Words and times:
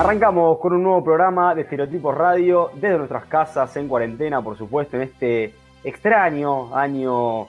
Arrancamos 0.00 0.58
con 0.60 0.72
un 0.72 0.82
nuevo 0.82 1.04
programa 1.04 1.54
de 1.54 1.60
Estereotipos 1.60 2.16
Radio 2.16 2.70
desde 2.72 2.96
nuestras 2.96 3.26
casas 3.26 3.76
en 3.76 3.86
cuarentena, 3.86 4.40
por 4.40 4.56
supuesto, 4.56 4.96
en 4.96 5.02
este 5.02 5.54
extraño 5.84 6.74
año 6.74 7.48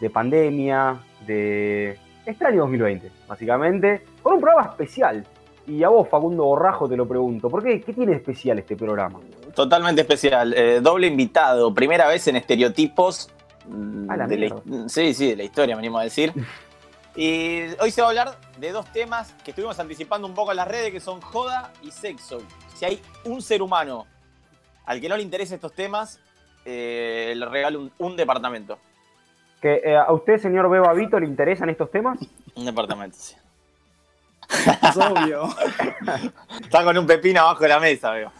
de 0.00 0.10
pandemia, 0.10 0.96
de 1.24 1.96
extraño 2.26 2.62
2020, 2.62 3.12
básicamente, 3.28 4.02
con 4.24 4.34
un 4.34 4.40
programa 4.40 4.70
especial. 4.70 5.24
Y 5.68 5.84
a 5.84 5.88
vos, 5.88 6.08
Facundo 6.08 6.42
Borrajo, 6.46 6.88
te 6.88 6.96
lo 6.96 7.06
pregunto, 7.06 7.48
¿por 7.48 7.62
qué? 7.62 7.80
¿Qué 7.80 7.92
tiene 7.92 8.10
de 8.10 8.16
especial 8.18 8.58
este 8.58 8.74
programa? 8.74 9.20
Totalmente 9.54 10.00
especial, 10.00 10.52
eh, 10.52 10.80
doble 10.80 11.06
invitado, 11.06 11.72
primera 11.72 12.08
vez 12.08 12.26
en 12.26 12.34
Estereotipos. 12.34 13.30
mm, 13.68 14.10
A 14.10 14.16
la 14.16 14.26
de 14.26 14.36
mierda. 14.36 14.62
sí, 14.88 15.14
sí, 15.14 15.28
de 15.28 15.36
la 15.36 15.44
historia, 15.44 15.76
me 15.76 15.78
animo 15.78 15.98
a 15.98 16.02
decir. 16.02 16.32
Y 17.16 17.60
hoy 17.80 17.92
se 17.92 18.00
va 18.02 18.08
a 18.08 18.10
hablar 18.10 18.38
de 18.58 18.72
dos 18.72 18.86
temas 18.92 19.34
que 19.44 19.50
estuvimos 19.50 19.78
anticipando 19.78 20.26
un 20.26 20.34
poco 20.34 20.50
en 20.50 20.58
las 20.58 20.68
redes, 20.68 20.92
que 20.92 21.00
son 21.00 21.20
joda 21.20 21.72
y 21.82 21.90
sexo. 21.90 22.40
Si 22.74 22.84
hay 22.84 23.02
un 23.24 23.42
ser 23.42 23.62
humano 23.62 24.06
al 24.86 25.00
que 25.00 25.08
no 25.08 25.16
le 25.16 25.22
interesen 25.22 25.56
estos 25.56 25.72
temas, 25.72 26.20
eh, 26.64 27.34
le 27.36 27.46
regalo 27.46 27.80
un, 27.80 27.92
un 27.98 28.16
departamento. 28.16 28.78
¿Que, 29.60 29.80
eh, 29.84 29.96
¿A 29.96 30.12
usted, 30.12 30.38
señor 30.38 30.68
Beba 30.68 30.92
Vito, 30.92 31.18
le 31.18 31.26
interesan 31.26 31.70
estos 31.70 31.90
temas? 31.90 32.18
Un 32.54 32.64
departamento, 32.64 33.16
sí. 33.18 33.34
Es 34.50 34.96
obvio. 34.96 35.48
Está 36.60 36.84
con 36.84 36.96
un 36.98 37.06
pepino 37.06 37.40
abajo 37.40 37.62
de 37.62 37.68
la 37.68 37.80
mesa, 37.80 38.10
veo. 38.10 38.30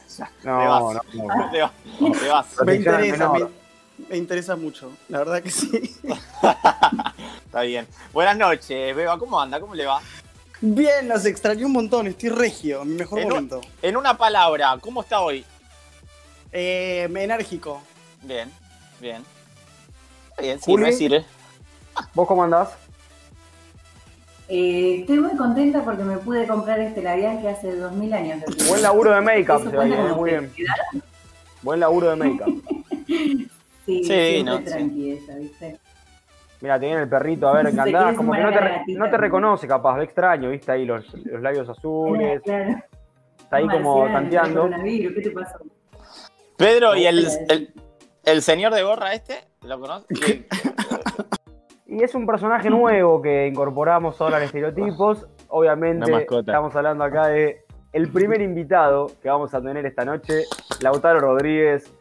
No, 0.44 0.60
te 0.60 0.66
vas. 0.66 0.82
no, 1.14 1.24
no. 1.24 1.50
Te 1.50 1.62
vas, 1.62 1.72
te 2.20 2.28
vas. 2.28 2.56
Me 2.64 2.74
interesa, 2.76 3.28
me. 3.30 3.63
Me 4.08 4.16
interesa 4.16 4.56
mucho. 4.56 4.92
La 5.08 5.18
verdad 5.18 5.42
que 5.42 5.50
sí. 5.50 5.96
Está 7.46 7.60
bien. 7.62 7.86
Buenas 8.12 8.36
noches, 8.36 8.94
Beba. 8.96 9.18
¿Cómo 9.18 9.40
anda? 9.40 9.60
¿Cómo 9.60 9.74
le 9.74 9.86
va? 9.86 10.00
Bien, 10.60 11.08
los 11.08 11.24
extrañé 11.26 11.64
un 11.64 11.72
montón. 11.72 12.06
Estoy 12.06 12.30
regio, 12.30 12.84
mi 12.84 12.94
mejor 12.96 13.18
En 13.20 13.26
un- 13.26 13.30
momento. 13.32 13.60
En 13.82 13.96
una 13.96 14.16
palabra, 14.16 14.76
¿cómo 14.80 15.02
está 15.02 15.20
hoy? 15.20 15.44
Eh, 16.52 17.08
enérgico. 17.14 17.82
Bien, 18.22 18.50
bien. 19.00 19.22
Está 20.30 20.42
bien, 20.42 20.60
sí, 20.60 20.76
me 20.76 20.92
sirve. 20.92 21.24
¿Vos 22.14 22.26
cómo 22.26 22.42
andás? 22.44 22.70
Eh, 24.48 24.98
estoy 25.00 25.20
muy 25.20 25.36
contenta 25.36 25.82
porque 25.84 26.02
me 26.04 26.18
pude 26.18 26.46
comprar 26.46 26.78
este 26.80 27.02
labial 27.02 27.40
que 27.40 27.48
hace 27.48 27.74
2000 27.76 28.12
años. 28.12 28.42
Buen 28.68 28.82
laburo 28.82 29.12
de 29.14 29.20
make-up, 29.20 29.60
¿Eso 29.60 29.70
se 29.70 29.76
como 29.76 30.16
muy 30.16 30.30
bien. 30.30 30.52
Buen 31.62 31.80
laburo 31.80 32.10
de 32.10 32.16
make-up. 32.16 32.62
Sí, 33.84 34.02
Sí, 34.04 34.42
no, 34.44 34.58
sí. 34.58 34.64
tranqui 34.64 35.12
ella, 35.12 35.36
¿viste? 35.36 35.78
Mira, 36.60 36.80
te 36.80 36.86
viene 36.86 37.02
el 37.02 37.08
perrito, 37.08 37.48
a 37.48 37.52
ver, 37.62 37.70
quiere 37.74 38.16
como 38.16 38.32
que 38.32 38.40
no 38.40 38.48
te, 38.50 38.58
gatita. 38.58 38.98
no 38.98 39.16
reconoce 39.18 39.66
capaz, 39.68 39.98
de 39.98 40.04
extraño, 40.04 40.50
viste 40.50 40.72
ahí 40.72 40.84
los, 40.86 41.12
los 41.24 41.42
labios 41.42 41.68
azules, 41.68 42.40
Claro. 42.42 42.76
está 43.38 43.56
ahí 43.56 43.68
como 43.68 44.06
tanteando. 44.06 44.70
¿Qué 44.82 45.20
te 45.22 45.30
pasó? 45.30 45.58
Pedro, 46.56 46.94
¿y 46.96 47.06
el, 47.06 47.26
el, 47.50 47.74
el 48.24 48.42
señor 48.42 48.72
de 48.72 48.82
gorra 48.82 49.12
este? 49.12 49.34
¿Lo 49.62 49.78
conoces? 49.80 50.18
¿Qué- 50.20 50.46
Y 51.86 52.02
es 52.02 52.14
un 52.16 52.26
personaje 52.26 52.70
nuevo 52.70 53.22
que 53.22 53.46
incorporamos 53.46 54.20
ahora 54.20 54.38
en 54.38 54.44
estereotipos. 54.44 55.28
Obviamente, 55.48 56.26
estamos 56.40 56.74
hablando 56.74 57.04
acá 57.04 57.28
de 57.28 57.58
el 57.92 58.08
primer 58.10 58.40
invitado 58.40 59.06
que 59.22 59.28
vamos 59.28 59.54
a 59.54 59.60
tener 59.62 59.86
esta 59.86 60.04
noche, 60.04 60.42
Lautaro 60.80 61.20
Rodríguez. 61.20 61.92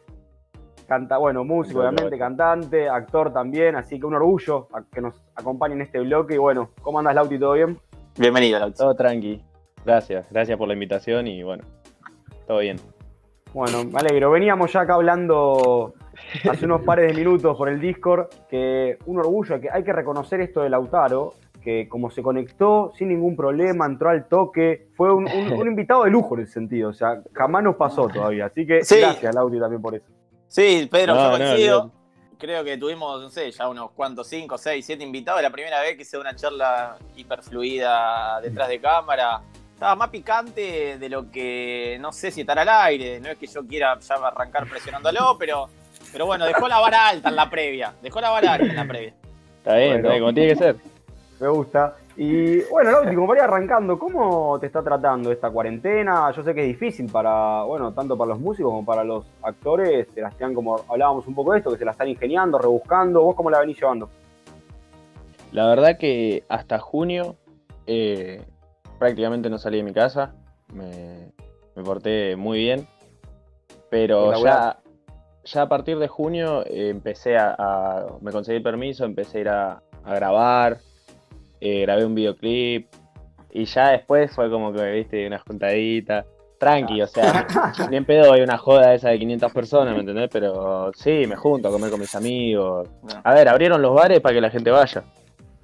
Canta, 0.94 1.16
bueno, 1.18 1.42
músico, 1.42 1.80
obviamente, 1.80 2.16
cantante, 2.16 2.88
actor 2.88 3.32
también, 3.32 3.74
así 3.74 3.98
que 3.98 4.06
un 4.06 4.14
orgullo 4.14 4.68
a- 4.72 4.84
que 4.94 5.00
nos 5.00 5.20
acompañe 5.34 5.74
en 5.74 5.80
este 5.80 5.98
bloque. 5.98 6.34
Y 6.34 6.38
bueno, 6.38 6.70
¿cómo 6.82 7.00
andas, 7.00 7.16
Lauti? 7.16 7.36
¿Todo 7.36 7.54
bien? 7.54 7.76
Bienvenido, 8.16 8.60
Lauti. 8.60 8.76
Todo 8.78 8.94
tranqui. 8.94 9.42
Gracias, 9.84 10.30
gracias 10.30 10.56
por 10.56 10.68
la 10.68 10.74
invitación 10.74 11.26
y 11.26 11.42
bueno, 11.42 11.64
todo 12.46 12.58
bien. 12.60 12.76
Bueno, 13.52 13.82
me 13.82 13.98
alegro. 13.98 14.30
Veníamos 14.30 14.72
ya 14.72 14.82
acá 14.82 14.94
hablando 14.94 15.94
hace 16.48 16.64
unos 16.64 16.82
pares 16.82 17.08
de 17.08 17.14
minutos 17.18 17.56
por 17.58 17.68
el 17.68 17.80
Discord, 17.80 18.28
que 18.48 18.96
un 19.06 19.18
orgullo, 19.18 19.60
que 19.60 19.68
hay 19.72 19.82
que 19.82 19.92
reconocer 19.92 20.42
esto 20.42 20.60
de 20.62 20.70
Lautaro, 20.70 21.32
que 21.60 21.88
como 21.88 22.08
se 22.08 22.22
conectó 22.22 22.92
sin 22.96 23.08
ningún 23.08 23.34
problema, 23.34 23.84
entró 23.86 24.10
al 24.10 24.28
toque, 24.28 24.86
fue 24.96 25.12
un, 25.12 25.24
un- 25.26 25.52
un 25.60 25.66
invitado 25.66 26.04
de 26.04 26.10
lujo 26.10 26.36
en 26.36 26.42
ese 26.44 26.52
sentido, 26.52 26.90
o 26.90 26.92
sea, 26.94 27.20
jamás 27.32 27.64
nos 27.64 27.74
pasó 27.74 28.06
todavía. 28.06 28.46
Así 28.46 28.64
que 28.64 28.84
Sí. 28.84 29.00
gracias, 29.00 29.34
Lauti, 29.34 29.58
también 29.58 29.82
por 29.82 29.96
eso. 29.96 30.06
Sí, 30.54 30.88
Pedro, 30.88 31.16
No, 31.16 31.32
yo 31.32 31.36
coincido. 31.44 31.90
Creo 32.38 32.62
que 32.62 32.78
tuvimos, 32.78 33.20
no 33.20 33.28
sé, 33.28 33.50
ya 33.50 33.68
unos 33.68 33.90
cuantos, 33.90 34.28
cinco, 34.28 34.56
seis, 34.56 34.86
siete 34.86 35.02
invitados. 35.02 35.42
La 35.42 35.50
primera 35.50 35.80
vez 35.80 35.96
que 35.96 36.04
se 36.04 36.16
da 36.16 36.20
una 36.20 36.36
charla 36.36 36.96
hiperfluida 37.16 38.40
detrás 38.40 38.68
de 38.68 38.80
cámara. 38.80 39.40
Estaba 39.72 39.96
más 39.96 40.10
picante 40.10 40.96
de 40.96 41.08
lo 41.08 41.28
que 41.28 41.98
no 42.00 42.12
sé 42.12 42.30
si 42.30 42.42
estará 42.42 42.62
al 42.62 42.68
aire. 42.68 43.18
No 43.18 43.30
es 43.30 43.36
que 43.38 43.48
yo 43.48 43.66
quiera 43.66 43.98
ya 43.98 44.14
arrancar 44.14 44.68
presionándolo, 44.68 45.36
pero, 45.40 45.68
pero 46.12 46.26
bueno, 46.26 46.44
dejó 46.44 46.68
la 46.68 46.78
vara 46.78 47.08
alta 47.08 47.30
en 47.30 47.36
la 47.36 47.50
previa. 47.50 47.92
Dejó 48.00 48.20
la 48.20 48.30
vara 48.30 48.52
alta 48.52 48.66
en 48.66 48.76
la 48.76 48.86
previa. 48.86 49.12
Está 49.58 49.74
bien, 49.74 49.88
Bueno. 49.88 49.96
está 49.96 50.08
bien, 50.10 50.20
como 50.20 50.34
tiene 50.34 50.48
que 50.50 50.56
ser. 50.56 50.76
Me 51.40 51.48
gusta. 51.48 51.96
Y 52.16 52.60
bueno, 52.70 52.92
Lauti, 52.92 53.12
como 53.14 53.26
para 53.26 53.40
ir 53.40 53.44
arrancando, 53.44 53.98
¿cómo 53.98 54.56
te 54.60 54.66
está 54.66 54.82
tratando 54.84 55.32
esta 55.32 55.50
cuarentena? 55.50 56.30
Yo 56.30 56.44
sé 56.44 56.54
que 56.54 56.60
es 56.60 56.68
difícil 56.68 57.10
para, 57.10 57.64
bueno, 57.64 57.92
tanto 57.92 58.16
para 58.16 58.28
los 58.30 58.38
músicos 58.40 58.70
como 58.70 58.84
para 58.84 59.02
los 59.02 59.26
actores, 59.42 60.06
se 60.14 60.20
la 60.20 60.28
están 60.28 60.54
como 60.54 60.76
hablábamos 60.88 61.26
un 61.26 61.34
poco 61.34 61.52
de 61.52 61.58
esto, 61.58 61.70
que 61.72 61.78
se 61.78 61.84
la 61.84 61.90
están 61.90 62.06
ingeniando, 62.08 62.56
rebuscando. 62.58 63.22
¿Vos 63.22 63.34
cómo 63.34 63.50
la 63.50 63.58
venís 63.58 63.80
llevando? 63.80 64.08
La 65.50 65.66
verdad 65.66 65.98
que 65.98 66.44
hasta 66.48 66.78
junio 66.78 67.34
eh, 67.86 68.44
prácticamente 69.00 69.50
no 69.50 69.58
salí 69.58 69.78
de 69.78 69.82
mi 69.84 69.92
casa, 69.92 70.34
me, 70.72 71.32
me 71.74 71.82
porté 71.82 72.36
muy 72.36 72.58
bien, 72.58 72.86
pero 73.90 74.30
ya, 74.44 74.78
ya 75.44 75.62
a 75.62 75.68
partir 75.68 75.98
de 75.98 76.06
junio 76.06 76.62
eh, 76.66 76.90
empecé 76.90 77.36
a, 77.36 77.54
a- 77.58 78.06
me 78.20 78.30
conseguí 78.30 78.58
el 78.58 78.62
permiso, 78.62 79.04
empecé 79.04 79.38
a 79.38 79.40
ir 79.40 79.48
a, 79.48 79.82
a 80.04 80.14
grabar, 80.14 80.78
eh, 81.64 81.80
grabé 81.80 82.04
un 82.04 82.14
videoclip 82.14 82.88
y 83.50 83.64
ya 83.64 83.90
después 83.90 84.32
fue 84.34 84.50
como 84.50 84.72
que, 84.72 84.84
viste, 84.92 85.26
una 85.26 85.38
juntadita. 85.38 86.26
Tranqui, 86.58 87.02
o 87.02 87.06
sea, 87.06 87.46
ni 87.90 87.96
en 87.96 88.04
pedo 88.04 88.32
hay 88.32 88.42
una 88.42 88.56
joda 88.58 88.94
esa 88.94 89.08
de 89.08 89.18
500 89.18 89.52
personas, 89.52 89.94
¿me 89.94 90.00
entendés? 90.00 90.28
Pero 90.32 90.92
sí, 90.94 91.24
me 91.26 91.36
junto 91.36 91.68
a 91.68 91.70
comer 91.70 91.90
con 91.90 92.00
mis 92.00 92.14
amigos. 92.14 92.88
A 93.22 93.34
ver, 93.34 93.48
abrieron 93.48 93.82
los 93.82 93.94
bares 93.94 94.20
para 94.20 94.34
que 94.34 94.40
la 94.40 94.50
gente 94.50 94.70
vaya. 94.70 95.04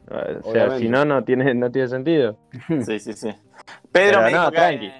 O 0.09 0.12
sea, 0.12 0.41
Obviamente. 0.43 0.78
si 0.78 0.89
no, 0.89 1.05
no 1.05 1.22
tiene, 1.22 1.55
no 1.55 1.71
tiene 1.71 1.89
sentido. 1.89 2.37
Sí, 2.84 2.99
sí, 2.99 3.12
sí. 3.12 3.28
Pedro 3.93 4.21
Pero 4.21 4.22
me 4.22 4.28
dijo 4.28 4.50
que. 4.50 4.93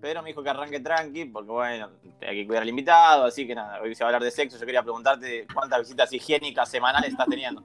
Pedro 0.00 0.22
me 0.22 0.28
dijo 0.28 0.42
que 0.42 0.50
arranque 0.50 0.80
tranqui, 0.80 1.24
porque 1.26 1.50
bueno, 1.50 1.88
hay 2.20 2.36
que 2.36 2.46
cuidar 2.46 2.62
al 2.62 2.68
invitado, 2.68 3.24
así 3.24 3.46
que 3.46 3.54
nada, 3.54 3.80
hoy 3.80 3.94
se 3.94 4.04
va 4.04 4.08
a 4.08 4.14
hablar 4.14 4.22
de 4.22 4.30
sexo. 4.30 4.58
Yo 4.58 4.66
quería 4.66 4.82
preguntarte 4.82 5.46
cuántas 5.52 5.80
visitas 5.80 6.12
higiénicas 6.12 6.68
semanales 6.68 7.10
estás 7.10 7.26
teniendo. 7.26 7.64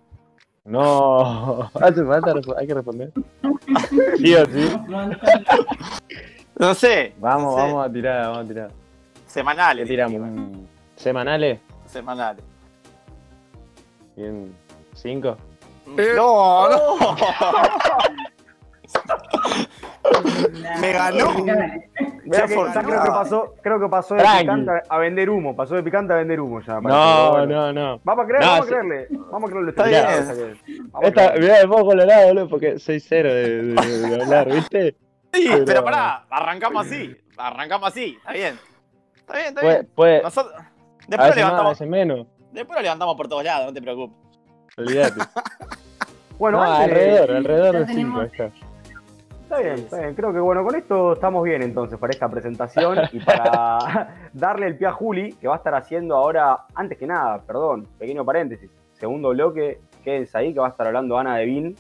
No, 0.70 1.70
hace 1.82 2.06
falta, 2.06 2.34
hay 2.58 2.68
que 2.68 2.74
responder. 2.74 3.12
Sí 4.18 4.34
o 4.36 4.46
sí. 4.46 4.70
No 6.58 6.74
sé. 6.76 7.14
Vamos, 7.20 7.56
no 7.56 7.62
sé. 7.62 7.68
vamos 7.68 7.86
a 7.86 7.92
tirar, 7.92 8.22
vamos 8.28 8.40
a 8.40 8.46
tirar. 8.48 8.68
¿Qué 8.70 8.74
Semanales. 9.28 9.88
tiramos? 9.88 10.12
digo, 10.14 10.26
¿Un- 10.26 10.68
¿Semanales? 10.96 11.60
Semanales. 11.88 12.44
Bien, 14.16 14.54
¿Cinco? 14.94 15.38
No, 15.88 16.70
no. 16.70 16.98
Me 20.82 20.92
ganó. 20.92 21.30
Ya 22.38 22.46
que- 22.48 22.56
por- 22.56 22.74
ya 22.74 22.84
creo 22.84 23.04
que 23.04 23.10
pasó, 23.10 23.54
creo 23.62 23.80
que 23.80 23.88
pasó 23.90 24.14
de 24.16 24.22
Tranqui. 24.22 24.40
picante 24.42 24.72
a 24.90 24.98
vender 24.98 25.30
humo, 25.30 25.56
pasó 25.56 25.76
de 25.76 25.84
picante 25.84 26.14
a 26.14 26.18
vender 26.18 26.40
humo 26.40 26.62
ya. 26.62 26.80
No, 26.82 27.32
bueno. 27.32 27.46
no, 27.46 27.74
no. 27.74 28.02
Vamos 28.04 28.26
a 28.26 28.28
creer, 28.28 28.42
No, 28.44 28.48
vamos 28.52 28.66
a 28.66 28.70
creerle. 28.70 29.08
Vamos 29.32 29.50
a 29.50 29.52
creerle. 29.52 29.70
Está 29.72 29.90
esta 29.90 30.34
bien. 30.36 30.58
Esta, 31.02 31.32
creerle. 31.32 31.40
mirá, 31.42 31.56
me 31.62 31.68
pongo 31.68 31.86
colorado, 31.86 32.28
boludo, 32.28 32.50
porque 32.50 32.80
soy 32.80 33.00
cero 33.00 33.34
de, 33.34 33.64
de- 33.64 33.74
de 34.10 34.22
hablar, 34.24 34.48
¿viste? 34.52 34.96
Sí, 35.34 35.46
Pero- 35.50 35.66
pero 35.66 35.84
pará, 35.84 36.26
arrancamos 36.30 36.86
así. 36.88 37.16
Arrancamos 37.38 37.88
así, 37.90 38.16
está 38.18 38.34
bien. 38.34 38.60
Está 39.16 39.34
bien, 39.36 39.48
está 39.50 39.62
bien. 39.62 39.90
puede, 39.96 40.22
Nosotros, 40.24 40.54
a 40.56 40.64
después, 41.08 41.18
lo 41.18 41.18
veces 41.18 41.20
más, 41.20 41.32
a 41.32 41.36
levantamos, 41.36 41.72
veces 41.72 41.88
menos. 41.88 42.28
después 42.52 42.76
lo 42.78 42.82
levantamos 42.84 43.16
por 43.16 43.28
todos 43.28 43.44
lados, 43.44 43.68
no 43.68 43.74
te 43.74 43.82
preocupes. 43.82 44.18
Olvídate. 44.78 45.22
Bueno, 46.38 46.58
No, 46.60 46.64
antes 46.64 46.88
de- 46.88 46.94
alrededor, 46.94 47.32
alrededor 47.36 47.76
de 47.80 47.94
cinco. 47.94 48.20
tenemos- 48.28 48.54
está. 49.50 49.62
Bien, 49.62 49.80
está 49.80 50.00
bien. 50.00 50.16
Creo 50.16 50.34
que 50.34 50.40
bueno, 50.40 50.64
con 50.64 50.76
esto 50.76 51.14
estamos 51.14 51.44
bien 51.44 51.62
entonces 51.62 51.98
para 51.98 52.12
esta 52.12 52.30
presentación 52.30 53.00
y 53.12 53.20
para 53.20 54.30
darle 54.34 54.68
el 54.68 54.78
pie 54.78 54.88
a 54.88 54.92
Juli, 54.92 55.34
que 55.34 55.48
va 55.48 55.56
a 55.56 55.58
estar 55.58 55.74
haciendo 55.76 56.16
ahora, 56.16 56.66
antes 56.76 56.98
que 56.98 57.08
nada, 57.08 57.42
perdón, 57.42 57.88
pequeño 57.98 58.24
paréntesis, 58.24 58.70
segundo 58.94 59.30
bloque, 59.30 59.82
quédense 60.04 60.38
ahí 60.38 60.54
que 60.54 60.60
va 60.60 60.68
a 60.68 60.72
estar 60.72 60.88
hablando 60.88 61.18
Ana 61.18 61.38
Devin, 61.38 61.76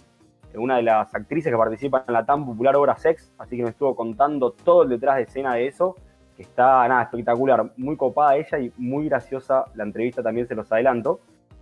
una 0.55 0.77
de 0.77 0.83
las 0.83 1.13
actrices 1.13 1.51
que 1.51 1.57
participa 1.57 2.03
en 2.07 2.13
la 2.13 2.25
tan 2.25 2.45
popular 2.45 2.75
obra 2.75 2.97
Sex, 2.97 3.31
así 3.37 3.55
que 3.55 3.63
me 3.63 3.69
estuvo 3.69 3.95
contando 3.95 4.51
todo 4.51 4.83
el 4.83 4.89
detrás 4.89 5.17
de 5.17 5.23
escena 5.23 5.53
de 5.53 5.67
eso, 5.67 5.95
que 6.35 6.43
está 6.43 6.87
nada 6.87 7.03
espectacular, 7.03 7.71
muy 7.77 7.95
copada 7.97 8.35
ella 8.35 8.57
y 8.57 8.73
muy 8.77 9.09
graciosa 9.09 9.65
la 9.75 9.83
entrevista 9.83 10.23
también 10.23 10.47
se 10.47 10.55
los 10.55 10.71
adelanto. 10.71 11.19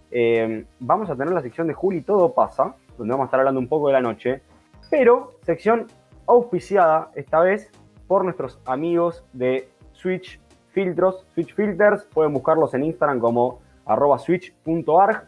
Eh, 0.09 0.65
vamos 0.79 1.09
a 1.09 1.15
tener 1.17 1.33
la 1.33 1.41
sección 1.41 1.67
de 1.67 1.73
Juli 1.73 2.01
Todo 2.01 2.33
pasa, 2.33 2.75
donde 2.97 3.11
vamos 3.11 3.25
a 3.25 3.27
estar 3.27 3.41
hablando 3.41 3.59
un 3.59 3.67
poco 3.67 3.87
de 3.87 3.93
la 3.93 4.01
noche, 4.01 4.41
pero 4.89 5.33
sección 5.41 5.87
auspiciada 6.27 7.11
esta 7.15 7.39
vez 7.39 7.71
por 8.07 8.23
nuestros 8.23 8.59
amigos 8.65 9.25
de 9.33 9.69
Switch 9.93 10.39
Filtros, 10.71 11.25
Switch 11.33 11.53
Filters. 11.55 12.03
Pueden 12.13 12.33
buscarlos 12.33 12.73
en 12.73 12.83
Instagram 12.83 13.19
como 13.19 13.59
arroba 13.85 14.19
switch.arg. 14.19 15.27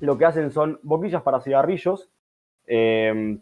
Lo 0.00 0.18
que 0.18 0.24
hacen 0.26 0.50
son 0.50 0.78
boquillas 0.82 1.22
para 1.22 1.40
cigarrillos, 1.40 2.10
eh, 2.66 3.38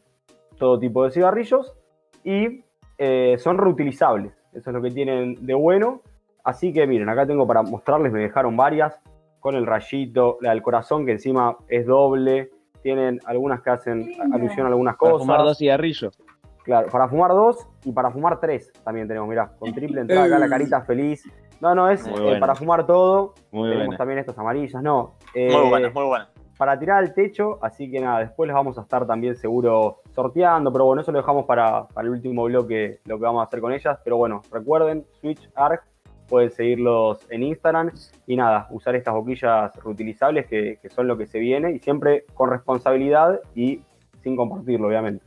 todo 0.58 0.78
tipo 0.78 1.04
de 1.04 1.10
cigarrillos, 1.10 1.74
y 2.22 2.64
eh, 2.98 3.36
son 3.38 3.58
reutilizables. 3.58 4.32
Eso 4.52 4.70
es 4.70 4.74
lo 4.74 4.82
que 4.82 4.90
tienen 4.90 5.44
de 5.44 5.54
bueno. 5.54 6.02
Así 6.44 6.72
que 6.72 6.86
miren, 6.86 7.08
acá 7.08 7.26
tengo 7.26 7.46
para 7.46 7.62
mostrarles, 7.62 8.12
me 8.12 8.20
dejaron 8.20 8.56
varias 8.56 9.00
con 9.40 9.56
el 9.56 9.66
rayito, 9.66 10.38
la 10.40 10.50
del 10.50 10.62
corazón 10.62 11.04
que 11.04 11.12
encima 11.12 11.56
es 11.68 11.86
doble. 11.86 12.50
Tienen 12.82 13.20
algunas 13.26 13.62
que 13.62 13.70
hacen 13.70 14.12
alusión 14.32 14.66
a 14.66 14.70
algunas 14.70 14.96
Para 14.96 15.12
cosas. 15.12 15.26
fumar 15.26 15.42
dos 15.42 15.58
cigarrillos. 15.58 16.16
Claro, 16.64 16.88
para 16.90 17.08
fumar 17.08 17.30
dos 17.32 17.66
y 17.84 17.92
para 17.92 18.10
fumar 18.10 18.38
tres 18.38 18.72
también 18.84 19.08
tenemos, 19.08 19.28
mirá, 19.28 19.50
con 19.58 19.72
triple 19.72 20.02
entrada 20.02 20.24
acá, 20.24 20.38
la 20.38 20.48
carita 20.48 20.80
feliz. 20.82 21.24
No, 21.60 21.74
no, 21.74 21.88
es 21.90 22.06
eh, 22.06 22.36
para 22.40 22.54
fumar 22.54 22.86
todo. 22.86 23.34
Muy 23.50 23.68
tenemos 23.68 23.86
buena. 23.86 23.98
también 23.98 24.18
estas 24.18 24.38
amarillas, 24.38 24.82
no. 24.82 25.14
eh, 25.34 25.50
Muy 25.52 25.68
buena, 25.68 25.90
muy 25.90 26.04
buena. 26.04 26.28
Para 26.58 26.78
tirar 26.78 26.98
al 26.98 27.14
techo, 27.14 27.58
así 27.62 27.90
que 27.90 28.00
nada, 28.00 28.20
después 28.20 28.46
les 28.46 28.54
vamos 28.54 28.78
a 28.78 28.82
estar 28.82 29.06
también 29.06 29.34
seguro 29.34 30.02
sorteando, 30.10 30.72
pero 30.72 30.84
bueno, 30.84 31.02
eso 31.02 31.10
lo 31.10 31.18
dejamos 31.18 31.44
para, 31.44 31.88
para 31.88 32.06
el 32.06 32.12
último 32.14 32.44
bloque, 32.44 33.00
lo 33.06 33.18
que 33.18 33.24
vamos 33.24 33.40
a 33.40 33.44
hacer 33.46 33.60
con 33.60 33.72
ellas. 33.72 33.98
Pero 34.04 34.16
bueno, 34.16 34.42
recuerden, 34.52 35.04
Switch 35.20 35.48
Arc, 35.56 35.84
pueden 36.28 36.50
seguirlos 36.50 37.26
en 37.30 37.42
Instagram 37.42 37.90
y 38.26 38.36
nada, 38.36 38.68
usar 38.70 38.94
estas 38.94 39.14
boquillas 39.14 39.74
reutilizables 39.82 40.46
que, 40.46 40.78
que 40.80 40.88
son 40.88 41.08
lo 41.08 41.16
que 41.18 41.26
se 41.26 41.38
viene 41.40 41.72
y 41.72 41.78
siempre 41.80 42.24
con 42.34 42.50
responsabilidad 42.50 43.40
y 43.54 43.82
sin 44.22 44.36
compartirlo, 44.36 44.86
obviamente. 44.88 45.24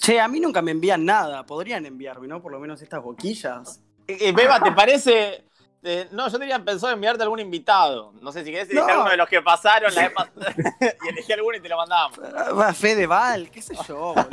Che, 0.00 0.18
a 0.18 0.28
mí 0.28 0.40
nunca 0.40 0.62
me 0.62 0.70
envían 0.70 1.04
nada. 1.04 1.44
Podrían 1.44 1.84
enviarme, 1.86 2.26
¿no? 2.26 2.40
Por 2.40 2.52
lo 2.52 2.58
menos 2.58 2.80
estas 2.82 3.02
boquillas. 3.02 3.80
Eh, 4.08 4.16
eh, 4.20 4.32
Beba, 4.32 4.58
¿te 4.60 4.72
parece? 4.72 5.44
eh, 5.82 6.08
no, 6.10 6.28
yo 6.28 6.38
tenía 6.38 6.58
pensado 6.64 6.92
enviarte 6.92 7.22
algún 7.22 7.38
invitado. 7.38 8.12
No 8.20 8.32
sé 8.32 8.42
si 8.44 8.50
querés 8.50 8.70
elegir 8.70 8.86
No. 8.94 9.02
uno 9.02 9.10
de 9.10 9.16
los 9.18 9.28
que 9.28 9.40
pasaron 9.42 9.94
la 9.94 10.02
vez 10.02 10.12
pasada 10.12 10.54
y 11.04 11.08
elegí 11.08 11.32
alguno 11.32 11.56
y 11.56 11.60
te 11.60 11.68
lo 11.68 11.76
mandamos. 11.76 12.18
Ah, 12.34 12.72
Fedeval, 12.74 13.50
qué 13.50 13.60
sé 13.62 13.74
yo, 13.86 14.14
boludo. 14.14 14.28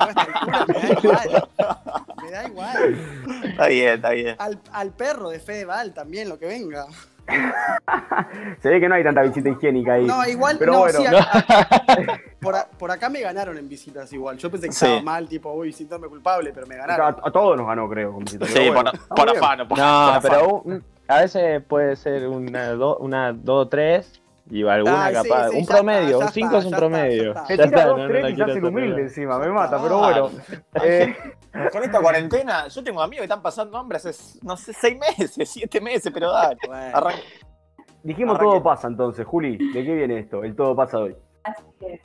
me 0.68 0.80
da 0.82 0.94
igual. 0.94 1.50
Me 2.24 2.32
da 2.32 2.48
igual. 2.48 2.98
Está 3.44 3.68
bien, 3.68 3.94
está 3.96 4.10
bien. 4.12 4.36
Al, 4.40 4.60
al 4.72 4.92
perro 4.94 5.30
de 5.30 5.40
Fedeval 5.40 5.94
también, 5.94 6.30
lo 6.30 6.40
que 6.40 6.46
venga. 6.48 6.86
Se 8.62 8.70
ve 8.70 8.80
que 8.80 8.88
no 8.90 8.96
hay 8.96 9.04
tanta 9.04 9.22
visita 9.22 9.50
higiénica 9.50 9.94
ahí. 9.94 10.06
No, 10.06 10.26
igual, 10.28 10.58
Pero 10.60 10.74
no, 10.74 10.80
bueno, 10.80 11.00
sí, 11.00 11.06
acá- 11.08 12.20
por, 12.40 12.56
a- 12.56 12.68
por 12.68 12.92
acá 12.92 13.10
me 13.10 13.22
ganaron 13.22 13.58
en 13.58 13.68
visitas 13.68 14.12
igual. 14.14 14.38
Yo 14.38 14.50
pensé 14.50 14.68
que 14.68 14.74
Sí. 14.74 14.86
estaba 14.86 15.02
mal, 15.02 15.28
tipo, 15.28 15.52
uy, 15.54 15.72
sintiéndome 15.74 16.10
culpable, 16.10 16.52
pero 16.54 16.68
me 16.68 16.76
ganaron. 16.78 17.16
a 17.24 17.32
todos 17.32 17.58
nos 17.58 17.68
ganó, 17.68 17.90
creo. 17.90 18.14
con 18.14 18.24
visita, 18.24 18.46
Sí, 18.46 18.70
bueno, 18.70 18.92
por, 19.16 19.30
afano. 19.30 19.68
Por, 19.68 19.78
No, 19.78 20.10
por 20.14 20.22
pero 20.22 20.58
afano. 20.60 20.82
a 21.08 21.22
veces 21.22 21.62
puede 21.68 21.96
ser 21.96 22.28
una, 22.28 22.70
do, 22.70 22.98
una 22.98 23.34
dos 23.34 23.66
o 23.66 23.70
tres 23.70 24.22
y 24.50 24.66
alguna 24.68 25.06
Ay, 25.06 25.14
capaz. 25.14 25.50
sí, 25.50 25.58
un 25.58 25.66
promedio, 25.66 26.20
un 26.20 26.28
5 26.30 26.46
está, 26.48 26.58
es 26.60 26.66
un 26.66 26.72
promedio. 26.72 27.30
está, 27.32 27.42
ya 27.42 27.48
Se 27.48 27.54
está. 27.54 27.66
Ya 27.66 27.70
tira 27.70 27.80
está, 27.82 27.88
dos, 27.88 27.98
no, 27.98 28.04
y 28.06 28.08
se 28.08 28.12
quiero 28.12 28.28
hace 28.28 28.34
el 28.44 28.50
hacer 28.52 28.66
humilde 28.66 29.02
encima, 29.02 29.40
me 29.40 29.48
mata, 29.50 29.76
Ah. 29.78 29.80
pero 29.84 29.98
bueno. 30.00 30.30
Eh, 30.84 31.16
Con 31.72 31.84
esta 31.84 32.00
cuarentena, 32.02 32.68
yo 32.68 32.84
tengo 32.84 33.02
amigos 33.02 33.22
que 33.22 33.26
están 33.26 33.42
pasando 33.42 33.78
hambre 33.78 33.98
hace, 33.98 34.12
no 34.44 34.56
sé, 34.58 34.74
seis 34.74 34.98
meses, 35.00 35.50
siete 35.52 35.82
meses, 35.82 36.12
pero 36.14 36.32
dale. 36.32 36.58
Bueno. 36.68 36.98
Arranca. 36.98 37.20
dijimos 38.04 38.38
todo 38.40 38.62
pasa 38.64 38.88
entonces, 38.88 39.26
Juli. 39.26 39.58
¿De 39.74 39.84
qué 39.84 39.94
viene 39.96 40.20
esto? 40.20 40.44
El 40.44 40.56
todo 40.56 40.76
pasa 40.76 41.00
hoy. 41.00 41.16
Así 41.44 41.64
es. 41.82 42.02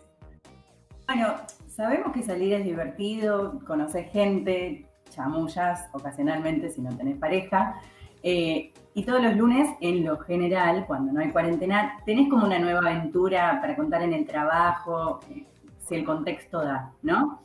Bueno, 1.07 1.35
sabemos 1.69 2.13
que 2.13 2.23
salir 2.23 2.55
es 2.55 2.65
divertido, 2.65 3.61
conocer 3.67 4.05
gente, 4.07 4.87
chamullas 5.11 5.89
ocasionalmente 5.93 6.71
si 6.71 6.81
no 6.81 6.97
tenés 6.97 7.19
pareja. 7.19 7.75
eh, 8.23 8.73
y 8.95 9.05
todos 9.05 9.23
los 9.23 9.37
lunes, 9.37 9.69
en 9.81 10.05
lo 10.05 10.19
general, 10.19 10.85
cuando 10.87 11.13
no 11.13 11.21
hay 11.21 11.31
cuarentena, 11.31 11.99
tenés 12.05 12.29
como 12.29 12.47
una 12.47 12.59
nueva 12.59 12.81
aventura 12.81 13.59
para 13.61 13.75
contar 13.77 14.03
en 14.03 14.13
el 14.13 14.27
trabajo, 14.27 15.21
eh, 15.31 15.47
si 15.79 15.95
el 15.95 16.05
contexto 16.05 16.63
da, 16.63 16.93
¿no? 17.03 17.41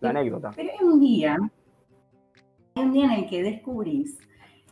La 0.00 0.08
Eh, 0.08 0.10
anécdota. 0.10 0.50
Pero 0.54 0.70
hay 0.72 0.84
un 0.86 1.00
día, 1.00 1.36
hay 2.74 2.82
un 2.82 2.92
día 2.92 3.04
en 3.06 3.10
el 3.12 3.26
que 3.28 3.42
descubrís 3.42 4.18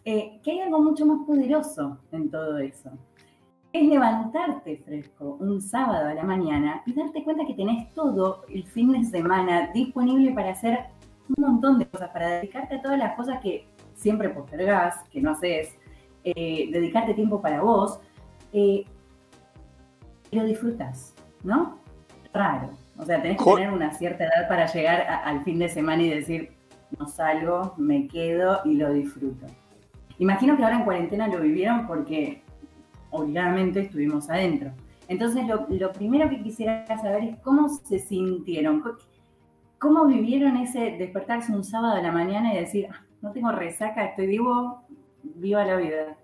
eh, 0.05 0.40
que 0.43 0.52
hay 0.52 0.61
algo 0.61 0.81
mucho 0.81 1.05
más 1.06 1.26
poderoso 1.26 1.99
en 2.12 2.31
todo 2.31 2.58
eso. 2.58 2.90
Es 3.73 3.88
levantarte 3.88 4.78
fresco 4.78 5.37
un 5.40 5.61
sábado 5.61 6.08
a 6.08 6.14
la 6.14 6.23
mañana 6.23 6.82
y 6.87 6.93
darte 6.94 7.25
cuenta 7.25 7.44
que 7.44 7.55
tenés 7.55 7.93
todo 7.93 8.44
el 8.49 8.64
fin 8.64 8.93
de 8.93 9.05
semana 9.05 9.70
disponible 9.75 10.32
para 10.32 10.52
hacer 10.52 10.78
un 11.37 11.44
montón 11.44 11.78
de 11.78 11.87
cosas, 11.87 12.11
para 12.11 12.28
dedicarte 12.28 12.76
a 12.76 12.82
todas 12.82 12.99
las 12.99 13.17
cosas 13.17 13.40
que 13.40 13.69
siempre 13.94 14.28
postergás, 14.31 15.02
que 15.11 15.20
no 15.20 15.32
haces, 15.32 15.76
eh, 16.34 16.69
dedicarte 16.73 17.14
tiempo 17.14 17.40
para 17.40 17.61
vos, 17.62 18.00
eh, 18.52 18.84
y 20.31 20.37
lo 20.37 20.44
disfrutas, 20.44 21.14
¿no? 21.44 21.78
Raro. 22.34 22.70
O 22.99 23.05
sea, 23.05 23.23
tenés 23.23 23.38
que 23.38 23.44
Jo- 23.44 23.55
tener 23.56 23.73
una 23.73 23.93
cierta 23.93 24.25
edad 24.25 24.49
para 24.49 24.67
llegar 24.67 25.02
a- 25.02 25.19
al 25.25 25.43
fin 25.44 25.58
de 25.58 25.69
semana 25.69 26.02
y 26.02 26.11
decir, 26.11 26.50
no 26.99 27.06
salgo, 27.06 27.75
me 27.76 28.08
quedo 28.08 28.61
y 28.64 28.75
lo 28.75 28.93
disfruto. 28.93 29.46
Imagino 30.19 30.56
que 30.56 30.64
ahora 30.64 30.78
en 30.78 30.84
cuarentena 30.84 31.28
lo 31.28 31.40
vivieron 31.40 31.87
porque 31.87 32.43
obligadamente 33.11 33.81
estuvimos 33.81 34.28
adentro. 34.31 34.73
Entonces, 35.08 35.46
lo, 35.46 35.67
lo 35.69 35.93
primero 35.93 36.28
que 36.28 36.43
quisiera 36.43 36.84
saber 37.00 37.23
es 37.25 37.37
cómo 37.40 37.69
se 37.69 37.99
sintieron, 38.00 38.82
cómo 39.78 40.06
vivieron 40.06 40.56
ese 40.56 40.96
despertarse 40.99 41.52
un 41.52 41.62
sábado 41.62 41.94
a 41.94 42.02
la 42.02 42.11
mañana 42.11 42.52
y 42.52 42.56
decir, 42.56 42.88
"Ah, 42.90 43.05
no 43.23 43.31
tengo 43.32 43.52
resaca, 43.52 44.05
estoy 44.05 44.26
vivo, 44.26 44.82
viva 45.34 45.64
la 45.64 45.76
vida. 45.76 46.17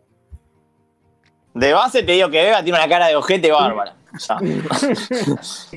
De 1.55 1.73
base 1.73 2.03
te 2.03 2.13
digo 2.13 2.31
que 2.31 2.43
Beba 2.43 2.63
tiene 2.63 2.79
una 2.79 2.89
cara 2.89 3.09
de 3.09 3.17
ojete 3.17 3.51
bárbara. 3.51 3.97
Ya, 4.19 4.39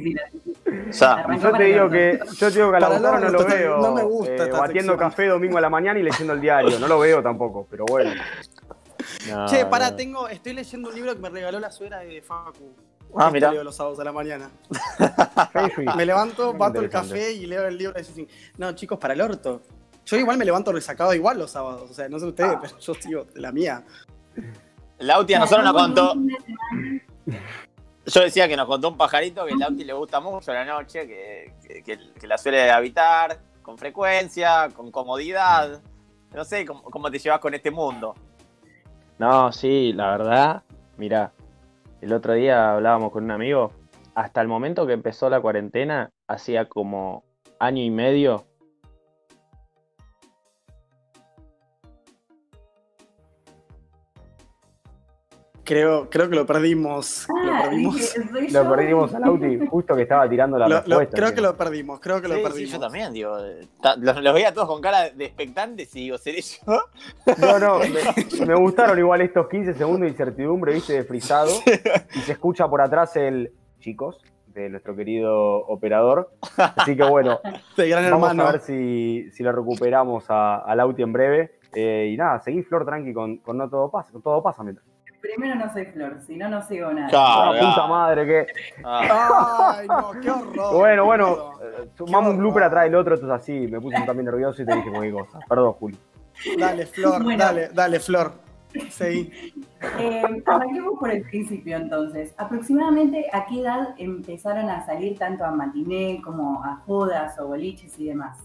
ya. 0.92 1.14
Arrancó 1.14 1.52
Yo 1.52 1.58
te 1.58 1.64
digo 1.64 1.90
que, 1.90 2.20
yo 2.38 2.48
te 2.50 2.56
digo 2.56 2.72
que 2.72 2.78
a 2.78 2.80
Lautaro 2.82 3.20
no 3.20 3.30
lo 3.30 3.46
veo 3.46 3.78
no 3.78 3.94
me 3.94 4.04
gusta 4.04 4.46
eh, 4.46 4.52
batiendo 4.52 4.94
sección. 4.94 4.98
café 4.98 5.28
domingo 5.28 5.58
a 5.58 5.62
la 5.62 5.70
mañana 5.70 6.00
y 6.00 6.04
leyendo 6.04 6.34
el 6.34 6.42
diario. 6.42 6.80
No 6.80 6.88
lo 6.88 7.00
veo 7.00 7.24
tampoco, 7.24 7.68
pero 7.70 7.86
bueno. 7.86 8.12
No, 9.30 9.48
Che, 9.48 9.66
pará, 9.66 9.96
tengo, 9.96 10.28
estoy 10.28 10.54
leyendo 10.54 10.90
un 10.90 10.96
libro 10.96 11.14
que 11.14 11.22
me 11.22 11.30
regaló 11.30 11.60
la 11.60 11.72
suegra 11.72 12.00
de 12.00 12.22
Facu. 12.22 12.76
Ah, 13.16 13.28
Esto 13.28 13.32
mirá. 13.32 13.52
leo 13.52 13.64
los 13.64 13.76
sábados 13.76 14.00
a 14.00 14.04
la 14.04 14.12
mañana. 14.12 14.50
Me 15.96 16.06
levanto, 16.06 16.54
bato 16.54 16.82
el 16.82 16.90
café 16.90 17.32
y 17.32 17.46
leo 17.46 17.66
el 17.66 17.78
libro 17.78 17.94
así, 17.98 18.28
no, 18.58 18.74
chicos, 18.74 19.00
para 19.00 19.14
el 19.14 19.22
orto. 19.22 19.62
Yo 20.06 20.18
igual 20.18 20.38
me 20.38 20.46
levanto 20.46 20.72
resacado 20.72 21.14
igual 21.14 21.40
los 21.40 21.52
sábados. 21.52 21.90
O 21.90 21.94
sea, 21.94 22.08
no 22.10 22.20
sé 22.20 22.26
ustedes, 22.28 22.58
pero 22.62 22.78
yo 22.78 22.94
sigo 22.96 23.24
de 23.26 23.42
la 23.42 23.52
mía. 23.52 23.84
Lauti 25.00 25.34
a 25.34 25.40
nosotros 25.40 25.66
nos 25.66 25.74
contó. 25.74 26.14
Yo 28.06 28.22
decía 28.22 28.48
que 28.48 28.56
nos 28.56 28.68
contó 28.68 28.90
un 28.90 28.98
pajarito 28.98 29.46
que 29.46 29.54
a 29.54 29.58
Lauti 29.58 29.84
le 29.84 29.94
gusta 29.94 30.20
mucho 30.20 30.54
la 30.54 30.64
noche, 30.64 31.08
que, 31.08 31.82
que- 31.84 32.28
la 32.28 32.38
suele 32.38 32.70
habitar 32.72 33.40
con 33.64 33.78
frecuencia, 33.80 34.70
con 34.76 34.92
comodidad. 34.92 35.82
No 36.34 36.44
sé 36.44 36.66
cómo, 36.66 36.84
cómo 36.84 37.10
te 37.10 37.18
llevas 37.18 37.40
con 37.40 37.54
este 37.56 37.72
mundo. 37.72 38.14
No, 39.18 39.52
sí, 39.52 39.92
la 39.94 40.12
verdad, 40.12 40.64
mirá, 40.98 41.32
el 42.02 42.14
otro 42.14 42.34
día 42.34 42.74
hablábamos 42.74 43.12
con 43.12 43.24
un 43.24 43.32
amigo, 43.32 43.72
hasta 44.14 44.42
el 44.42 44.48
momento 44.48 44.86
que 44.86 44.94
empezó 44.94 45.30
la 45.30 45.40
cuarentena, 45.42 46.12
hacía 46.28 46.68
como 46.70 47.24
año 47.58 47.82
y 47.82 47.90
medio, 47.90 48.46
Creo, 55.66 56.10
creo 56.12 56.30
que 56.30 56.36
lo 56.36 56.46
perdimos. 56.46 57.26
Lo 57.28 57.52
Ah, 57.54 57.62
perdimos. 57.64 58.16
Lo 58.54 58.64
yo. 58.64 58.70
perdimos 58.70 59.14
a 59.16 59.20
Lauti 59.20 59.66
justo 59.68 59.96
que 59.96 60.04
estaba 60.04 60.30
tirando 60.30 60.58
la 60.60 60.68
Lo- 60.68 60.76
lo- 60.76 60.82
respuesta. 60.82 61.16
creo 61.18 61.28
tío. 61.30 61.36
que 61.36 61.42
lo 61.42 61.58
perdimos, 61.58 62.00
creo 62.00 62.22
que 62.22 62.28
lo 62.28 62.36
sí, 62.36 62.42
perdimos. 62.44 62.72
yo 62.72 62.80
también, 62.80 63.14
digo. 63.14 63.36
Los, 63.98 64.22
los 64.22 64.34
veía 64.34 64.54
todos 64.54 64.68
con 64.68 64.80
cara 64.82 65.10
de 65.10 65.26
expectantes 65.26 65.96
y 65.96 66.02
digo, 66.02 66.18
¿seré 66.20 66.42
yo? 66.42 66.58
No, 67.40 67.60
no, 67.60 67.80
me, 68.40 68.46
me 68.46 68.56
gustaron 68.56 69.00
igual 69.00 69.22
estos 69.22 69.50
15 69.50 69.74
segundos 69.74 70.02
de 70.02 70.10
incertidumbre, 70.10 70.74
viste, 70.74 70.94
de 70.94 71.04
frisado. 71.04 71.50
Y 72.14 72.20
se 72.20 72.34
escucha 72.34 72.68
por 72.68 72.82
atrás 72.82 73.16
el 73.16 73.52
chicos 73.80 74.22
de 74.54 74.70
nuestro 74.70 74.96
querido 74.96 75.66
operador. 75.66 76.30
Así 76.58 76.96
que 76.96 77.04
bueno, 77.04 77.40
gran 77.76 78.04
vamos 78.12 78.30
hermano. 78.30 78.48
a 78.48 78.52
ver 78.54 78.62
si, 78.62 79.30
si 79.32 79.42
lo 79.44 79.52
recuperamos 79.52 80.26
a, 80.30 80.58
a 80.58 80.76
Lauti 80.76 81.02
en 81.02 81.12
breve. 81.12 81.60
Eh, 81.74 82.12
y 82.14 82.16
nada, 82.18 82.40
seguí 82.40 82.64
Flor 82.64 82.86
tranqui 82.86 83.12
con, 83.14 83.38
con 83.40 83.58
No 83.58 83.68
Todo 83.70 83.92
Pasa, 83.92 84.12
con 84.14 84.22
Todo 84.22 84.42
Pasa 84.42 84.64
mientras. 84.64 84.85
Primero 85.34 85.56
no 85.56 85.72
soy 85.74 85.86
flor, 85.86 86.20
si 86.26 86.36
no, 86.38 86.50
no 86.50 86.62
sigo 86.62 86.92
nada. 86.94 87.10
Claro. 87.10 87.52
Ah, 87.60 87.70
puta 87.70 87.88
madre, 87.88 88.26
que. 88.26 88.48
Ah, 88.84 89.76
Ay, 89.80 89.88
no, 89.88 90.12
qué 90.22 90.30
horror. 90.30 90.74
Bueno, 90.76 91.06
bueno, 91.06 91.52
eh, 91.62 91.90
sumamos 91.98 92.32
un 92.32 92.38
blooper 92.40 92.64
atrás 92.64 92.84
del 92.86 92.96
otro, 92.96 93.16
entonces 93.16 93.42
así 93.42 93.68
me 93.68 93.80
puse 93.82 93.96
también 94.06 94.26
nervioso 94.26 94.62
y 94.62 94.66
te 94.66 94.76
dije 94.76 94.90
cualquier 94.90 95.14
cosa. 95.14 95.40
Perdón, 95.48 95.74
Juli. 95.74 95.98
Dale, 96.60 96.86
Flor, 96.86 97.24
Bueno. 97.24 97.44
dale, 97.44 97.70
dale, 97.74 98.00
Flor. 98.00 98.32
Seguí. 98.90 99.32
Eh, 100.00 100.22
arranquemos 100.46 101.00
por 101.00 101.10
el 101.10 101.22
principio 101.24 101.78
entonces. 101.78 102.34
¿Aproximadamente 102.38 103.26
a 103.32 103.46
qué 103.46 103.62
edad 103.62 103.96
empezaron 103.98 104.70
a 104.70 104.86
salir 104.86 105.18
tanto 105.18 105.46
a 105.46 105.52
matiné 105.52 106.22
como 106.24 106.62
a 106.64 106.76
jodas 106.86 107.40
o 107.40 107.48
boliches 107.48 107.98
y 108.00 108.08
demás? 108.08 108.38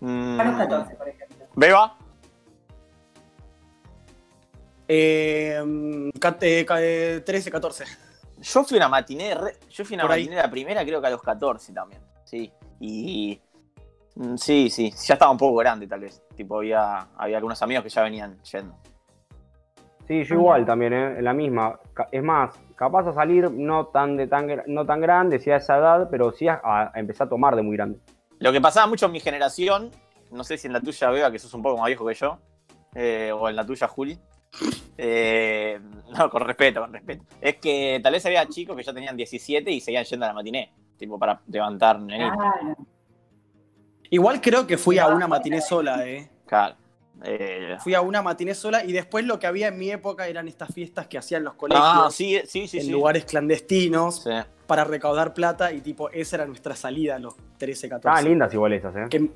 mm, 0.00 0.40
A 0.40 0.44
los 0.44 0.56
14, 0.56 0.94
por 0.96 1.08
ejemplo. 1.08 1.44
¿Beba? 1.54 1.98
Eh, 4.88 5.60
mm, 5.64 6.10
cat- 6.18 6.42
eh, 6.42 6.64
ca- 6.66 6.80
eh, 6.82 7.20
13, 7.24 7.50
14. 7.50 7.84
Yo 8.40 8.64
fui 8.64 8.76
a 8.76 8.80
una 8.80 8.88
matiné, 8.88 9.34
yo 9.70 9.84
fui 9.84 9.94
a 9.96 9.98
una 10.00 10.08
matiné 10.08 10.36
la 10.36 10.50
primera, 10.50 10.84
creo 10.84 11.00
que 11.00 11.06
a 11.06 11.10
los 11.10 11.22
14 11.22 11.72
también. 11.72 12.00
Sí. 12.24 12.52
Y. 12.80 13.40
mm, 14.14 14.36
Sí, 14.36 14.70
sí. 14.70 14.92
Ya 15.06 15.14
estaba 15.14 15.30
un 15.30 15.38
poco 15.38 15.56
grande, 15.56 15.86
tal 15.86 16.00
vez. 16.00 16.22
Tipo, 16.36 16.58
había, 16.58 17.08
había 17.16 17.36
algunos 17.38 17.60
amigos 17.62 17.82
que 17.84 17.90
ya 17.90 18.02
venían 18.02 18.40
yendo. 18.42 18.76
Sí, 20.06 20.22
yo 20.22 20.36
igual 20.36 20.64
también, 20.64 20.92
¿eh? 20.92 21.18
en 21.18 21.24
la 21.24 21.32
misma. 21.32 21.80
Es 22.12 22.22
más, 22.22 22.54
capaz 22.76 23.08
a 23.08 23.12
salir 23.12 23.50
no 23.50 23.86
tan 23.88 24.16
de 24.16 24.28
tan, 24.28 24.46
no 24.68 24.86
tan 24.86 25.00
grande, 25.00 25.40
sí 25.40 25.50
a 25.50 25.56
esa 25.56 25.78
edad, 25.78 26.08
pero 26.10 26.30
sí 26.30 26.46
a, 26.46 26.60
a 26.62 26.92
empezar 26.94 27.26
a 27.26 27.30
tomar 27.30 27.56
de 27.56 27.62
muy 27.62 27.76
grande. 27.76 27.98
Lo 28.38 28.52
que 28.52 28.60
pasaba 28.60 28.86
mucho 28.86 29.06
en 29.06 29.12
mi 29.12 29.18
generación, 29.20 29.90
no 30.30 30.44
sé 30.44 30.58
si 30.58 30.68
en 30.68 30.74
la 30.74 30.80
tuya, 30.80 31.10
Beba, 31.10 31.32
que 31.32 31.40
sos 31.40 31.52
un 31.54 31.62
poco 31.62 31.78
más 31.78 31.86
viejo 31.88 32.06
que 32.06 32.14
yo, 32.14 32.38
eh, 32.94 33.32
o 33.32 33.48
en 33.48 33.56
la 33.56 33.66
tuya, 33.66 33.88
Juli. 33.88 34.16
Eh, 34.98 35.78
no, 36.16 36.30
con 36.30 36.42
respeto, 36.42 36.80
con 36.80 36.92
respeto. 36.92 37.24
Es 37.40 37.56
que 37.56 38.00
tal 38.02 38.12
vez 38.12 38.24
había 38.26 38.46
chicos 38.46 38.76
que 38.76 38.82
ya 38.82 38.92
tenían 38.92 39.16
17 39.16 39.70
y 39.70 39.80
seguían 39.80 40.04
yendo 40.04 40.24
a 40.24 40.28
la 40.28 40.34
matiné, 40.34 40.72
tipo 40.96 41.18
para 41.18 41.40
levantar. 41.48 41.98
Claro. 42.06 42.76
Igual 44.10 44.40
creo 44.40 44.66
que 44.66 44.78
fui 44.78 44.98
a 44.98 45.08
una 45.08 45.26
matiné 45.26 45.60
sola, 45.60 46.06
eh. 46.06 46.30
Claro. 46.46 46.76
Eh, 47.24 47.76
Fui 47.80 47.94
a 47.94 48.02
una 48.02 48.20
matiné 48.20 48.54
sola 48.54 48.84
y 48.84 48.92
después 48.92 49.24
lo 49.24 49.38
que 49.38 49.46
había 49.46 49.68
en 49.68 49.78
mi 49.78 49.90
época 49.90 50.28
eran 50.28 50.48
estas 50.48 50.72
fiestas 50.74 51.06
que 51.06 51.16
hacían 51.16 51.44
los 51.44 51.54
colegios 51.54 51.82
ah, 51.82 52.08
sí, 52.10 52.38
sí, 52.44 52.68
sí. 52.68 52.76
en 52.76 52.84
sí. 52.84 52.90
lugares 52.90 53.24
clandestinos 53.24 54.22
Sí. 54.24 54.30
para 54.66 54.84
recaudar 54.84 55.32
plata 55.32 55.72
y 55.72 55.80
tipo, 55.80 56.10
esa 56.10 56.36
era 56.36 56.46
nuestra 56.46 56.76
salida 56.76 57.16
a 57.16 57.18
los 57.18 57.34
13, 57.56 57.88
14. 57.88 57.96
Estaban 58.10 58.24
lindas 58.30 58.52
igual 58.52 58.74
esas, 58.74 58.94
¿eh? 58.96 59.06
Que- 59.08 59.30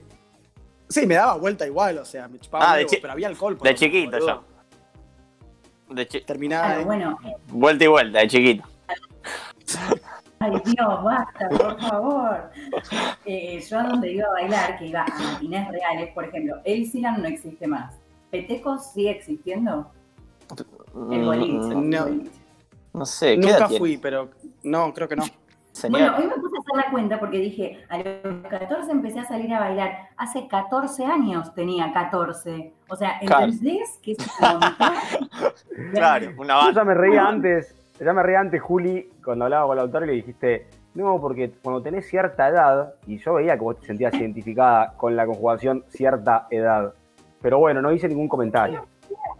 sí, 0.90 1.06
me 1.06 1.14
daba 1.14 1.36
vuelta 1.38 1.66
igual, 1.66 1.96
o 1.96 2.04
sea, 2.04 2.28
me 2.28 2.38
chupaba 2.38 2.70
Ah, 2.70 2.74
huevo, 2.76 2.90
pero 3.00 3.12
había 3.14 3.28
alcohol. 3.28 3.56
por 3.56 3.66
De 3.66 3.74
chiquito 3.74 4.10
boludo. 4.10 4.26
yo. 4.28 4.44
De 5.90 6.06
chi- 6.06 6.20
Terminaba 6.22 6.64
Claro, 6.66 6.78
de- 6.80 6.84
bueno, 6.86 7.18
Vuelta 7.48 7.84
y 7.84 7.86
vuelta, 7.88 8.18
de 8.20 8.28
chiquito. 8.28 8.64
Ay, 10.42 10.52
Dios, 10.64 11.04
basta, 11.04 11.48
por 11.50 11.78
favor. 11.80 12.50
Eh, 13.26 13.60
yo 13.60 13.78
a 13.78 13.82
donde 13.82 14.10
iba 14.12 14.26
a 14.26 14.30
bailar, 14.30 14.78
que 14.78 14.86
iba 14.86 15.02
a 15.02 15.22
matines 15.22 15.68
reales, 15.68 16.14
por 16.14 16.24
ejemplo, 16.24 16.56
Elsiland 16.64 17.18
no 17.18 17.28
existe 17.28 17.66
más. 17.66 17.94
¿Petecos 18.30 18.90
sigue 18.92 19.10
existiendo? 19.10 19.90
El 21.10 21.24
boliche. 21.26 21.52
Mm, 21.52 21.72
el 21.72 21.90
no. 21.90 22.04
boliche. 22.04 22.30
No 22.94 23.04
sé, 23.06 23.38
¿qué 23.38 23.46
Nunca 23.46 23.68
fui, 23.68 23.98
pero 23.98 24.30
no, 24.62 24.94
creo 24.94 25.08
que 25.08 25.16
no. 25.16 25.24
señor? 25.72 25.90
Bueno, 26.00 26.16
hoy 26.16 26.26
me 26.26 26.34
la 26.76 26.90
cuenta 26.90 27.18
porque 27.20 27.38
dije, 27.38 27.78
a 27.88 27.98
los 27.98 28.46
14 28.48 28.90
empecé 28.92 29.20
a 29.20 29.24
salir 29.24 29.52
a 29.54 29.60
bailar. 29.60 30.08
Hace 30.16 30.46
14 30.48 31.04
años 31.04 31.54
tenía 31.54 31.92
14. 31.92 32.72
O 32.88 32.96
sea, 32.96 33.18
Claro. 33.20 33.44
¿entendés 33.46 33.98
que 34.02 34.12
es 34.12 34.18
un 34.18 35.90
claro, 35.92 36.30
una 36.38 36.54
Yo 36.54 36.60
banda. 36.66 36.80
ya 36.80 36.84
me 36.84 36.94
reía 36.94 37.26
antes, 37.26 37.74
ya 37.98 38.12
me 38.12 38.22
reía 38.22 38.40
antes, 38.40 38.60
Juli, 38.62 39.08
cuando 39.24 39.44
hablaba 39.44 39.66
con 39.66 39.76
Lautaro 39.76 40.04
y 40.04 40.08
le 40.08 40.14
dijiste, 40.14 40.66
no, 40.94 41.20
porque 41.20 41.50
cuando 41.62 41.82
tenés 41.82 42.08
cierta 42.08 42.48
edad, 42.48 42.94
y 43.06 43.18
yo 43.18 43.34
veía 43.34 43.54
que 43.54 43.60
vos 43.62 43.78
te 43.78 43.86
sentías 43.86 44.12
identificada 44.14 44.92
con 44.96 45.14
la 45.16 45.26
conjugación 45.26 45.84
cierta 45.88 46.46
edad. 46.50 46.92
Pero 47.40 47.58
bueno, 47.58 47.80
no 47.80 47.92
hice 47.92 48.08
ningún 48.08 48.28
comentario. 48.28 48.86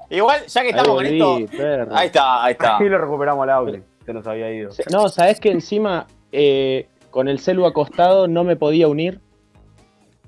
Igual, 0.09 0.45
ya 0.47 0.61
que 0.63 0.67
Ahí 0.69 0.71
estamos 0.71 0.89
con 0.89 0.97
volví, 1.05 1.45
esto. 1.45 1.57
perro. 1.57 1.95
Ahí 1.97 2.07
está, 2.07 2.45
ahí 2.45 2.53
está. 2.53 2.77
Ahí 2.79 2.89
lo 2.89 2.99
recuperamos 2.99 3.43
al 3.45 3.51
audio, 3.51 3.83
se 4.05 4.13
nos 4.13 4.27
había 4.27 4.51
ido. 4.53 4.71
No, 4.93 5.09
sabes 5.09 5.39
que 5.41 5.51
encima 5.51 6.07
eh, 6.33 6.89
con 7.11 7.29
el 7.29 7.39
celu 7.41 7.67
acostado 7.67 8.29
no 8.29 8.45
me 8.45 8.57
podía 8.57 8.89
unir. 8.89 9.21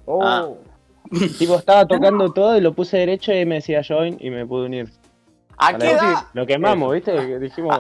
Oh, 0.07 0.23
Ah. 0.25 0.49
Tipo, 1.39 1.57
estaba 1.57 1.87
tocando 1.87 2.33
todo 2.33 2.57
y 2.57 2.61
lo 2.61 2.73
puse 2.73 2.97
derecho 2.99 3.33
y 3.33 3.45
me 3.45 3.57
decía 3.57 3.83
join 3.87 4.17
y 4.21 4.31
me 4.31 4.47
pude 4.47 4.67
unir. 4.67 4.89
¿A 5.59 5.77
qué 5.77 5.91
edad? 5.91 6.25
Lo 6.33 6.47
quemamos, 6.47 6.93
¿viste? 6.95 7.39
Dijimos, 7.39 7.79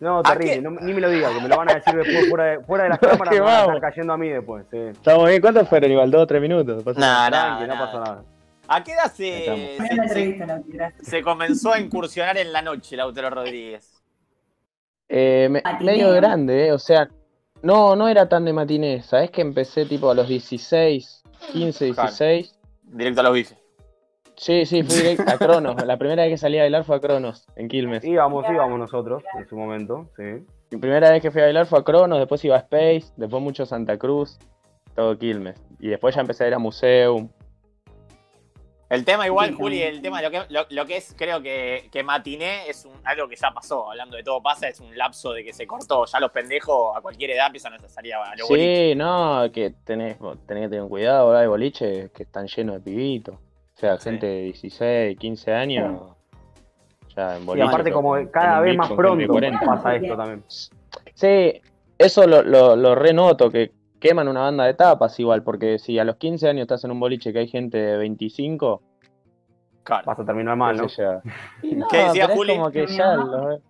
no, 0.00 0.18
¿A 0.20 0.22
terrible, 0.22 0.62
no- 0.62 0.70
ni 0.80 0.92
me 0.94 1.00
lo 1.02 1.10
digas, 1.10 1.32
que 1.34 1.40
me 1.42 1.48
lo 1.48 1.56
van 1.58 1.70
a 1.70 1.74
decir 1.74 1.94
después 1.94 2.28
fuera 2.30 2.44
de, 2.44 2.60
fuera 2.64 2.84
de 2.84 2.90
las 2.90 2.98
cámaras, 3.00 3.34
me 3.34 3.40
van 3.40 3.48
a 3.54 3.58
vamos. 3.60 3.74
estar 3.76 3.90
cayendo 3.90 4.12
a 4.14 4.16
mí 4.18 4.28
después. 4.30 4.64
Sí. 4.70 4.78
estamos 4.78 5.28
bien, 5.28 5.40
¿cuántos 5.42 5.68
fueron? 5.68 5.90
Igual, 5.92 6.10
dos 6.10 6.22
o 6.22 6.26
tres 6.26 6.40
minutos. 6.42 6.82
Tranqui, 6.82 7.00
nah, 7.00 7.66
no 7.66 7.74
pasa 7.78 7.98
nada. 8.00 8.24
¿A 8.68 8.82
qué 8.82 8.92
edad 8.92 9.12
se, 9.12 9.76
se, 11.02 11.22
comenzó 11.22 11.72
a 11.74 11.78
incursionar 11.80 12.38
en 12.38 12.52
la 12.52 12.62
noche, 12.62 12.96
Lautaro 12.96 13.28
Rodríguez? 13.30 14.02
Eh, 15.08 15.48
me- 15.50 15.62
medio 15.84 16.10
grande, 16.12 16.68
¿eh? 16.68 16.72
O 16.72 16.78
sea, 16.78 17.08
no, 17.62 17.96
no 17.96 18.08
era 18.08 18.28
tan 18.28 18.44
de 18.44 18.52
matiné. 18.52 19.02
¿Sabes 19.02 19.30
que 19.30 19.40
empecé 19.40 19.86
tipo 19.86 20.10
a 20.10 20.14
los 20.14 20.28
16, 20.28 21.22
15, 21.52 21.92
Claro. 21.92 22.08
16? 22.08 22.58
Directo 22.84 23.20
a 23.20 23.24
los 23.24 23.32
bifes. 23.32 23.58
Sí, 24.36 24.66
sí, 24.66 24.82
fui 24.82 24.96
directo 24.96 25.24
a 25.26 25.38
Cronos. 25.38 25.76
La 25.86 25.96
primera 25.98 26.22
vez 26.22 26.32
que 26.32 26.38
salí 26.38 26.58
a 26.58 26.62
bailar 26.62 26.84
fue 26.84 26.96
a 26.96 27.00
Cronos, 27.00 27.46
en 27.56 27.68
Quilmes. 27.68 28.04
Íbamos, 28.04 28.44
íbamos 28.50 28.78
nosotros 28.78 29.22
en 29.38 29.46
su 29.46 29.56
momento, 29.56 30.08
sí. 30.16 30.44
Mi 30.70 30.78
primera 30.78 31.10
vez 31.10 31.22
que 31.22 31.30
fui 31.30 31.40
a 31.42 31.44
bailar 31.44 31.66
fue 31.66 31.78
a 31.78 31.82
Cronos, 31.82 32.18
después 32.18 32.44
iba 32.44 32.56
a 32.56 32.60
Space, 32.60 33.12
después 33.16 33.42
mucho 33.42 33.66
Santa 33.66 33.98
Cruz, 33.98 34.38
todo 34.96 35.16
Quilmes. 35.16 35.62
Y 35.78 35.88
después 35.88 36.14
ya 36.14 36.22
empecé 36.22 36.44
a 36.44 36.48
ir 36.48 36.54
a 36.54 36.58
Museum. 36.58 37.28
El 38.92 39.04
tema 39.06 39.26
igual, 39.26 39.48
Sí, 39.50 39.54
Juli, 39.56 39.82
el 39.82 40.02
tema, 40.02 40.20
lo 40.20 40.30
que, 40.30 40.42
lo, 40.50 40.66
lo 40.68 40.84
que 40.86 40.98
es, 40.98 41.14
creo 41.16 41.40
que, 41.40 41.88
que 41.90 42.02
matiné 42.02 42.68
es 42.68 42.84
un- 42.84 42.92
algo 43.04 43.26
que 43.26 43.36
ya 43.36 43.50
pasó, 43.50 43.90
hablando 43.90 44.16
de 44.16 44.22
todo 44.22 44.42
pasa, 44.42 44.68
es 44.68 44.80
un 44.80 44.94
lapso 44.98 45.32
de 45.32 45.42
que 45.44 45.52
se 45.54 45.66
cortó. 45.66 46.04
Ya 46.04 46.20
los 46.20 46.30
pendejos 46.30 46.94
a 46.94 47.00
cualquier 47.00 47.30
edad 47.30 47.46
empiezan 47.46 47.72
a 47.72 47.78
salir 47.88 48.12
a 48.14 48.36
los 48.36 48.46
boliches. 48.48 48.90
Sí, 48.90 48.94
no, 48.94 49.44
que 49.52 49.70
tenés, 49.84 50.18
tenés 50.46 50.64
que 50.64 50.68
tener 50.76 50.88
cuidado, 50.88 51.28
ahora 51.28 51.40
hay 51.40 51.46
boliches 51.46 52.10
que 52.10 52.22
están 52.24 52.46
llenos 52.48 52.74
de 52.76 52.80
pibitos. 52.82 53.34
O 53.36 53.78
sea, 53.78 53.96
Sí. 53.96 54.10
gente 54.10 54.26
de 54.26 54.42
16, 54.42 55.18
15 55.18 55.52
años, 55.54 56.14
ya 57.16 57.36
en 57.36 57.42
Y 57.42 57.46
boliches. 57.46 57.68
aparte 57.70 57.92
como 57.92 58.30
cada 58.30 58.60
vez 58.60 58.76
más 58.76 58.92
pronto 58.92 59.26
40. 59.26 59.58
pasa 59.64 59.96
esto 59.96 60.16
también. 60.16 60.44
Sí, 61.14 61.60
eso 61.96 62.26
lo, 62.26 62.42
lo, 62.42 62.76
lo 62.76 62.94
renoto, 62.94 63.50
que 63.50 63.72
queman 64.02 64.26
una 64.28 64.40
banda 64.40 64.64
de 64.64 64.74
tapas 64.74 65.18
igual, 65.20 65.42
porque 65.42 65.78
si 65.78 65.98
a 65.98 66.04
los 66.04 66.16
15 66.16 66.48
años 66.48 66.62
estás 66.62 66.82
en 66.84 66.90
un 66.90 67.00
boliche 67.00 67.32
que 67.32 67.38
hay 67.38 67.48
gente 67.48 67.78
de 67.78 67.96
25, 67.96 68.82
Claro. 69.84 70.04
Vas 70.06 70.18
a 70.20 70.24
terminar 70.24 70.56
mal, 70.56 70.76
¿no? 70.76 70.82
qué 70.84 70.88
sé 70.90 71.02
yo. 71.02 71.20
Y 71.62 71.74
no, 71.74 71.88
¿Qué 71.88 71.96
decía 72.04 72.28
Juli? 72.28 72.52
como 72.56 72.70
que 72.70 72.86
Mi 72.86 72.96
ya 72.96 73.16
mamá. 73.16 73.24
lo- 73.36 73.60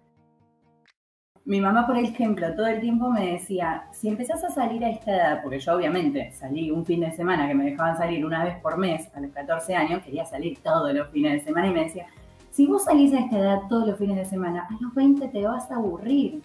Mi 1.45 1.61
mamá, 1.61 1.87
por 1.87 1.97
ejemplo, 1.97 2.55
todo 2.55 2.67
el 2.67 2.81
tiempo 2.81 3.09
me 3.11 3.33
decía, 3.33 3.85
si 3.93 4.09
empezás 4.09 4.45
a 4.45 4.51
salir 4.51 4.85
a 4.85 4.91
esta 4.91 5.11
edad, 5.11 5.41
porque 5.43 5.59
yo 5.59 5.75
obviamente 5.75 6.31
salí 6.33 6.71
un 6.71 6.85
fin 6.85 7.01
de 7.01 7.12
semana 7.12 7.49
que 7.49 7.55
me 7.55 7.65
dejaban 7.65 7.97
salir 7.97 8.25
una 8.27 8.45
vez 8.45 8.57
por 8.61 8.77
mes 8.79 9.11
a 9.15 9.21
los 9.21 9.31
14 9.33 9.75
años, 9.75 10.03
quería 10.05 10.25
salir 10.27 10.59
todos 10.62 10.93
los 10.95 11.09
fines 11.09 11.33
de 11.33 11.41
semana 11.41 11.69
y 11.69 11.73
me 11.73 11.85
decía, 11.85 12.07
si 12.51 12.67
vos 12.67 12.85
salís 12.85 13.12
a 13.15 13.21
esta 13.21 13.39
edad 13.39 13.59
todos 13.71 13.89
los 13.89 13.99
fines 13.99 14.17
de 14.17 14.25
semana, 14.27 14.69
a 14.71 14.83
los 14.83 14.95
20 14.95 15.29
te 15.29 15.47
vas 15.47 15.71
a 15.71 15.77
aburrir. 15.77 16.43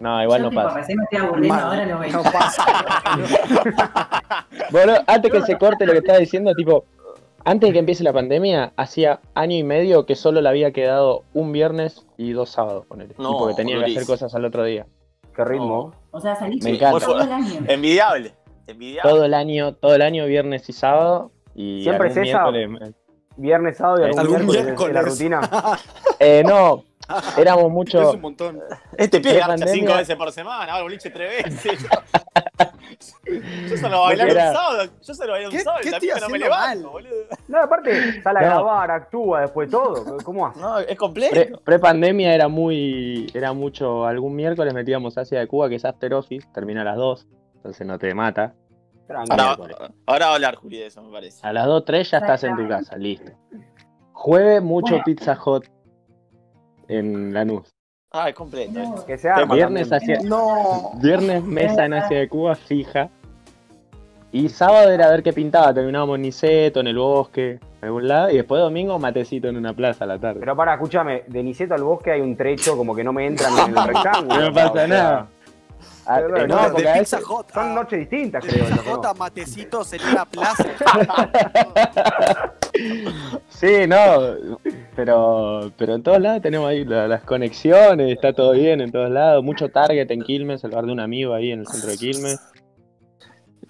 No, 0.00 0.22
igual 0.22 0.38
yo 0.40 0.44
no 0.44 0.50
tipo, 0.50 0.62
pasa. 0.62 0.76
recién 0.78 0.98
me 0.98 1.04
estoy 1.04 1.18
aburriendo 1.18 1.54
Mal. 1.54 1.64
ahora 1.64 1.86
los 1.86 2.00
20. 2.00 2.16
No 2.16 2.22
pasa. 2.22 2.64
Bueno, 4.70 4.94
antes 5.06 5.32
que 5.32 5.42
se 5.42 5.56
corte 5.58 5.86
lo 5.86 5.92
que 5.92 5.98
estaba 5.98 6.18
diciendo, 6.18 6.54
tipo, 6.54 6.84
antes 7.44 7.68
de 7.68 7.72
que 7.72 7.78
empiece 7.78 8.04
la 8.04 8.12
pandemia, 8.12 8.72
hacía 8.76 9.20
año 9.34 9.56
y 9.56 9.62
medio 9.62 10.06
que 10.06 10.14
solo 10.14 10.40
le 10.40 10.48
había 10.48 10.72
quedado 10.72 11.24
un 11.32 11.52
viernes 11.52 12.06
y 12.16 12.32
dos 12.32 12.50
sábados, 12.50 12.84
ponele. 12.86 13.14
No, 13.18 13.36
porque 13.38 13.54
tenía 13.54 13.82
que 13.84 13.92
hacer 13.92 14.06
cosas 14.06 14.34
al 14.34 14.44
otro 14.44 14.64
día. 14.64 14.86
Qué 15.34 15.44
ritmo. 15.44 15.92
O 16.10 16.20
sea, 16.20 16.36
salís 16.36 16.62
Me 16.64 16.70
encanta. 16.70 17.04
todo 17.06 17.20
el 17.22 17.32
año. 17.32 17.60
Envidiable. 17.66 18.34
Envidiable. 18.66 19.10
Todo 19.10 19.24
el 19.24 19.34
año, 19.34 19.74
todo 19.74 19.94
el 19.94 20.02
año, 20.02 20.26
viernes 20.26 20.68
y 20.68 20.72
sábado. 20.72 21.30
Y 21.54 21.82
Siempre 21.82 22.08
es 22.08 22.16
esa. 22.18 22.50
miércoles- 22.50 22.94
Viernes, 23.36 23.76
sábado 23.76 24.00
y 24.00 24.04
algún, 24.04 24.18
Algún 24.18 24.36
miércoles, 24.46 24.64
miércoles. 24.64 24.88
en 24.88 24.94
la 24.94 25.02
rutina. 25.02 25.40
Eh, 26.18 26.42
no, 26.44 26.82
éramos 27.38 27.64
Es 27.64 27.70
mucho. 27.70 28.12
un 28.12 28.20
montón. 28.20 28.60
Este 28.96 29.20
garcha 29.20 29.46
Pre-pandemia- 29.56 29.72
cinco 29.72 29.94
veces 29.94 30.16
por 30.16 30.32
semana, 30.32 30.74
al 30.74 30.82
boliche 30.82 31.10
tres 31.10 31.44
veces. 31.44 31.86
Yo 33.68 33.76
solo 33.76 34.10
Era- 34.10 34.24
un 34.24 34.56
sábado, 34.56 34.90
yo 35.06 35.14
solo 35.14 35.32
bailé 35.32 35.46
un 35.46 35.52
¿Qué- 35.52 35.60
sábado 35.60 35.80
qué 35.82 35.88
y 35.90 35.92
estoy 35.92 36.08
también 36.08 36.20
no 36.24 36.28
me 36.30 36.38
levanto, 36.38 36.90
boludo. 36.90 37.12
No, 37.48 37.58
aparte, 37.58 38.22
sale 38.22 38.38
a 38.38 38.42
No. 38.42 38.48
grabar, 38.48 38.90
actúa, 38.90 39.40
después 39.42 39.70
todo. 39.70 40.16
¿Cómo 40.24 40.46
hace? 40.46 40.58
No, 40.60 40.78
es 40.78 40.96
completo. 40.96 41.32
Pre, 41.34 41.52
pre-pandemia 41.64 42.34
era 42.34 42.48
muy. 42.48 43.30
Era 43.34 43.52
mucho. 43.52 44.06
Algún 44.06 44.34
miércoles 44.34 44.72
metíamos 44.74 45.16
Asia 45.18 45.38
de 45.40 45.46
Cuba, 45.46 45.68
que 45.68 45.76
es 45.76 45.84
After 45.84 46.12
Office, 46.14 46.48
termina 46.52 46.80
a 46.80 46.84
las 46.84 46.96
2, 46.96 47.26
entonces 47.56 47.86
no 47.86 47.98
te 47.98 48.12
mata. 48.14 48.54
Ahora, 49.08 49.56
miércoles. 49.56 49.76
ahora 50.06 50.26
va 50.26 50.32
a 50.32 50.34
hablar, 50.34 50.54
Juli, 50.56 50.78
de 50.78 50.86
eso, 50.86 51.02
me 51.02 51.12
parece. 51.12 51.46
A 51.46 51.52
las 51.52 51.66
2, 51.66 51.84
3 51.84 52.10
ya 52.10 52.18
estás 52.18 52.44
en 52.44 52.56
tu 52.56 52.66
casa, 52.68 52.96
listo. 52.96 53.32
Jueves, 54.12 54.62
mucho 54.62 54.92
Bueno. 54.94 55.04
Pizza 55.04 55.34
Hot 55.36 55.64
en 56.88 57.32
Lanús. 57.32 57.74
Ah, 58.10 58.30
es 58.30 58.34
completo. 58.34 58.72
No. 58.72 59.04
Que 59.04 59.18
se 59.18 59.28
arma 59.28 59.54
Viernes 59.54 59.92
hacia. 59.92 60.20
No. 60.20 60.92
Viernes 60.94 61.44
mesa 61.44 61.84
en 61.84 61.92
Asia 61.92 62.18
de 62.18 62.28
Cuba 62.28 62.54
fija. 62.54 63.10
Y 64.32 64.48
sábado 64.48 64.90
era 64.90 65.08
ver 65.08 65.22
qué 65.22 65.32
pintaba. 65.32 65.72
Terminábamos 65.72 66.16
en 66.16 66.22
Niceto, 66.22 66.80
en 66.80 66.88
el 66.88 66.98
bosque, 66.98 67.58
en 67.80 67.84
algún 67.86 68.08
lado. 68.08 68.30
Y 68.30 68.36
después 68.36 68.60
domingo 68.60 68.98
matecito 68.98 69.48
en 69.48 69.56
una 69.56 69.72
plaza 69.74 70.04
a 70.04 70.06
la 70.06 70.18
tarde. 70.18 70.40
Pero 70.40 70.56
para, 70.56 70.74
escúchame, 70.74 71.24
de 71.26 71.42
Niceto 71.42 71.74
al 71.74 71.82
bosque 71.82 72.12
hay 72.12 72.20
un 72.20 72.36
trecho 72.36 72.76
como 72.76 72.94
que 72.94 73.04
no 73.04 73.12
me 73.12 73.26
entran 73.26 73.52
en 73.58 73.76
el 73.76 73.86
rectángulo. 73.94 74.40
No 74.40 74.52
pasa 74.52 74.70
o 74.70 74.74
sea, 74.74 74.86
nada. 74.86 75.28
Ah, 76.06 76.20
eh, 76.20 76.26
bueno, 76.28 76.46
no, 76.46 76.62
de 76.62 76.70
porque 76.70 76.82
de 76.82 76.90
a 76.90 76.98
Pizza 76.98 77.20
Hot. 77.22 77.52
Son 77.52 77.74
noches 77.74 77.98
distintas, 77.98 78.42
de 78.42 78.50
creo. 78.50 78.64
Pizza 78.64 78.74
esas, 78.74 78.86
¿no? 78.86 78.94
Hot 78.94 79.06
a 79.06 79.14
matecitos 79.14 79.92
en 79.92 80.00
una 80.02 80.24
plaza. 80.24 80.64
Sí, 83.48 83.88
no. 83.88 84.58
Pero, 85.02 85.70
pero 85.76 85.94
en 85.94 86.02
todos 86.02 86.20
lados 86.20 86.42
tenemos 86.42 86.68
ahí 86.68 86.84
la- 86.84 87.06
las 87.06 87.22
conexiones, 87.22 88.10
está 88.10 88.32
todo 88.32 88.50
bien 88.50 88.80
en 88.80 88.90
todos 88.90 89.08
lados. 89.08 89.44
Mucho 89.44 89.68
target 89.68 90.10
en 90.10 90.22
Quilmes, 90.22 90.64
el 90.64 90.72
bar 90.72 90.86
de 90.86 90.90
un 90.90 90.98
amigo 90.98 91.34
ahí 91.34 91.52
en 91.52 91.60
el 91.60 91.68
centro 91.68 91.88
de 91.88 91.96
Quilmes. 91.96 92.40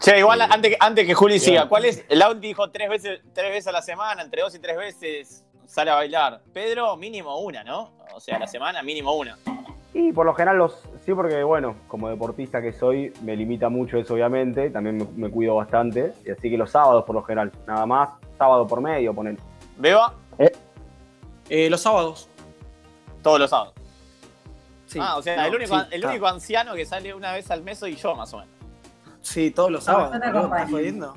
Che, 0.00 0.18
igual 0.18 0.38
Sí. 0.40 0.46
antes, 0.48 0.70
que- 0.70 0.76
antes 0.80 1.06
que 1.06 1.12
Juli 1.12 1.38
siga. 1.38 1.68
¿cuál 1.68 1.84
es? 1.84 2.02
El 2.08 2.22
Audi 2.22 2.40
dijo 2.48 2.70
tres 2.70 2.88
veces, 2.88 3.20
tres 3.34 3.50
veces 3.50 3.66
a 3.66 3.72
la 3.72 3.82
semana, 3.82 4.22
entre 4.22 4.40
dos 4.40 4.54
y 4.54 4.58
tres 4.58 4.78
veces 4.78 5.44
sale 5.66 5.90
a 5.90 5.96
bailar. 5.96 6.40
Pedro, 6.54 6.96
mínimo 6.96 7.38
una, 7.40 7.62
¿no? 7.62 7.90
O 8.14 8.20
sea, 8.20 8.36
a 8.36 8.38
la 8.38 8.46
semana 8.46 8.82
mínimo 8.82 9.12
una. 9.14 9.36
Y 9.92 10.14
por 10.14 10.24
lo 10.24 10.32
general 10.32 10.56
los. 10.56 10.82
Sí, 11.04 11.12
porque 11.12 11.42
bueno, 11.42 11.74
como 11.88 12.08
deportista 12.08 12.62
que 12.62 12.72
soy, 12.72 13.12
me 13.22 13.36
limita 13.36 13.68
mucho 13.68 13.98
eso, 13.98 14.14
obviamente. 14.14 14.70
También 14.70 14.96
me, 14.96 15.04
me 15.14 15.30
cuido 15.30 15.56
bastante. 15.56 16.14
Y 16.24 16.30
así 16.30 16.48
que 16.48 16.56
los 16.56 16.70
sábados, 16.70 17.04
por 17.04 17.14
lo 17.16 17.22
general, 17.22 17.52
nada 17.66 17.84
más, 17.84 18.08
sábado 18.38 18.66
por 18.66 18.80
medio, 18.80 19.12
ponen. 19.12 19.38
Beba, 19.76 20.14
Eh, 21.48 21.68
los 21.70 21.80
sábados. 21.80 22.28
todos 23.22 23.40
los 23.40 23.50
sábados. 23.50 23.74
Sí. 24.86 24.98
ah, 25.02 25.16
o 25.18 25.22
sea, 25.22 25.36
No, 25.36 25.46
el, 25.48 25.54
único, 25.56 25.78
sí, 25.78 25.86
el 25.90 26.06
único 26.06 26.26
anciano 26.26 26.74
que 26.74 26.86
sale 26.86 27.12
una 27.14 27.32
vez 27.32 27.50
al 27.50 27.62
mes 27.62 27.78
soy 27.78 27.94
yo, 27.96 28.14
más 28.14 28.32
o 28.32 28.38
menos. 28.38 28.52
Sí, 29.20 29.50
todos 29.50 29.70
los 29.70 29.86
No, 29.86 29.92
sábados. 29.92 30.14
yo 30.14 30.20
te 30.20 30.26
boludo, 30.26 30.38
acompaño. 30.40 30.62
¿Estás 30.64 30.70
jodiendo? 30.72 31.16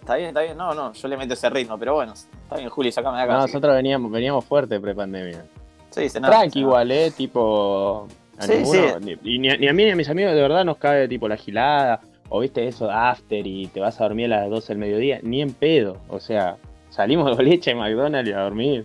Está 0.00 0.16
bien, 0.16 0.28
está 0.28 0.40
bien. 0.42 0.56
No, 0.56 0.74
no, 0.74 0.92
yo 0.92 1.08
le 1.08 1.16
meto 1.16 1.34
ese 1.34 1.50
ritmo, 1.50 1.78
pero 1.78 1.94
bueno, 1.94 2.12
está 2.14 2.56
bien, 2.56 2.68
Juli, 2.68 2.90
sacame 2.90 3.18
de 3.18 3.22
acá. 3.24 3.32
No, 3.34 3.38
que- 3.40 3.52
nosotros 3.52 3.74
veníamos, 3.74 4.10
veníamos 4.10 4.44
fuerte 4.44 4.80
pre-pandemia. 4.80 5.44
Sí, 5.90 6.08
se 6.08 6.20
nota, 6.20 6.38
Tranqui 6.38 6.60
igual, 6.60 6.90
eh, 6.90 7.10
tipo. 7.12 8.08
A 8.38 8.42
Sí, 8.42 8.52
ninguno, 8.56 8.98
sí. 9.00 9.16
Ni, 9.22 9.34
y 9.34 9.38
ni 9.38 9.50
a, 9.50 9.56
ni 9.56 9.68
a 9.68 9.72
mí 9.72 9.84
ni 9.84 9.90
a 9.90 9.96
mis 9.96 10.08
amigos 10.10 10.34
de 10.34 10.42
verdad 10.42 10.64
nos 10.64 10.76
cae 10.78 11.06
tipo 11.08 11.28
la 11.28 11.36
gilada. 11.36 12.00
O 12.28 12.40
viste 12.40 12.66
eso 12.66 12.90
after 12.90 13.46
y 13.46 13.68
te 13.68 13.78
vas 13.80 14.00
a 14.00 14.04
dormir 14.04 14.32
a 14.34 14.40
las 14.40 14.50
12 14.50 14.68
del 14.68 14.78
mediodía. 14.78 15.20
Ni 15.22 15.40
en 15.42 15.52
pedo. 15.54 15.98
O 16.08 16.18
sea, 16.18 16.56
salimos 16.90 17.26
de 17.26 17.34
boliche, 17.36 17.74
McDonald's 17.74 18.28
y 18.28 18.32
a 18.32 18.40
dormir. 18.40 18.84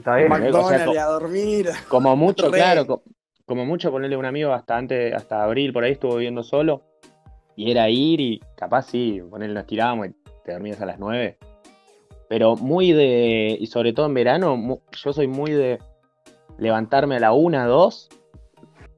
¿Está 0.00 0.16
bien? 0.16 0.28
Mac- 0.28 0.40
McDonald's 0.40 0.84
co- 0.86 0.94
y 0.94 0.96
a 0.96 1.04
dormir. 1.06 1.68
Como 1.88 2.16
mucho, 2.16 2.46
Re. 2.50 2.56
claro, 2.58 2.86
co- 2.86 3.02
como 3.44 3.66
mucho 3.66 3.90
ponerle 3.90 4.16
un 4.16 4.24
amigo 4.24 4.48
bastante, 4.50 5.12
hasta 5.14 5.42
abril 5.44 5.72
por 5.72 5.84
ahí 5.84 5.92
estuvo 5.92 6.16
viviendo 6.16 6.42
solo. 6.42 6.82
Y 7.54 7.70
era 7.70 7.88
ir 7.90 8.20
y 8.20 8.40
capaz 8.56 8.86
sí, 8.86 9.20
ponerle 9.28 9.54
nos 9.54 9.66
tirábamos 9.66 10.08
y 10.08 10.14
te 10.44 10.52
dormías 10.52 10.80
a 10.80 10.86
las 10.86 10.98
9. 10.98 11.36
Pero 12.28 12.56
muy 12.56 12.92
de, 12.92 13.56
y 13.60 13.66
sobre 13.66 13.92
todo 13.92 14.06
en 14.06 14.14
verano, 14.14 14.80
yo 14.92 15.12
soy 15.12 15.26
muy 15.26 15.50
de 15.52 15.78
levantarme 16.58 17.16
a 17.16 17.20
la 17.20 17.32
1, 17.32 17.68
2 17.68 18.08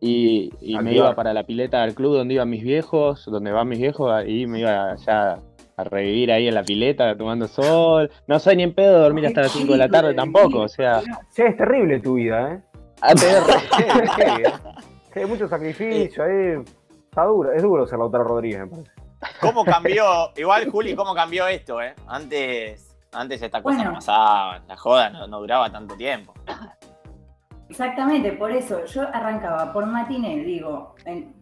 y, 0.00 0.50
y 0.60 0.78
me 0.78 0.94
iba 0.94 1.14
para 1.16 1.32
la 1.32 1.44
pileta 1.44 1.82
del 1.82 1.94
club 1.94 2.14
donde 2.14 2.34
iban 2.34 2.50
mis 2.50 2.62
viejos, 2.62 3.24
donde 3.26 3.50
van 3.52 3.68
mis 3.68 3.78
viejos, 3.78 4.12
y 4.26 4.46
me 4.46 4.60
iba 4.60 4.94
ya 4.96 5.38
a 5.82 5.90
revivir 5.90 6.32
ahí 6.32 6.48
en 6.48 6.54
la 6.54 6.62
pileta 6.62 7.16
tomando 7.16 7.46
sol. 7.46 8.10
No 8.26 8.38
soy 8.38 8.56
ni 8.56 8.62
en 8.64 8.74
pedo 8.74 8.94
de 8.94 9.00
dormir 9.02 9.26
hasta 9.26 9.42
las 9.42 9.52
5 9.52 9.72
de 9.72 9.78
la 9.78 9.88
tarde 9.88 10.14
tampoco, 10.14 10.60
o 10.60 10.68
sea, 10.68 11.00
Che, 11.34 11.46
es 11.46 11.56
terrible 11.56 12.00
tu 12.00 12.14
vida, 12.14 12.52
¿eh? 12.54 12.60
Che, 13.16 13.84
che, 14.16 14.42
¿eh? 14.42 14.52
Hay 15.22 15.26
mucho 15.26 15.46
sacrificio 15.48 16.24
ahí. 16.24 16.62
Está 17.10 17.24
duro, 17.24 17.52
es 17.52 17.62
duro 17.62 17.86
ser 17.86 17.98
Lautaro 17.98 18.24
Rodríguez, 18.24 18.60
me 18.60 18.66
parece. 18.68 18.90
¿Cómo 19.40 19.64
cambió? 19.64 20.30
Igual, 20.36 20.70
Juli, 20.70 20.94
¿cómo 20.96 21.14
cambió 21.14 21.46
esto, 21.46 21.80
eh? 21.82 21.94
Antes, 22.08 22.96
antes 23.12 23.42
esta 23.42 23.62
cosa 23.62 23.76
Bueno. 23.76 23.90
no 23.90 23.96
pasaba, 23.96 24.60
la 24.66 24.76
joda 24.76 25.10
no, 25.10 25.26
no 25.26 25.40
duraba 25.40 25.70
tanto 25.70 25.94
tiempo. 25.96 26.32
Exactamente, 27.68 28.32
por 28.32 28.50
eso 28.50 28.84
yo 28.86 29.02
arrancaba 29.12 29.72
por 29.72 29.86
matiné, 29.86 30.38
digo, 30.38 30.94
en- 31.06 31.34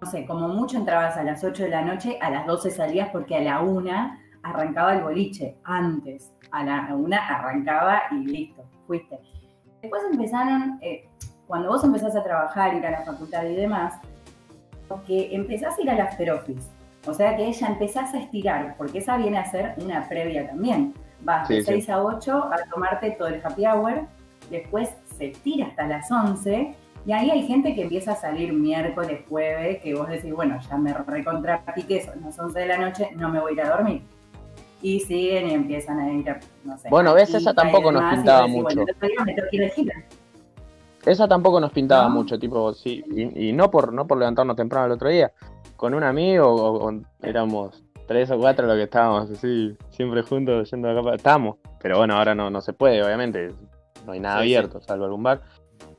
no 0.00 0.10
sé, 0.10 0.26
como 0.26 0.48
mucho 0.48 0.76
entrabas 0.76 1.16
a 1.16 1.24
las 1.24 1.42
8 1.42 1.64
de 1.64 1.70
la 1.70 1.82
noche, 1.82 2.18
a 2.20 2.30
las 2.30 2.46
12 2.46 2.70
salías 2.70 3.08
porque 3.10 3.36
a 3.36 3.40
la 3.40 3.60
1 3.60 4.18
arrancaba 4.42 4.94
el 4.94 5.02
boliche, 5.02 5.56
antes, 5.64 6.32
a 6.52 6.64
la 6.64 6.94
1 6.94 7.16
arrancaba 7.16 8.02
y 8.12 8.26
listo, 8.26 8.64
fuiste. 8.86 9.18
Después 9.82 10.02
empezaron, 10.10 10.78
eh, 10.82 11.08
cuando 11.46 11.68
vos 11.68 11.82
empezás 11.84 12.14
a 12.14 12.22
trabajar, 12.22 12.74
ir 12.74 12.86
a 12.86 12.90
la 12.90 13.02
facultad 13.02 13.44
y 13.44 13.56
demás, 13.56 13.94
que 15.06 15.34
empezás 15.34 15.76
a 15.78 15.82
ir 15.82 15.90
al 15.90 16.00
after 16.00 16.30
office, 16.30 16.68
o 17.06 17.12
sea 17.12 17.36
que 17.36 17.52
ya 17.52 17.66
empezás 17.68 18.14
a 18.14 18.18
estirar, 18.18 18.74
porque 18.76 18.98
esa 18.98 19.16
viene 19.16 19.38
a 19.38 19.44
ser 19.44 19.74
una 19.82 20.08
previa 20.08 20.46
también. 20.48 20.94
Vas 21.20 21.48
de 21.48 21.56
Sí, 21.56 21.62
sí. 21.62 21.72
6 21.82 21.90
a 21.90 22.02
8 22.02 22.50
a 22.52 22.70
tomarte 22.70 23.10
todo 23.12 23.28
el 23.28 23.44
happy 23.44 23.66
hour, 23.66 24.06
después 24.50 24.90
se 25.18 25.28
tira 25.28 25.66
hasta 25.66 25.86
las 25.86 26.10
11 26.10 26.74
y 27.06 27.12
ahí 27.12 27.30
hay 27.30 27.46
gente 27.46 27.74
que 27.74 27.82
empieza 27.82 28.12
a 28.12 28.16
salir 28.16 28.52
miércoles, 28.52 29.22
jueves, 29.28 29.80
que 29.82 29.94
vos 29.94 30.08
decís, 30.08 30.32
bueno, 30.32 30.58
ya 30.68 30.76
me 30.76 30.92
recontra 30.92 31.64
piqué, 31.74 32.04
son 32.04 32.20
las 32.22 32.38
11 32.38 32.58
de 32.60 32.66
la 32.66 32.78
noche, 32.78 33.10
no 33.16 33.28
me 33.28 33.40
voy 33.40 33.52
a 33.52 33.54
ir 33.54 33.60
a 33.62 33.76
dormir. 33.76 34.02
Y 34.80 35.00
siguen 35.00 35.48
y 35.48 35.54
empiezan 35.54 35.98
a 35.98 36.12
ir 36.12 36.36
no 36.64 36.78
sé. 36.78 36.88
Bueno, 36.88 37.12
ves, 37.14 37.34
esa 37.34 37.52
tampoco 37.52 37.90
nos 37.90 38.14
pintaba 38.14 38.42
decís, 38.46 38.62
mucho. 38.62 38.84
Bueno, 39.00 39.24
me. 39.52 40.06
Esa 41.06 41.26
tampoco 41.26 41.58
nos 41.60 41.72
pintaba 41.72 42.04
¿No? 42.04 42.10
mucho, 42.10 42.38
tipo, 42.38 42.72
sí, 42.74 43.02
y, 43.10 43.48
y 43.48 43.52
no 43.52 43.70
por 43.70 43.92
no 43.92 44.06
por 44.06 44.18
levantarnos 44.18 44.56
temprano 44.56 44.86
el 44.86 44.92
otro 44.92 45.08
día. 45.08 45.32
Con 45.76 45.94
un 45.94 46.02
amigo, 46.02 46.46
o, 46.46 46.80
con- 46.80 47.06
éramos 47.22 47.82
tres 48.06 48.30
o 48.30 48.38
cuatro 48.38 48.66
los 48.66 48.76
que 48.76 48.82
estábamos 48.84 49.30
así, 49.30 49.76
siempre 49.90 50.22
juntos, 50.22 50.70
yendo 50.70 50.90
acá 50.90 51.02
para... 51.02 51.16
Estábamos, 51.16 51.56
pero 51.80 51.98
bueno, 51.98 52.14
ahora 52.16 52.34
no, 52.34 52.50
no 52.50 52.60
se 52.60 52.72
puede, 52.72 53.02
obviamente, 53.02 53.52
no 54.06 54.12
hay 54.12 54.20
nada 54.20 54.42
Sí, 54.42 54.48
sí. 54.48 54.54
abierto, 54.56 54.80
salvo 54.80 55.04
algún 55.06 55.22
bar. 55.22 55.40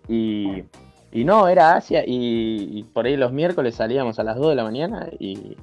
Y, 0.07 0.63
y 1.11 1.23
no, 1.25 1.47
era 1.47 1.73
Asia, 1.75 2.03
y, 2.05 2.69
y 2.79 2.83
por 2.83 3.05
ahí 3.05 3.17
los 3.17 3.31
miércoles 3.31 3.75
salíamos 3.75 4.19
a 4.19 4.23
las 4.23 4.37
2 4.37 4.49
de 4.49 4.55
la 4.55 4.63
mañana 4.63 5.07
y, 5.19 5.57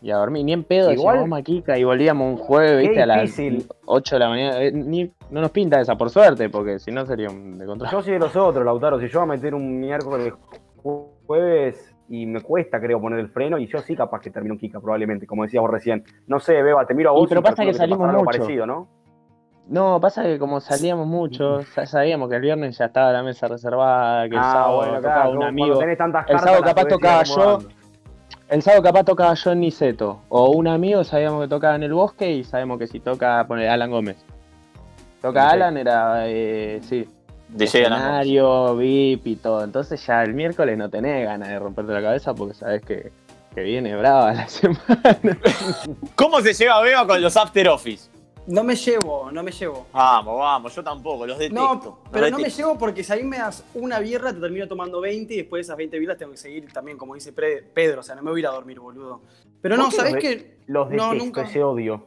y 0.00 0.10
a 0.10 0.16
dormir, 0.16 0.44
ni 0.44 0.52
en 0.52 0.64
pedo, 0.64 0.90
Igual- 0.90 1.16
decíamos 1.16 1.28
maquica, 1.28 1.78
y 1.78 1.84
volvíamos 1.84 2.30
un 2.30 2.36
jueves, 2.36 2.80
viste, 2.88 3.02
a 3.02 3.06
las 3.06 3.22
difícil. 3.22 3.66
8 3.86 4.16
de 4.16 4.18
la 4.18 4.28
mañana. 4.28 4.62
Eh, 4.62 4.72
ni, 4.72 5.10
no 5.30 5.40
nos 5.40 5.50
pinta 5.50 5.80
esa, 5.80 5.96
por 5.96 6.10
suerte, 6.10 6.48
porque 6.48 6.78
si 6.78 6.90
no 6.90 7.06
sería 7.06 7.28
un 7.30 7.58
de 7.58 7.66
control. 7.66 7.90
Yo 7.90 8.02
soy 8.02 8.14
de 8.14 8.18
los 8.18 8.34
otros, 8.34 8.64
Lautaro. 8.64 8.98
Si 9.00 9.08
yo 9.08 9.20
voy 9.20 9.28
a 9.28 9.32
meter 9.36 9.54
un 9.54 9.78
miércoles 9.80 10.32
ju- 10.82 11.06
jueves 11.26 11.94
y 12.08 12.26
me 12.26 12.40
cuesta, 12.40 12.80
creo, 12.80 13.00
poner 13.00 13.20
el 13.20 13.28
freno, 13.28 13.58
y 13.58 13.66
yo 13.66 13.78
sí 13.78 13.94
capaz 13.96 14.20
que 14.20 14.30
termino 14.30 14.54
un 14.54 14.58
Kika, 14.58 14.80
probablemente, 14.80 15.26
como 15.26 15.44
decías 15.44 15.62
vos 15.62 15.70
recién. 15.70 16.02
No 16.26 16.40
sé, 16.40 16.60
Beba, 16.62 16.84
te 16.86 16.94
miro 16.94 17.10
a 17.10 17.12
Y 17.14 17.16
vos. 17.20 17.28
pero 17.28 17.42
pasa 17.42 17.64
que 17.64 17.72
salimos 17.72 18.10
mucho. 18.12 18.24
parecido, 18.24 18.66
¿no? 18.66 18.88
No, 19.72 19.98
pasa 20.00 20.22
que 20.24 20.38
como 20.38 20.60
salíamos 20.60 21.06
mucho, 21.06 21.62
ya 21.74 21.86
sabíamos 21.86 22.28
que 22.28 22.36
el 22.36 22.42
viernes 22.42 22.76
ya 22.76 22.84
estaba 22.84 23.10
la 23.10 23.22
mesa 23.22 23.48
reservada, 23.48 24.28
que 24.28 24.34
el 24.34 24.40
Ah, 24.42 24.52
sábado 24.52 24.76
bueno, 24.76 24.96
tocaba 24.96 25.14
claro, 25.14 25.30
un 25.30 25.36
como 25.36 25.46
amigo. 25.48 25.66
Cuando 25.68 25.80
tenés 25.80 25.98
tantas 25.98 26.28
El 26.28 26.38
sábado 26.40 26.62
capaz 26.62 26.84
tocaba 26.84 27.22
yo. 27.22 27.58
El 28.50 28.60
sábado 28.62 28.82
capaz 28.82 29.04
tocaba 29.04 29.32
yo 29.32 29.52
en 29.52 29.60
Niceto, 29.60 30.20
o 30.28 30.50
un 30.50 30.68
amigo 30.68 31.04
sabíamos 31.04 31.40
que 31.40 31.48
tocaba 31.48 31.74
en 31.76 31.84
el 31.84 31.94
bosque 31.94 32.30
y 32.30 32.44
sabemos 32.44 32.78
que 32.78 32.86
si 32.86 33.00
toca, 33.00 33.46
poner 33.48 33.70
Alan 33.70 33.90
Gómez. 33.90 34.18
Toca. 35.22 35.48
Alan, 35.48 35.78
era, 35.78 36.28
eh, 36.28 36.80
sí, 36.82 37.08
DJ 37.48 37.64
escenario, 37.80 38.76
VIP 38.76 39.26
y 39.26 39.36
todo. 39.36 39.64
Entonces 39.64 40.04
ya 40.06 40.22
el 40.22 40.34
miércoles 40.34 40.76
no 40.76 40.90
tenés 40.90 41.24
ganas 41.24 41.48
de 41.48 41.58
romperte 41.58 41.92
la 41.94 42.02
cabeza 42.02 42.34
porque 42.34 42.52
sabes 42.52 42.82
que, 42.82 43.10
que 43.54 43.62
viene 43.62 43.96
brava 43.96 44.34
la 44.34 44.46
semana. 44.48 44.78
¿Cómo 46.14 46.42
se 46.42 46.52
lleva 46.52 46.82
Beba 46.82 47.06
con 47.06 47.22
los 47.22 47.34
after 47.38 47.68
office? 47.70 48.11
No 48.46 48.64
me 48.64 48.74
llevo, 48.74 49.30
no 49.30 49.42
me 49.42 49.52
llevo. 49.52 49.86
Vamos, 49.92 50.38
vamos, 50.38 50.74
yo 50.74 50.82
tampoco, 50.82 51.26
los 51.26 51.38
detesto. 51.38 51.54
No, 51.62 51.74
los 51.74 51.94
pero 52.10 52.28
no 52.30 52.38
me 52.38 52.50
llevo 52.50 52.76
porque 52.76 53.04
si 53.04 53.12
ahí 53.12 53.22
me 53.22 53.38
das 53.38 53.64
una 53.74 54.00
birra, 54.00 54.32
te 54.32 54.40
termino 54.40 54.66
tomando 54.66 55.00
20 55.00 55.32
y 55.32 55.36
después 55.38 55.58
de 55.60 55.62
esas 55.62 55.76
20 55.76 55.98
birras 55.98 56.18
tengo 56.18 56.32
que 56.32 56.38
seguir 56.38 56.72
también, 56.72 56.98
como 56.98 57.14
dice 57.14 57.32
Pedro, 57.32 58.00
o 58.00 58.02
sea, 58.02 58.16
no 58.16 58.22
me 58.22 58.30
voy 58.30 58.40
a 58.40 58.42
ir 58.42 58.46
a 58.48 58.50
dormir, 58.50 58.80
boludo. 58.80 59.20
Pero 59.60 59.76
¿Por 59.76 59.84
no, 59.84 59.90
¿sabés 59.92 60.14
los 60.14 60.22
de- 60.22 60.28
qué? 60.28 60.56
Los 60.66 60.90
No, 60.90 61.10
detesto, 61.10 61.24
nunca. 61.24 61.42
ese 61.42 61.62
odio. 61.62 62.06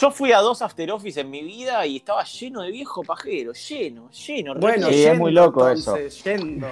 Yo 0.00 0.10
fui 0.10 0.30
a 0.32 0.40
dos 0.40 0.60
after 0.60 0.90
office 0.92 1.20
en 1.20 1.30
mi 1.30 1.42
vida 1.42 1.86
y 1.86 1.96
estaba 1.96 2.22
lleno 2.24 2.60
de 2.60 2.70
viejos 2.70 3.06
pajeros, 3.06 3.66
lleno, 3.68 4.10
lleno, 4.10 4.54
Bueno, 4.56 4.88
Sí, 4.88 5.04
es 5.04 5.18
muy 5.18 5.32
loco 5.32 5.66
eso. 5.68 5.96
yendo. 6.24 6.66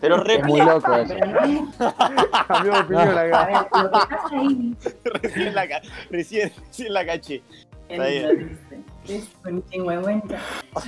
pero 0.00 0.24
Es 0.26 0.44
muy 0.44 0.60
loco 0.60 0.94
eso. 0.96 1.14
No, 1.14 1.72
Cambió 2.48 2.72
de 2.72 2.80
opinión 2.80 3.14
recién, 5.04 5.54
la, 5.54 5.66
recién, 6.10 6.52
recién 6.66 6.92
la 6.92 7.06
caché. 7.06 7.42
Es 9.08 9.30
un. 9.44 9.62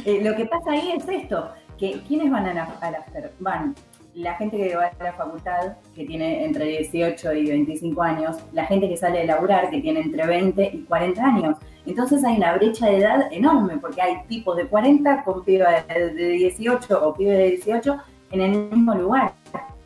Eh, 0.04 0.20
lo 0.22 0.34
que 0.36 0.46
pasa 0.46 0.72
ahí 0.72 0.92
es 0.96 1.06
esto, 1.08 1.50
que 1.78 2.00
¿quiénes 2.08 2.30
van 2.30 2.46
a 2.46 2.54
la, 2.54 2.64
a 2.80 2.90
la? 2.90 3.06
Van 3.40 3.74
la 4.16 4.34
gente 4.34 4.56
que 4.56 4.74
va 4.74 4.86
a 4.86 5.04
la 5.04 5.12
facultad, 5.12 5.76
que 5.94 6.06
tiene 6.06 6.44
entre 6.46 6.64
18 6.64 7.34
y 7.34 7.50
25 7.50 8.02
años, 8.02 8.38
la 8.52 8.64
gente 8.64 8.88
que 8.88 8.96
sale 8.96 9.18
de 9.18 9.26
laburar, 9.26 9.68
que 9.68 9.80
tiene 9.82 10.00
entre 10.00 10.26
20 10.26 10.70
y 10.72 10.78
40 10.84 11.22
años. 11.22 11.58
Entonces 11.84 12.24
hay 12.24 12.38
una 12.38 12.54
brecha 12.56 12.86
de 12.86 12.96
edad 12.96 13.30
enorme, 13.30 13.76
porque 13.76 14.00
hay 14.00 14.22
tipos 14.26 14.56
de 14.56 14.66
40 14.66 15.22
con 15.22 15.44
piba 15.44 15.84
de, 15.86 16.14
de 16.14 16.28
18 16.28 17.06
o 17.06 17.14
pibe 17.14 17.32
de 17.32 17.50
18 17.50 17.96
en 18.30 18.40
el 18.40 18.70
mismo 18.70 18.94
lugar. 18.94 19.34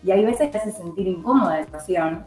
Y 0.04 0.12
hay 0.12 0.24
veces 0.24 0.50
que 0.50 0.58
hace 0.58 0.70
sentir 0.70 1.08
incómoda 1.08 1.58
la 1.58 1.64
situación, 1.64 2.24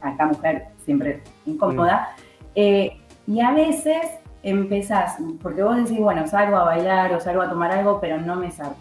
acá 0.00 0.26
mujer 0.26 0.68
siempre 0.84 1.20
incómoda, 1.46 2.14
eh, 2.54 2.96
y 3.26 3.40
a 3.40 3.52
veces 3.52 4.00
empezás, 4.42 5.16
porque 5.42 5.62
vos 5.62 5.76
decís, 5.76 5.98
bueno, 6.00 6.26
salgo 6.26 6.56
a 6.56 6.64
bailar 6.64 7.12
o 7.14 7.20
salgo 7.20 7.42
a 7.42 7.48
tomar 7.48 7.72
algo, 7.72 7.98
pero 8.00 8.18
no 8.20 8.36
me 8.36 8.50
zarpo. 8.50 8.76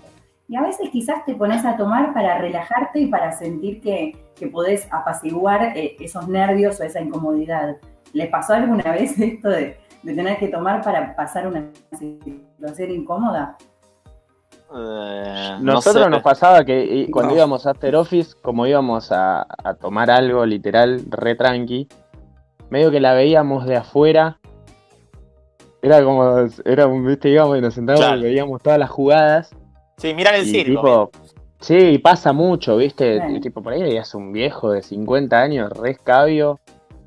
Y 0.49 0.55
a 0.57 0.61
veces 0.61 0.89
quizás 0.91 1.23
te 1.25 1.35
pones 1.35 1.63
a 1.65 1.77
tomar 1.77 2.13
para 2.13 2.37
relajarte 2.37 2.99
y 2.99 3.07
para 3.07 3.31
sentir 3.31 3.79
que, 3.81 4.25
que 4.35 4.47
podés 4.47 4.87
apaciguar 4.91 5.75
eh, 5.77 5.95
esos 5.99 6.27
nervios 6.27 6.79
o 6.79 6.83
esa 6.83 6.99
incomodidad. 7.01 7.77
¿Les 8.11 8.27
pasó 8.29 8.53
alguna 8.53 8.91
vez 8.91 9.17
esto 9.19 9.49
de, 9.49 9.77
de 10.03 10.13
tener 10.13 10.37
que 10.37 10.49
tomar 10.49 10.81
para 10.81 11.15
pasar 11.15 11.47
una 11.47 11.65
situación 11.97 12.91
incómoda? 12.91 13.55
Eh, 14.75 15.55
no 15.61 15.73
Nosotros 15.73 16.03
sé. 16.05 16.09
nos 16.09 16.21
pasaba 16.21 16.63
que 16.65 17.07
cuando 17.11 17.31
No. 17.31 17.37
íbamos 17.37 17.65
a 17.65 17.71
After 17.71 17.95
Office, 17.95 18.35
como 18.41 18.65
íbamos 18.67 19.11
a, 19.11 19.45
a 19.63 19.73
tomar 19.75 20.09
algo 20.11 20.45
literal 20.45 21.01
re 21.09 21.35
tranqui, 21.35 21.87
medio 22.73 22.89
que 22.91 22.99
la 22.99 23.13
veíamos 23.13 23.65
de 23.67 23.75
afuera. 23.77 24.39
Era 25.81 26.03
como, 26.03 26.47
era 26.65 26.87
un, 26.87 27.05
viste, 27.05 27.29
íbamos 27.29 27.57
y 27.57 27.61
nos 27.61 27.73
sentábamos 27.73 28.05
Claro. 28.05 28.21
y 28.21 28.23
veíamos 28.23 28.61
todas 28.61 28.79
las 28.79 28.89
jugadas. 28.89 29.51
Sí, 29.97 30.13
miran 30.13 30.35
el 30.35 30.41
y 30.43 30.45
circo. 30.49 30.71
tipo, 30.71 31.11
sí, 31.59 31.97
pasa 31.99 32.33
mucho, 32.33 32.77
viste, 32.77 33.21
tipo, 33.41 33.61
por 33.61 33.73
ahí 33.73 33.83
veías 33.83 34.15
un 34.15 34.31
viejo 34.33 34.71
de 34.71 34.81
50 34.81 35.39
años, 35.39 35.69
re 35.77 35.91
escabio, 35.91 36.59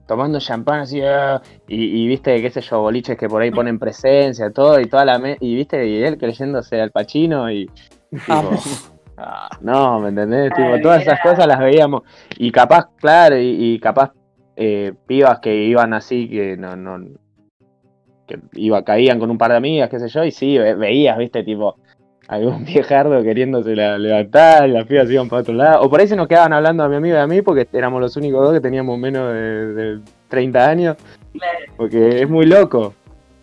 tomando 0.07 0.39
champán 0.39 0.81
así, 0.81 1.01
ah, 1.03 1.43
y, 1.67 2.03
y 2.05 2.07
viste, 2.07 2.41
qué 2.41 2.51
sé 2.51 2.61
yo, 2.61 2.81
boliches 2.83 3.19
que 3.19 3.29
por 3.29 3.43
ahí 3.43 3.51
ponen 3.51 3.79
presencia, 3.79 4.51
todo, 4.53 4.79
y 4.79 4.87
toda 4.87 5.05
la 5.05 5.19
me- 5.19 5.37
y 5.41 5.55
viste, 5.57 5.85
y 5.87 6.03
él 6.05 6.17
creyéndose 6.17 6.81
al 6.81 6.91
Pachino 6.93 7.51
y 7.51 7.67
tipo, 8.11 8.33
Amo. 8.33 8.51
Ah, 9.19 9.49
no, 9.63 9.99
¿me 10.01 10.11
entendés? 10.11 10.53
Tipo, 10.55 10.79
todas 10.83 11.01
esas 11.03 11.19
cosas 11.23 11.47
las 11.47 11.59
veíamos. 11.59 12.03
Y 12.39 12.53
capaz, 12.53 12.85
claro, 12.99 13.39
y, 13.39 13.73
y 13.75 13.81
capaz 13.81 14.13
eh, 14.57 14.93
pibas 15.07 15.39
que 15.41 15.55
iban 15.55 15.93
así, 15.95 16.29
que 16.29 16.57
no, 16.57 16.75
no, 16.77 17.07
que 18.27 18.39
iba, 18.55 18.83
caían 18.85 19.19
con 19.21 19.31
un 19.31 19.39
par 19.39 19.51
de 19.53 19.59
amigas, 19.59 19.89
qué 19.89 20.01
sé 20.01 20.09
yo, 20.09 20.25
y 20.25 20.31
sí, 20.33 20.59
ve- 20.59 20.75
veías, 20.75 21.17
viste, 21.19 21.45
tipo, 21.45 21.77
algún 22.29 22.65
viejardo 22.65 23.23
queriéndose 23.23 23.77
la, 23.77 23.99
levantar, 23.99 24.69
y 24.69 24.73
las 24.73 24.85
pibas 24.87 25.09
iban 25.11 25.29
para 25.29 25.43
otro 25.43 25.55
lado. 25.55 25.83
O 25.83 25.91
por 25.91 26.01
ahí 26.01 26.09
se 26.09 26.17
nos 26.17 26.27
quedaban 26.27 26.53
hablando 26.53 26.83
a 26.83 26.89
mi 26.89 26.97
amigo 26.97 27.15
y 27.17 27.21
a 27.21 27.27
mí, 27.27 27.43
porque 27.43 27.69
éramos 27.73 28.01
los 28.01 28.17
únicos 28.17 28.43
dos 28.43 28.53
que 28.55 28.61
teníamos 28.61 28.99
menos 28.99 29.33
de, 29.33 29.75
de 29.75 30.01
30 30.29 30.69
años, 30.69 30.97
porque 31.77 32.23
es 32.23 32.29
muy 32.29 32.47
loco. 32.47 32.95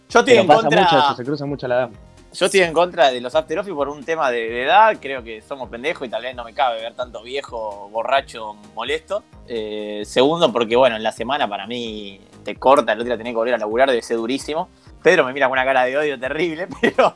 Yo 0.10 0.20
estoy 0.20 0.34
Pero 0.34 0.42
en 0.42 0.48
pasa 0.48 0.62
contra. 0.64 0.82
mucho 0.82 0.98
eso, 1.00 1.16
se 1.16 1.24
cruza 1.24 1.46
mucho 1.46 1.68
la 1.68 1.76
edad. 1.76 1.90
Yo 2.34 2.48
estoy 2.48 2.62
en 2.62 2.74
contra 2.74 3.12
de 3.12 3.22
los 3.22 3.36
after 3.36 3.60
office 3.60 3.76
por 3.76 3.88
un 3.88 4.04
tema 4.04 4.32
de, 4.32 4.50
de 4.50 4.64
edad. 4.64 4.98
Creo 5.00 5.24
que 5.24 5.42
somos 5.44 5.70
pendejos 5.70 6.08
y 6.08 6.10
tal 6.10 6.24
vez 6.24 6.36
no 6.36 6.44
me 6.44 6.54
cabe 6.54 6.82
ver 6.82 6.96
tanto 6.96 7.22
viejo, 7.22 7.90
borracho, 7.92 8.56
molesto. 8.74 9.24
Eh, 9.48 10.02
segundo, 10.04 10.52
porque 10.52 10.76
bueno, 10.76 10.96
en 10.96 11.04
la 11.04 11.12
semana 11.12 11.48
para 11.48 11.68
mí 11.68 12.20
te 12.44 12.56
corta, 12.56 12.94
el 12.94 13.00
otro 13.00 13.10
día 13.10 13.18
tenés 13.18 13.34
que 13.34 13.38
volver 13.38 13.54
a 13.54 13.60
laburar, 13.60 13.88
debe 13.88 14.02
ser 14.02 14.18
durísimo. 14.18 14.68
Pedro 15.04 15.26
me 15.26 15.34
mira 15.34 15.48
con 15.48 15.54
una 15.54 15.66
cara 15.66 15.84
de 15.84 15.96
odio 15.96 16.20
terrible, 16.20 16.68
pero, 16.82 17.14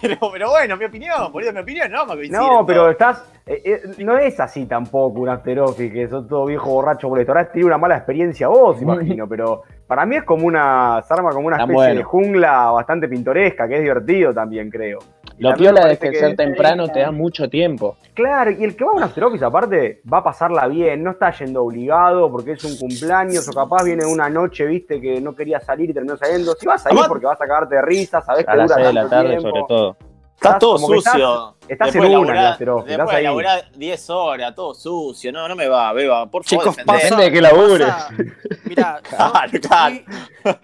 pero, 0.00 0.18
pero 0.30 0.50
bueno, 0.50 0.76
mi 0.76 0.84
opinión, 0.84 1.32
por 1.32 1.42
eso 1.42 1.52
mi 1.52 1.60
opinión, 1.60 1.90
no, 1.90 2.06
me 2.06 2.28
No, 2.28 2.64
pero 2.64 2.90
estás. 2.90 3.24
Eh, 3.50 3.62
eh, 3.64 4.04
no 4.04 4.16
es 4.16 4.38
así 4.38 4.66
tampoco 4.66 5.18
un 5.20 5.28
after 5.28 5.58
office, 5.58 5.92
que 5.92 6.08
sos 6.08 6.28
todo 6.28 6.46
viejo 6.46 6.70
borracho 6.70 7.08
molesto. 7.08 7.32
Ahora 7.32 7.42
has 7.42 7.50
tenido 7.50 7.66
una 7.66 7.78
mala 7.78 7.96
experiencia 7.96 8.46
vos, 8.46 8.80
imagino, 8.80 9.26
pero 9.28 9.62
para 9.88 10.06
mí 10.06 10.14
es 10.14 10.22
como 10.22 10.46
una. 10.46 11.02
Se 11.02 11.12
arma 11.12 11.30
como 11.30 11.48
una 11.48 11.56
especie 11.56 11.74
bueno. 11.74 11.94
de 11.96 12.04
jungla 12.04 12.70
bastante 12.70 13.08
pintoresca, 13.08 13.66
que 13.66 13.74
es 13.74 13.80
divertido 13.80 14.32
también, 14.32 14.70
creo. 14.70 15.00
Y 15.36 15.42
Lo 15.42 15.54
piola 15.54 15.80
de 15.80 15.96
parece 15.96 16.10
que 16.10 16.18
ser 16.18 16.36
temprano 16.36 16.86
te 16.88 17.00
da 17.00 17.10
mucho 17.10 17.50
tiempo. 17.50 17.96
Claro, 18.14 18.52
y 18.52 18.62
el 18.62 18.76
que 18.76 18.84
va 18.84 18.92
a 18.92 18.94
un 18.94 19.02
after 19.02 19.24
office 19.24 19.44
aparte 19.44 20.00
va 20.12 20.18
a 20.18 20.22
pasarla 20.22 20.68
bien, 20.68 21.02
no 21.02 21.10
está 21.10 21.32
yendo 21.32 21.64
obligado 21.64 22.30
porque 22.30 22.52
es 22.52 22.64
un 22.64 22.76
cumpleaños 22.76 23.48
o 23.48 23.52
capaz 23.52 23.82
viene 23.82 24.04
una 24.06 24.30
noche, 24.30 24.64
viste, 24.66 25.00
que 25.00 25.20
no 25.20 25.34
quería 25.34 25.58
salir 25.58 25.90
y 25.90 25.94
terminó 25.94 26.16
saliendo. 26.16 26.52
Si 26.54 26.66
vas 26.66 26.86
a 26.86 26.94
ir 26.94 27.00
porque 27.08 27.26
vas 27.26 27.40
a 27.40 27.46
cagarte 27.46 27.74
de 27.74 27.82
risa, 27.82 28.20
sabés 28.20 28.44
que 28.44 28.50
A 28.52 28.54
las 28.56 28.68
dura 28.68 28.84
6 28.84 28.86
de 28.86 28.92
la 28.92 29.08
tarde, 29.08 29.28
tiempo. 29.30 29.48
sobre 29.48 29.62
todo. 29.66 29.96
Está 30.42 30.58
todo 30.58 30.76
que 30.88 30.96
estás- 30.96 31.12
sucio. 31.12 31.54
estás 31.68 31.92
Después 31.92 32.10
en 32.10 32.16
una 32.18 32.50
office, 32.50 32.64
Después 32.64 32.86
estás 32.88 33.08
de 33.10 33.16
ahí. 33.16 33.22
laburar 33.24 33.70
10 33.76 34.10
horas, 34.10 34.54
todo 34.54 34.74
sucio. 34.74 35.32
No, 35.32 35.46
no 35.48 35.54
me 35.56 35.68
va, 35.68 35.92
beba. 35.92 36.30
Por 36.30 36.44
favor, 36.44 36.64
Chicos, 36.74 36.84
pasa. 36.86 37.04
Depende 37.04 37.24
de 37.24 37.32
qué 37.32 37.40
labures. 37.42 37.94
Mirá, 38.64 39.00
yo 39.10 39.16
Claro, 39.16 39.50
claro. 39.60 39.96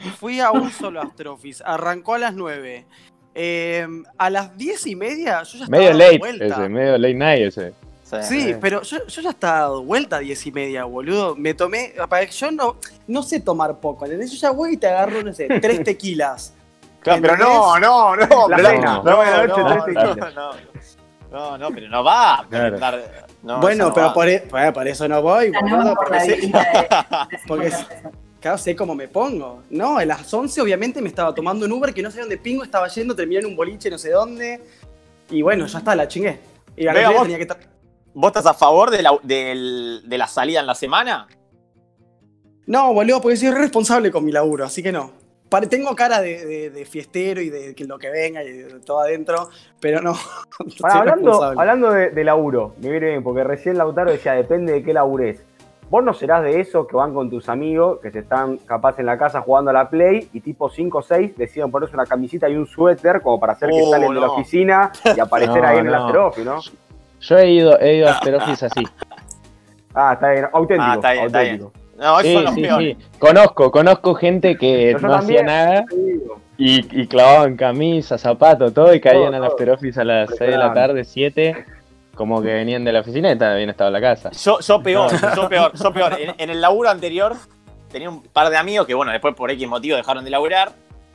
Fui, 0.00 0.10
fui 0.18 0.40
a 0.40 0.50
un 0.50 0.70
solo 0.72 1.00
After 1.02 1.28
Office. 1.28 1.62
Arrancó 1.66 2.14
a 2.14 2.18
las 2.18 2.34
9. 2.34 2.86
Eh, 3.34 3.86
a 4.16 4.30
las 4.30 4.56
10 4.56 4.86
y 4.86 4.96
media 4.96 5.42
yo 5.42 5.58
ya 5.58 5.64
estaba 5.64 5.78
Medio 5.82 5.92
late 5.92 6.18
vuelta. 6.18 6.44
ese, 6.46 6.68
medio 6.70 6.96
late 6.98 7.14
night 7.14 7.42
ese. 7.42 7.72
Sí, 8.22 8.50
Eh. 8.50 8.58
pero 8.60 8.82
yo, 8.82 9.04
yo 9.06 9.20
ya 9.20 9.30
estaba 9.30 9.60
dando 9.62 9.82
vuelta 9.82 10.16
a 10.16 10.18
10 10.20 10.46
y 10.46 10.52
media, 10.52 10.84
boludo. 10.84 11.34
Me 11.36 11.52
tomé. 11.54 11.92
para- 12.08 12.24
Yo 12.24 12.50
no, 12.52 12.76
no 13.08 13.22
sé 13.22 13.40
tomar 13.40 13.78
poco, 13.78 14.04
¿entendés? 14.06 14.30
Yo 14.32 14.38
ya 14.38 14.50
voy 14.52 14.74
y 14.74 14.76
te 14.78 14.86
agarro, 14.86 15.22
no 15.22 15.34
sé, 15.34 15.48
tres 15.60 15.82
tequilas. 15.84 16.54
Claro, 17.06 17.22
pero 17.22 17.36
no, 17.36 17.78
no, 17.78 18.16
no. 18.16 18.48
La 18.48 18.56
pero 18.56 18.68
cena, 18.68 18.96
no, 18.96 19.02
de 19.02 19.10
no, 19.10 19.46
no, 19.46 19.66
tres 19.66 19.78
no, 19.78 19.84
tequilas. 19.84 20.34
no, 20.34 20.50
no, 21.30 21.58
no, 21.58 21.70
pero 21.70 21.88
no 21.88 22.04
va. 22.04 22.40
a 22.40 22.44
Claro. 22.46 22.78
dar- 22.78 23.26
no, 23.42 23.60
bueno, 23.60 23.92
pero 23.94 24.06
va. 24.08 24.14
por, 24.14 24.28
e- 24.28 24.40
por 24.74 24.88
eso 24.88 25.06
no 25.06 25.22
voy, 25.22 25.50
no, 25.52 25.60
boludo. 25.60 25.94
por 25.94 26.08
Porque 26.08 26.20
sé, 26.20 26.26
de, 26.30 26.36
de 26.36 26.40
50 26.40 27.06
Porque- 27.46 27.64
pesos. 27.64 27.86
claro, 28.40 28.58
sé 28.58 28.74
cómo 28.74 28.94
me 28.96 29.06
pongo. 29.08 29.62
No, 29.70 29.98
a 29.98 30.04
las 30.04 30.32
11 30.34 30.60
obviamente 30.60 31.00
me 31.00 31.08
estaba 31.08 31.32
tomando 31.34 31.64
un 31.66 31.72
Uber 31.72 31.94
que 31.94 32.02
no 32.02 32.10
sé 32.10 32.20
dónde 32.20 32.38
pingo 32.38 32.64
estaba 32.64 32.88
yendo, 32.88 33.14
terminé 33.14 33.40
en 33.40 33.46
un 33.46 33.56
boliche 33.56 33.88
no 33.90 33.98
sé 33.98 34.10
dónde. 34.10 34.60
Y 35.30 35.42
bueno, 35.42 35.66
ya 35.66 35.78
está, 35.78 35.94
la 35.94 36.08
chingué. 36.08 36.40
Y 36.76 36.86
otro 36.88 36.98
día 36.98 37.10
vos- 37.10 37.22
tenía 37.22 37.38
que 37.38 37.46
¿Vos 38.14 38.28
estás 38.30 38.46
a 38.46 38.54
favor 38.54 38.90
de 38.90 39.02
la, 39.02 39.16
del- 39.22 40.02
de 40.06 40.18
la 40.18 40.26
salida 40.26 40.60
en 40.60 40.66
la 40.66 40.74
semana? 40.74 41.28
No, 42.66 42.92
boludo, 42.94 43.20
porque 43.20 43.36
soy 43.36 43.50
re 43.50 43.58
responsable 43.58 44.10
con 44.10 44.24
mi 44.24 44.32
laburo, 44.32 44.64
así 44.64 44.82
que 44.82 44.90
no. 44.90 45.12
Pare- 45.48 45.66
tengo 45.68 45.94
cara 45.94 46.20
de, 46.20 46.44
de- 46.44 46.70
de 46.70 46.84
fiestero 46.84 47.40
y 47.40 47.50
de 47.50 47.74
que 47.74 47.84
lo 47.84 47.98
que 47.98 48.10
venga 48.10 48.42
y 48.42 48.50
de 48.52 48.80
todo 48.80 49.00
adentro, 49.00 49.48
pero 49.80 50.00
no. 50.00 50.14
Hablando 50.82 51.42
hablando 51.42 51.90
de, 51.92 52.10
de 52.10 52.24
laburo, 52.24 52.74
me 52.80 52.90
viene 52.90 53.06
bien, 53.08 53.22
porque 53.22 53.44
recién 53.44 53.78
Lautaro 53.78 54.10
decía, 54.10 54.32
depende 54.32 54.72
de 54.72 54.82
qué 54.82 54.92
labures. 54.92 55.42
Vos 55.88 56.02
no 56.02 56.12
serás 56.14 56.42
de 56.42 56.58
esos 56.58 56.88
que 56.88 56.96
van 56.96 57.14
con 57.14 57.30
tus 57.30 57.48
amigos, 57.48 58.00
que 58.02 58.10
se 58.10 58.18
están 58.18 58.56
capaz 58.58 58.98
en 58.98 59.06
la 59.06 59.16
casa 59.16 59.40
jugando 59.40 59.70
a 59.70 59.74
la 59.74 59.88
Play, 59.88 60.28
y 60.32 60.40
tipo 60.40 60.68
5 60.68 60.98
o 60.98 61.02
6 61.02 61.36
deciden 61.36 61.70
ponerse 61.70 61.94
una 61.94 62.06
camisita 62.06 62.48
y 62.48 62.56
un 62.56 62.66
suéter 62.66 63.22
como 63.22 63.38
para 63.38 63.52
hacer 63.52 63.68
que 63.70 63.82
Oh, 63.84 63.90
salen 63.92 64.12
de 64.12 64.20
la 64.20 64.26
oficina 64.32 64.90
y 65.14 65.20
aparecer 65.20 65.58
No, 65.62 65.68
ahí 65.68 65.78
en 65.78 65.86
el 65.86 65.92
no. 65.92 66.26
office, 66.26 66.44
¿no? 66.44 66.60
Yo 67.20 67.38
he 67.38 67.50
ido, 67.52 67.78
he 67.78 67.98
ido 67.98 68.08
a 68.08 68.12
After 68.12 68.34
Office 68.34 68.66
así. 68.66 68.82
Ah, 69.94 70.14
está 70.14 70.30
bien, 70.32 70.46
auténtico. 70.52 70.90
Ah, 70.90 70.94
está 70.96 71.12
bien, 71.12 71.26
está 71.26 71.38
auténtico. 71.38 71.72
No, 71.98 72.20
esos 72.20 72.22
Sí, 72.22 72.34
son 72.34 72.44
los 72.44 72.54
sí, 72.54 72.60
peores. 72.62 72.96
sí. 72.98 73.18
Conozco, 73.18 73.70
conozco 73.70 74.14
gente 74.14 74.56
que 74.56 74.92
Pero 74.96 75.08
no 75.08 75.14
hacía 75.14 75.42
nada 75.42 75.84
y, 76.58 77.00
y 77.02 77.06
clavaban 77.06 77.56
camisa, 77.56 78.18
zapatos, 78.18 78.72
todo 78.72 78.94
y 78.94 79.00
caían 79.00 79.34
al. 79.34 79.44
After 79.44 79.70
Office 79.70 80.00
a 80.00 80.04
las 80.04 80.28
6 80.36 80.50
de 80.50 80.58
la 80.58 80.72
tarde, 80.72 81.04
7, 81.04 81.64
como 82.14 82.40
que 82.42 82.52
venían 82.52 82.84
de 82.84 82.92
la 82.92 83.00
oficina 83.00 83.28
y 83.32 83.42
habían 83.42 83.70
estado 83.70 83.88
en 83.88 83.94
la 83.94 84.00
casa. 84.00 84.30
Yo, 84.32 84.60
yo 84.60 84.82
peor, 84.82 85.10
yo 85.36 85.48
peor, 85.48 85.72
yo 85.74 85.92
peor. 85.92 86.16
En, 86.20 86.34
en 86.38 86.50
el 86.50 86.60
laburo 86.60 86.88
anterior 86.90 87.34
tenía 87.90 88.08
un 88.10 88.22
par 88.22 88.50
de 88.50 88.56
amigos 88.56 88.86
que, 88.86 88.94
bueno, 88.94 89.12
después 89.12 89.34
por 89.34 89.50
X 89.50 89.68
motivo 89.68 89.96
dejaron 89.96 90.24
de 90.24 90.30
laburar. 90.30 90.72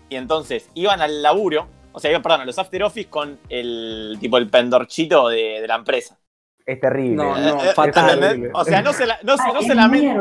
Y 0.09 0.15
entonces 0.15 0.69
iban 0.73 1.01
al 1.01 1.21
laburo, 1.23 1.67
o 1.93 1.99
sea, 1.99 2.11
iban, 2.11 2.21
perdón, 2.21 2.41
a 2.41 2.45
los 2.45 2.59
after 2.59 2.83
office 2.83 3.09
con 3.09 3.39
el 3.49 4.17
tipo 4.19 4.37
el 4.37 4.49
pendorchito 4.49 5.29
de, 5.29 5.61
de 5.61 5.67
la 5.67 5.75
empresa. 5.75 6.17
Es 6.65 6.79
terrible. 6.79 7.15
No, 7.15 7.37
Eh, 7.37 7.41
no, 7.41 7.63
eh, 7.63 7.73
fatal. 7.73 8.23
¿entendés? 8.23 8.51
O 8.53 8.63
sea, 8.63 8.81
no, 8.81 8.93
se 8.93 9.05
la- 9.05 9.19
no, 9.23 9.33
Ah, 9.39 9.51
no 9.53 9.61
solamente, 9.61 10.13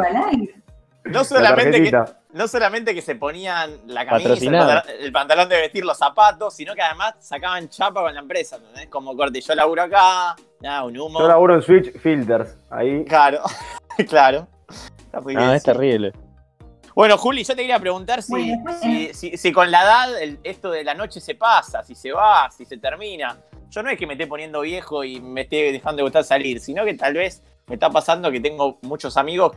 no 1.05 1.19
La 1.19 1.25
solamente 1.25 1.83
que, 1.83 2.05
no 2.33 2.49
solamente 2.49 2.95
que 2.95 3.03
se 3.03 3.15
ponían 3.15 3.71
la 3.87 4.07
camisa, 4.07 4.83
el 5.01 5.13
pantalón, 5.13 5.49
de 5.49 5.57
vestir, 5.57 5.85
los 5.85 5.97
zapatos, 5.99 6.55
sino 6.55 6.75
que 6.75 6.83
además 6.83 7.15
sacaban 7.21 7.69
chapa 7.69 8.03
con 8.03 8.15
la 8.15 8.21
empresa, 8.21 8.57
¿entendés? 8.57 8.87
Como 8.89 9.17
corte, 9.17 9.41
yo 9.41 9.55
laburo 9.55 9.83
acá, 9.83 10.37
nada, 10.61 10.85
un 10.85 10.97
humo. 10.99 11.19
Yo 11.21 11.29
laburo 11.29 11.55
en 11.55 11.63
Switch 11.63 11.99
Filters. 11.99 12.57
Ahí. 12.71 13.05
Claro, 13.05 13.41
claro. 14.09 14.47
Está 14.99 15.21
muy 15.21 15.35
No, 15.35 15.53
es 15.53 15.63
terrible. 15.63 16.13
Bueno, 16.95 17.17
Juli, 17.17 17.45
yo 17.45 17.55
te 17.55 17.63
quería 17.63 17.79
preguntar 17.79 18.23
si, 18.23 18.33
Bueno, 18.33 18.53
después- 18.57 18.81
si, 18.81 19.15
si- 19.15 19.37
si 19.37 19.53
con 19.53 19.71
la 19.71 19.83
edad 19.83 20.23
el- 20.23 20.39
esto 20.43 20.71
de 20.71 20.85
la 20.85 20.93
noche 20.95 21.21
se 21.21 21.35
pasa, 21.35 21.83
si 21.83 21.95
se 21.95 22.13
va, 22.13 22.51
si 22.51 22.65
se 22.65 22.77
termina. 22.77 23.37
Yo 23.71 23.83
no 23.83 23.91
es 23.91 23.99
que 23.99 24.07
me 24.07 24.15
esté 24.15 24.27
poniendo 24.27 24.61
viejo 24.63 25.05
y 25.05 25.21
me 25.21 25.43
esté 25.43 25.73
dejando 25.73 25.99
de 25.99 26.03
gustar 26.03 26.25
salir, 26.25 26.61
sino 26.61 26.85
que 26.85 26.95
tal 26.95 27.15
vez 27.15 27.43
me 27.69 27.75
está 27.75 27.89
pasando 27.89 28.31
que 28.31 28.41
tengo 28.41 28.79
muchos 28.83 29.17
amigos 29.17 29.53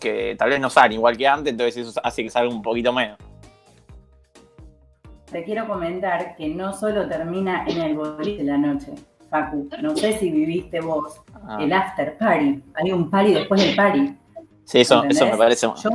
que 0.00 0.36
tal 0.38 0.50
vez 0.50 0.60
no 0.60 0.70
salen 0.70 0.92
igual 0.92 1.16
que 1.16 1.26
antes, 1.26 1.50
entonces 1.52 1.88
eso 1.88 2.00
hace 2.02 2.22
que 2.22 2.30
salga 2.30 2.54
un 2.54 2.62
poquito 2.62 2.92
menos. 2.92 3.18
Te 5.30 5.44
quiero 5.44 5.66
comentar 5.66 6.34
que 6.36 6.48
no 6.48 6.72
solo 6.72 7.06
termina 7.06 7.64
en 7.66 7.82
el 7.82 7.94
boliche 7.96 8.42
la 8.42 8.56
noche, 8.56 8.94
Facu. 9.28 9.68
No 9.82 9.94
sé 9.96 10.14
si 10.18 10.30
viviste 10.30 10.80
vos 10.80 11.20
Ah. 11.46 11.58
el 11.60 11.72
after 11.72 12.16
party. 12.18 12.62
Hay 12.74 12.92
un 12.92 13.10
party 13.10 13.34
después 13.34 13.60
del 13.62 13.76
party. 13.76 14.14
Sí, 14.64 14.80
eso, 14.80 15.02
me 15.04 15.36
parece. 15.36 15.66
Yo, 15.66 15.90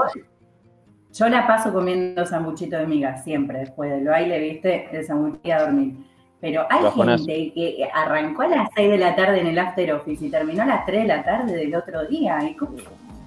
yo 1.12 1.29
la 1.29 1.45
paso 1.45 1.71
comiendo 1.71 2.25
sanguchito 2.25 2.77
de 2.77 2.88
miga 2.88 3.17
siempre, 3.17 3.59
después 3.59 3.89
del 3.91 4.05
baile, 4.05 4.39
viste, 4.39 4.89
el 4.91 5.05
sanguchito 5.05 5.53
a 5.53 5.62
dormir. 5.63 5.95
Pero 6.43 6.65
hay 6.69 6.84
Bajonazo. 6.84 7.23
gente 7.25 7.53
que 7.53 7.88
arrancó 7.93 8.41
a 8.41 8.47
las 8.49 8.69
6 8.75 8.89
de 8.91 8.97
la 8.97 9.15
tarde 9.15 9.39
en 9.39 9.47
el 9.47 9.58
after 9.58 9.93
office 9.93 10.25
y 10.25 10.29
terminó 10.29 10.63
a 10.63 10.65
las 10.65 10.86
3 10.86 11.03
de 11.03 11.08
la 11.08 11.23
tarde 11.23 11.53
del 11.56 11.73
otro 11.73 12.06
día. 12.06 12.38
¿Y 12.43 12.53
cómo- 12.58 12.73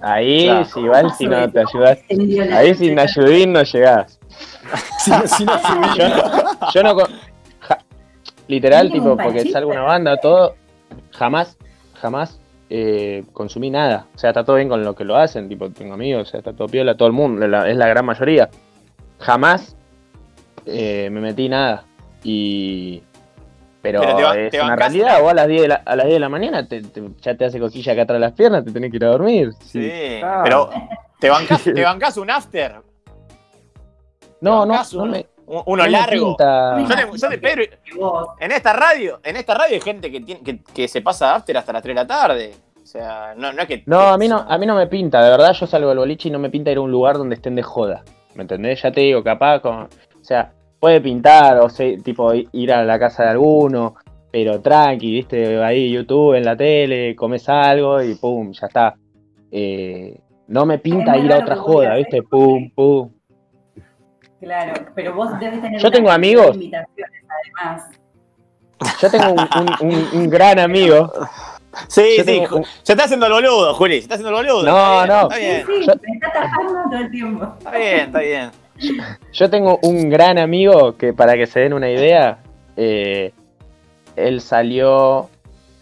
Ahí, 0.01 0.45
Claro. 0.45 0.65
si 0.65 0.79
igual, 0.81 1.11
si 1.17 1.25
no 1.25 1.51
te 1.51 1.59
ayudas. 1.61 1.97
Ahí 2.53 2.75
sin 2.75 2.99
ayudín 2.99 3.53
no 3.53 3.63
llegás. 3.63 4.19
Si 4.99 5.09
no- 5.09 5.27
si 5.27 5.45
no- 5.45 5.95
Yo 5.95 6.09
no, 6.09 6.71
yo 6.71 6.83
no 6.83 6.95
ja- 7.61 7.79
literal, 8.47 8.91
tipo, 8.91 9.09
porque 9.17 9.23
panchito. 9.29 9.51
salgo 9.53 9.71
una 9.71 9.81
banda, 9.81 10.17
todo, 10.17 10.53
jamás, 11.13 11.57
jamás 11.99 12.39
eh, 12.69 13.23
consumí 13.33 13.71
nada. 13.71 14.05
O 14.13 14.17
sea, 14.19 14.29
está 14.29 14.43
todo 14.43 14.57
bien 14.57 14.69
con 14.69 14.83
lo 14.83 14.93
que 14.93 15.05
lo 15.05 15.15
hacen, 15.15 15.49
tipo, 15.49 15.71
tengo 15.71 15.95
amigos, 15.95 16.27
o 16.27 16.31
sea, 16.31 16.37
está 16.41 16.53
todo 16.53 16.67
piola, 16.67 16.95
todo 16.95 17.07
el 17.07 17.13
mundo, 17.15 17.47
la- 17.47 17.67
es 17.67 17.77
la 17.77 17.87
gran 17.87 18.05
mayoría. 18.05 18.47
Jamás 19.19 19.75
eh, 20.67 21.09
me 21.11 21.19
metí 21.21 21.49
nada. 21.49 21.85
Y. 22.29 23.03
Pero, 23.81 24.01
Pero 24.01 24.31
te 24.33 24.45
es 24.47 24.51
te 24.51 24.61
una 24.61 24.75
realidad, 24.75 25.21
vos 25.21 25.31
a 25.31 25.35
las 25.35 25.47
10 25.47 25.61
de 25.61 25.67
la, 25.69 25.75
a 25.75 25.95
las 25.95 26.05
10 26.07 26.15
de 26.15 26.19
la 26.19 26.29
mañana 26.29 26.67
te- 26.67 26.81
te- 26.81 27.03
ya 27.21 27.37
te 27.37 27.45
hace 27.45 27.57
cosquilla 27.59 27.93
acá 27.93 28.01
atrás 28.01 28.15
de 28.17 28.19
las 28.19 28.33
piernas, 28.33 28.65
te 28.65 28.71
tenés 28.71 28.91
que 28.91 28.97
ir 28.97 29.05
a 29.05 29.09
dormir. 29.09 29.51
Sí, 29.61 29.89
pero 30.43 30.69
te 31.21 31.29
bancás, 31.29 31.63
te 31.73 31.83
bancás 31.83 32.17
un 32.17 32.29
after. 32.29 32.81
No, 34.41 34.65
no, 34.65 34.73
me, 35.05 35.25
uno 35.45 35.83
no 35.83 35.87
largo. 35.87 36.27
pinta. 36.37 36.77
Yo 36.79 37.15
yo 37.15 37.41
Pedro, 37.41 37.63
en 38.39 38.51
esta 38.51 38.73
radio, 38.73 39.19
en 39.23 39.37
esta 39.37 39.53
radio 39.53 39.75
hay 39.75 39.81
gente 39.81 40.11
que, 40.11 40.19
tiene, 40.19 40.41
que, 40.41 40.61
que 40.61 40.87
se 40.87 41.01
pasa 41.01 41.35
after 41.35 41.55
hasta 41.57 41.71
las 41.71 41.81
3 41.81 41.95
de 41.95 42.01
la 42.01 42.07
tarde. 42.07 42.55
O 42.83 42.85
sea, 42.85 43.33
no, 43.37 43.53
no 43.53 43.61
es 43.61 43.67
que. 43.67 43.83
No, 43.85 43.99
a 44.01 44.17
mí 44.17 44.27
no, 44.27 44.37
a 44.47 44.57
mí 44.57 44.65
no 44.65 44.75
me 44.75 44.87
pinta, 44.87 45.23
de 45.23 45.29
verdad 45.29 45.53
yo 45.53 45.65
salgo 45.65 45.89
del 45.89 45.99
boliche 45.99 46.27
y 46.27 46.31
no 46.31 46.39
me 46.39 46.49
pinta 46.49 46.71
ir 46.71 46.77
a 46.77 46.81
un 46.81 46.91
lugar 46.91 47.17
donde 47.17 47.35
estén 47.35 47.55
de 47.55 47.63
joda. 47.63 48.03
¿Me 48.35 48.41
entendés? 48.41 48.81
Ya 48.81 48.91
te 48.91 49.01
digo, 49.01 49.23
capaz 49.23 49.59
con. 49.61 49.83
O 49.83 49.89
sea, 50.23 50.51
puede 50.79 51.01
pintar, 51.01 51.57
o 51.59 51.69
sea, 51.69 51.97
tipo 51.99 52.31
ir 52.33 52.71
a 52.73 52.83
la 52.83 52.99
casa 52.99 53.23
de 53.23 53.29
alguno, 53.29 53.95
pero 54.31 54.61
tranqui, 54.61 55.11
viste, 55.11 55.63
ahí 55.63 55.91
YouTube, 55.91 56.35
en 56.35 56.45
la 56.45 56.55
tele, 56.55 57.15
comes 57.15 57.47
algo 57.49 58.01
y 58.01 58.15
pum, 58.15 58.51
ya 58.51 58.67
está. 58.67 58.95
Eh, 59.51 60.19
no 60.47 60.65
me 60.65 60.77
pinta 60.79 61.17
ir 61.17 61.31
a 61.33 61.39
otra 61.39 61.55
joda, 61.55 61.95
viste, 61.95 62.21
pum, 62.23 62.69
pum. 62.71 63.09
Claro, 64.39 64.73
pero 64.93 65.15
vos 65.15 65.39
debes 65.39 65.61
tener 65.61 65.81
Yo 65.81 65.89
tengo 65.91 66.11
amigos. 66.11 66.53
invitaciones, 66.55 67.23
además. 67.59 67.89
Yo 69.01 69.09
tengo 69.09 69.31
un, 69.33 69.39
un- 69.39 69.93
un- 69.95 70.19
un 70.21 70.29
gran 70.29 70.59
amigo. 70.59 71.11
Sí, 71.87 72.01
Yo 72.17 72.23
sí, 72.23 72.25
tengo 72.25 72.45
Ju- 72.47 72.57
un- 72.57 72.65
se 72.83 72.93
está 72.93 73.05
haciendo 73.05 73.25
el 73.25 73.33
boludo, 73.33 73.73
Juli. 73.73 73.95
Se 73.95 74.01
está 74.01 74.15
haciendo 74.15 74.39
el 74.39 74.45
boludo. 74.45 74.63
No, 74.63 75.01
Está 75.03 75.05
bien, 75.05 75.07
no. 75.07 75.21
Está 75.23 75.37
bien, 75.37 75.65
Sí, 75.65 75.73
sí, 75.81 75.87
Yo- 75.87 75.93
me 76.01 76.13
está 76.15 76.31
tapando 76.33 76.83
todo 76.89 76.99
el 76.99 77.11
tiempo. 77.11 77.53
está 77.57 77.71
bien, 77.77 77.99
está 77.99 78.19
bien. 78.19 78.51
Yo 79.33 79.49
tengo 79.49 79.79
un 79.83 80.09
gran 80.09 80.37
amigo 80.37 80.97
que, 80.97 81.13
para 81.13 81.35
que 81.35 81.47
se 81.47 81.59
den 81.61 81.73
una 81.73 81.89
idea, 81.89 82.39
eh, 82.75 83.33
él 84.15 84.41
salió 84.41 85.29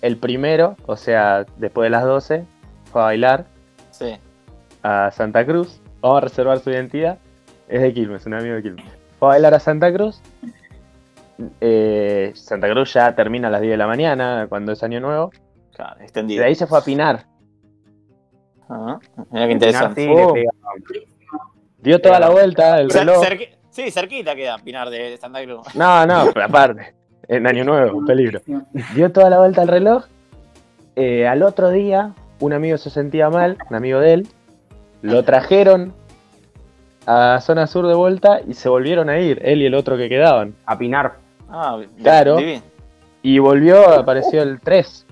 el 0.02 0.18
primero, 0.18 0.76
o 0.86 0.96
sea, 0.96 1.46
después 1.58 1.86
de 1.88 1.90
las 1.90 2.04
12, 2.04 2.44
fue 2.92 3.02
a 3.02 3.06
bailar 3.06 3.46
Sí. 3.92 4.18
a 4.84 5.10
Santa 5.12 5.46
Cruz. 5.46 5.82
Vamos 6.02 6.18
a 6.18 6.22
reservar 6.22 6.60
su 6.60 6.70
identidad. 6.70 7.18
Es 7.68 7.82
de 7.82 7.94
Quilmes, 7.94 8.26
un 8.26 8.36
amigo 8.36 8.56
de 8.56 8.62
Quilmes. 8.62 8.86
Fue 9.20 9.28
a 9.28 9.32
bailar 9.32 9.54
a 9.56 9.60
Santa 9.60 9.92
Cruz. 9.94 10.22
Eh, 11.60 12.32
Santa 12.36 12.70
Cruz 12.70 12.94
ya 12.94 13.14
termina 13.16 13.48
a 13.48 13.52
las 13.52 13.62
10 13.62 13.72
de 13.74 13.78
la 13.78 13.88
mañana, 13.88 14.46
cuando 14.48 14.72
es 14.72 14.84
año 14.84 15.00
nuevo. 15.00 15.32
Claro, 15.74 15.98
Y 16.00 16.04
extendido. 16.04 16.42
de 16.42 16.48
ahí 16.48 16.56
se 16.56 16.68
fue 16.68 16.80
a 16.80 16.82
Pinar. 16.82 17.26
Ah, 18.70 19.00
mira 19.32 19.48
qué 19.48 19.52
interesante. 19.54 20.04
Sí, 20.06 20.10
Oh. 20.12 20.34
Dio 21.86 22.02
toda 22.02 22.20
la 22.20 22.30
vuelta, 22.30 22.80
el 22.82 22.90
reloj. 22.90 23.24
cerqui- 23.24 23.50
sí, 23.70 23.90
cerquita 23.92 24.36
queda 24.36 24.58
Pinar 24.58 24.90
de, 24.90 25.16
Santa 25.18 25.42
Cruz. 25.44 25.66
No, 25.76 26.06
no, 26.06 26.26
pero 26.34 26.46
aparte. 26.46 26.94
En 27.28 27.48
año 27.48 27.64
nuevo, 27.64 27.98
un 27.98 28.06
peligro. 28.06 28.42
dio 28.94 29.12
toda 29.12 29.30
la 29.30 29.38
vuelta 29.40 29.62
al 29.62 29.68
reloj. 29.70 30.04
Eh, 30.96 31.28
al 31.28 31.42
otro 31.44 31.70
día, 31.72 32.12
un 32.40 32.54
amigo 32.54 32.78
se 32.78 32.90
sentía 32.90 33.30
mal, 33.30 33.58
un 33.70 33.76
amigo 33.76 34.00
de 34.00 34.14
él. 34.14 34.28
Lo 35.02 35.24
trajeron 35.24 35.94
a 37.08 37.40
zona 37.42 37.68
sur 37.68 37.88
de 37.88 37.94
vuelta 37.96 38.40
y 38.48 38.54
se 38.54 38.70
volvieron 38.70 39.10
a 39.10 39.20
ir, 39.20 39.40
él 39.44 39.62
y 39.62 39.66
el 39.66 39.76
otro 39.76 39.98
que 39.98 40.10
quedaban. 40.10 40.56
A 40.66 40.78
pinar. 40.78 41.14
Ah, 41.50 41.80
Claro. 42.02 42.38
divino. 42.38 42.62
Y 43.22 43.40
volvió, 43.40 43.90
apareció 43.90 44.42
el 44.44 44.60
3, 44.60 45.06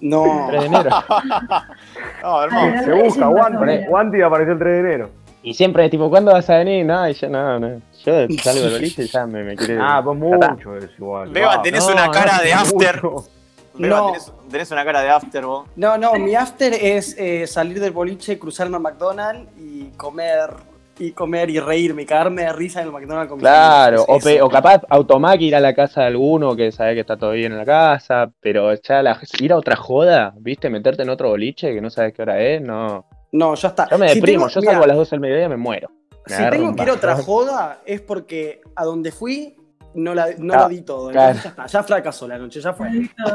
No. 0.00 0.46
3 0.48 0.60
de 0.62 0.66
enero. 0.66 0.90
No, 2.22 2.42
hermoso. 2.44 2.84
Se 2.84 2.92
busca. 2.92 3.26
Guanti. 3.26 3.86
Guanti 3.88 4.22
apareció 4.22 4.52
el 4.54 4.58
3 4.58 4.72
de 4.72 4.78
enero. 4.80 5.10
Y 5.46 5.54
siempre 5.54 5.84
es 5.84 5.92
tipo, 5.92 6.10
¿cuándo 6.10 6.32
vas 6.32 6.50
a 6.50 6.56
venir? 6.58 6.84
No, 6.84 7.08
y 7.08 7.14
yo 7.14 7.28
no, 7.28 7.60
no. 7.60 7.80
Yo 8.04 8.26
salgo 8.42 8.62
del 8.62 8.72
boliche 8.72 9.04
y 9.04 9.06
ya 9.06 9.26
me, 9.28 9.44
me 9.44 9.54
quiere. 9.54 9.78
Ah, 9.80 10.02
pues 10.04 10.20
está. 10.20 10.50
mucho 10.54 10.76
eso 10.76 10.88
igual. 10.98 11.28
Beba, 11.30 11.62
tenés 11.62 11.86
no, 11.86 11.92
una 11.92 12.06
no, 12.06 12.12
cara 12.12 12.40
de 12.42 12.52
after. 12.52 13.02
mucho. 13.04 13.28
Beba, 13.74 13.96
No. 13.96 14.06
tenés, 14.06 14.32
tenés 14.50 14.70
una 14.72 14.84
cara 14.84 15.02
de 15.02 15.08
after, 15.10 15.44
vos. 15.46 15.68
No, 15.76 15.96
no, 15.96 16.14
mi 16.14 16.34
after 16.34 16.74
es 16.74 17.16
eh, 17.16 17.46
salir 17.46 17.78
del 17.78 17.92
boliche, 17.92 18.40
cruzarme 18.40 18.76
a 18.76 18.80
McDonald's 18.80 19.48
y 19.56 19.90
comer 19.96 20.50
y 20.98 21.12
comer 21.12 21.48
y 21.50 21.60
reírme, 21.60 22.02
y 22.02 22.06
cagarme 22.06 22.42
de 22.42 22.52
risa 22.54 22.80
en 22.80 22.86
el 22.86 22.92
McDonald's 22.92 23.28
con 23.30 23.38
Claro, 23.38 24.02
o, 24.08 24.16
Es 24.16 24.24
pe- 24.24 24.40
o 24.42 24.48
capaz 24.48 24.80
automac 24.88 25.38
ir 25.42 25.54
a 25.54 25.60
la 25.60 25.74
casa 25.74 26.00
de 26.00 26.06
alguno 26.08 26.56
que 26.56 26.72
sabe 26.72 26.94
que 26.94 27.00
está 27.00 27.16
todo 27.18 27.32
bien 27.32 27.52
en 27.52 27.58
la 27.58 27.66
casa, 27.66 28.30
pero 28.40 28.74
ya 28.74 29.00
la- 29.02 29.20
ir 29.38 29.52
a 29.52 29.56
otra 29.58 29.76
joda, 29.76 30.32
¿viste? 30.38 30.70
Meterte 30.70 31.02
en 31.02 31.10
otro 31.10 31.28
boliche 31.28 31.72
que 31.72 31.80
no 31.82 31.90
sabes 31.90 32.14
qué 32.14 32.22
hora 32.22 32.40
es, 32.40 32.62
no. 32.62 33.04
No, 33.36 33.54
ya 33.54 33.68
está. 33.68 33.88
Yo 33.90 33.98
me 33.98 34.08
Si 34.08 34.14
deprimo, 34.16 34.46
tengo- 34.46 34.48
yo 34.54 34.60
mira, 34.60 34.72
salgo 34.72 34.84
a 34.84 34.86
las 34.88 34.96
12 34.96 35.10
del 35.10 35.20
mediodía 35.20 35.46
y 35.46 35.48
me 35.48 35.56
muero. 35.56 35.90
Me 36.28 36.36
Si 36.36 36.50
tengo 36.50 36.68
un 36.68 36.74
que 36.76 36.82
ir 36.82 36.90
a 36.90 36.94
otra 36.94 37.16
joda 37.16 37.80
es 37.86 38.00
porque 38.00 38.60
a 38.74 38.84
donde 38.84 39.12
fui 39.12 39.56
no, 39.94 40.12
la, 40.14 40.28
no 40.38 40.52
Ah, 40.54 40.62
lo 40.64 40.68
di 40.68 40.82
todo. 40.82 41.10
claro. 41.10 41.38
Ya 41.42 41.48
está, 41.48 41.66
ya 41.66 41.82
fracasó 41.82 42.28
la 42.28 42.36
noche, 42.36 42.60
ya 42.60 42.72
fue. 42.74 42.88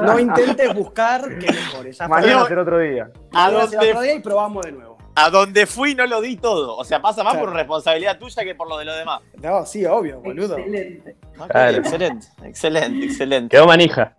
No 0.04 0.20
intentes 0.20 0.74
buscar 0.76 1.22
que 1.40 1.48
mejore, 1.52 1.92
ya. 1.92 2.08
Mañana 2.08 2.46
será 2.48 2.62
otro 2.62 2.78
día. 2.80 3.10
¿A 3.34 3.50
dónde, 3.50 3.78
otro 3.78 4.02
día 4.02 4.14
y 4.16 4.20
probamos 4.20 4.66
de 4.66 4.72
nuevo. 4.74 4.98
a 5.16 5.30
donde 5.30 5.66
fui 5.66 5.94
no 5.96 6.06
lo 6.06 6.22
di 6.22 6.38
todo. 6.38 6.78
O 6.78 6.84
sea, 6.86 7.02
pasa 7.02 7.24
más 7.24 7.34
Claro. 7.34 7.48
por 7.48 7.56
responsabilidad 7.56 8.18
tuya 8.20 8.44
que 8.44 8.56
por 8.56 8.70
lo 8.70 8.78
de 8.78 8.86
los 8.86 8.96
demás. 8.98 9.22
No, 9.42 9.66
sí, 9.66 9.86
obvio, 9.86 10.20
boludo. 10.22 10.58
Excelente. 10.58 11.16
Claro. 11.50 11.78
Excelente, 11.78 12.28
excelente, 12.44 13.06
excelente. 13.06 13.50
Quedó 13.56 13.66
manija. 13.68 14.16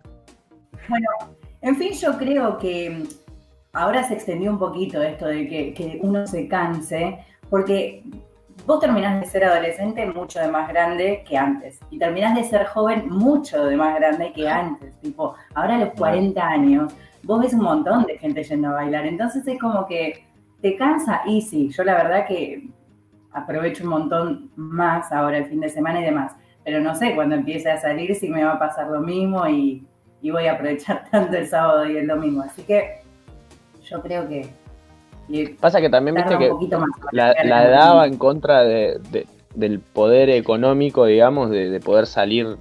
En 1.61 1.75
fin, 1.77 1.93
yo 1.93 2.17
creo 2.17 2.57
que 2.57 3.03
ahora 3.73 4.03
se 4.03 4.13
extendió 4.13 4.51
un 4.51 4.59
poquito 4.59 5.01
esto 5.01 5.25
de 5.25 5.47
que, 5.47 5.73
que 5.73 5.99
uno 6.01 6.25
se 6.27 6.47
canse, 6.47 7.19
porque 7.49 8.03
vos 8.65 8.79
terminás 8.79 9.19
de 9.19 9.25
ser 9.25 9.43
adolescente 9.43 10.05
mucho 10.05 10.39
de 10.39 10.47
más 10.47 10.69
grande 10.69 11.23
que 11.27 11.37
antes, 11.37 11.79
y 11.89 11.97
terminás 11.97 12.35
de 12.35 12.43
ser 12.43 12.65
joven 12.67 13.09
mucho 13.09 13.65
de 13.65 13.75
más 13.75 13.95
grande 13.95 14.31
que 14.31 14.47
antes. 14.47 14.93
Tipo, 15.01 15.35
ahora 15.55 15.75
a 15.75 15.79
los 15.79 15.89
40 15.93 16.41
años, 16.41 16.93
vos 17.23 17.41
ves 17.41 17.53
un 17.53 17.63
montón 17.63 18.03
de 18.05 18.17
gente 18.17 18.43
yendo 18.43 18.69
a 18.69 18.73
bailar, 18.73 19.07
entonces 19.07 19.45
es 19.47 19.59
como 19.59 19.85
que 19.87 20.23
te 20.61 20.75
cansa, 20.75 21.21
y 21.25 21.41
sí, 21.41 21.69
yo 21.69 21.83
la 21.83 21.95
verdad 21.95 22.27
que 22.27 22.69
aprovecho 23.31 23.83
un 23.83 23.89
montón 23.89 24.51
más 24.55 25.11
ahora 25.11 25.39
el 25.39 25.45
fin 25.47 25.59
de 25.59 25.69
semana 25.69 25.99
y 25.99 26.05
demás, 26.05 26.33
pero 26.63 26.79
no 26.79 26.95
sé 26.95 27.15
cuando 27.15 27.35
empiece 27.35 27.69
a 27.71 27.81
salir 27.81 28.15
si 28.15 28.29
me 28.29 28.43
va 28.43 28.53
a 28.53 28.59
pasar 28.59 28.87
lo 28.87 29.01
mismo 29.01 29.47
y 29.47 29.85
y 30.23 30.31
voy 30.31 30.47
a 30.47 30.53
aprovechar 30.53 31.05
tanto 31.11 31.37
el 31.37 31.45
sábado 31.45 31.85
y 31.85 31.97
el 31.97 32.07
domingo. 32.07 32.41
Así 32.41 32.63
que 32.63 33.02
yo 33.83 34.01
creo 34.01 34.27
que, 34.27 34.47
que 35.29 35.55
Pasa 35.59 35.79
que 35.81 35.89
también 35.89 36.15
viste 36.15 36.37
que 36.37 36.51
la, 37.11 37.33
la 37.43 37.65
edad 37.65 37.95
va 37.97 38.07
en 38.07 38.17
contra 38.17 38.63
de, 38.63 38.99
de- 39.11 39.27
del 39.55 39.79
poder 39.79 40.29
económico, 40.31 41.05
digamos, 41.05 41.49
de, 41.51 41.69
de 41.69 41.79
poder 41.79 42.07
salir. 42.07 42.57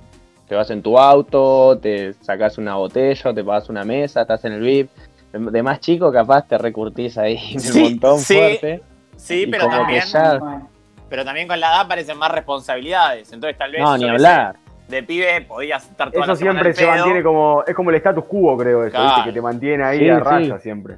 Te 0.49 0.55
vas 0.55 0.71
en 0.71 0.83
tu 0.83 0.99
auto, 0.99 1.79
te 1.79 2.13
sacas 2.15 2.59
una 2.59 2.75
botella, 2.75 3.33
te 3.33 3.43
pagas 3.43 3.71
una 3.71 3.85
mesa, 3.85 4.23
estás 4.23 4.45
en 4.45 4.53
el 4.53 4.61
VIP. 4.61 4.91
De, 5.33 5.39
de 5.51 5.63
más 5.63 5.81
chico, 5.81 6.13
capaz 6.13 6.47
te 6.47 6.59
recurtís 6.59 7.17
ahí 7.17 7.39
en 7.53 7.55
el 7.57 7.61
Sí, 7.63 7.83
montón 7.83 8.19
sí. 8.19 8.35
fuerte. 8.35 8.83
Sí, 9.17 9.47
pero 9.51 9.65
como 9.65 9.87
que 9.87 10.01
también, 10.01 10.03
ya- 10.07 10.63
pero 11.09 11.25
también 11.25 11.49
con 11.49 11.59
la 11.61 11.69
edad 11.69 11.81
aparecen 11.81 12.19
más 12.19 12.31
responsabilidades. 12.33 13.33
Entonces 13.33 13.57
tal 13.57 13.73
vez 13.73 13.81
No, 13.81 13.97
ni 13.97 14.09
hablar. 14.09 14.57
de 14.89 15.03
pibe 15.03 15.41
podías 15.43 15.89
estar 15.89 16.11
toda 16.11 16.25
Eso 16.25 16.33
la 16.33 16.37
siempre 16.37 16.75
se 16.75 16.83
pedo. 16.83 16.95
mantiene 16.95 17.23
como. 17.23 17.65
Es 17.67 17.75
como 17.75 17.89
el 17.91 17.97
status 17.97 18.25
quo, 18.27 18.57
creo, 18.59 18.83
eso, 18.85 18.91
Claro. 18.91 19.07
¿viste? 19.07 19.23
Que 19.31 19.33
te 19.33 19.41
mantiene 19.41 19.85
ahí 19.85 19.99
Sí, 20.01 20.09
a 20.11 20.17
sí. 20.19 20.21
raya 20.25 20.59
siempre. 20.59 20.97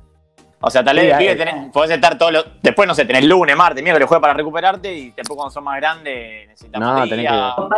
O 0.66 0.70
sea, 0.70 0.82
tal 0.82 0.96
vez 0.96 1.12
Sí, 1.12 1.18
pibe 1.18 1.36
tenés- 1.36 1.70
podés 1.72 1.90
estar 1.90 2.16
todos 2.16 2.32
los. 2.32 2.46
Después, 2.62 2.88
no 2.88 2.94
sé, 2.94 3.04
tenés 3.04 3.24
lunes, 3.26 3.54
martes, 3.56 3.82
miércoles, 3.82 4.08
jueves 4.08 4.20
para 4.22 4.32
recuperarte 4.34 4.92
y 4.94 5.10
después 5.10 5.36
cuando 5.36 5.50
sos 5.50 5.62
más 5.62 5.76
grande 5.76 6.44
necesitas 6.48 6.80
No, 6.80 7.06
tenés 7.08 7.30
o 7.30 7.68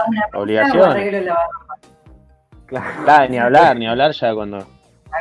Obligación. 0.40 0.94
Claro, 2.66 3.28
ni 3.30 3.38
hablar, 3.38 3.76
ni 3.76 3.86
hablar 3.86 4.12
ya 4.12 4.34
cuando. 4.34 4.58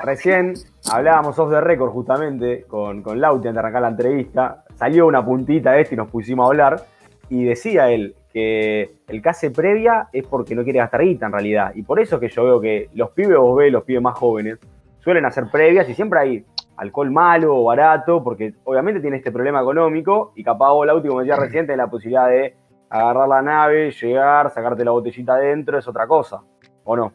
Recién 0.03 0.53
hablábamos 0.91 1.37
off 1.39 1.51
the 1.51 1.61
record 1.61 1.91
justamente 1.91 2.63
con, 2.67 3.01
con 3.01 3.21
Lauti 3.21 3.47
antes 3.47 3.53
de 3.53 3.59
arrancar 3.59 3.81
la 3.83 3.87
entrevista. 3.89 4.63
Salió 4.75 5.05
una 5.07 5.23
puntita 5.23 5.71
de 5.71 5.81
este 5.81 5.95
y 5.95 5.97
nos 5.97 6.09
pusimos 6.09 6.45
a 6.45 6.47
hablar. 6.47 6.81
Y 7.29 7.43
decía 7.43 7.89
él 7.89 8.15
que 8.31 8.97
el 9.07 9.21
que 9.21 9.29
hace 9.29 9.49
previa 9.51 10.07
es 10.11 10.27
porque 10.27 10.53
no 10.53 10.63
quiere 10.63 10.79
gastar 10.79 11.01
guita 11.01 11.27
en 11.27 11.31
realidad. 11.31 11.71
Y 11.75 11.83
por 11.83 11.99
eso 11.99 12.15
es 12.15 12.21
que 12.21 12.29
yo 12.29 12.43
veo 12.43 12.59
que 12.61 12.89
los 12.93 13.11
pibes, 13.11 13.37
vos 13.37 13.57
ves, 13.57 13.71
los 13.71 13.83
pibes 13.83 14.01
más 14.01 14.17
jóvenes, 14.17 14.59
suelen 14.99 15.25
hacer 15.25 15.45
previas 15.51 15.87
y 15.89 15.93
siempre 15.93 16.19
hay 16.19 16.45
alcohol 16.77 17.11
malo 17.11 17.57
o 17.57 17.63
barato, 17.63 18.23
porque 18.23 18.53
obviamente 18.63 18.99
tiene 19.01 19.17
este 19.17 19.31
problema 19.31 19.61
económico. 19.61 20.33
Y 20.35 20.43
capaz 20.43 20.71
vos, 20.71 20.85
Lauti, 20.85 21.07
como 21.07 21.21
decía 21.21 21.35
recién, 21.35 21.65
tenés 21.65 21.77
la 21.77 21.87
posibilidad 21.89 22.27
de 22.27 22.55
agarrar 22.89 23.27
la 23.27 23.41
nave, 23.41 23.91
llegar, 23.91 24.51
sacarte 24.51 24.85
la 24.85 24.91
botellita 24.91 25.33
adentro, 25.33 25.77
es 25.77 25.87
otra 25.87 26.07
cosa. 26.07 26.41
¿O 26.83 26.95
no? 26.95 27.13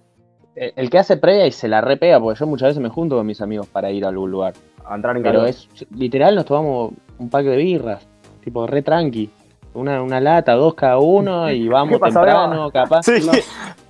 El 0.55 0.73
el 0.77 0.91
que 0.91 0.99
hace 0.99 1.17
previa 1.17 1.47
y 1.47 1.53
se 1.53 1.69
la 1.69 1.81
repega, 1.81 2.19
porque 2.21 2.41
yo 2.41 2.47
muchas 2.47 2.71
veces 2.71 2.83
me 2.83 2.89
junto 2.89 3.17
con 3.17 3.27
mis 3.27 3.41
amigos 3.41 3.69
para 3.69 3.91
ir 3.91 4.05
a 4.05 4.09
algún 4.09 4.31
lugar. 4.31 4.55
A 4.85 4.97
entrar 4.97 5.17
en 5.17 5.23
Pero 5.23 5.35
calor. 5.41 5.49
es 5.49 5.69
literal, 5.95 6.35
nos 6.35 6.45
tomamos 6.45 6.93
un 7.19 7.31
pack 7.31 7.45
de 7.45 7.57
birras, 7.57 8.07
tipo 8.43 8.67
re 8.67 8.83
tranqui. 8.83 9.31
Una, 9.73 10.03
una 10.03 10.21
lata, 10.21 10.55
dos 10.55 10.75
cada 10.75 10.99
uno 10.99 11.49
y 11.51 11.69
vamos 11.69 11.95
¿Qué 11.95 11.99
pasa, 12.01 12.21
temprano, 12.21 12.71
capaz. 12.73 13.03
Sí. 13.05 13.25
No. 13.25 13.33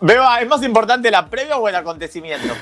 Beba, 0.06 0.38
¿es 0.40 0.48
más 0.48 0.62
importante 0.62 1.10
la 1.10 1.26
previa 1.26 1.56
o 1.56 1.66
el 1.66 1.74
acontecimiento? 1.74 2.52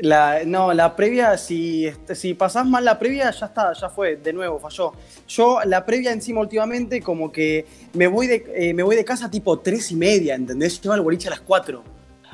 La, 0.00 0.40
no, 0.46 0.72
la 0.74 0.94
previa, 0.94 1.36
si, 1.36 1.86
este, 1.86 2.14
si 2.14 2.34
pasás 2.34 2.64
mal 2.66 2.84
la 2.84 2.98
previa, 2.98 3.30
ya 3.32 3.46
está, 3.46 3.72
ya 3.72 3.88
fue, 3.88 4.14
de 4.16 4.32
nuevo, 4.32 4.58
falló. 4.60 4.92
Yo, 5.26 5.58
la 5.64 5.84
previa 5.84 6.12
encima 6.12 6.40
últimamente, 6.40 7.02
como 7.02 7.32
que 7.32 7.66
me 7.94 8.06
voy 8.06 8.28
de, 8.28 8.44
eh, 8.54 8.74
me 8.74 8.84
voy 8.84 8.94
de 8.94 9.04
casa 9.04 9.28
tipo 9.30 9.58
tres 9.58 9.90
y 9.90 9.96
media, 9.96 10.36
¿entendés? 10.36 10.80
Yo 10.80 10.92
al 10.92 11.00
boliche 11.00 11.26
a 11.28 11.30
las 11.30 11.40
4. 11.40 11.82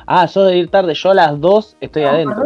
Ah, 0.06 0.28
sos 0.28 0.48
de 0.48 0.58
ir 0.58 0.70
tarde, 0.70 0.92
yo 0.92 1.10
a 1.10 1.14
las 1.14 1.40
2 1.40 1.76
estoy 1.80 2.02
No, 2.02 2.08
adentro. 2.10 2.44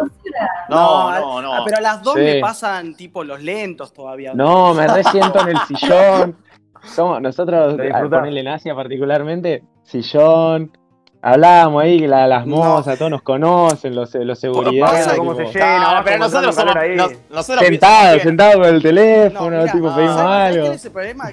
No, 0.69 1.11
no, 1.21 1.43
no. 1.43 1.55
ah, 1.55 1.63
pero 1.65 1.79
a 1.79 1.81
las 1.81 2.03
dos 2.03 2.15
Sí. 2.15 2.21
me 2.21 2.41
pasan 2.41 2.95
tipo 2.95 3.25
los 3.25 3.43
lentos 3.43 3.93
todavía. 3.93 4.33
No, 4.35 4.73
me 4.75 4.87
resiento 4.87 5.41
en 5.41 5.49
el 5.49 5.59
sillón. 5.67 6.37
Somos- 6.95 7.21
nosotros, 7.21 7.77
De 7.77 7.83
a 7.85 7.87
disfrutar. 7.87 8.21
ponerle 8.21 8.41
en 8.41 8.49
Asia 8.49 8.73
particularmente, 8.77 9.65
sillón. 9.83 10.78
Hablábamos 11.21 11.83
ahí, 11.83 12.07
la- 12.07 12.27
las 12.29 12.47
No. 12.47 12.57
mozas, 12.57 12.97
todos 12.97 13.11
nos 13.11 13.23
conocen, 13.23 13.95
los, 13.95 14.15
los 14.15 14.39
seguridad. 14.39 14.87
Pasa 14.87 15.17
cómo 15.17 15.35
tipo, 15.35 15.51
se 15.53 15.59
llena, 15.59 16.01
pero 16.05 16.19
nosotros 16.19 16.55
somos. 16.55 16.75
nos- 16.97 17.13
nosotros 17.29 17.67
Sentado, 17.67 17.97
somos 17.97 18.13
pibes- 18.15 18.23
sentado 18.23 18.53
con 18.59 18.65
el 18.69 18.75
No, 18.77 18.81
teléfono, 18.81 19.51
mirá, 19.59 19.73
tipo, 19.73 19.89
ah, 19.89 19.97
pedimos 19.97 20.15
¿sabes- 20.15 20.17
¿sabes 20.17 20.51
algo. 20.53 20.63
cuál 20.67 20.77
es 20.77 20.85
el 20.85 20.93
problema? 20.93 21.33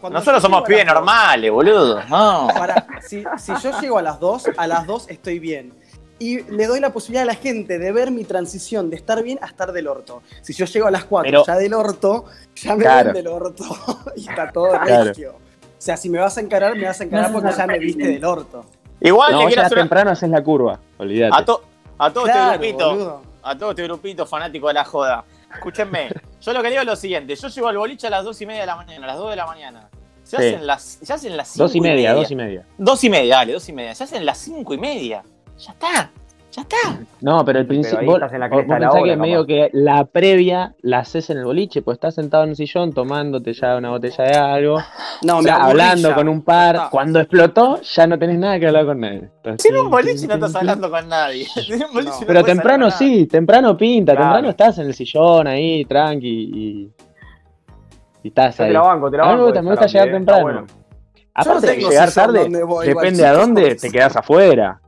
Cuando 0.00 0.18
Nosotros 0.18 0.42
somos 0.42 0.62
pibes 0.62 0.84
dos- 0.86 0.94
normales, 0.94 1.50
boludo. 1.50 2.02
No. 2.08 2.48
Para, 2.56 2.86
si, 3.06 3.24
si 3.38 3.52
yo 3.62 3.80
llego 3.80 3.98
a 3.98 4.02
las 4.02 4.20
2, 4.20 4.44
a 4.56 4.66
las 4.66 4.86
2 4.86 5.06
estoy 5.08 5.38
bien. 5.38 5.72
Y 6.18 6.40
le 6.50 6.66
doy 6.66 6.80
la 6.80 6.90
posibilidad 6.90 7.24
a 7.24 7.26
la 7.26 7.34
gente 7.34 7.78
de 7.78 7.92
ver 7.92 8.10
mi 8.10 8.24
transición 8.24 8.88
de 8.88 8.96
estar 8.96 9.22
bien 9.22 9.38
a 9.42 9.46
estar 9.46 9.70
del 9.72 9.86
orto. 9.86 10.22
Si 10.40 10.54
yo 10.54 10.64
llego 10.64 10.86
a 10.86 10.90
las 10.90 11.04
4 11.04 11.30
Pero- 11.30 11.44
ya 11.46 11.56
del 11.56 11.74
orto, 11.74 12.24
ya 12.54 12.74
me 12.74 12.84
Claro. 12.84 13.04
ven 13.12 13.14
del 13.14 13.26
orto 13.26 13.64
y 14.16 14.26
está 14.28 14.50
todo 14.50 14.70
Claro. 14.82 15.04
regio. 15.04 15.32
O 15.32 15.38
sea, 15.86 15.98
si 15.98 16.08
me 16.08 16.18
vas 16.18 16.38
a 16.38 16.40
encarar, 16.40 16.74
me 16.74 16.86
vas 16.86 16.98
a 17.00 17.04
encarar 17.04 17.30
No 17.30 17.38
porque 17.40 17.54
ya 17.56 17.66
me 17.66 17.78
viste 17.78 18.06
del 18.08 18.24
orto. 18.24 18.64
Igual 19.00 19.32
No, 19.32 19.38
vos 19.38 19.46
quiero 19.48 19.62
hacer 19.62 19.76
una- 19.78 19.82
temprano 19.82 20.10
haces 20.10 20.30
la 20.30 20.42
curva, 20.42 20.78
olvídate. 20.98 21.34
a, 21.36 21.44
to- 21.44 21.62
a 21.98 22.10
todo 22.12 22.24
Claro, 22.24 22.52
este 22.54 22.66
grupito. 22.66 22.90
boludo. 22.90 23.22
a 23.42 23.56
todo 23.58 23.70
este 23.70 23.82
grupito 23.84 24.26
fanático 24.26 24.68
de 24.68 24.74
la 24.74 24.84
joda. 24.84 25.24
Escúchenme, 25.52 26.08
yo 26.40 26.52
lo 26.52 26.62
que 26.62 26.68
digo 26.70 26.80
es 26.80 26.86
lo 26.86 26.96
siguiente: 26.96 27.34
yo 27.36 27.48
llego 27.48 27.68
al 27.68 27.78
boliche 27.78 28.06
a 28.06 28.10
las 28.10 28.24
2 28.24 28.40
y 28.42 28.46
media 28.46 28.60
de 28.62 28.66
la 28.66 28.76
mañana, 28.76 29.04
a 29.04 29.08
las 29.08 29.18
2 29.18 29.30
de 29.30 29.36
la 29.36 29.46
mañana. 29.46 29.88
Se 30.22 30.36
Sí. 30.38 30.42
hacen 30.48 30.66
las, 30.66 30.82
se 30.82 31.12
hacen 31.12 31.36
las 31.36 31.48
5 31.48 31.62
Dos 31.64 31.74
y 31.76 31.80
media, 31.80 32.12
dos 32.12 32.30
y 32.30 32.34
media. 32.34 32.66
Dos 32.78 33.04
y 33.04 33.10
media, 33.10 33.36
dale, 33.36 33.52
dos 33.52 33.68
y 33.68 33.72
media. 33.72 33.94
Se 33.94 34.04
hacen 34.04 34.26
las 34.26 34.38
5 34.38 34.74
y 34.74 34.78
media. 34.78 35.22
Ya 35.58 35.70
está, 35.72 36.10
ya 36.56 36.62
está. 36.62 36.98
No, 37.20 37.44
pero 37.44 37.58
el 37.58 37.66
principio. 37.66 38.06
Vos, 38.06 38.32
en 38.32 38.40
la 38.40 38.48
pensás 38.48 38.94
que 39.04 39.16
medio 39.16 39.40
capaz. 39.40 39.46
que 39.46 39.70
la 39.74 40.04
previa 40.06 40.74
la 40.80 41.00
haces 41.00 41.28
en 41.30 41.38
el 41.38 41.44
boliche, 41.44 41.82
pues 41.82 41.96
estás 41.96 42.14
sentado 42.14 42.44
en 42.44 42.50
un 42.50 42.56
sillón 42.56 42.92
tomándote 42.94 43.52
ya 43.52 43.76
una 43.76 43.90
botella 43.90 44.24
de 44.24 44.34
algo, 44.36 44.78
No, 45.22 45.38
o 45.38 45.42
sea, 45.42 45.56
hablando 45.64 46.14
con 46.14 46.28
un 46.28 46.42
par. 46.42 46.74
está. 46.76 46.90
Cuando 46.90 47.20
explotó, 47.20 47.80
ya 47.82 48.06
no 48.06 48.18
tenés 48.18 48.38
nada 48.38 48.58
que 48.58 48.66
hablar 48.68 48.86
con 48.86 49.00
nadie. 49.00 49.28
Si 49.58 49.68
en 49.68 49.76
un 49.76 49.90
boliche 49.90 50.18
tin, 50.20 50.28
no 50.28 50.34
estás 50.34 50.54
hablando 50.56 50.90
con 50.90 51.08
nadie. 51.08 51.46
En 51.68 51.82
un 51.84 51.92
boliche 51.92 52.10
No. 52.12 52.20
no 52.20 52.26
Pero 52.26 52.44
temprano 52.44 52.90
sí, 52.90 53.26
temprano 53.26 53.76
pinta, 53.76 54.12
Claro. 54.12 54.26
temprano 54.30 54.48
estás 54.50 54.78
en 54.78 54.86
el 54.86 54.94
sillón 54.94 55.46
ahí, 55.46 55.84
tranqui, 55.84 56.26
y, 56.28 56.90
y 58.22 58.28
estás 58.28 58.56
Yo 58.56 58.64
ahí. 58.64 58.70
te 58.70 58.74
la 58.74 58.80
banco, 58.80 59.10
te 59.10 59.16
la 59.18 59.24
banco. 59.24 59.44
gusta- 59.44 59.62
me 59.62 59.70
gusta 59.70 59.86
llegar 59.86 60.10
temprano. 60.10 60.66
Aparte 61.34 61.66
de 61.66 61.76
llegar 61.76 62.10
tarde, 62.12 62.48
depende 62.84 63.26
a 63.26 63.32
dónde 63.34 63.74
te 63.74 63.90
quedas 63.90 64.16
afuera. 64.16 64.80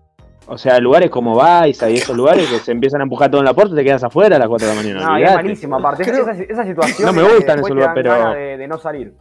O 0.51 0.57
sea, 0.57 0.79
lugares 0.81 1.11
como 1.11 1.35
Baiza 1.35 1.91
y 1.91 1.95
esos 1.97 2.17
lugares 2.17 2.49
que 2.49 2.59
se 2.59 2.73
empiezan 2.73 3.01
a 3.01 3.05
empujar 3.05 3.31
todo 3.31 3.41
en 3.41 3.45
la 3.45 3.53
puerta, 3.55 3.75
te 3.75 3.85
quedas 3.85 4.03
afuera 4.03 4.37
a 4.37 4.39
las 4.39 4.49
4 4.49 4.67
de 4.67 4.75
la 4.75 4.81
mañana. 4.83 5.01
No, 5.01 5.19
y 5.19 5.23
es 5.23 5.29
olvidate. 5.29 5.43
malísimo, 5.45 5.77
aparte. 5.77 6.05
Creo- 6.05 6.23
Esa, 6.29 6.43
esa 6.43 6.65
situación. 6.65 7.07
No 7.07 7.13
me 7.13 7.23
gustan 7.23 7.59
esos 7.59 7.71
lugares, 7.71 7.93
pero- 7.95 8.31
De, 8.33 8.57
de 8.57 8.69
no 8.69 8.79
salir. 8.79 9.13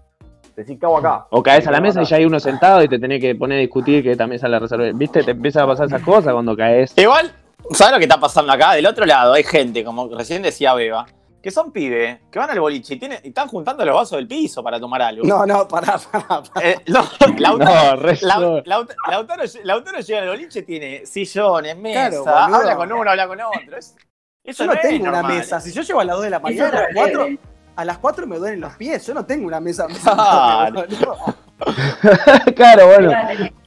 Decir, 0.55 0.79
cago 0.79 0.97
acá. 0.97 1.27
O 1.29 1.43
caes 1.43 1.67
a 1.67 1.71
la 1.71 1.79
Me 1.81 1.89
mesa 1.89 2.01
y 2.01 2.05
ya 2.05 2.17
hay 2.17 2.25
uno 2.25 2.39
sentado 2.39 2.81
y 2.81 2.87
te 2.87 2.97
tenés 2.97 3.21
que 3.21 3.35
poner 3.35 3.57
a 3.57 3.61
discutir 3.61 4.01
que 4.01 4.11
esta 4.11 4.25
mesa 4.25 4.47
la 4.47 4.57
reservé. 4.57 4.91
¿Viste? 4.93 5.21
Te 5.21 5.31
empiezan 5.31 5.63
a 5.63 5.67
pasar 5.67 5.85
esas 5.87 6.01
cosas 6.01 6.33
cuando 6.33 6.55
caes. 6.57 6.97
Igual, 6.97 7.31
¿sabes 7.71 7.91
lo 7.93 7.99
que 7.99 8.05
está 8.05 8.19
pasando 8.19 8.51
acá? 8.53 8.73
Del 8.73 8.87
otro 8.87 9.05
lado 9.05 9.33
hay 9.33 9.43
gente, 9.43 9.83
como 9.83 10.09
recién 10.17 10.41
decía 10.41 10.73
Beba, 10.73 11.05
que 11.47 11.51
son 11.51 11.71
pibes, 11.71 12.19
que 12.29 12.39
van 12.39 12.49
al 12.49 12.59
boliche 12.59 12.95
y, 12.95 12.99
tienen- 12.99 13.21
y 13.23 13.29
están 13.29 13.47
juntando 13.47 13.85
los 13.85 13.95
vasos 13.95 14.17
del 14.17 14.27
piso 14.27 14.61
para 14.61 14.81
tomar 14.81 15.01
algo. 15.01 15.25
No, 15.25 15.45
no, 15.45 15.65
pará, 15.65 15.97
pará, 15.97 16.27
pará. 16.43 16.43
Eh, 16.61 16.75
no, 16.87 17.07
Lautaro, 17.37 18.11
No, 18.33 19.99
llega 20.01 20.21
al 20.23 20.27
boliche, 20.27 20.63
tiene 20.63 21.05
sillones, 21.05 21.77
mesa, 21.77 22.09
Claro, 22.21 22.55
habla 22.55 22.75
con 22.75 22.91
uno, 22.91 23.09
habla 23.09 23.27
con 23.29 23.39
otro. 23.39 23.77
Es- 23.77 23.95
eso 24.43 24.65
Yo 24.65 24.73
no 24.73 24.79
tengo 24.81 25.03
una 25.03 25.11
normal. 25.21 25.37
mesa. 25.37 25.61
Si 25.61 25.71
yo 25.71 25.81
llego 25.83 26.01
a 26.01 26.03
las 26.03 26.15
2 26.17 26.23
de 26.25 26.29
la 26.31 26.39
mañana, 26.41 26.67
a 26.79 26.81
las 26.81 26.93
4, 26.95 27.23
leve. 27.23 27.39
a 27.77 27.85
las 27.85 27.97
4 27.99 28.27
me 28.27 28.37
duelen 28.39 28.59
los 28.59 28.73
pies. 28.75 29.07
Yo 29.07 29.13
no 29.13 29.25
tengo 29.25 29.47
una 29.47 29.61
mesa. 29.61 29.87
Claro. 30.03 30.81
boludo. 30.81 31.17
claro, 32.57 32.87
bueno. 32.87 33.11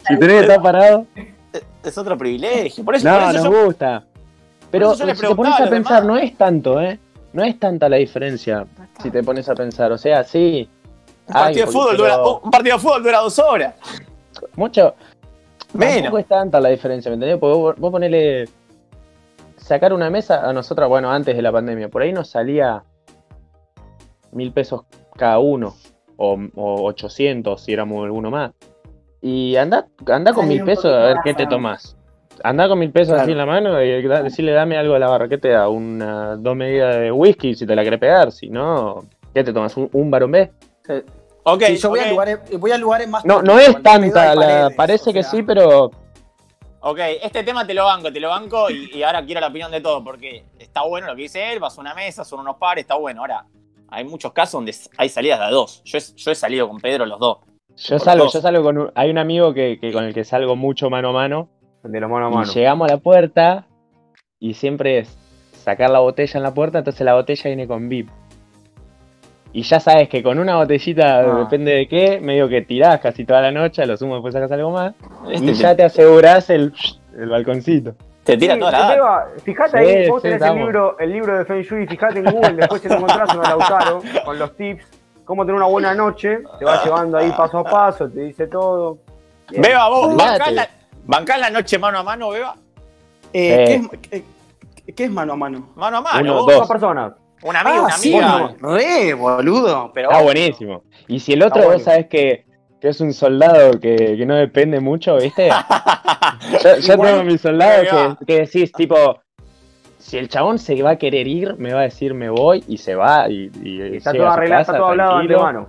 Si 0.07 0.19
tenés 0.19 0.37
que 0.37 0.41
estar 0.41 0.63
parado. 0.63 1.07
Es 1.83 1.97
otro 1.97 2.19
privilegio. 2.19 2.85
Por 2.85 2.95
eso, 2.95 3.09
por 3.09 3.19
No, 3.21 3.31
eso 3.31 3.39
nos 3.39 3.45
yo- 3.45 3.65
gusta. 3.65 4.05
Pero 4.71 4.93
eso 4.93 5.01
yo 5.01 5.07
le 5.07 5.15
si 5.15 5.27
te 5.27 5.35
pones 5.35 5.55
a 5.55 5.67
pensar, 5.71 6.03
demás. 6.03 6.05
no 6.05 6.17
es 6.19 6.37
tanto, 6.37 6.79
¿eh? 6.81 6.99
No 7.33 7.45
es 7.45 7.59
tanta 7.59 7.89
la 7.89 7.97
diferencia 7.97 8.67
si 9.03 9.11
te 9.11 9.23
pones 9.23 9.49
a 9.49 9.55
pensar. 9.55 9.93
O 9.93 9.99
sea, 9.99 10.25
sí. 10.25 10.69
un 11.27 11.33
partido, 11.33 11.67
de 11.67 11.73
fútbol 11.73 11.97
dura, 11.97 12.23
un 12.23 12.51
partido 12.51 12.77
de 12.77 12.83
fútbol 12.83 13.03
dura 13.03 13.19
dos 13.19 13.39
horas. 13.39 13.75
Mucho. 14.57 14.95
Menos. 15.73 15.95
Tampoco 15.95 16.19
es 16.19 16.27
tanta 16.27 16.61
la 16.61 16.69
diferencia, 16.71 17.11
¿me 17.11 17.15
entendés? 17.15 17.39
Porque 17.39 17.57
vos, 17.57 17.77
vos 17.77 17.91
ponele. 17.91 18.49
Sacar 19.57 19.93
una 19.93 20.11
mesa 20.11 20.49
a 20.49 20.53
nosotros, 20.53 20.89
bueno, 20.89 21.13
antes 21.13 21.37
de 21.37 21.43
la 21.43 21.53
pandemia, 21.53 21.89
por 21.89 22.03
ahí 22.03 22.13
nos 22.13 22.29
salía 22.29 22.83
mil 24.33 24.53
pesos 24.53 24.83
cada 25.17 25.39
uno, 25.39 25.77
o, 26.17 26.39
o 26.57 26.85
800 26.87 27.61
si 27.61 27.73
éramos 27.73 28.05
alguno 28.05 28.31
más. 28.31 28.53
Y 29.21 29.57
anda, 29.57 29.87
anda 30.07 30.33
con 30.33 30.49
mil 30.49 30.65
pesos 30.65 30.87
a 30.87 31.05
ver 31.05 31.17
qué 31.23 31.35
te 31.35 31.45
¿no? 31.45 31.51
tomás. 31.51 31.97
Anda 32.43 32.69
con 32.69 32.79
mil 32.79 32.91
pesos 32.91 33.09
Claro. 33.09 33.23
así 33.23 33.33
en 33.33 33.39
la 33.39 33.47
mano 33.47 33.83
y 33.83 34.07
da- 34.07 34.23
decirle 34.23 34.53
dame 34.53 34.77
algo 34.77 34.95
de 34.95 35.01
la 35.01 35.09
barra. 35.09 35.29
¿Qué 35.29 35.39
te 35.39 35.49
da? 35.49 35.69
Una, 35.69 36.37
dos 36.37 36.57
medidas 36.57 36.97
de 36.97 37.11
whisky 37.13 37.55
si 37.55 37.67
te 37.67 37.75
la 37.77 37.83
querés 37.85 38.01
pegar. 38.01 38.33
Si 38.33 38.49
no, 38.49 39.05
¿qué 39.35 39.45
te 39.45 39.53
tomas? 39.53 39.77
¿Un, 39.77 39.89
un 39.93 40.11
barón 40.11 40.31
B? 40.33 40.51
Ok, 41.43 41.63
Sí, 41.65 41.77
yo 41.77 41.89
voy, 41.91 42.01
a 42.01 42.11
lugares, 42.11 42.39
voy 42.59 42.71
a 42.71 42.79
lugares 42.79 43.09
más. 43.09 43.25
No, 43.25 43.43
no 43.43 43.59
es 43.59 43.83
tanta, 43.83 44.35
la, 44.35 44.41
paredes, 44.45 44.77
parece 44.77 45.11
o 45.11 45.13
que 45.13 45.23
sí, 45.23 45.43
pero 45.43 45.91
ok, 46.81 46.99
este 47.23 47.43
tema 47.45 47.67
te 47.67 47.75
lo 47.75 47.85
banco, 47.85 48.13
te 48.13 48.21
lo 48.21 48.29
banco 48.29 48.71
y, 48.71 48.91
y 48.95 49.03
ahora 49.03 49.25
quiero 49.25 49.41
la 49.41 49.49
opinión 49.49 49.71
de 49.71 49.81
todos 49.81 50.03
porque 50.05 50.45
está 50.59 50.83
bueno 50.85 51.07
lo 51.07 51.17
que 51.17 51.23
dice 51.23 51.53
él, 51.53 51.59
vas 51.59 51.77
a 51.79 51.81
una 51.81 51.95
mesa, 51.95 52.25
son 52.25 52.41
unos 52.41 52.57
pares, 52.57 52.83
está 52.83 52.97
bueno. 52.97 53.21
Ahora, 53.23 53.47
hay 53.89 54.05
muchos 54.05 54.33
casos 54.33 54.53
donde 54.53 54.75
hay 54.99 55.09
salidas 55.09 55.39
de 55.41 55.45
a 55.47 55.51
dos. 55.51 55.83
Yo 55.85 55.99
he, 55.99 56.01
yo 56.17 56.31
he 56.31 56.35
salido 56.35 56.69
con 56.69 56.79
Pedro 56.79 57.07
los 57.07 57.19
dos. 57.19 57.39
Yo 57.77 57.99
salgo, 57.99 58.25
dos. 58.25 58.35
yo 58.35 58.41
salgo 58.41 58.63
con 58.63 58.79
un, 58.79 58.93
hay 58.95 59.11
un 59.11 59.19
amigo 59.19 59.55
que, 59.55 59.79
que 59.81 59.93
con 59.93 60.05
el 60.05 60.13
que 60.13 60.25
salgo 60.25 60.57
mucho 60.57 60.91
mano 60.91 61.11
a 61.11 61.13
mano 61.13 61.49
De 61.83 62.01
los 62.01 62.11
mano 62.11 62.27
a 62.27 62.31
y 62.31 62.35
mano. 62.35 62.53
llegamos 62.53 62.89
a 62.91 62.95
la 62.95 63.01
puerta 63.01 63.67
y 64.39 64.55
siempre 64.55 64.99
es 64.99 65.17
sacar 65.53 65.91
la 65.91 65.99
botella 66.01 66.39
en 66.39 66.43
la 66.43 66.53
puerta, 66.55 66.79
entonces 66.79 67.03
la 67.05 67.15
botella 67.15 67.43
viene 67.45 67.67
con 67.67 67.89
VIP. 67.89 68.09
Y 69.53 69.63
ya 69.63 69.81
sabes 69.81 70.09
que 70.09 70.23
con 70.23 70.39
una 70.39 70.57
botellita, 70.57 71.21
Ah. 71.21 71.39
depende 71.41 71.73
de 71.73 71.89
qué, 71.89 72.21
medio 72.21 72.49
que 72.49 72.63
tirás 72.63 73.01
casi 73.01 73.25
toda 73.25 73.41
la 73.43 73.51
noche, 73.51 73.83
a 73.83 73.87
lo 73.87 73.97
sumo 73.97 74.15
después 74.15 74.33
sacas 74.33 74.53
algo 74.53 74.71
más, 74.71 74.95
Este 75.31 75.55
ya 75.55 75.75
te 75.75 75.83
asegurás 75.83 76.51
el, 76.51 76.73
el 77.19 77.29
balconcito. 77.29 77.95
te 78.23 78.37
tira 78.37 78.55
Sí, 78.55 78.61
toda 78.61 78.71
la 78.73 79.27
Fijate 79.43 79.71
Sí, 79.71 79.77
ahí, 79.91 80.09
vos 80.09 80.23
sí, 80.23 80.29
tenés 80.29 80.43
el 80.43 80.55
libro, 80.57 80.97
el 81.01 81.13
libro 81.13 81.37
de 81.39 81.45
Feng 81.45 81.63
Shui, 81.63 81.87
fijate 81.89 82.21
en 82.21 82.27
Google, 82.27 82.53
después 82.53 82.81
te 82.83 82.89
lo 82.91 82.95
encontrás 82.97 83.35
en 83.35 83.41
Lautaro, 83.43 84.03
con 84.25 84.39
los 84.39 84.57
tips, 84.57 84.85
cómo 85.25 85.43
tener 85.45 85.57
una 85.57 85.67
buena 85.67 85.95
noche, 85.95 86.39
te 86.59 86.65
va 86.65 86.85
llevando 86.85 87.19
ahí 87.19 87.33
paso 87.37 87.59
a 87.59 87.65
paso, 87.65 88.09
te 88.09 88.21
dice 88.21 88.47
todo. 88.47 88.99
Beba, 89.51 89.89
vos, 89.89 90.07
Olvídate. 90.09 90.80
Bancás 91.07 91.39
la, 91.41 91.51
noche 91.51 91.79
mano 91.79 91.99
a 91.99 92.03
mano, 92.03 92.31
Beba. 92.31 92.57
Eh, 93.33 93.65
¿qué, 93.67 93.75
Eh. 93.75 93.83
es, 94.11 94.23
qué- 94.85 94.95
qué 94.95 95.05
es 95.05 95.11
mano 95.11 95.33
a 95.35 95.37
mano? 95.37 95.69
Mano 95.77 95.99
a 95.99 96.01
mano. 96.01 96.21
Uno, 96.21 96.35
vos. 96.35 96.47
dos. 96.47 96.55
Dos 96.61 96.69
personas. 96.69 97.13
Un 97.43 97.57
amigo, 97.57 97.85
una 97.85 97.93
sí, 97.97 98.15
amiga. 98.19 98.55
re, 98.61 99.15
boludo. 99.15 99.91
Pero 99.95 100.11
Está 100.11 100.23
buenísimo. 100.23 100.83
Y 101.09 101.21
si 101.21 101.33
el 101.33 101.43
otro, 101.43 101.63
vos 101.71 101.83
sabés 101.83 102.07
que, 102.09 102.45
que 102.81 102.89
es 102.89 103.01
un 103.01 103.15
soldado 103.15 103.81
que, 103.81 103.97
que 103.97 104.27
no 104.27 104.35
depende 104.37 104.79
mucho, 104.81 105.17
¿viste? 105.17 105.49
Yo, 106.83 106.99
tengo 106.99 107.25
mis 107.25 107.41
soldados 107.41 107.87
Venga. 107.91 108.17
que, 108.19 108.27
que 108.27 108.41
decís, 108.41 108.73
tipo, 108.73 109.21
si 109.99 110.19
el 110.19 110.29
chabón 110.29 110.59
se 110.59 110.83
va 110.83 110.91
a 110.91 110.97
querer 110.97 111.27
ir, 111.27 111.57
me 111.57 111.73
va 111.73 111.81
a 111.81 111.85
decir 111.85 112.13
me 112.15 112.29
voy 112.29 112.63
y 112.69 112.77
se 112.79 112.95
va 112.95 113.29
y, 113.31 113.51
y 113.63 113.83
Y 113.83 113.97
está 113.97 114.13
todo 114.13 114.29
a 114.29 114.35
arreglado, 114.35 114.61
casa 114.63 114.73
está 114.73 114.79
todo 114.79 114.91
hablado 114.91 115.15
de 115.17 115.21
antemano. 115.23 115.69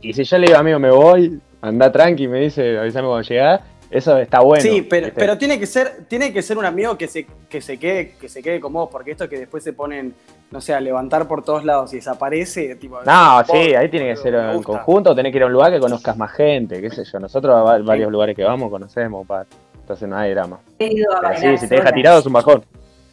Y 0.00 0.12
si 0.14 0.24
yo 0.24 0.38
le 0.38 0.46
digo, 0.48 0.58
amigo, 0.58 0.78
me 0.80 0.90
voy, 0.90 1.40
anda 1.60 1.92
tranqui, 1.92 2.26
me 2.26 2.40
dice, 2.40 2.78
avísame 2.78 3.06
cuando 3.06 3.28
llegás, 3.28 3.60
eso 3.92 4.18
está 4.18 4.40
bueno. 4.40 4.62
sí, 4.62 4.82
pero, 4.82 5.06
¿viste? 5.06 5.20
pero 5.20 5.38
tiene 5.38 5.58
que 5.58 5.66
ser, 5.66 6.04
tiene 6.08 6.32
que 6.32 6.42
ser 6.42 6.58
un 6.58 6.64
amigo 6.64 6.96
que 6.98 7.06
se, 7.08 7.26
que 7.48 7.60
se 7.60 7.78
quede, 7.78 8.12
que 8.20 8.28
se 8.28 8.42
quede 8.42 8.58
con 8.60 8.72
vos, 8.72 8.88
porque 8.90 9.12
esto 9.12 9.28
que 9.28 9.38
después 9.38 9.62
se 9.62 9.72
ponen, 9.72 10.14
no 10.50 10.60
sé, 10.60 10.74
a 10.74 10.80
levantar 10.80 11.28
por 11.28 11.44
todos 11.44 11.64
lados 11.64 11.92
y 11.92 11.96
desaparece, 11.96 12.74
tipo. 12.76 12.98
No, 13.04 13.44
sí, 13.44 13.52
vos, 13.52 13.76
ahí 13.78 13.88
tiene 13.88 14.08
que 14.08 14.16
ser 14.16 14.34
en 14.34 14.62
conjunto, 14.62 15.14
tenés 15.14 15.30
que 15.32 15.38
ir 15.38 15.42
a 15.44 15.46
un 15.46 15.52
lugar 15.52 15.70
que 15.72 15.80
conozcas 15.80 16.16
más 16.16 16.32
gente, 16.32 16.80
qué 16.80 16.90
sé 16.90 17.04
yo. 17.04 17.18
Nosotros 17.20 17.54
a 17.54 17.62
va- 17.62 17.78
varios 17.78 18.10
lugares 18.10 18.34
que 18.34 18.44
vamos 18.44 18.70
conocemos, 18.70 19.26
pa. 19.26 19.44
entonces 19.80 20.08
no 20.08 20.16
hay 20.16 20.32
drama. 20.32 20.58
he 20.78 20.86
ido 20.92 21.12
a 21.12 21.20
Pero 21.20 21.32
bailar 21.32 21.52
sí, 21.58 21.58
si 21.58 21.68
te 21.68 21.74
deja 21.76 21.92
tirado 21.92 22.18
es 22.20 22.26
un 22.26 22.32
bajón. 22.32 22.64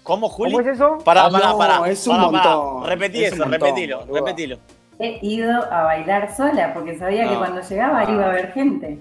¿Cómo, 0.03 0.27
Juli? 0.29 0.51
¿Cómo 0.53 0.61
es 0.67 0.75
eso? 0.75 0.97
Pará, 1.05 1.25
Ah, 1.25 1.29
pará, 1.29 1.47
no, 1.49 1.57
pará. 1.57 1.89
es 1.89 2.07
un 2.07 2.15
pará, 2.17 2.31
pará. 2.31 2.55
montón, 2.55 2.87
Repetí 2.89 3.23
es 3.25 3.33
eso, 3.33 3.43
montón, 3.45 3.61
repetilo, 3.61 4.05
repetilo. 4.11 4.57
He 4.97 5.19
ido 5.21 5.51
a 5.71 5.83
bailar 5.83 6.35
sola 6.35 6.73
porque 6.73 6.97
sabía 6.97 7.29
que 7.29 7.35
cuando 7.37 7.61
llegaba 7.61 8.09
iba 8.09 8.25
a 8.25 8.29
haber 8.31 8.51
gente. 8.53 8.97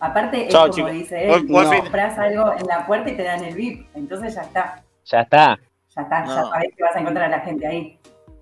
Aparte, 0.00 0.48
es 0.48 0.54
como 0.56 0.88
dice 0.88 1.30
él, 1.32 1.46
buen 1.46 1.68
fin. 1.68 1.80
compras 1.80 2.18
algo 2.18 2.52
en 2.58 2.66
la 2.66 2.86
puerta 2.86 3.10
y 3.10 3.16
te 3.16 3.22
dan 3.22 3.44
el 3.44 3.54
VIP. 3.54 3.86
Entonces 3.94 4.34
ya 4.34 4.42
está, 4.42 4.82
Ya 5.04 5.20
está. 5.20 5.58
ya 5.94 6.02
está, 6.02 6.24
ya 6.26 6.34
No. 6.40 6.48
sabés 6.50 6.70
que 6.76 6.82
vas 6.82 6.96
a 6.96 7.00
encontrar 7.00 7.26
a 7.26 7.36
la 7.36 7.40
gente 7.40 7.66
ahí. 7.66 7.98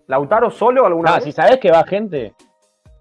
¿Lautaro 0.06 0.50
solo 0.50 0.86
alguna 0.86 1.11
No, 1.11 1.16
vez? 1.16 1.24
si 1.24 1.32
sabés 1.32 1.59
que 1.59 1.70
va 1.70 1.84
gente. 1.84 2.32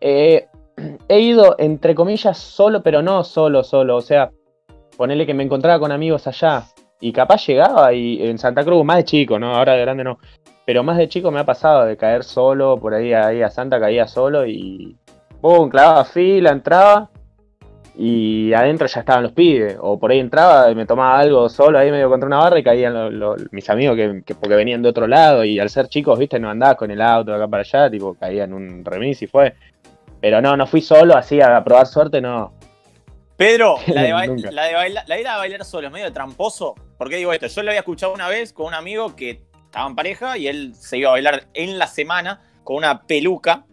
eh, 0.01 0.47
he 1.07 1.19
ido, 1.19 1.55
entre 1.59 1.93
comillas, 1.95 2.37
solo, 2.37 2.81
pero 2.83 3.01
no 3.01 3.23
solo, 3.23 3.63
solo. 3.63 3.95
O 3.97 4.01
sea, 4.01 4.31
ponele 4.97 5.25
que 5.25 5.33
me 5.33 5.43
encontraba 5.43 5.79
con 5.79 5.91
amigos 5.91 6.27
allá. 6.27 6.63
y 6.99 7.13
capaz 7.13 7.45
llegaba 7.45 7.93
y 7.93 8.27
en 8.27 8.39
Santa 8.39 8.63
Cruz, 8.65 8.83
más 8.83 8.97
de 8.97 9.03
chico, 9.03 9.37
¿no? 9.37 9.55
Ahora 9.55 9.73
de 9.73 9.81
grande 9.81 10.03
no. 10.03 10.17
Pero 10.65 10.81
más 10.83 10.97
de 10.97 11.07
chico 11.07 11.29
me 11.29 11.39
ha 11.39 11.45
pasado 11.45 11.85
de 11.85 11.95
caer 11.95 12.23
solo, 12.23 12.75
por 12.77 12.93
ahí, 12.95 13.13
ahí 13.13 13.43
a 13.43 13.51
Santa 13.51 13.79
caía 13.79 14.07
solo 14.07 14.47
y. 14.47 14.97
¡Pum! 15.39 15.69
Clavaba 15.69 16.03
fila, 16.05 16.49
entraba 16.49 17.11
y 17.99 18.53
adentro 18.53 18.85
ya 18.87 18.99
estaban 18.99 19.23
los 19.23 19.31
pibes. 19.31 19.75
O 19.81 19.97
por 19.99 20.11
ahí 20.11 20.19
entraba 20.19 20.69
y 20.69 20.75
me 20.75 20.85
tomaba 20.85 21.19
algo 21.19 21.49
solo 21.49 21.79
ahí 21.79 21.89
medio 21.91 22.09
contra 22.09 22.27
una 22.27 22.37
barra 22.37 22.59
y 22.59 22.63
caían 22.63 22.93
los- 22.93 23.13
los- 23.13 23.51
mis 23.53 23.69
amigos 23.69 23.95
que, 23.95 24.21
que 24.25 24.35
porque 24.35 24.55
venían 24.55 24.81
de 24.83 24.89
otro 24.89 25.07
lado 25.07 25.43
y 25.43 25.59
al 25.59 25.69
ser 25.69 25.87
chicos, 25.87 26.17
viste, 26.19 26.39
no 26.39 26.49
andabas 26.49 26.75
con 26.77 26.91
el 26.91 27.01
auto 27.01 27.31
de 27.31 27.37
acá 27.37 27.47
para 27.47 27.61
allá, 27.61 27.89
tipo, 27.89 28.13
caía 28.13 28.43
en 28.43 28.53
un 28.53 28.85
remis 28.85 29.21
y 29.23 29.27
fue. 29.27 29.55
Pero 30.21 30.41
no, 30.41 30.55
no 30.55 30.67
fui 30.67 30.81
solo 30.81 31.15
así 31.15 31.41
a 31.41 31.63
probar 31.63 31.87
suerte, 31.87 32.21
no. 32.21 32.53
Pedro, 33.35 33.77
la 33.87 34.01
de, 34.03 34.09
la 34.51 34.63
de 34.65 34.73
bailar, 34.73 35.03
la 35.07 35.19
ir 35.19 35.27
a 35.27 35.37
bailar 35.37 35.63
solo 35.65 35.89
medio 35.91 36.11
tramposo. 36.13 36.75
¿Por 36.97 37.09
qué 37.09 37.17
digo 37.17 37.33
esto? 37.33 37.47
Yo 37.47 37.63
lo 37.63 37.69
había 37.69 37.79
escuchado 37.81 38.13
una 38.13 38.27
vez 38.27 38.53
con 38.53 38.65
un 38.67 38.73
amigo 38.73 39.15
que 39.15 39.41
estaba 39.65 39.87
en 39.87 39.95
pareja 39.95 40.37
y 40.37 40.47
él 40.47 40.73
se 40.75 40.97
iba 40.97 41.09
a 41.09 41.11
bailar 41.13 41.47
en 41.53 41.77
la 41.77 41.87
semana 41.87 42.41
con 42.63 42.77
una 42.77 43.03
peluca, 43.03 43.65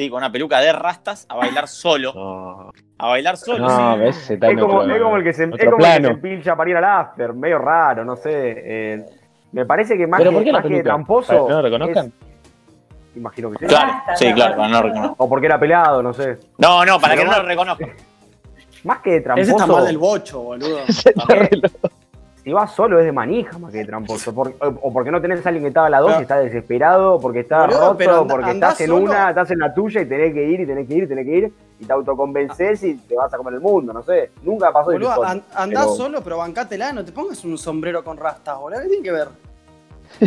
sí, 0.00 0.08
con 0.08 0.18
una 0.18 0.32
peluca 0.32 0.60
de 0.60 0.72
rastas, 0.72 1.26
a 1.28 1.36
bailar 1.36 1.68
solo. 1.68 2.12
No, 2.14 2.70
A 2.98 3.08
bailar 3.08 3.36
solo, 3.36 3.66
no 3.66 3.92
sí. 3.94 3.98
ves, 4.00 4.30
Es 4.30 4.38
como, 4.40 4.78
otro- 4.78 4.94
es 4.94 5.02
como 5.02 5.16
el 5.16 5.24
que 5.24 5.32
se, 5.34 5.44
es 5.44 5.50
otro 5.52 5.70
como 5.72 5.76
el 5.76 5.82
que 5.82 5.92
se 5.94 6.00
plano. 6.00 6.08
empilcha 6.14 6.56
para 6.56 6.70
ir 6.70 6.76
al 6.76 6.84
after, 6.84 7.34
medio 7.34 7.58
raro, 7.58 8.04
no 8.04 8.16
sé. 8.16 8.30
eh, 8.32 9.04
me 9.52 9.66
parece 9.66 9.98
que 9.98 10.06
más 10.06 10.18
¿Pero 10.18 10.30
que, 10.30 10.34
por 10.36 10.44
qué 10.44 10.52
la 10.52 10.58
más 10.60 10.68
que 10.70 10.82
tramposo. 10.82 11.28
¿Para 11.28 11.40
que 11.42 11.48
no 11.50 11.56
lo 11.56 11.62
reconozcan? 11.62 12.06
es- 12.06 13.16
imagino 13.16 13.50
que 13.50 13.58
sí. 13.58 13.66
Claro, 13.66 13.92
sí, 14.14 14.32
claro, 14.32 14.56
para 14.56 14.68
no 14.68 14.82
reconocer. 14.82 15.14
O 15.18 15.28
porque 15.28 15.46
era 15.46 15.58
pelado, 15.60 16.02
no 16.02 16.12
sé. 16.14 16.38
No, 16.58 16.84
no, 16.86 16.98
para 17.00 17.14
Pero 17.14 17.26
que 17.28 17.30
no 17.36 17.42
lo 17.42 17.48
reconozca. 17.48 17.86
Más 18.84 18.98
que 19.00 19.10
de 19.10 19.20
tramposo. 19.20 19.42
Ese 19.42 19.50
está 19.50 19.66
mal 19.66 19.84
del 19.84 19.98
bocho, 19.98 20.40
boludo. 20.40 20.78
Si 22.50 22.54
vas 22.54 22.72
solo 22.74 22.98
es 22.98 23.04
de 23.04 23.12
manija 23.12 23.56
más 23.60 23.70
que 23.70 23.78
de 23.78 23.84
tramposo. 23.84 24.34
Por- 24.34 24.52
o 24.58 24.92
porque 24.92 25.12
no 25.12 25.20
tenés 25.22 25.46
a 25.46 25.50
alguien 25.50 25.62
que 25.62 25.68
está 25.68 25.86
a 25.86 25.88
la 25.88 26.00
dos 26.00 26.16
y 26.18 26.22
está 26.22 26.40
desesperado, 26.40 27.20
porque 27.20 27.38
está 27.40 27.60
Boludo, 27.66 27.80
roto, 27.80 27.96
pero 27.96 28.20
anda- 28.22 28.34
porque 28.34 28.50
estás 28.50 28.80
en 28.80 28.86
solo. 28.88 29.04
una, 29.04 29.28
estás 29.28 29.50
en 29.52 29.58
la 29.60 29.72
tuya 29.72 30.00
y 30.00 30.06
tenés 30.06 30.34
que 30.34 30.42
ir 30.44 30.58
y 30.62 30.66
tenés 30.66 30.88
que 30.88 30.94
ir 30.94 31.02
y 31.04 31.06
tenés 31.06 31.24
que 31.26 31.30
ir 31.36 31.52
y 31.78 31.84
te 31.84 31.92
autoconvences 31.92 32.82
y 32.82 32.94
te 32.96 33.14
vas 33.14 33.32
a 33.32 33.36
comer 33.36 33.54
el 33.54 33.60
mundo, 33.60 33.92
no 33.92 34.02
sé. 34.02 34.32
Nunca 34.42 34.72
pasó 34.72 34.90
de 34.90 34.96
Boludo, 34.96 35.14
solo. 35.14 35.28
an- 35.28 35.44
andá 35.54 35.80
Pero- 35.82 35.94
solo, 35.94 36.20
pero 36.24 36.38
bancátela, 36.38 36.92
no 36.92 37.04
te 37.04 37.12
pongas 37.12 37.44
un 37.44 37.56
sombrero 37.56 38.02
con 38.02 38.16
rastas, 38.16 38.58
boludo. 38.58 38.80
¿Qué 38.82 38.88
tiene 38.88 39.04
que 39.04 39.12
ver? 39.12 39.28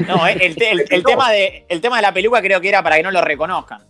No, 0.07 0.25
el, 0.25 0.55
te- 0.55 0.71
el- 0.71 0.85
el 0.89 1.03
tema 1.03 1.29
de, 1.29 1.65
el 1.67 1.81
tema 1.81 1.97
de 1.97 2.03
la 2.03 2.13
peluca 2.13 2.41
creo 2.41 2.61
que 2.61 2.69
era 2.69 2.81
para 2.81 2.95
que 2.95 3.03
no 3.03 3.11
lo 3.11 3.19
reconozcan. 3.19 3.81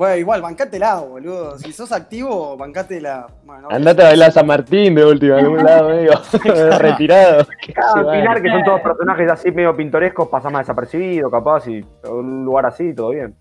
Bueno, 0.00 0.16
igual, 0.16 0.40
bancátela, 0.40 0.94
boludo. 1.00 1.58
Si 1.58 1.74
sos 1.74 1.92
activo, 1.92 2.56
bancátela. 2.56 3.26
Bueno, 3.44 3.68
Andate 3.70 4.00
a 4.02 4.06
bailar 4.06 4.30
a 4.30 4.32
San 4.32 4.46
Martín 4.46 4.94
de 4.94 5.04
última, 5.04 5.38
en 5.38 5.44
algún 5.44 5.62
lado 5.62 5.90
medio 5.90 6.12
retirado. 6.78 7.46
Cada. 7.74 8.10
Pilar, 8.10 8.40
que 8.42 8.48
son 8.48 8.64
todos 8.64 8.80
personajes 8.80 9.30
así 9.30 9.50
medio 9.50 9.76
pintorescos, 9.76 10.28
pasás 10.28 10.50
más 10.50 10.62
desapercibido, 10.62 11.30
capaz, 11.30 11.68
y 11.68 11.80
en 12.04 12.10
un 12.10 12.44
lugar 12.46 12.64
así, 12.64 12.94
todo 12.94 13.10
bien. 13.10 13.36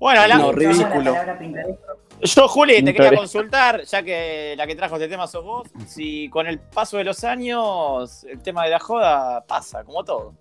Bueno, 0.00 0.26
la- 0.26 0.38
No, 0.38 0.50
ridículo. 0.52 1.14
yo, 2.22 2.48
Juli, 2.48 2.82
te 2.82 2.94
quería 2.94 3.14
consultar, 3.14 3.82
ya 3.82 4.02
que 4.02 4.54
la 4.56 4.66
que 4.66 4.74
trajo 4.76 4.94
este 4.94 5.08
tema 5.08 5.26
sos 5.26 5.44
vos, 5.44 5.68
si 5.86 6.30
con 6.30 6.46
el 6.46 6.58
paso 6.58 6.96
de 6.96 7.04
los 7.04 7.22
años 7.22 8.24
el 8.24 8.40
tema 8.40 8.64
de 8.64 8.70
la 8.70 8.78
joda 8.78 9.44
pasa, 9.46 9.84
como 9.84 10.02
todo. 10.04 10.32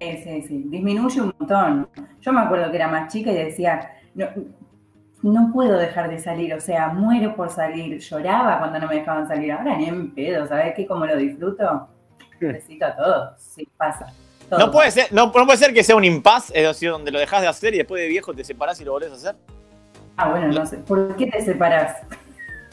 Sí, 0.00 0.16
sí, 0.22 0.42
sí. 0.42 0.62
Disminuye 0.66 1.20
un 1.22 1.34
montón. 1.40 1.88
Yo 2.24 2.32
me 2.32 2.40
acuerdo 2.40 2.70
que 2.70 2.76
era 2.76 2.88
más 2.88 3.12
chica 3.12 3.30
y 3.30 3.34
decía, 3.34 3.90
no, 4.14 4.26
no 5.22 5.52
puedo 5.52 5.76
dejar 5.76 6.08
de 6.08 6.18
salir, 6.18 6.54
o 6.54 6.60
sea, 6.60 6.88
muero 6.88 7.36
por 7.36 7.50
salir. 7.50 7.98
Lloraba 7.98 8.58
cuando 8.58 8.78
no 8.78 8.88
me 8.88 8.96
dejaban 8.96 9.28
salir. 9.28 9.52
Ahora 9.52 9.76
ni 9.76 9.86
en 9.86 10.14
pedo, 10.14 10.46
¿sabes 10.46 10.72
qué? 10.74 10.86
Como 10.86 11.04
lo 11.04 11.16
disfruto. 11.16 11.88
Necesito 12.40 12.86
a 12.86 12.96
todos. 12.96 13.42
Sí, 13.42 13.68
pasa. 13.76 14.06
Todo 14.48 14.58
No 14.58 14.70
puede, 14.70 14.90
ser, 14.90 15.12
no, 15.12 15.26
no 15.26 15.44
puede 15.44 15.58
ser 15.58 15.74
que 15.74 15.84
sea 15.84 15.96
un 15.96 16.04
impas, 16.04 16.50
es 16.54 16.66
decir, 16.66 16.90
donde 16.90 17.10
lo 17.10 17.18
dejas 17.18 17.42
de 17.42 17.48
hacer 17.48 17.74
y 17.74 17.78
después 17.78 18.00
de 18.00 18.08
viejo 18.08 18.32
te 18.32 18.44
separás 18.44 18.80
y 18.80 18.84
lo 18.84 18.92
volvés 18.92 19.10
a 19.10 19.14
hacer. 19.14 19.36
Ah, 20.16 20.30
bueno, 20.30 20.48
no 20.48 20.64
sé. 20.64 20.78
¿Por 20.78 21.16
qué 21.16 21.26
te 21.26 21.42
separás? 21.42 21.96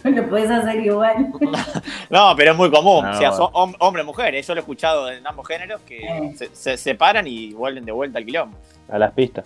Lo 0.16 0.30
puedes 0.30 0.50
hacer 0.50 0.80
igual. 0.86 1.32
No, 2.10 2.34
pero 2.36 2.52
es 2.52 2.58
muy 2.58 2.70
común. 2.70 3.06
No, 3.06 3.12
o 3.12 3.14
sea, 3.14 3.32
son 3.32 3.52
hom- 3.54 3.76
hombre 3.80 4.04
mujer. 4.04 4.34
Yo 4.42 4.54
lo 4.54 4.60
he 4.60 4.64
escuchado 4.64 5.10
en 5.10 5.26
ambos 5.26 5.48
géneros 5.48 5.80
que 5.82 6.00
Eh. 6.06 6.34
se, 6.36 6.54
se 6.56 6.78
separan 6.78 7.26
y 7.28 7.54
vuelven 7.54 7.86
de 7.86 7.92
vuelta 7.92 8.20
al 8.20 8.26
quilombo. 8.26 8.58
A 8.90 8.98
las 9.00 9.12
pistas. 9.14 9.46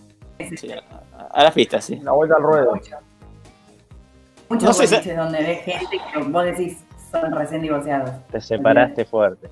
Sí, 0.58 0.70
a, 0.72 0.82
a 1.32 1.44
las 1.44 1.54
pistas, 1.54 1.86
sí. 1.86 1.98
La 1.98 2.12
vuelta 2.14 2.36
al 2.38 2.44
ruedo. 2.44 2.74
Mucho. 2.74 2.96
Muchos 4.50 4.64
No 4.64 4.74
sé 4.74 4.88
si- 4.88 4.96
boliches 4.96 5.18
donde 5.18 5.38
ves 5.44 5.62
gente 5.64 5.98
que 6.14 6.20
vos 6.24 6.44
decís 6.46 6.84
son 7.12 7.32
recién 7.34 7.62
divorciados. 7.62 8.12
Te 8.32 8.42
separaste 8.42 9.06
fuerte. 9.06 9.48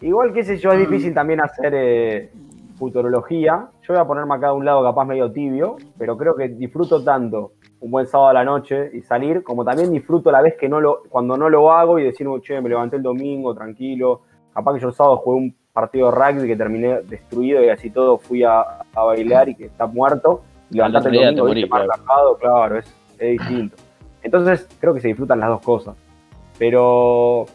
Igual, 0.00 0.32
qué 0.32 0.44
sé 0.44 0.58
yo, 0.58 0.72
es 0.72 0.78
Mm. 0.78 0.90
difícil 0.90 1.14
también 1.14 1.40
hacer 1.40 1.72
eh, 1.74 2.30
futurología. 2.78 3.66
Yo 3.82 3.94
voy 3.94 3.98
a 3.98 4.04
ponerme 4.04 4.34
acá 4.34 4.48
de 4.48 4.52
un 4.54 4.64
lado 4.64 4.82
capaz 4.82 5.04
medio 5.04 5.30
tibio, 5.30 5.76
pero 5.98 6.16
creo 6.16 6.34
que 6.36 6.48
disfruto 6.48 7.02
tanto 7.02 7.52
un 7.82 7.90
buen 7.90 8.06
sábado 8.06 8.30
a 8.30 8.32
la 8.32 8.44
noche 8.44 8.90
y 8.94 9.02
salir, 9.02 9.42
como 9.42 9.64
también 9.64 9.90
disfruto 9.90 10.30
la 10.30 10.40
vez 10.40 10.54
que 10.56 10.68
no 10.68 10.80
lo, 10.80 11.02
cuando 11.08 11.36
no 11.36 11.50
lo 11.50 11.72
hago 11.72 11.98
y 11.98 12.04
decir, 12.04 12.26
che, 12.40 12.60
me 12.60 12.68
levanté 12.68 12.96
el 12.96 13.02
domingo, 13.02 13.54
tranquilo. 13.54 14.22
Capaz 14.54 14.74
que 14.74 14.80
yo 14.80 14.88
el 14.88 14.94
sábado 14.94 15.16
jugué 15.16 15.36
un 15.38 15.56
partido 15.72 16.10
de 16.10 16.16
rugby 16.16 16.46
que 16.46 16.56
terminé 16.56 17.00
destruido 17.02 17.62
y 17.64 17.68
así 17.68 17.90
todo 17.90 18.18
fui 18.18 18.44
a, 18.44 18.60
a 18.94 19.02
bailar 19.04 19.48
y 19.48 19.56
que 19.56 19.64
está 19.64 19.86
muerto. 19.86 20.42
Y 20.70 20.80
otro 20.80 20.98
el 20.98 21.02
domingo, 21.02 21.46
morís, 21.46 21.68
más 21.68 21.80
relajado, 21.82 22.36
claro, 22.36 22.78
es, 22.78 22.94
es 23.18 23.38
distinto. 23.38 23.76
Entonces, 24.22 24.68
creo 24.80 24.94
que 24.94 25.00
se 25.00 25.08
disfrutan 25.08 25.40
las 25.40 25.48
dos 25.48 25.62
cosas. 25.62 25.96
Pero, 26.58 27.46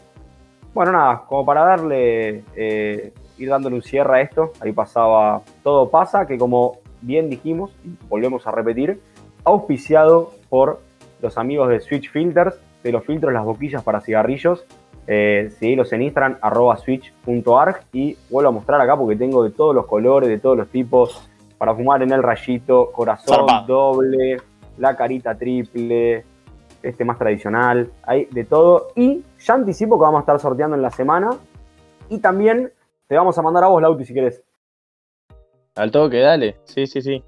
bueno, 0.74 0.92
nada, 0.92 1.24
como 1.26 1.46
para 1.46 1.64
darle, 1.64 2.44
eh, 2.54 3.14
ir 3.38 3.48
dándole 3.48 3.76
un 3.76 3.82
cierre 3.82 4.18
a 4.18 4.20
esto, 4.20 4.52
ahí 4.60 4.72
pasaba 4.72 5.40
Todo 5.62 5.88
pasa, 5.88 6.26
que 6.26 6.36
como 6.36 6.78
bien 7.00 7.30
dijimos, 7.30 7.70
y 7.82 7.96
volvemos 8.08 8.46
a 8.46 8.50
repetir, 8.50 9.00
auspiciado 9.48 10.32
por 10.48 10.80
los 11.20 11.36
amigos 11.38 11.68
de 11.68 11.80
Switch 11.80 12.10
Filters, 12.10 12.58
de 12.82 12.92
los 12.92 13.04
filtros 13.04 13.32
las 13.32 13.44
boquillas 13.44 13.82
para 13.82 14.00
cigarrillos. 14.00 14.64
Eh, 15.06 15.50
seguilos 15.58 15.92
en 15.94 16.02
Instagram, 16.02 16.36
arroba 16.42 16.76
switch.arg 16.76 17.80
y 17.92 18.16
vuelvo 18.28 18.50
a 18.50 18.52
mostrar 18.52 18.80
acá 18.80 18.94
porque 18.96 19.16
tengo 19.16 19.42
de 19.42 19.50
todos 19.50 19.74
los 19.74 19.86
colores, 19.86 20.28
de 20.28 20.38
todos 20.38 20.56
los 20.56 20.68
tipos, 20.68 21.30
para 21.56 21.74
fumar 21.74 22.02
en 22.02 22.12
el 22.12 22.22
rayito, 22.22 22.92
corazón 22.92 23.46
doble, 23.66 24.36
la 24.76 24.96
carita 24.96 25.34
triple, 25.34 26.24
este 26.82 27.04
más 27.04 27.18
tradicional, 27.18 27.90
hay 28.02 28.26
de 28.26 28.44
todo. 28.44 28.88
Y 28.94 29.24
ya 29.40 29.54
anticipo 29.54 29.98
que 29.98 30.02
vamos 30.02 30.18
a 30.18 30.20
estar 30.20 30.38
sorteando 30.40 30.76
en 30.76 30.82
la 30.82 30.90
semana. 30.90 31.30
Y 32.08 32.18
también 32.18 32.72
te 33.06 33.16
vamos 33.16 33.36
a 33.38 33.42
mandar 33.42 33.64
a 33.64 33.68
vos, 33.68 33.80
Lauti, 33.82 34.04
si 34.04 34.14
querés. 34.14 34.42
Al 35.74 35.90
toque, 35.90 36.18
dale. 36.18 36.56
Sí, 36.64 36.86
sí, 36.86 37.00
sí. 37.02 37.22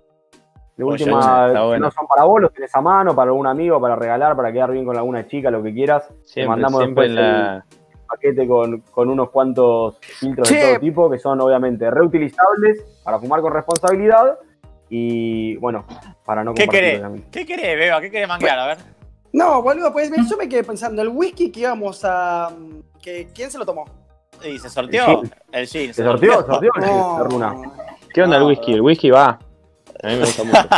De 0.80 0.84
Oye, 0.86 1.04
última, 1.04 1.18
está 1.48 1.60
si 1.60 1.66
bueno. 1.66 1.84
no 1.86 1.90
son 1.90 2.06
para 2.06 2.24
vos, 2.24 2.40
los 2.40 2.52
tenés 2.54 2.74
a 2.74 2.80
mano, 2.80 3.14
para 3.14 3.30
algún 3.30 3.46
amigo, 3.46 3.78
para 3.80 3.96
regalar, 3.96 4.34
para 4.34 4.50
quedar 4.50 4.70
bien 4.72 4.86
con 4.86 4.96
alguna 4.96 5.26
chica, 5.26 5.50
lo 5.50 5.62
que 5.62 5.74
quieras. 5.74 6.08
Te 6.08 6.14
Siempre, 6.24 6.48
mandamos 6.48 6.80
siempre 6.82 7.08
después 7.08 7.24
en 7.26 7.32
la. 7.32 7.56
el 7.56 7.98
paquete 8.08 8.48
con, 8.48 8.80
con 8.90 9.08
unos 9.10 9.28
cuantos 9.30 9.98
filtros 10.00 10.48
de 10.48 10.58
todo 10.60 10.80
tipo, 10.80 11.10
que 11.10 11.18
son 11.18 11.38
obviamente 11.40 11.90
reutilizables, 11.90 12.82
para 13.04 13.18
fumar 13.18 13.42
con 13.42 13.52
responsabilidad. 13.52 14.38
Y 14.88 15.56
bueno, 15.58 15.84
para 16.24 16.42
no 16.42 16.54
¿Qué 16.54 16.66
querés? 16.66 17.02
¿Qué 17.30 17.44
querés, 17.44 17.76
Beba? 17.78 18.00
¿Qué 18.00 18.10
querés 18.10 18.26
manguear? 18.26 18.58
A 18.58 18.66
ver. 18.68 18.78
No, 19.32 19.62
boludo, 19.62 19.92
pues 19.92 20.10
yo 20.28 20.36
me 20.36 20.48
quedé 20.48 20.64
pensando, 20.64 21.02
el 21.02 21.08
whisky 21.08 21.52
que 21.52 21.60
íbamos 21.60 22.04
a. 22.04 22.48
Que, 23.02 23.28
¿Quién 23.34 23.50
se 23.50 23.58
lo 23.58 23.66
tomó? 23.66 23.84
Y 24.44 24.58
se 24.58 24.70
sorteó 24.70 25.20
El 25.20 25.28
gin. 25.28 25.32
el 25.52 25.66
gin. 25.66 25.94
¿Se 25.94 26.02
sorteó? 26.02 26.40
¿Se 26.40 26.46
sorteó? 26.46 26.70
No. 26.80 27.18
de 27.18 27.24
Runa. 27.30 27.54
¿Qué 28.12 28.22
onda 28.22 28.38
el 28.38 28.44
whisky? 28.44 28.72
El 28.72 28.80
whisky 28.80 29.10
va. 29.10 29.38
A 30.02 30.06
mí 30.08 30.14
me 30.14 30.20
gusta 30.20 30.44
mucho. 30.44 30.58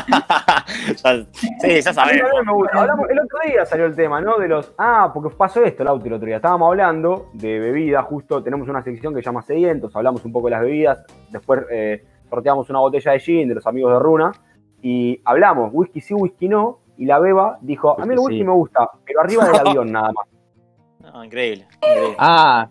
Ya- 1.05 1.25
sí, 1.33 1.49
ya 1.61 1.69
A 1.69 1.75
mí 1.75 1.83
sabemos. 1.83 1.95
también 2.23 2.47
me 2.47 2.53
gusta. 2.55 2.79
Hablamos- 2.81 3.11
el 3.11 3.19
otro 3.21 3.39
día 3.47 3.67
salió 3.67 3.87
el 3.87 3.95
tema, 3.95 4.21
¿no? 4.21 4.39
De 4.39 4.49
los. 4.49 4.73
Ah, 4.79 5.11
porque 5.13 5.35
pasó 5.37 5.63
esto, 5.63 5.85
Lauti, 5.85 6.09
el 6.09 6.15
otro 6.15 6.27
día. 6.27 6.37
Estábamos 6.37 6.69
hablando 6.69 7.29
de 7.35 7.59
bebidas, 7.59 8.05
justo 8.07 8.43
tenemos 8.43 8.69
una 8.69 8.83
sección 8.83 9.15
que 9.15 9.21
se 9.21 9.27
llama 9.27 9.43
Sedientos, 9.43 9.95
hablamos 9.95 10.25
un 10.25 10.33
poco 10.33 10.47
de 10.47 10.51
las 10.53 10.61
bebidas. 10.63 11.05
Después 11.31 11.63
eh, 11.71 12.05
sorteamos 12.31 12.69
una 12.71 12.79
botella 12.81 13.13
de 13.13 13.21
gin 13.21 13.49
de 13.49 13.55
los 13.57 13.67
amigos 13.67 13.93
de 13.93 13.99
Runa. 13.99 14.33
Y 14.81 15.21
hablamos, 15.25 15.71
whisky 15.73 16.01
sí, 16.01 16.15
whisky 16.15 16.49
no. 16.49 16.81
Y 16.97 17.05
la 17.07 17.19
beba 17.19 17.59
dijo: 17.61 18.01
A 18.01 18.07
mí 18.07 18.15
el 18.15 18.19
Whisky 18.21 18.39
sí. 18.39 18.45
me 18.45 18.53
gusta, 18.53 18.89
pero 19.05 19.21
arriba 19.21 19.45
del 19.47 19.57
avión 19.69 19.93
nada 19.93 20.11
más. 20.13 20.27
No, 21.13 21.25
increíble. 21.25 21.67
increíble. 21.83 22.15
Ah, 22.19 22.69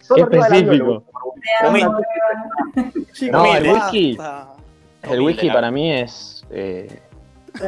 Solo 0.00 0.26
Qué 0.28 0.38
avión 0.40 0.54
específico. 0.54 1.04
Chicos, 3.12 3.32
No, 3.32 3.54
el 3.54 3.66
basta. 3.68 3.84
whisky. 3.92 4.18
El 5.10 5.20
whisky 5.20 5.50
para 5.50 5.70
mí 5.70 5.92
es. 5.92 6.44
eh, 6.50 7.00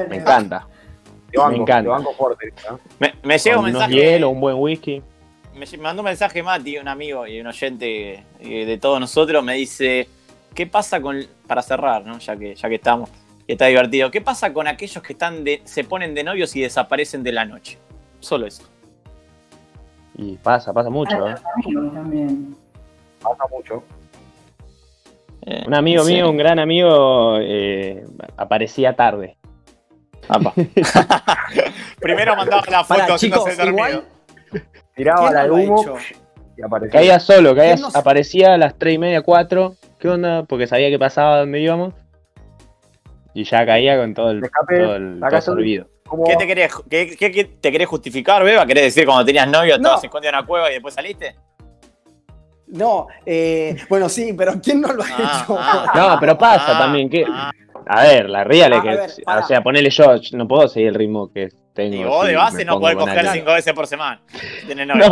me 0.09 0.17
encanta. 0.17 0.67
Te 1.31 1.39
banco, 1.39 1.51
Me 1.53 1.57
encanta. 1.63 1.83
te 1.83 1.89
banco 1.89 2.13
fuerte. 2.15 2.53
¿no? 2.71 2.81
Me, 2.99 3.15
me 3.23 3.39
llega 3.39 3.57
un 3.59 3.65
unos 3.67 3.73
mensaje. 3.81 3.95
hielo, 3.95 4.31
un 4.31 4.41
buen 4.41 4.57
whisky. 4.59 5.03
Me 5.55 5.65
mandó 5.79 6.03
un 6.03 6.07
mensaje 6.07 6.43
Mati, 6.43 6.77
un 6.79 6.89
amigo 6.89 7.27
y 7.27 7.41
un 7.41 7.47
oyente 7.47 8.25
eh, 8.41 8.67
de 8.67 8.79
todos 8.79 9.01
nosotros, 9.01 9.43
me 9.43 9.55
dice, 9.55 10.07
¿qué 10.55 10.67
pasa 10.67 11.01
con, 11.01 11.25
para 11.47 11.63
cerrar, 11.63 12.05
¿no? 12.05 12.19
ya, 12.19 12.37
que, 12.37 12.55
ya 12.55 12.69
que 12.69 12.75
estamos, 12.75 13.09
y 13.47 13.53
está 13.53 13.65
divertido, 13.67 14.11
¿qué 14.11 14.21
pasa 14.21 14.53
con 14.53 14.67
aquellos 14.67 15.03
que 15.03 15.15
están 15.15 15.45
de, 15.45 15.63
se 15.65 15.83
ponen 15.85 16.15
de 16.15 16.25
novios 16.25 16.55
y 16.57 16.61
desaparecen 16.61 17.23
de 17.23 17.33
la 17.33 17.47
noche? 17.47 17.79
Solo 18.21 18.47
eso. 18.47 18.65
Y 20.19 20.37
pasa, 20.37 20.75
pasa 20.75 20.91
mucho, 20.91 21.27
¿eh? 21.27 21.35
también. 21.95 22.55
Pasa 23.23 23.45
mucho. 23.51 23.83
Eh, 25.47 25.63
Un 25.67 25.75
amigo 25.75 26.03
sí. 26.05 26.15
mío, 26.15 26.29
un 26.29 26.37
gran 26.37 26.59
amigo, 26.59 27.39
eh, 27.41 28.05
aparecía 28.37 28.95
tarde. 28.95 29.37
Primero 32.01 32.37
mandaba 32.37 32.63
la 32.69 32.85
foto 32.85 33.01
Para, 33.01 33.15
haciéndose 33.15 33.27
chicos, 33.51 33.57
dormido. 33.57 33.87
igual, 33.89 34.05
Tiraba 34.95 35.21
¿quién 35.21 35.35
la 35.35 35.47
no 35.47 35.55
humo 35.55 35.81
hecho? 35.83 35.95
y 36.57 36.63
aparecía. 36.63 37.01
Caía 37.01 37.21
solo, 37.21 37.55
caía, 37.55 37.75
¿Quién 37.75 37.83
no 37.93 37.99
aparecía 37.99 38.55
a 38.55 38.59
las 38.59 38.77
3 38.79 38.95
y 38.95 38.99
media, 38.99 39.23
4. 39.23 39.75
¿Qué 40.01 40.09
onda? 40.09 40.45
Porque 40.45 40.67
sabía 40.67 40.89
que 40.91 40.99
pasaba 40.99 41.39
donde 41.41 41.61
íbamos. 41.61 41.95
Y 43.35 43.45
ya 43.45 43.65
caía 43.67 43.99
con 43.99 44.15
todo 44.15 44.31
el, 44.31 44.41
todo 44.41 45.29
todo 45.29 45.41
servido. 45.41 45.87
¿Cómo 46.07 46.25
¿Qué 46.25 46.37
te 46.37 46.47
querés, 46.47 46.73
qué, 46.89 47.15
qué- 47.19 47.31
qué 47.33 47.45
te 47.45 47.71
querés 47.73 47.89
justificar, 47.89 48.43
Beba? 48.45 48.65
¿Querés 48.67 48.85
decir 48.85 49.05
cuando 49.05 49.25
tenías 49.25 49.47
novio 49.49 49.75
No. 49.77 49.83
estabas 49.83 50.05
escondido 50.05 50.31
en 50.31 50.37
una 50.39 50.47
cueva 50.47 50.71
y 50.71 50.75
después 50.75 50.95
saliste? 50.95 51.37
No, 52.69 53.07
eh, 53.25 53.77
bueno, 53.89 54.09
sí, 54.09 54.33
pero 54.37 54.55
¿quién 54.63 54.81
no 54.81 54.93
lo 54.93 55.03
ha 55.03 55.07
Ah, 55.19 55.43
hecho? 55.45 55.57
ah, 55.59 55.93
No, 55.95 56.21
pero 56.21 56.37
pasa 56.37 56.77
ah, 56.77 56.79
también 56.79 57.09
que. 57.09 57.25
ah. 57.29 57.53
A 57.89 58.03
ver, 58.03 58.29
la 58.29 58.43
real 58.43 58.73
es 58.73 58.83
que. 58.83 58.89
ver, 58.89 59.11
o 59.25 59.47
sea, 59.47 59.63
ponele 59.63 59.91
yo, 59.91 60.15
no 60.33 60.49
puedo 60.49 60.67
seguir 60.67 60.89
el 60.89 60.95
ritmo 60.97 61.31
que 61.33 61.51
tengo. 61.73 61.95
Y 61.95 62.03
vos 62.05 62.23
si 62.25 62.31
de 62.33 62.37
base 62.37 62.65
no 62.65 62.81
podés 62.81 62.97
coger 62.97 63.19
alguien. 63.19 63.35
cinco 63.35 63.53
veces 63.53 63.73
por 63.75 63.87
semana. 63.87 64.21
tenés. 64.67 64.89
No, 64.97 65.09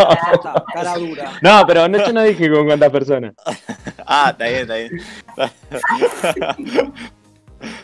cara 0.75 0.95
dura. 0.97 1.31
no, 1.41 1.65
pero 1.69 1.87
no, 1.89 1.99
yo 2.05 2.13
no 2.13 2.23
dije 2.23 2.51
con 2.51 2.67
cuántas 2.67 2.91
personas. 2.91 3.35
Ah, 4.07 4.31
está 4.33 4.45
bien, 4.49 4.61
está 4.63 4.75
bien. 4.75 4.91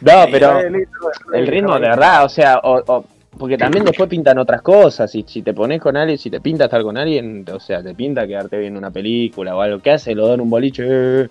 No, 0.01 0.27
pero 0.31 0.59
el 1.33 1.47
ritmo 1.47 1.75
de 1.75 1.81
verdad, 1.89 2.25
o 2.25 2.29
sea, 2.29 2.59
o- 2.59 2.83
o- 2.87 3.05
porque 3.41 3.57
también 3.57 3.85
después 3.87 4.09
pintan 4.09 4.37
otras 4.39 4.61
cosas. 4.61 5.13
Y 5.15 5.25
si 5.27 5.41
te 5.41 5.55
pones 5.55 5.81
con 5.81 5.97
alguien, 5.97 6.19
si 6.19 6.29
te 6.31 6.41
pinta 6.41 6.65
estar 6.67 6.83
con 6.83 6.97
alguien, 6.99 7.45
o 7.51 7.59
sea, 7.59 7.83
te 7.83 7.95
pinta 7.95 8.27
quedarte 8.27 8.59
viendo 8.59 8.79
una 8.79 8.91
película 8.91 9.57
o 9.57 9.61
algo. 9.63 9.79
¿Qué 9.81 9.93
hace? 9.93 10.15
Lo 10.15 10.29
dan 10.29 10.43
un 10.43 10.51
boliche. 10.51 10.85
eh, 10.87 11.29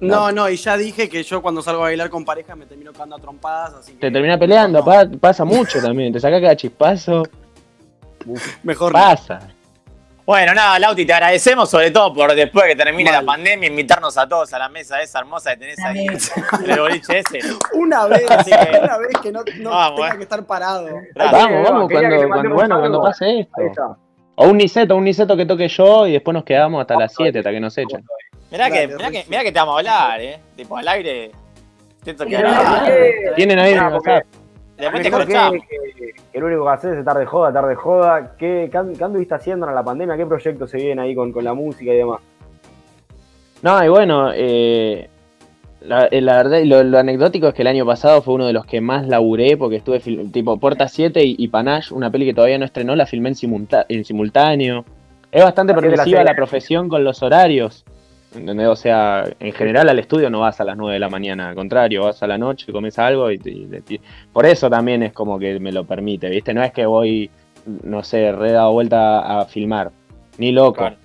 No, 0.00 0.30
no, 0.30 0.48
y 0.50 0.56
ya 0.56 0.76
dije 0.76 1.08
que 1.08 1.22
yo 1.22 1.40
cuando 1.40 1.62
salgo 1.62 1.80
a 1.80 1.84
bailar 1.86 2.10
con 2.10 2.24
pareja 2.24 2.54
me 2.54 2.66
termino 2.66 2.92
cagando 2.92 3.16
a 3.16 3.18
trompadas, 3.18 3.74
así 3.80 3.92
que 3.94 3.98
Te 3.98 4.10
termina 4.10 4.38
peleando, 4.38 4.80
No, 4.80 4.84
pa- 4.84 5.08
pasa 5.18 5.44
mucho 5.46 5.80
también. 5.80 6.12
Te 6.12 6.20
saca 6.20 6.38
cada 6.40 6.54
chispazo, 6.54 7.22
mejor 8.62 8.92
no. 8.92 8.98
Bueno, 10.28 10.52
nada, 10.52 10.78
Lauti, 10.78 11.06
te 11.06 11.12
agradecemos 11.14 11.70
sobre 11.70 11.90
todo 11.90 12.12
por 12.12 12.34
después 12.34 12.66
que 12.66 12.76
termine 12.76 13.10
Mal. 13.10 13.24
la 13.24 13.32
pandemia 13.32 13.66
invitarnos 13.66 14.18
a 14.18 14.28
todos 14.28 14.52
a 14.52 14.58
la 14.58 14.68
mesa 14.68 15.00
esa 15.00 15.20
hermosa 15.20 15.52
que 15.52 15.56
tenés 15.56 15.78
ahí 15.82 16.04
en 16.06 16.18
el 16.70 16.80
boliche 16.80 17.20
ese. 17.20 17.38
Una 17.72 18.06
vez, 18.06 18.30
Así 18.30 18.50
que- 18.50 18.78
una 18.82 18.98
vez 18.98 19.08
que 19.22 19.32
no, 19.32 19.40
no 19.56 19.70
Vamos, 19.70 19.96
tenga 20.02 20.12
eh. 20.12 20.16
que 20.18 20.22
estar 20.24 20.44
parado. 20.44 20.86
Gracias. 21.14 21.32
Vamos, 21.32 21.62
vamos, 21.70 21.90
cuando, 21.90 22.28
cuando, 22.28 22.54
bueno, 22.54 22.74
algo. 22.74 22.78
cuando 22.90 23.02
pase 23.04 23.40
esto. 23.40 23.96
O 24.34 24.48
un 24.48 24.58
niceto, 24.58 24.96
un 24.96 25.04
niceto 25.04 25.34
que 25.34 25.46
toque 25.46 25.66
yo 25.66 26.06
y 26.06 26.12
después 26.12 26.34
nos 26.34 26.44
quedamos 26.44 26.82
hasta 26.82 26.96
las 26.98 27.14
7, 27.16 27.38
hasta 27.38 27.50
que 27.50 27.60
nos 27.60 27.78
echen. 27.78 28.04
Mirá, 28.50 28.70
que, 28.70 28.86
mirá, 28.86 29.10
que, 29.10 29.24
mirá 29.30 29.42
que 29.42 29.50
te 29.52 29.58
vamos 29.58 29.76
a 29.76 29.78
hablar, 29.78 30.20
eh. 30.20 30.38
Tipo, 30.54 30.76
al 30.76 30.88
aire. 30.88 31.30
Siento 32.04 32.26
que 32.26 32.36
Pero 32.36 32.48
al 32.48 32.54
no, 32.54 32.80
aire. 32.84 33.14
no, 33.30 33.34
Tienen 33.34 33.58
ahí 33.60 33.72
en 33.72 33.82
WhatsApp. 33.82 34.24
Mejor 34.78 35.26
que, 35.26 35.60
que- 35.96 36.12
que 36.32 36.38
lo 36.40 36.46
único 36.46 36.64
que 36.64 36.70
haces 36.70 36.98
es 36.98 37.04
tarde 37.04 37.26
joda, 37.26 37.52
tarde 37.52 37.74
joda. 37.74 38.32
¿Qué, 38.38 38.68
qué, 38.70 38.78
qué 38.96 39.04
anduviste 39.04 39.34
haciendo 39.34 39.68
en 39.68 39.74
la 39.74 39.82
pandemia? 39.82 40.16
¿Qué 40.16 40.26
proyectos 40.26 40.70
se 40.70 40.76
vienen 40.76 41.00
ahí 41.00 41.14
con, 41.14 41.32
con 41.32 41.42
la 41.44 41.54
música 41.54 41.92
y 41.92 41.96
demás? 41.96 42.20
No, 43.62 43.84
y 43.84 43.88
bueno, 43.88 44.30
eh, 44.34 45.08
la, 45.80 46.06
eh, 46.06 46.20
la 46.20 46.36
verdad, 46.36 46.58
y 46.58 46.66
lo, 46.66 46.82
lo 46.84 46.98
anecdótico 46.98 47.48
es 47.48 47.54
que 47.54 47.62
el 47.62 47.68
año 47.68 47.84
pasado 47.84 48.22
fue 48.22 48.34
uno 48.34 48.46
de 48.46 48.52
los 48.52 48.64
que 48.66 48.80
más 48.80 49.08
laburé 49.08 49.56
porque 49.56 49.76
estuve, 49.76 49.98
tipo, 50.30 50.58
Puerta 50.58 50.86
7 50.86 51.24
y, 51.24 51.34
y 51.38 51.48
Panache, 51.48 51.92
una 51.94 52.10
peli 52.10 52.24
que 52.26 52.34
todavía 52.34 52.58
no 52.58 52.64
estrenó, 52.64 52.94
la 52.94 53.06
filmé 53.06 53.30
en, 53.30 53.34
simulta- 53.34 53.86
en 53.88 54.04
simultáneo. 54.04 54.84
Es 55.32 55.42
bastante 55.42 55.72
Así 55.72 55.80
de 55.82 55.88
la 55.88 55.94
progresiva 55.96 56.18
serie. 56.20 56.24
la 56.32 56.36
profesión 56.36 56.88
con 56.88 57.02
los 57.02 57.22
horarios. 57.22 57.84
¿Entendés? 58.34 58.68
O 58.68 58.76
sea, 58.76 59.24
en 59.40 59.52
general 59.52 59.88
al 59.88 59.98
estudio 59.98 60.28
no 60.28 60.40
vas 60.40 60.60
a 60.60 60.64
las 60.64 60.76
9 60.76 60.94
de 60.94 61.00
la 61.00 61.08
mañana, 61.08 61.48
al 61.48 61.54
contrario, 61.54 62.04
vas 62.04 62.22
a 62.22 62.26
la 62.26 62.36
noche, 62.36 62.70
comes 62.72 62.98
algo 62.98 63.30
y, 63.30 63.38
te- 63.38 63.50
y 63.50 63.66
te- 63.66 64.00
por 64.32 64.44
eso 64.44 64.68
también 64.68 65.02
es 65.02 65.12
como 65.12 65.38
que 65.38 65.58
me 65.58 65.72
lo 65.72 65.84
permite, 65.84 66.28
¿viste? 66.28 66.52
No 66.52 66.62
es 66.62 66.72
que 66.72 66.84
voy, 66.84 67.30
no 67.84 68.02
sé, 68.02 68.30
re 68.32 68.52
dado 68.52 68.72
vuelta 68.72 69.40
a 69.40 69.46
filmar, 69.46 69.90
ni 70.36 70.52
loco. 70.52 70.74
Claro, 70.80 70.96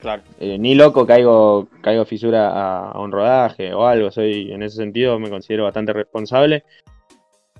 claro. 0.00 0.22
Eh, 0.40 0.58
ni 0.58 0.74
loco 0.74 1.06
caigo, 1.06 1.68
caigo 1.82 2.04
fisura 2.04 2.48
a, 2.50 2.90
a 2.90 2.98
un 3.00 3.12
rodaje 3.12 3.72
o 3.72 3.86
algo. 3.86 4.10
Soy, 4.10 4.50
en 4.52 4.64
ese 4.64 4.76
sentido, 4.78 5.18
me 5.20 5.30
considero 5.30 5.64
bastante 5.64 5.92
responsable. 5.92 6.64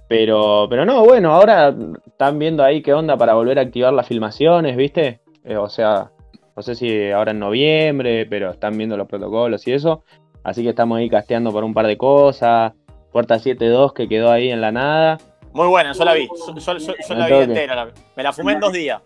Pero, 0.08 0.66
pero 0.68 0.84
no, 0.84 1.04
bueno, 1.04 1.32
ahora 1.32 1.74
están 2.06 2.38
viendo 2.38 2.62
ahí 2.62 2.82
qué 2.82 2.92
onda 2.92 3.16
para 3.16 3.34
volver 3.34 3.58
a 3.58 3.62
activar 3.62 3.92
las 3.94 4.06
filmaciones, 4.06 4.76
¿viste? 4.76 5.20
Eh, 5.44 5.56
o 5.56 5.68
sea, 5.70 6.10
no 6.56 6.62
sé 6.62 6.74
si 6.74 7.10
ahora 7.10 7.30
en 7.32 7.38
noviembre, 7.38 8.26
pero 8.26 8.50
están 8.50 8.76
viendo 8.76 8.96
los 8.96 9.08
protocolos 9.08 9.66
y 9.66 9.72
eso. 9.72 10.04
Así 10.44 10.62
que 10.62 10.70
estamos 10.70 10.98
ahí 10.98 11.08
casteando 11.08 11.52
por 11.52 11.64
un 11.64 11.72
par 11.74 11.86
de 11.86 11.96
cosas. 11.96 12.72
Puerta 13.12 13.36
7-2 13.38 13.92
que 13.92 14.08
quedó 14.08 14.30
ahí 14.30 14.50
en 14.50 14.60
la 14.60 14.72
nada. 14.72 15.18
Muy 15.52 15.68
buena, 15.68 15.92
yo 15.92 16.04
la 16.04 16.14
vi. 16.14 16.26
Yo, 16.28 16.54
yo- 16.54 16.78
yo- 16.78 16.94
yo 17.08 17.14
la 17.14 17.26
vi 17.26 17.32
toque. 17.32 17.44
entera. 17.44 17.74
la- 17.76 17.88
me 18.16 18.22
la 18.22 18.32
fumé 18.32 18.52
en 18.54 18.60
dos 18.60 18.72
días. 18.72 19.02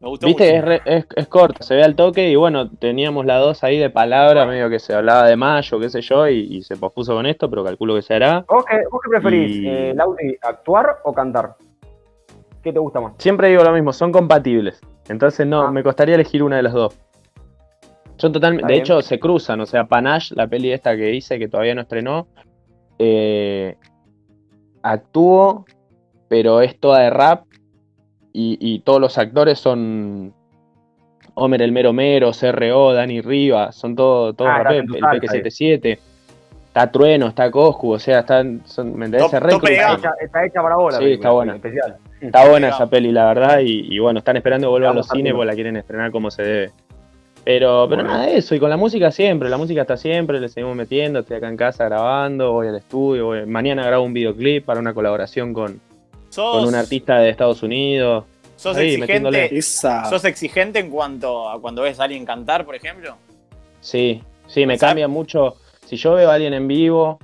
Me 0.00 0.08
gustó 0.08 0.26
Viste, 0.26 0.48
es, 0.48 0.54
mucho. 0.54 0.66
re- 0.66 0.80
es, 0.86 1.06
es 1.14 1.28
corta, 1.28 1.62
se 1.62 1.74
ve 1.76 1.84
al 1.84 1.94
toque 1.94 2.30
y 2.30 2.34
bueno, 2.34 2.70
teníamos 2.70 3.26
la 3.26 3.36
dos 3.36 3.62
ahí 3.64 3.76
de 3.76 3.90
palabra, 3.90 4.46
medio 4.46 4.70
que 4.70 4.78
se 4.78 4.94
hablaba 4.94 5.26
de 5.26 5.36
mayo, 5.36 5.78
qué 5.78 5.90
sé 5.90 6.00
yo, 6.00 6.26
y, 6.26 6.38
y 6.56 6.62
se 6.62 6.78
pospuso 6.78 7.12
con 7.14 7.26
esto, 7.26 7.50
pero 7.50 7.62
calculo 7.62 7.94
que 7.96 8.00
se 8.00 8.14
hará. 8.14 8.46
¿Vos 8.48 8.64
qué, 8.64 8.78
vos 8.90 8.98
qué 9.04 9.10
preferís, 9.10 9.56
Y- 9.58 9.68
eh, 9.68 9.92
Lauti, 9.94 10.36
actuar 10.40 11.00
o 11.04 11.12
cantar? 11.12 11.54
¿Qué 12.62 12.72
te 12.72 12.78
gusta 12.78 12.98
más? 13.00 13.12
Siempre 13.18 13.48
digo 13.48 13.62
lo 13.62 13.72
mismo, 13.72 13.92
son 13.92 14.10
compatibles. 14.10 14.80
Entonces 15.10 15.46
no, 15.46 15.62
Ah. 15.62 15.70
me 15.72 15.82
costaría 15.82 16.14
elegir 16.14 16.42
una 16.42 16.56
de 16.56 16.62
las 16.62 16.72
dos. 16.72 16.96
Son 18.16 18.32
totalmente, 18.32 18.66
de 18.66 18.72
bien. 18.74 18.82
hecho 18.82 19.02
se 19.02 19.18
cruzan, 19.18 19.60
o 19.60 19.66
sea, 19.66 19.84
Panache, 19.86 20.34
la 20.36 20.46
peli 20.46 20.72
esta 20.72 20.94
que 20.96 21.14
hice, 21.14 21.38
que 21.38 21.48
todavía 21.48 21.74
no 21.74 21.80
estrenó, 21.80 22.28
eh, 22.98 23.76
actúo, 24.82 25.64
pero 26.28 26.60
es 26.60 26.78
toda 26.78 27.00
de 27.00 27.10
rap, 27.10 27.44
y, 28.32 28.56
y 28.60 28.80
todos 28.80 29.00
los 29.00 29.18
actores 29.18 29.58
son 29.58 30.32
Homer 31.34 31.62
el 31.62 31.72
Mero 31.72 31.92
Mero, 31.92 32.30
CRO, 32.32 32.92
Dani 32.92 33.20
Rivas, 33.22 33.74
son 33.74 33.96
todos 33.96 34.36
todo 34.36 34.48
Ah, 34.48 34.62
el 34.62 34.66
ahí. 34.66 34.82
PQ77, 35.18 35.98
está 36.70 36.90
Trueno, 36.90 37.26
está 37.26 37.50
Coscu, 37.50 37.92
o 37.94 37.98
sea, 37.98 38.20
están, 38.20 38.62
son, 38.64 38.96
¿me 38.96 39.06
entendés? 39.06 39.30
Top-. 39.30 39.34
Está 39.64 39.94
hecha, 39.94 40.12
está 40.20 40.44
hecha 40.46 40.62
para 40.62 40.76
vos 40.76 40.92
la 40.92 40.98
Sí, 40.98 41.04
película, 41.04 41.28
está 41.28 41.30
buena. 41.34 41.54
Especial. 41.56 41.96
Está 42.20 42.48
buena 42.48 42.68
esa 42.68 42.86
peli, 42.88 43.12
la 43.12 43.26
verdad, 43.26 43.58
y, 43.60 43.92
y 43.94 43.98
bueno, 43.98 44.18
están 44.20 44.36
esperando 44.36 44.66
que 44.68 44.70
vuelva 44.70 44.90
a 44.90 44.94
los 44.94 45.08
cines 45.08 45.32
porque 45.32 45.46
la 45.46 45.54
quieren 45.54 45.76
estrenar 45.76 46.10
como 46.12 46.30
se 46.30 46.42
debe. 46.42 46.70
Pero, 47.42 47.86
pero 47.88 48.02
Bueno. 48.02 48.04
nada 48.04 48.26
de 48.26 48.36
eso, 48.36 48.54
y 48.54 48.60
con 48.60 48.68
la 48.70 48.76
música 48.76 49.10
siempre, 49.10 49.48
la 49.48 49.56
música 49.56 49.80
está 49.80 49.96
siempre, 49.96 50.38
le 50.38 50.48
seguimos 50.48 50.76
metiendo, 50.76 51.20
estoy 51.20 51.38
acá 51.38 51.48
en 51.48 51.56
casa 51.56 51.86
grabando, 51.86 52.52
voy 52.52 52.68
al 52.68 52.76
estudio, 52.76 53.26
voy- 53.26 53.46
mañana 53.46 53.84
grabo 53.84 54.04
un 54.04 54.12
videoclip 54.12 54.64
para 54.66 54.78
una 54.78 54.92
colaboración 54.94 55.54
con, 55.54 55.80
Sos, 56.28 56.58
con 56.58 56.68
un 56.68 56.74
artista 56.74 57.18
de 57.18 57.30
Estados 57.30 57.62
Unidos. 57.62 58.24
sos 58.56 58.76
ahí, 58.76 58.88
exigente. 58.88 59.06
metiéndole. 59.06 59.48
Esa. 59.58 60.04
¿Sos 60.04 60.24
exigente 60.26 60.78
en 60.78 60.90
cuanto 60.90 61.48
a 61.48 61.58
cuando 61.60 61.80
ves 61.82 61.98
a 61.98 62.04
alguien 62.04 62.26
cantar, 62.26 62.66
por 62.66 62.74
ejemplo? 62.74 63.16
Sí, 63.80 64.22
sí, 64.46 64.66
me 64.66 64.76
cambia 64.76 65.08
mucho. 65.08 65.56
Si 65.90 65.96
yo 65.96 66.12
veo 66.14 66.30
a 66.30 66.34
alguien 66.34 66.54
en 66.54 66.68
vivo, 66.68 67.18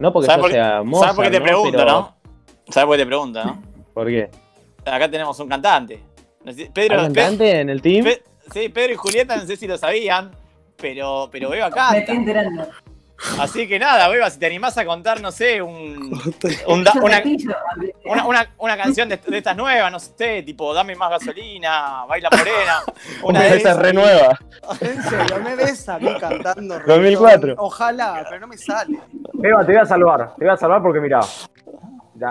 no 0.00 0.12
porque 0.12 0.26
¿Sabes 0.26 0.38
yo 0.38 0.42
por 0.42 0.50
qué- 0.50 0.56
sea 0.56 0.82
Mozart, 0.82 1.12
¿Sabes 1.12 1.14
por 1.16 1.24
qué 1.26 1.30
te 1.30 1.38
¿no? 1.38 1.44
pregunto, 1.44 1.78
Pero- 1.78 1.90
no? 1.92 2.16
¿Sabes 2.68 2.86
por 2.88 2.96
qué 2.96 3.02
te 3.02 3.06
pregunto, 3.06 3.44
no? 3.44 3.62
¿Por 3.94 4.06
qué? 4.08 4.30
Acá 4.84 5.08
tenemos 5.08 5.38
un 5.38 5.48
cantante. 5.48 6.02
No 6.44 6.52
sé- 6.52 6.62
¿Hay 6.64 6.68
Pedro, 6.70 6.96
Pe- 6.96 7.02
cantante 7.04 7.60
en 7.60 7.70
el 7.70 7.80
team? 7.80 8.04
Pe- 8.04 8.22
sí, 8.52 8.68
Pedro 8.68 8.92
y 8.94 8.96
Julieta, 8.96 9.36
no 9.36 9.46
sé 9.46 9.56
si 9.56 9.68
lo 9.68 9.78
sabían, 9.78 10.32
pero, 10.76 11.28
pero 11.30 11.50
Beba 11.50 11.70
Me 11.70 11.78
estoy 11.78 12.04
canta. 12.04 12.12
enterando. 12.12 12.66
Así 13.38 13.66
que 13.66 13.78
nada, 13.78 14.08
Beba, 14.08 14.28
si 14.30 14.38
te 14.38 14.46
animás 14.46 14.76
a 14.78 14.84
contar, 14.84 15.20
no 15.20 15.30
sé, 15.32 15.60
un, 15.62 16.12
una, 16.66 16.92
una, 18.04 18.24
una- 18.26 18.48
una 18.58 18.76
canción 18.76 19.08
de, 19.08 19.16
de 19.16 19.38
estas 19.38 19.56
nuevas, 19.56 19.90
no 19.90 19.98
sé, 19.98 20.42
tipo 20.42 20.72
Dame 20.74 20.94
más 20.96 21.10
gasolina, 21.10 22.04
Baila 22.08 22.28
Morena. 22.30 22.82
Una 23.22 23.40
de 23.40 23.46
esa 23.48 23.56
esas. 23.56 23.76
es 23.76 23.82
renueva. 23.82 24.38
En 24.80 25.02
serio, 25.02 25.36
me 25.42 25.56
ves 25.56 25.88
a 25.88 25.98
mí 25.98 26.08
cantando. 26.20 26.74
2004. 26.86 27.40
reggaetón. 27.40 27.54
Ojalá, 27.58 28.24
pero 28.28 28.40
no 28.40 28.46
me 28.46 28.56
sale. 28.58 28.98
Eva, 29.42 29.60
te 29.64 29.72
voy 29.72 29.80
a 29.80 29.86
salvar, 29.86 30.34
te 30.36 30.44
voy 30.44 30.52
a 30.54 30.56
salvar 30.56 30.82
porque 30.82 31.00
mirá, 31.00 31.20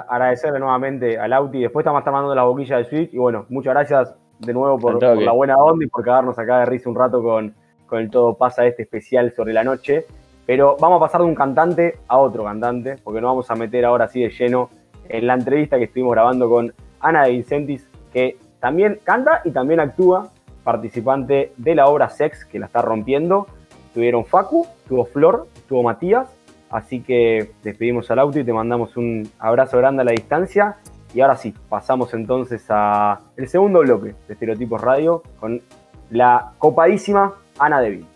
agradecerle 0.10 0.60
nuevamente 0.60 1.18
a 1.20 1.28
Lauti, 1.28 1.62
después 1.62 1.84
estamos 1.84 2.04
tomando 2.04 2.34
la 2.34 2.44
boquilla 2.44 2.78
de 2.78 2.86
Switch 2.86 3.14
y 3.14 3.18
bueno, 3.18 3.46
muchas 3.50 3.74
gracias 3.74 4.16
de 4.39 4.54
nuevo 4.54 4.78
por, 4.80 4.94
Al 4.94 5.00
por 5.16 5.22
la 5.24 5.32
buena 5.32 5.58
onda 5.58 5.86
y 5.86 5.88
por 5.89 6.04
quedarnos 6.04 6.38
acá 6.39 6.60
de 6.60 6.66
risa 6.66 6.89
un 6.89 6.96
rato 6.96 7.22
con, 7.22 7.56
con 7.86 8.00
el 8.00 8.10
Todo 8.10 8.36
pasa 8.38 8.66
este 8.66 8.84
especial 8.84 9.32
sobre 9.36 9.54
la 9.54 9.64
noche. 9.64 10.06
Pero 10.46 10.76
vamos 10.80 10.98
a 10.98 11.06
pasar 11.06 11.22
de 11.22 11.28
un 11.28 11.36
cantante 11.36 12.00
a 12.08 12.18
otro 12.18 12.44
cantante, 12.44 12.98
porque 13.04 13.22
nos 13.22 13.30
vamos 13.30 13.50
a 13.50 13.56
meter 13.56 13.86
ahora 13.86 14.06
así 14.06 14.22
de 14.22 14.30
lleno 14.30 14.70
en 15.10 15.28
la 15.28 15.36
entrevista 15.36 15.78
que 15.78 15.86
estuvimos 15.86 16.14
grabando 16.14 16.50
con 16.50 16.74
Ana 17.00 17.26
de 17.26 17.32
Vincentis, 17.32 17.88
que 18.12 18.38
también 18.60 19.00
canta 19.04 19.41
y 19.44 19.52
también 19.52 19.80
actúa, 19.80 20.30
participante 20.64 21.54
de 21.58 21.76
la 21.76 21.88
obra 21.88 22.10
Sex, 22.10 22.46
que 22.46 22.60
la 22.60 22.68
está 22.68 22.82
rompiendo. 22.82 23.48
Tuvieron 23.94 24.26
Facu, 24.26 24.66
tuvo 24.88 25.06
Flor, 25.06 25.48
tuvo 25.68 25.84
Matías, 25.84 26.30
así 26.70 27.02
que 27.02 27.52
despedimos 27.62 28.10
al 28.12 28.20
auto 28.20 28.39
y 28.39 28.44
te 28.44 28.54
mandamos 28.54 28.98
un 28.98 29.30
abrazo 29.39 29.78
grande 29.78 30.02
a 30.02 30.06
la 30.06 30.12
distancia. 30.12 30.78
Y 31.14 31.22
ahora 31.22 31.36
sí, 31.36 31.54
pasamos 31.70 32.14
entonces 32.14 32.66
a 32.70 33.20
el 33.38 33.48
segundo 33.48 33.82
bloque 33.82 34.16
de 34.28 34.34
Estereotipos 34.34 34.82
Radio 34.82 35.22
con 35.39 35.62
la 36.10 36.54
copadísima 36.58 37.34
Ana 37.60 37.82
Devin. 37.82 38.12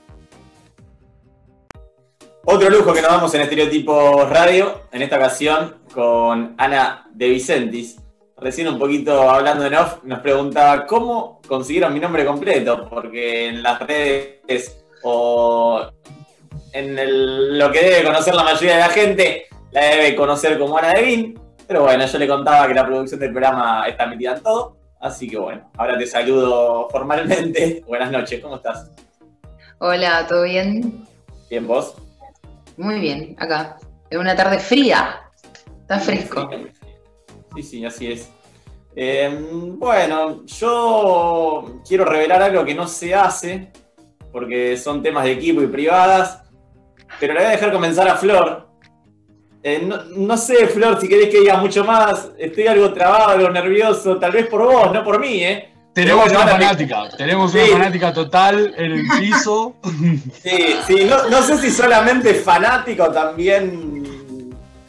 Otro 2.49 2.69
lujo 2.69 2.93
que 2.93 3.01
nos 3.01 3.11
damos 3.11 3.33
en 3.33 3.41
Estereotipo 3.41 4.23
Radio, 4.25 4.81
en 4.93 5.01
esta 5.01 5.17
ocasión 5.17 5.75
con 5.93 6.55
Ana 6.57 7.05
De 7.13 7.27
Vicentis. 7.27 7.97
Recién 8.37 8.69
un 8.69 8.79
poquito 8.79 9.29
hablando 9.29 9.65
en 9.65 9.73
off, 9.75 9.97
nos 10.03 10.19
preguntaba 10.19 10.85
cómo 10.85 11.41
consiguieron 11.45 11.93
mi 11.93 11.99
nombre 11.99 12.25
completo, 12.25 12.87
porque 12.89 13.49
en 13.49 13.61
las 13.63 13.79
redes 13.81 14.77
o 15.03 15.87
en 16.71 16.97
el- 16.97 17.59
lo 17.59 17.69
que 17.69 17.81
debe 17.83 18.05
conocer 18.05 18.33
la 18.33 18.43
mayoría 18.43 18.75
de 18.75 18.79
la 18.81 18.89
gente, 18.89 19.47
la 19.71 19.81
debe 19.85 20.15
conocer 20.15 20.57
como 20.57 20.77
Ana 20.77 20.93
Devin. 20.93 21.37
Pero 21.67 21.83
bueno, 21.83 22.05
yo 22.05 22.17
le 22.17 22.27
contaba 22.29 22.65
que 22.67 22.73
la 22.73 22.85
producción 22.85 23.19
del 23.19 23.31
programa 23.31 23.85
está 23.89 24.05
metida 24.05 24.35
en 24.37 24.43
todo. 24.43 24.77
Así 25.01 25.27
que 25.29 25.37
bueno, 25.37 25.69
ahora 25.77 25.97
te 25.97 26.07
saludo 26.07 26.87
formalmente. 26.89 27.83
Buenas 27.87 28.09
noches, 28.09 28.39
¿cómo 28.39 28.55
estás? 28.55 28.89
Hola, 29.79 30.25
¿todo 30.29 30.43
bien? 30.43 31.05
¿Bien 31.49 31.67
vos? 31.67 31.95
Muy 32.77 32.99
bien, 32.99 33.35
acá. 33.39 33.77
Es 34.09 34.17
una 34.17 34.35
tarde 34.35 34.59
fría. 34.59 35.21
Está 35.81 35.99
fresco. 35.99 36.49
Sí, 37.55 37.63
sí, 37.63 37.85
así 37.85 38.11
es. 38.11 38.29
Eh, 38.95 39.29
bueno, 39.77 40.45
yo 40.45 41.81
quiero 41.87 42.05
revelar 42.05 42.41
algo 42.41 42.65
que 42.65 42.73
no 42.73 42.87
se 42.87 43.13
hace, 43.13 43.71
porque 44.31 44.77
son 44.77 45.03
temas 45.03 45.25
de 45.25 45.33
equipo 45.33 45.61
y 45.61 45.67
privadas, 45.67 46.43
pero 47.19 47.33
le 47.33 47.39
voy 47.39 47.47
a 47.47 47.51
dejar 47.51 47.71
comenzar 47.71 48.07
a 48.07 48.15
Flor. 48.15 48.67
Eh, 49.61 49.81
no, 49.83 50.03
no 50.03 50.37
sé, 50.37 50.67
Flor, 50.67 50.99
si 50.99 51.07
querés 51.07 51.29
que 51.29 51.41
diga 51.41 51.57
mucho 51.57 51.83
más, 51.83 52.31
estoy 52.37 52.67
algo 52.67 52.93
trabado, 52.93 53.29
algo 53.29 53.49
nervioso, 53.49 54.17
tal 54.17 54.31
vez 54.31 54.47
por 54.47 54.63
vos, 54.63 54.91
no 54.93 55.03
por 55.03 55.19
mí, 55.19 55.43
¿eh? 55.43 55.73
Tenemos 55.97 56.29
una 56.29 56.45
fanática, 56.47 57.09
tenemos 57.17 57.51
Sí. 57.51 57.57
una 57.57 57.77
fanática 57.79 58.13
total 58.13 58.71
en 58.77 58.91
el 58.91 59.07
piso. 59.19 59.73
Sí, 60.43 60.75
sí, 60.85 61.05
no, 61.09 61.27
no 61.29 61.41
sé 61.41 61.57
si 61.57 61.71
solamente 61.71 62.35
fanático, 62.35 63.09
también 63.09 64.03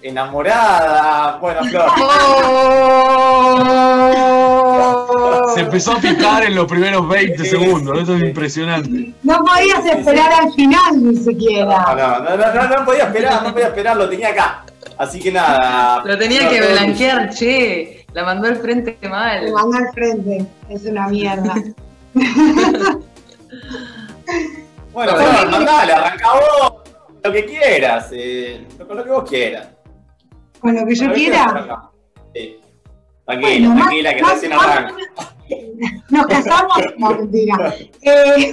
enamorada. 0.02 1.38
Bueno, 1.40 1.64
Flor. 1.64 1.90
Se 5.54 5.61
empezó 5.61 5.92
a 5.92 5.96
picar 5.96 6.44
en 6.44 6.54
los 6.54 6.66
primeros 6.66 7.09
20 7.09 7.42
segundos, 7.44 7.98
esto 8.00 8.14
es 8.16 8.22
impresionante. 8.22 9.12
No 9.22 9.42
podías 9.44 9.84
esperar 9.86 10.30
al 10.42 10.52
final 10.52 11.02
ni 11.02 11.16
siquiera. 11.16 11.94
no, 11.96 12.18
no, 12.20 12.36
no, 12.36 12.54
no, 12.54 12.68
no 12.68 12.84
podía 12.84 13.04
esperar, 13.04 13.42
no 13.42 13.52
podía 13.52 13.68
esperar, 13.68 13.96
lo 13.96 14.09
tenía 14.11 14.28
acá. 14.28 14.64
Así 14.98 15.20
que 15.20 15.32
nada. 15.32 16.02
Lo 16.04 16.18
tenía 16.18 16.48
que 16.50 16.61
blanquear, 16.61 17.30
che. 17.30 17.97
La 18.12 18.24
mandó 18.24 18.48
al 18.48 18.56
frente 18.56 18.98
mal. 19.09 19.52
mandó 19.52 19.76
al 19.78 19.92
frente. 19.92 20.46
Es 20.68 20.84
una 20.86 21.09
mierda. 21.09 21.54
Bueno, 24.92 25.12
Flor, 25.14 25.50
mandale, 25.50 25.92
arranca 25.92 26.26
vos. 26.34 26.72
Lo 27.22 27.32
que 27.32 27.44
quieras, 27.44 28.09
eh, 28.12 28.66
con 28.86 28.96
lo 28.96 29.04
que 29.04 29.11
vos 29.11 29.28
quieras. 29.30 29.68
Con 30.61 30.74
lo 30.74 30.84
que 30.86 30.94
yo 30.94 31.00
Con 31.02 31.09
lo 31.11 31.14
que 31.14 31.20
quiera. 31.20 31.90
Sí. 32.34 32.56
Tranquila, 33.24 33.48
Bueno, 33.48 33.68
más- 33.70 33.78
tranquila, 33.84 34.14
que 34.14 34.22
más- 34.22 34.32
recién 34.34 34.52
arranca. 34.54 34.94
Nos 36.11 36.26
casamos. 36.26 36.78
No, 36.98 37.11
mentira. 37.11 37.74
Eh, 38.02 38.52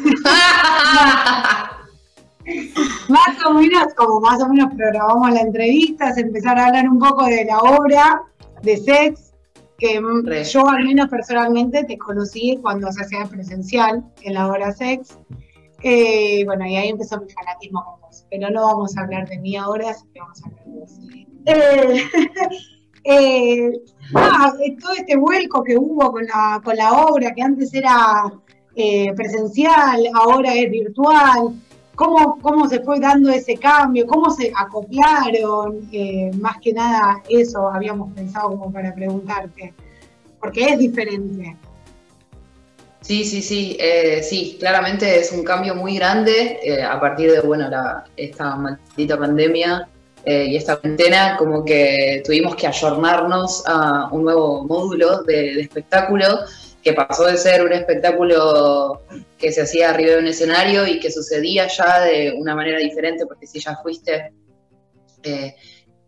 más 3.09 3.45
o 3.45 3.53
menos, 3.53 3.93
como 3.95 4.19
más 4.21 4.41
o 4.43 4.47
menos 4.49 4.71
programamos 4.75 5.31
la 5.31 5.39
entrevista, 5.41 6.09
es 6.09 6.17
empezar 6.17 6.59
a 6.59 6.67
hablar 6.67 6.87
un 6.87 6.99
poco 6.99 7.25
de 7.25 7.45
la 7.45 7.57
obra 7.59 8.21
de 8.61 8.77
Sex, 8.77 9.24
que 9.77 9.99
mm, 9.99 10.25
Re. 10.25 10.43
yo 10.43 10.67
al 10.67 10.83
menos 10.83 11.09
personalmente 11.09 11.83
te 11.83 11.97
conocí 11.97 12.57
cuando 12.61 12.91
se 12.91 13.03
hacía 13.03 13.25
presencial 13.25 14.03
en 14.21 14.33
la 14.33 14.47
obra 14.47 14.71
Sex. 14.71 15.17
Eh, 15.83 16.43
bueno, 16.45 16.65
y 16.65 16.75
ahí 16.77 16.89
empezó 16.89 17.19
mi 17.19 17.29
fanatismo 17.29 17.83
con 17.83 18.01
vos. 18.01 18.25
Pero 18.29 18.49
no 18.49 18.65
vamos 18.65 18.97
a 18.97 19.01
hablar 19.01 19.27
de 19.27 19.37
mí 19.39 19.55
ahora, 19.55 19.91
así 19.91 20.05
que 20.13 20.19
vamos 20.19 20.41
a 20.41 20.47
hablar 20.47 20.65
de 20.65 20.71
vos. 20.71 20.99
Eh, 21.45 22.03
eh, 23.03 23.71
nada, 24.11 24.53
eh, 24.63 24.75
todo 24.81 24.93
este 24.93 25.15
vuelco 25.15 25.63
que 25.63 25.77
hubo 25.77 26.11
con 26.11 26.25
la, 26.25 26.61
con 26.63 26.75
la 26.75 26.93
obra, 26.93 27.33
que 27.33 27.41
antes 27.41 27.73
era 27.73 28.31
presencial, 29.15 30.03
ahora 30.15 30.53
es 30.53 30.69
virtual, 30.69 31.55
cómo, 31.95 32.39
cómo 32.41 32.69
se 32.69 32.81
fue 32.81 32.99
dando 32.99 33.29
ese 33.29 33.55
cambio, 33.57 34.05
cómo 34.05 34.29
se 34.29 34.51
acoplaron, 34.55 35.87
eh, 35.91 36.31
más 36.39 36.57
que 36.61 36.73
nada 36.73 37.21
eso 37.29 37.69
habíamos 37.69 38.13
pensado 38.13 38.49
como 38.49 38.71
para 38.71 38.93
preguntarte, 38.93 39.73
porque 40.39 40.65
es 40.65 40.79
diferente. 40.79 41.55
Sí, 43.01 43.23
sí, 43.23 43.41
sí, 43.41 43.77
eh, 43.79 44.23
sí, 44.23 44.57
claramente 44.59 45.19
es 45.19 45.31
un 45.31 45.43
cambio 45.43 45.75
muy 45.75 45.95
grande 45.95 46.59
eh, 46.63 46.83
a 46.83 46.99
partir 46.99 47.31
de, 47.31 47.41
bueno, 47.41 47.69
esta 48.17 48.55
maldita 48.55 49.17
pandemia 49.17 49.87
y 50.27 50.55
esta 50.55 50.77
cuarentena, 50.77 51.37
como 51.37 51.63
que 51.63 52.23
tuvimos 52.25 52.55
que 52.55 52.65
ayornarnos 52.65 53.63
a 53.67 54.09
un 54.11 54.23
nuevo 54.23 54.63
módulo 54.63 55.21
de 55.21 55.61
espectáculo 55.61 56.25
que 56.81 56.93
pasó 56.93 57.25
de 57.25 57.37
ser 57.37 57.63
un 57.63 57.71
espectáculo 57.73 59.01
que 59.45 59.51
se 59.51 59.61
hacía 59.61 59.91
arriba 59.91 60.13
de 60.13 60.17
un 60.17 60.25
escenario 60.25 60.87
y 60.87 60.99
que 60.99 61.11
sucedía 61.11 61.67
ya 61.67 62.01
de 62.01 62.33
una 62.35 62.55
manera 62.55 62.79
diferente, 62.79 63.27
porque 63.27 63.45
si 63.45 63.59
ya 63.59 63.77
fuiste, 63.83 64.33
eh, 65.21 65.53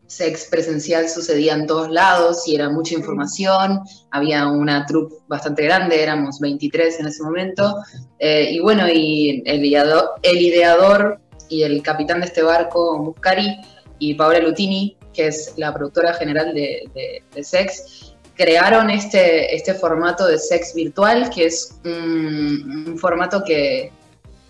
sex 0.07 0.47
presencial 0.49 1.07
sucedía 1.07 1.53
en 1.53 1.67
todos 1.67 1.91
lados 1.91 2.47
y 2.47 2.55
era 2.55 2.67
mucha 2.71 2.95
información, 2.95 3.79
había 4.09 4.47
una 4.47 4.87
troupe 4.87 5.17
bastante 5.27 5.61
grande, 5.65 6.01
éramos 6.01 6.39
23 6.39 6.99
en 6.99 7.05
ese 7.09 7.21
momento, 7.21 7.75
eh, 8.17 8.49
y 8.53 8.59
bueno, 8.59 8.87
y 8.91 9.43
el 9.45 9.63
ideador, 9.63 10.15
el 10.23 10.41
ideador 10.41 11.19
y 11.47 11.61
el 11.61 11.83
capitán 11.83 12.21
de 12.21 12.25
este 12.25 12.41
barco, 12.41 12.97
Muscari, 12.97 13.55
y 13.99 14.15
Paola 14.15 14.39
Lutini, 14.39 14.97
que 15.13 15.27
es 15.27 15.53
la 15.57 15.71
productora 15.75 16.15
general 16.15 16.55
de, 16.55 16.89
de- 16.95 17.21
de 17.35 17.43
Sex, 17.43 18.06
crearon 18.37 18.89
este, 18.89 19.55
este 19.55 19.73
formato 19.73 20.27
de 20.27 20.37
sex 20.37 20.73
virtual, 20.73 21.29
que 21.29 21.47
es 21.47 21.79
un, 21.83 22.85
un 22.87 22.97
formato 22.97 23.43
que, 23.43 23.91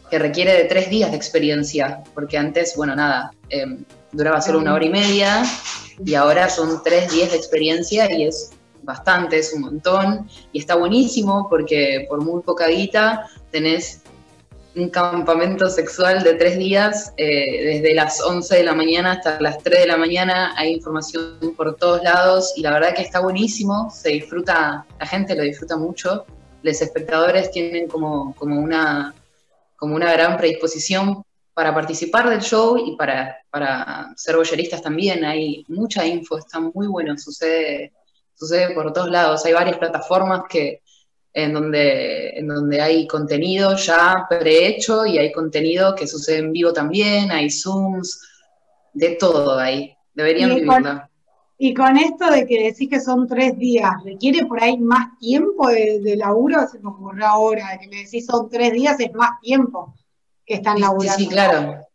que 0.10 0.20
requiere 0.20 0.54
de 0.54 0.64
tres 0.66 0.90
días 0.90 1.12
de 1.12 1.18
experiencia, 1.18 2.04
porque 2.14 2.38
antes, 2.38 2.76
bueno, 2.76 2.96
nada, 2.96 3.32
em, 3.50 3.84
duraba 4.12 4.42
solo 4.42 4.60
una 4.60 4.74
hora 4.74 4.86
y 4.86 4.90
media, 4.90 5.44
y 6.06 6.14
ahora 6.16 6.50
son 6.50 6.82
tres 6.84 7.12
días 7.12 7.32
de 7.32 7.38
experiencia 7.38 8.12
y 8.12 8.26
es 8.26 8.52
bastante, 8.84 9.40
es 9.40 9.54
un 9.54 9.62
montón, 9.62 10.30
y 10.52 10.60
está 10.60 10.76
buenísimo 10.76 11.48
porque 11.50 12.06
por 12.08 12.24
muy 12.24 12.42
poca 12.42 12.68
guita 12.68 13.30
tenés 13.52 14.02
un 14.78 14.90
campamento 14.90 15.70
sexual 15.70 16.24
de 16.24 16.36
tres 16.36 16.58
días, 16.58 17.14
eh, 17.18 17.64
desde 17.66 17.94
las 17.94 18.22
11 18.22 18.58
de 18.58 18.64
la 18.64 18.74
mañana 18.74 19.14
hasta 19.14 19.40
las 19.42 19.58
3 19.64 19.82
de 19.82 19.88
la 19.88 19.98
mañana, 19.98 20.54
hay 20.56 20.74
información 20.74 21.38
por 21.56 21.76
todos 21.76 22.04
lados 22.04 22.54
y 22.56 22.62
la 22.62 22.72
verdad 22.72 22.94
que 22.96 23.02
está 23.02 23.20
buenísimo, 23.20 23.90
se 23.90 24.10
disfruta, 24.10 24.86
la 25.00 25.06
gente 25.06 25.36
lo 25.36 25.44
disfruta 25.44 25.78
mucho, 25.78 26.26
los 26.62 26.82
espectadores 26.82 27.52
tienen 27.52 27.88
como, 27.88 28.36
como, 28.36 28.60
una, 28.60 29.14
como 29.76 29.96
una 29.96 30.12
gran 30.14 30.38
predisposición 30.38 31.24
para 31.54 31.74
participar 31.74 32.30
del 32.30 32.42
show 32.42 32.78
y 32.78 32.96
para, 32.96 33.38
para 33.50 34.14
ser 34.16 34.36
boyeristas 34.36 34.82
también, 34.82 35.26
hay 35.26 35.66
mucha 35.70 36.06
info, 36.06 36.38
está 36.38 36.60
muy 36.60 36.88
bueno, 36.88 37.18
sucede, 37.18 37.94
sucede 38.36 38.76
por 38.76 38.94
todos 38.94 39.10
lados, 39.10 39.44
hay 39.46 39.54
varias 39.54 39.78
plataformas 39.78 40.44
que 40.48 40.82
en 41.44 41.54
donde, 41.54 42.30
en 42.40 42.48
donde 42.48 42.82
hay 42.82 43.06
contenido 43.08 43.76
ya 43.76 44.26
prehecho 44.28 45.06
y 45.06 45.20
hay 45.20 45.32
contenido 45.32 45.94
que 45.94 46.08
sucede 46.08 46.40
en 46.40 46.52
vivo 46.52 46.74
también, 46.74 47.32
hay 47.32 47.50
Zooms, 47.52 48.20
de 48.94 49.10
todo 49.20 49.60
ahí. 49.60 49.96
Deberían 50.16 50.52
Y 50.52 50.66
con- 50.66 50.78
vivirla. 50.78 51.10
Y 51.60 51.74
con 51.74 51.98
esto 51.98 52.30
de 52.32 52.46
que 52.46 52.64
decís 52.64 52.90
que 52.90 53.00
son 53.00 53.28
tres 53.28 53.58
días, 53.58 53.92
¿requiere 54.04 54.46
por 54.46 54.62
ahí 54.62 54.78
más 54.80 55.18
tiempo 55.20 55.68
de, 55.70 56.00
de 56.02 56.16
laburo? 56.16 56.68
Se 56.72 56.80
me 56.80 56.90
ocurrió 56.90 57.28
ahora, 57.28 57.72
de 57.72 57.80
que 57.80 57.88
me 57.88 58.04
decís 58.04 58.26
son 58.26 58.50
tres 58.50 58.74
días, 58.74 59.00
es 59.00 59.14
más 59.14 59.40
tiempo 59.42 59.94
que 60.46 60.56
están 60.56 60.76
Sí, 60.78 60.82
sí, 60.82 60.88
laburando. 60.88 61.18
sí, 61.18 61.28
claro. 61.28 61.88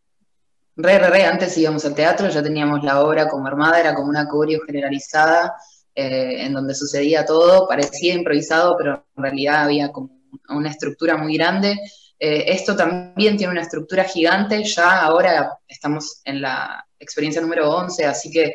Re, 0.76 0.99
re, 0.99 1.11
re, 1.11 1.24
antes 1.26 1.57
íbamos 1.59 1.84
al 1.84 1.95
teatro, 1.95 2.28
ya 2.28 2.43
teníamos 2.43 2.82
la 2.82 3.03
obra 3.05 3.28
como 3.28 3.47
armada, 3.47 3.78
era 3.80 3.95
como 3.95 4.09
una 4.09 4.26
coreo 4.28 4.61
generalizada, 4.66 5.55
eh, 5.95 6.45
en 6.45 6.53
donde 6.53 6.74
sucedía 6.74 7.24
todo, 7.24 7.68
parecía 7.68 8.14
improvisado, 8.14 8.76
pero 8.78 9.05
en 9.16 9.22
realidad 9.22 9.64
había 9.64 9.93
como 9.93 10.22
una 10.49 10.70
estructura 10.70 11.16
muy 11.16 11.36
grande. 11.36 11.78
Eh, 12.18 12.45
esto 12.49 12.76
también 12.76 13.36
tiene 13.36 13.53
una 13.53 13.62
estructura 13.62 14.05
gigante, 14.05 14.62
ya 14.64 15.03
ahora 15.03 15.59
estamos 15.66 16.22
en 16.24 16.40
la 16.40 16.86
experiencia 16.99 17.43
número 17.43 17.70
11, 17.70 18.05
así 18.07 18.30
que 18.30 18.53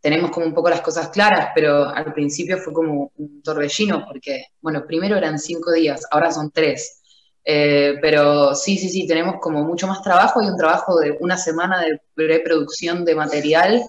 tenemos 0.00 0.30
como 0.30 0.46
un 0.46 0.54
poco 0.54 0.70
las 0.70 0.80
cosas 0.80 1.08
claras, 1.08 1.50
pero 1.54 1.88
al 1.88 2.12
principio 2.12 2.58
fue 2.58 2.72
como 2.72 3.12
un 3.16 3.42
torbellino, 3.42 4.04
porque, 4.06 4.46
bueno, 4.60 4.84
primero 4.86 5.16
eran 5.16 5.38
cinco 5.38 5.72
días, 5.72 6.02
ahora 6.10 6.30
son 6.30 6.50
tres. 6.50 7.00
Eh, 7.44 7.96
pero 8.00 8.54
sí, 8.54 8.76
sí, 8.76 8.88
sí, 8.88 9.06
tenemos 9.06 9.36
como 9.40 9.64
mucho 9.64 9.86
más 9.86 10.02
trabajo 10.02 10.42
y 10.42 10.46
un 10.46 10.56
trabajo 10.56 10.98
de 10.98 11.16
una 11.20 11.36
semana 11.36 11.80
de 11.80 12.00
preproducción 12.14 13.04
de 13.04 13.14
material, 13.14 13.82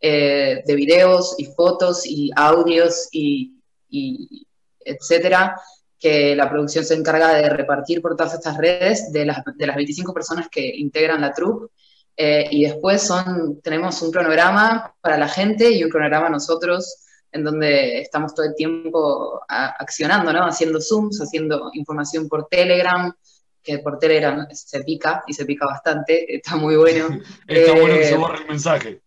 eh, 0.00 0.62
de 0.66 0.74
videos 0.74 1.34
y 1.38 1.46
fotos 1.46 2.04
y 2.06 2.30
audios 2.36 3.08
y, 3.12 3.60
y 3.88 4.46
etcétera, 4.84 5.60
que 5.98 6.36
la 6.36 6.48
producción 6.50 6.84
se 6.84 6.94
encarga 6.94 7.34
de 7.34 7.48
repartir 7.48 8.02
por 8.02 8.14
todas 8.16 8.34
estas 8.34 8.56
redes 8.58 9.10
de 9.12 9.24
las, 9.24 9.38
de 9.56 9.66
las 9.66 9.76
25 9.76 10.12
personas 10.12 10.48
que 10.50 10.64
integran 10.76 11.20
la 11.20 11.32
troupe. 11.32 11.72
Eh, 12.18 12.46
y 12.50 12.64
después 12.64 13.02
son, 13.02 13.60
tenemos 13.62 14.00
un 14.02 14.10
cronograma 14.10 14.94
para 15.00 15.18
la 15.18 15.28
gente 15.28 15.70
y 15.70 15.82
un 15.84 15.90
cronograma 15.90 16.28
nosotros, 16.30 17.02
en 17.32 17.44
donde 17.44 18.00
estamos 18.00 18.34
todo 18.34 18.46
el 18.46 18.54
tiempo 18.54 19.40
a- 19.48 19.74
accionando, 19.78 20.32
¿no? 20.32 20.46
Haciendo 20.46 20.80
Zooms, 20.80 21.20
haciendo 21.20 21.70
información 21.74 22.28
por 22.28 22.46
Telegram, 22.48 23.12
que 23.62 23.80
por 23.80 23.98
Telegram 23.98 24.46
se 24.52 24.82
pica 24.84 25.24
y 25.26 25.34
se 25.34 25.44
pica 25.44 25.66
bastante, 25.66 26.36
está 26.36 26.56
muy 26.56 26.76
bueno. 26.76 27.08
Está 27.48 27.72
bueno 27.72 27.94
que 27.96 28.02
Eh, 28.02 28.08
se 28.08 28.16
borre 28.16 28.38
el 28.42 28.46
mensaje. 28.48 29.02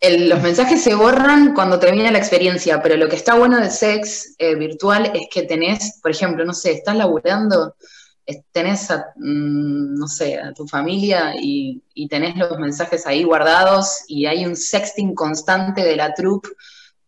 Los 0.00 0.40
mensajes 0.40 0.82
se 0.82 0.94
borran 0.94 1.54
cuando 1.54 1.78
termina 1.78 2.10
la 2.10 2.18
experiencia, 2.18 2.82
pero 2.82 2.96
lo 2.96 3.08
que 3.08 3.16
está 3.16 3.34
bueno 3.34 3.60
de 3.60 3.70
sex 3.70 4.34
eh, 4.38 4.54
virtual 4.54 5.12
es 5.14 5.28
que 5.30 5.42
tenés, 5.42 5.98
por 6.00 6.10
ejemplo, 6.10 6.44
no 6.44 6.54
sé, 6.54 6.72
estás 6.72 6.96
laburando, 6.96 7.74
tenés 8.52 8.90
a, 8.90 9.12
mm, 9.16 9.98
no 9.98 10.06
sé, 10.06 10.38
a 10.38 10.52
tu 10.52 10.66
familia 10.66 11.34
y, 11.38 11.82
y 11.94 12.08
tenés 12.08 12.36
los 12.36 12.58
mensajes 12.58 13.06
ahí 13.06 13.24
guardados 13.24 14.04
y 14.06 14.26
hay 14.26 14.46
un 14.46 14.56
sexting 14.56 15.14
constante 15.14 15.82
de 15.82 15.96
la 15.96 16.14
troupe, 16.14 16.48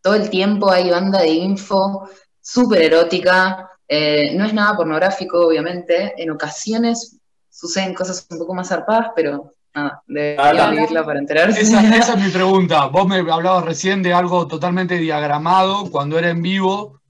todo 0.01 0.15
el 0.15 0.29
tiempo 0.29 0.71
hay 0.71 0.91
banda 0.91 1.21
de 1.21 1.29
info 1.29 2.09
súper 2.41 2.83
erótica, 2.83 3.71
eh, 3.89 4.35
no 4.35 4.45
es 4.45 4.53
nada 4.53 4.77
pornográfico, 4.77 5.47
obviamente, 5.47 6.13
en 6.17 6.31
ocasiones 6.31 7.19
suceden 7.49 7.95
cosas 7.95 8.27
un 8.31 8.39
poco 8.39 8.55
más 8.55 8.69
zarpadas, 8.69 9.13
pero 9.15 9.55
Ah, 9.75 10.03
vivirla 10.07 11.05
para 11.05 11.19
enterarse. 11.19 11.61
Esa, 11.61 11.81
esa 11.97 12.15
es 12.15 12.21
mi 12.25 12.31
pregunta. 12.31 12.87
Vos 12.87 13.07
me 13.07 13.17
hablabas 13.17 13.65
recién 13.65 14.03
de 14.03 14.13
algo 14.13 14.47
totalmente 14.47 14.99
diagramado 14.99 15.91
cuando 15.91 16.19
era 16.19 16.31
en 16.31 16.43
vivo, 16.43 17.01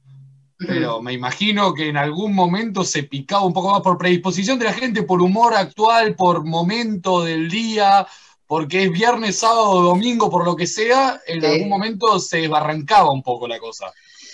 pero 0.58 1.02
me 1.02 1.12
imagino 1.12 1.74
que 1.74 1.88
en 1.88 1.96
algún 1.96 2.34
momento 2.34 2.84
se 2.84 3.02
picaba 3.02 3.44
un 3.44 3.52
poco 3.52 3.72
más 3.72 3.80
por 3.80 3.98
predisposición 3.98 4.58
de 4.60 4.66
la 4.66 4.72
gente, 4.72 5.02
por 5.02 5.20
humor 5.20 5.54
actual, 5.54 6.14
por 6.14 6.44
momento 6.44 7.24
del 7.24 7.50
día, 7.50 8.06
porque 8.46 8.84
es 8.84 8.92
viernes, 8.92 9.38
sábado, 9.38 9.80
domingo, 9.82 10.30
por 10.30 10.44
lo 10.44 10.54
que 10.54 10.66
sea, 10.68 11.20
en 11.26 11.40
Sí. 11.40 11.46
algún 11.46 11.68
momento 11.68 12.20
se 12.20 12.42
desbarrancaba 12.42 13.10
un 13.10 13.22
poco 13.22 13.48
la 13.48 13.58
cosa. 13.58 13.86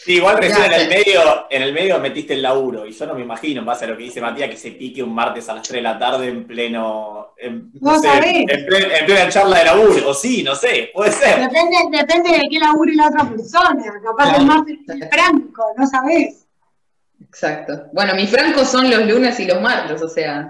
Sí, 0.09 0.15
igual 0.15 0.39
recién 0.39 0.65
en 0.65 0.73
el 0.73 0.89
medio, 0.89 1.47
en 1.51 1.63
el 1.63 1.75
medio 1.75 1.99
metiste 1.99 2.33
el 2.33 2.41
laburo, 2.41 2.87
y 2.87 2.93
yo 2.93 3.05
no 3.05 3.13
me 3.15 3.21
imagino, 3.21 3.61
en 3.61 3.67
base 3.67 3.85
a 3.85 3.89
lo 3.89 3.97
que 3.99 4.05
dice 4.05 4.23
Matías, 4.23 4.49
que 4.49 4.57
se 4.57 4.71
pique 4.71 5.03
un 5.03 5.15
martes 5.15 5.47
a 5.51 5.55
las 5.55 5.69
3 5.69 5.77
de 5.77 5.83
la 5.83 5.99
tarde 5.99 6.29
en 6.29 6.47
pleno, 6.47 7.35
en, 7.37 7.71
no 7.79 8.01
sé, 8.01 8.09
en, 8.17 8.47
plen- 8.67 8.91
en 9.01 9.05
plena 9.05 9.29
charla 9.29 9.59
de 9.59 9.65
laburo, 9.67 10.09
o 10.09 10.15
sí, 10.15 10.43
no 10.43 10.55
sé, 10.55 10.91
puede 10.95 11.13
ser. 11.13 11.41
Depende, 11.41 11.77
depende 11.99 12.31
de 12.31 12.43
qué 12.51 12.59
labure 12.59 12.95
la 12.95 13.09
otra 13.09 13.29
persona. 13.29 13.85
Capaz 14.03 14.25
Claro. 14.31 14.39
el 14.41 14.47
martes 14.47 14.79
es 14.89 15.11
franco, 15.11 15.75
no 15.77 15.87
sabés. 15.87 16.47
Exacto. 17.23 17.85
Bueno, 17.93 18.15
mis 18.15 18.31
francos 18.31 18.67
son 18.67 18.89
los 18.91 19.05
lunes 19.07 19.39
y 19.41 19.45
los 19.45 19.61
martes, 19.61 20.01
o 20.01 20.09
sea, 20.09 20.49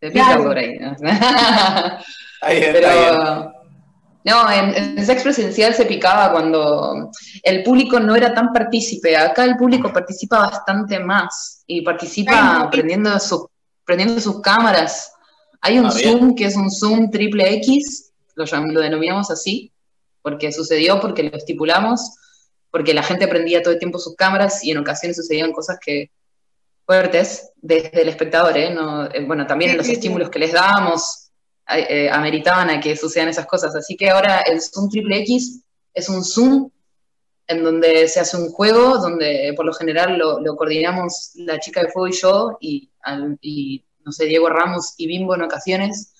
se 0.00 0.10
pica 0.10 0.24
Claro. 0.26 0.42
por 0.42 0.58
ahí. 0.58 0.76
¿no? 0.80 0.96
Ahí 2.40 2.58
está 2.58 2.78
bien. 2.78 2.82
Pero 2.82 3.52
no, 4.24 4.50
en, 4.50 4.98
en 4.98 5.06
sex 5.06 5.22
presencial 5.22 5.74
se 5.74 5.84
picaba 5.86 6.30
cuando 6.32 7.10
el 7.42 7.62
público 7.62 7.98
no 8.00 8.14
era 8.14 8.32
tan 8.34 8.52
partícipe. 8.52 9.16
Acá 9.16 9.44
el 9.44 9.56
público 9.56 9.92
participa 9.92 10.38
bastante 10.38 10.98
más 11.00 11.62
y 11.66 11.78
Ay, 11.78 11.84
participa 11.84 12.58
no. 12.60 12.70
prendiendo, 12.70 13.18
su- 13.18 13.48
prendiendo 13.84 14.20
sus 14.20 14.40
cámaras. 14.40 15.12
Hay 15.60 15.78
un 15.78 15.86
Ah, 15.86 15.92
bien. 15.94 16.18
Zoom 16.18 16.34
que 16.34 16.44
es 16.46 16.56
un 16.56 16.70
Zoom 16.70 17.10
triple 17.10 17.52
X, 17.54 18.12
lo, 18.34 18.44
llam- 18.44 18.70
lo 18.72 18.80
denominamos 18.80 19.30
así, 19.30 19.72
porque 20.22 20.52
sucedió, 20.52 21.00
porque 21.00 21.24
lo 21.24 21.36
estipulamos, 21.36 22.00
porque 22.70 22.94
la 22.94 23.02
gente 23.02 23.26
prendía 23.28 23.62
todo 23.62 23.72
el 23.74 23.78
tiempo 23.80 23.98
sus 23.98 24.14
cámaras 24.16 24.64
y 24.64 24.70
en 24.70 24.78
ocasiones 24.78 25.16
sucedían 25.16 25.52
cosas 25.52 25.78
que 25.84 26.10
fuertes 26.86 27.50
desde 27.60 28.02
el 28.02 28.08
espectador, 28.08 28.56
¿eh? 28.56 28.70
No, 28.74 29.04
eh, 29.06 29.24
bueno, 29.26 29.46
también 29.46 29.72
en 29.72 29.76
los 29.78 29.86
Sí, 29.86 29.90
sí, 29.92 29.94
sí. 29.96 30.00
estímulos 30.00 30.30
que 30.30 30.38
les 30.38 30.52
dábamos 30.52 31.21
eh, 31.68 32.10
ameritaban 32.10 32.70
a 32.70 32.80
que 32.80 32.96
sucedan 32.96 33.28
esas 33.28 33.46
cosas. 33.46 33.74
Así 33.74 33.96
que 33.96 34.10
ahora 34.10 34.40
el 34.40 34.60
Zoom 34.60 34.88
triple 34.90 35.18
X 35.20 35.60
es 35.94 36.08
un 36.08 36.24
Zoom 36.24 36.70
en 37.48 37.64
donde 37.64 38.08
se 38.08 38.20
hace 38.20 38.36
un 38.36 38.50
juego, 38.50 38.98
donde 38.98 39.52
por 39.56 39.66
lo 39.66 39.72
general 39.74 40.16
lo, 40.16 40.56
coordinamos 40.56 41.32
la 41.34 41.58
chica 41.58 41.82
de 41.82 41.90
fuego 41.90 42.08
y 42.08 42.12
yo, 42.12 42.56
y, 42.60 42.90
al- 43.02 43.38
no 44.04 44.12
sé, 44.12 44.24
Diego 44.26 44.48
Ramos 44.48 44.94
y 44.96 45.06
Bimbo 45.06 45.34
en 45.34 45.42
ocasiones, 45.42 46.12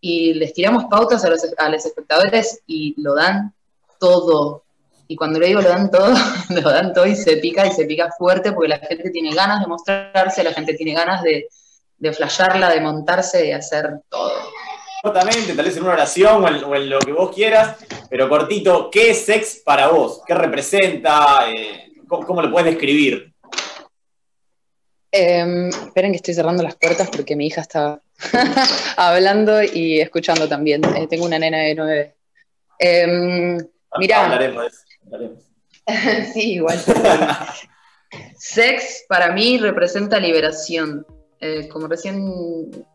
y 0.00 0.34
les 0.34 0.52
tiramos 0.54 0.84
pautas 0.86 1.24
a 1.24 1.30
los, 1.30 1.42
a 1.56 1.68
los 1.68 1.84
espectadores 1.84 2.60
y 2.66 2.94
lo 3.02 3.14
dan 3.14 3.52
todo. 3.98 4.64
Y 5.08 5.16
cuando 5.16 5.38
le 5.40 5.48
digo 5.48 5.60
lo 5.60 5.68
dan 5.68 5.90
todo, 5.90 6.14
lo 6.50 6.60
dan 6.70 6.92
todo 6.92 7.06
y 7.06 7.16
se 7.16 7.36
pica 7.38 7.66
y 7.66 7.72
se 7.72 7.84
pica 7.84 8.10
fuerte 8.16 8.52
porque 8.52 8.68
la 8.68 8.78
gente 8.78 9.10
tiene 9.10 9.34
ganas 9.34 9.60
de 9.60 9.66
mostrarse, 9.66 10.44
la 10.44 10.52
gente 10.52 10.74
tiene 10.74 10.94
ganas 10.94 11.22
de, 11.22 11.48
de 11.98 12.12
flashearla, 12.12 12.70
de 12.70 12.80
montarse, 12.80 13.38
de 13.42 13.54
hacer 13.54 14.00
todo. 14.08 14.32
Cortamente, 15.08 15.54
tal 15.54 15.64
vez 15.64 15.74
en 15.74 15.84
una 15.84 15.92
oración 15.94 16.44
o 16.44 16.48
en, 16.48 16.64
o 16.64 16.74
en 16.74 16.90
lo 16.90 16.98
que 16.98 17.12
vos 17.12 17.34
quieras, 17.34 17.78
pero 18.10 18.28
cortito, 18.28 18.90
¿qué 18.90 19.10
es 19.12 19.24
sex 19.24 19.62
para 19.64 19.88
vos? 19.88 20.20
¿Qué 20.26 20.34
representa? 20.34 21.50
Eh, 21.50 21.92
¿cómo, 22.06 22.26
cómo 22.26 22.42
lo 22.42 22.50
puedes 22.50 22.66
describir? 22.66 23.32
Em, 25.10 25.68
esperen 25.68 26.12
que 26.12 26.16
estoy 26.16 26.34
cerrando 26.34 26.62
las 26.62 26.76
puertas 26.76 27.08
porque 27.08 27.36
mi 27.36 27.46
hija 27.46 27.62
está 27.62 28.02
hablando 28.98 29.62
y 29.62 29.98
escuchando 29.98 30.46
también. 30.46 30.84
Eh, 30.84 31.06
tengo 31.08 31.24
una 31.24 31.38
nena 31.38 31.60
de 31.60 31.74
nueve. 31.74 32.14
Em, 32.78 33.56
Mirá. 33.98 34.26
Hablaremos 34.26 34.62
de 34.62 34.68
eso. 34.68 34.78
hablaremos. 35.06 35.44
sí, 36.34 36.52
igual. 36.52 36.78
Sex 38.36 39.06
para 39.08 39.32
mí 39.32 39.56
representa 39.56 40.20
liberación. 40.20 41.06
Eh, 41.40 41.66
como 41.68 41.86
recién, 41.86 42.30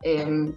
em, 0.03 0.55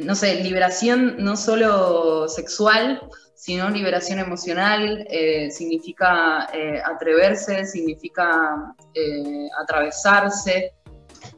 no 0.00 0.14
sé, 0.14 0.36
liberación 0.42 1.16
no 1.18 1.36
solo 1.36 2.28
sexual, 2.28 3.00
sino 3.34 3.70
liberación 3.70 4.18
emocional, 4.18 5.06
eh, 5.08 5.50
significa 5.50 6.48
eh, 6.52 6.80
atreverse, 6.84 7.64
significa 7.64 8.74
eh, 8.94 9.48
atravesarse, 9.62 10.74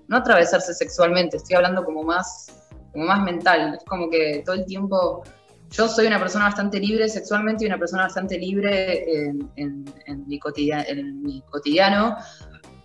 no 0.09 0.17
atravesarse 0.17 0.75
sexualmente, 0.75 1.37
estoy 1.37 1.57
hablando 1.57 1.85
como 1.85 2.03
más, 2.03 2.47
como 2.93 3.05
más 3.07 3.23
mental, 3.23 3.75
es 3.79 3.85
como 3.85 4.11
que 4.11 4.43
todo 4.45 4.57
el 4.57 4.65
tiempo 4.67 5.23
yo 5.71 5.89
soy 5.89 6.07
una 6.07 6.19
persona 6.19 6.45
bastante 6.47 6.79
libre 6.79 7.09
sexualmente 7.09 7.65
y 7.65 7.67
una 7.69 7.79
persona 7.79 8.03
bastante 8.03 8.37
libre 8.39 9.05
en, 9.27 9.51
en- 9.57 9.85
en 10.07 10.25
en 10.29 11.23
mi 11.23 11.43
cotidiano, 11.51 12.17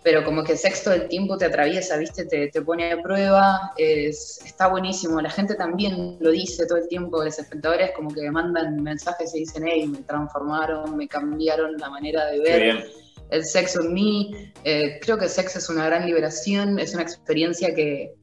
pero 0.03 0.23
como 0.23 0.43
que 0.43 0.53
el 0.53 0.57
sexto 0.57 0.91
del 0.91 1.07
tiempo 1.07 1.37
te 1.37 1.45
atraviesa, 1.45 1.97
¿viste? 1.97 2.25
Te, 2.25 2.47
te 2.47 2.61
pone 2.61 2.91
a 2.91 3.01
prueba, 3.01 3.73
es, 3.77 4.39
está 4.45 4.67
buenísimo. 4.67 5.19
La 5.19 5.29
gente 5.29 5.55
también 5.55 6.17
lo 6.19 6.31
dice 6.31 6.65
todo 6.65 6.77
el 6.77 6.87
tiempo, 6.87 7.23
los 7.23 7.37
espectadores 7.37 7.91
como 7.91 8.13
que 8.13 8.29
mandan 8.31 8.81
mensajes 8.81 9.35
y 9.35 9.39
dicen, 9.39 9.63
hey, 9.67 9.87
me 9.87 9.99
transformaron, 10.03 10.95
me 10.95 11.07
cambiaron 11.07 11.77
la 11.77 11.89
manera 11.89 12.25
de 12.27 12.39
ver 12.39 12.87
el 13.29 13.43
sexo 13.45 13.81
en 13.81 13.93
mí. 13.93 14.51
Eh, 14.63 14.99
creo 15.01 15.17
que 15.17 15.27
sexo 15.27 15.59
es 15.59 15.69
una 15.69 15.85
gran 15.85 16.05
liberación, 16.05 16.79
es 16.79 16.93
una 16.93 17.03
experiencia 17.03 17.75
que, 17.75 18.13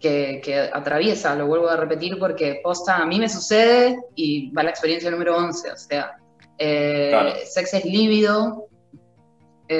que, 0.00 0.40
que 0.42 0.58
atraviesa, 0.72 1.34
lo 1.36 1.46
vuelvo 1.46 1.68
a 1.68 1.76
repetir 1.76 2.18
porque 2.18 2.60
posta 2.62 2.96
a 2.96 3.06
mí 3.06 3.20
me 3.20 3.28
sucede 3.28 4.00
y 4.16 4.50
va 4.50 4.62
la 4.64 4.70
experiencia 4.70 5.10
número 5.10 5.36
11, 5.36 5.70
o 5.70 5.76
sea, 5.76 6.16
eh, 6.58 7.08
Claro. 7.10 7.32
sexo 7.46 7.76
es 7.76 7.84
lívido, 7.84 8.66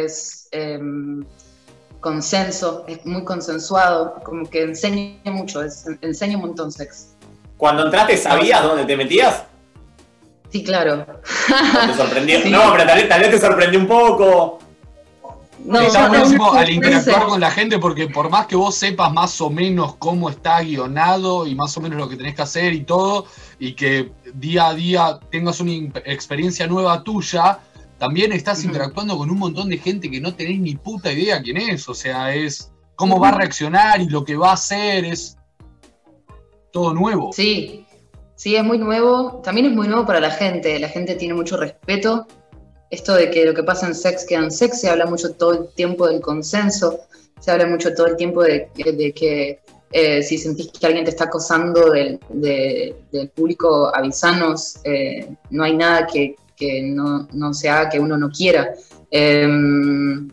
es 0.00 0.48
em, 0.52 1.24
consenso, 2.00 2.84
es 2.86 3.04
muy 3.04 3.24
consensuado, 3.24 4.14
como 4.24 4.48
que 4.48 4.62
enseña 4.62 5.16
mucho, 5.26 5.62
es- 5.62 5.84
enseña 6.00 6.36
un 6.36 6.42
montón 6.42 6.70
sexo. 6.72 7.06
Cuando 7.56 7.84
entraste, 7.84 8.16
¿sabías 8.16 8.62
dónde 8.62 8.84
te 8.86 8.96
metías? 8.96 9.42
Sí, 10.50 10.62
claro. 10.64 11.04
¿O 11.84 11.86
te 11.88 11.94
sorprendió? 11.94 12.40
Sí. 12.42 12.50
No, 12.50 12.72
pero 12.72 12.86
tal 12.86 12.98
vez, 12.98 13.08
tal 13.08 13.20
vez 13.20 13.30
te 13.32 13.38
sorprendió 13.40 13.78
un 13.80 13.86
poco. 13.88 14.58
No, 15.64 15.80
está 15.80 16.08
buenísimo 16.08 16.46
también- 16.52 16.64
al 16.64 16.70
interactuar 16.70 17.26
con 17.26 17.40
la 17.40 17.50
gente 17.50 17.78
porque 17.78 18.08
por 18.08 18.30
más 18.30 18.46
que 18.46 18.56
vos 18.56 18.74
sepas 18.76 19.12
más 19.12 19.38
o 19.42 19.50
menos 19.50 19.96
cómo 19.96 20.30
está 20.30 20.60
guionado 20.62 21.46
y 21.46 21.54
más 21.54 21.76
o 21.76 21.80
menos 21.82 21.98
lo 21.98 22.08
que 22.08 22.16
tenés 22.16 22.34
que 22.34 22.42
hacer 22.42 22.72
y 22.72 22.84
todo, 22.84 23.26
y 23.58 23.74
que 23.74 24.10
día 24.32 24.68
a 24.68 24.74
día 24.74 25.18
tengas 25.30 25.60
una 25.60 25.72
experiencia 26.06 26.66
nueva 26.66 27.02
tuya, 27.04 27.58
también 28.00 28.32
estás 28.32 28.64
interactuando 28.64 29.16
con 29.16 29.30
un 29.30 29.38
montón 29.38 29.68
de 29.68 29.78
gente 29.78 30.10
que 30.10 30.20
no 30.20 30.34
tenés 30.34 30.58
ni 30.58 30.74
puta 30.74 31.12
idea 31.12 31.40
quién 31.40 31.58
es. 31.58 31.88
O 31.88 31.94
sea, 31.94 32.34
es 32.34 32.72
cómo 32.96 33.20
va 33.20 33.28
a 33.28 33.38
reaccionar 33.38 34.00
y 34.00 34.08
lo 34.08 34.24
que 34.24 34.34
va 34.36 34.50
a 34.50 34.54
hacer 34.54 35.04
es 35.04 35.36
todo 36.72 36.94
nuevo. 36.94 37.32
Sí, 37.32 37.86
sí, 38.36 38.56
es 38.56 38.64
muy 38.64 38.78
nuevo. 38.78 39.40
También 39.44 39.66
es 39.66 39.72
muy 39.72 39.86
nuevo 39.86 40.06
para 40.06 40.18
la 40.20 40.30
gente. 40.30 40.78
La 40.80 40.88
gente 40.88 41.14
tiene 41.14 41.34
mucho 41.34 41.56
respeto. 41.56 42.26
Esto 42.90 43.14
de 43.14 43.30
que 43.30 43.44
lo 43.44 43.54
que 43.54 43.62
pasa 43.62 43.86
en 43.86 43.94
sex 43.94 44.24
queda 44.26 44.40
en 44.40 44.50
sex, 44.50 44.80
se 44.80 44.88
habla 44.88 45.06
mucho 45.06 45.32
todo 45.34 45.52
el 45.52 45.68
tiempo 45.74 46.08
del 46.08 46.20
consenso, 46.20 46.98
se 47.38 47.50
habla 47.52 47.66
mucho 47.66 47.94
todo 47.94 48.08
el 48.08 48.16
tiempo 48.16 48.42
de, 48.42 48.68
de 48.74 49.12
que 49.12 49.60
eh, 49.92 50.22
si 50.24 50.38
sentís 50.38 50.72
que 50.72 50.86
alguien 50.86 51.04
te 51.04 51.10
está 51.10 51.24
acosando 51.24 51.90
del, 51.90 52.18
de- 52.30 52.96
del 53.12 53.28
público, 53.30 53.94
avisanos. 53.94 54.78
eh, 54.84 55.28
no 55.50 55.62
hay 55.62 55.76
nada 55.76 56.06
que, 56.06 56.34
que 56.60 56.82
no, 56.82 57.26
no 57.32 57.52
se 57.54 57.68
haga 57.70 57.88
que 57.88 57.98
uno 57.98 58.16
no 58.18 58.28
quiera. 58.30 58.70
Em, 59.10 60.28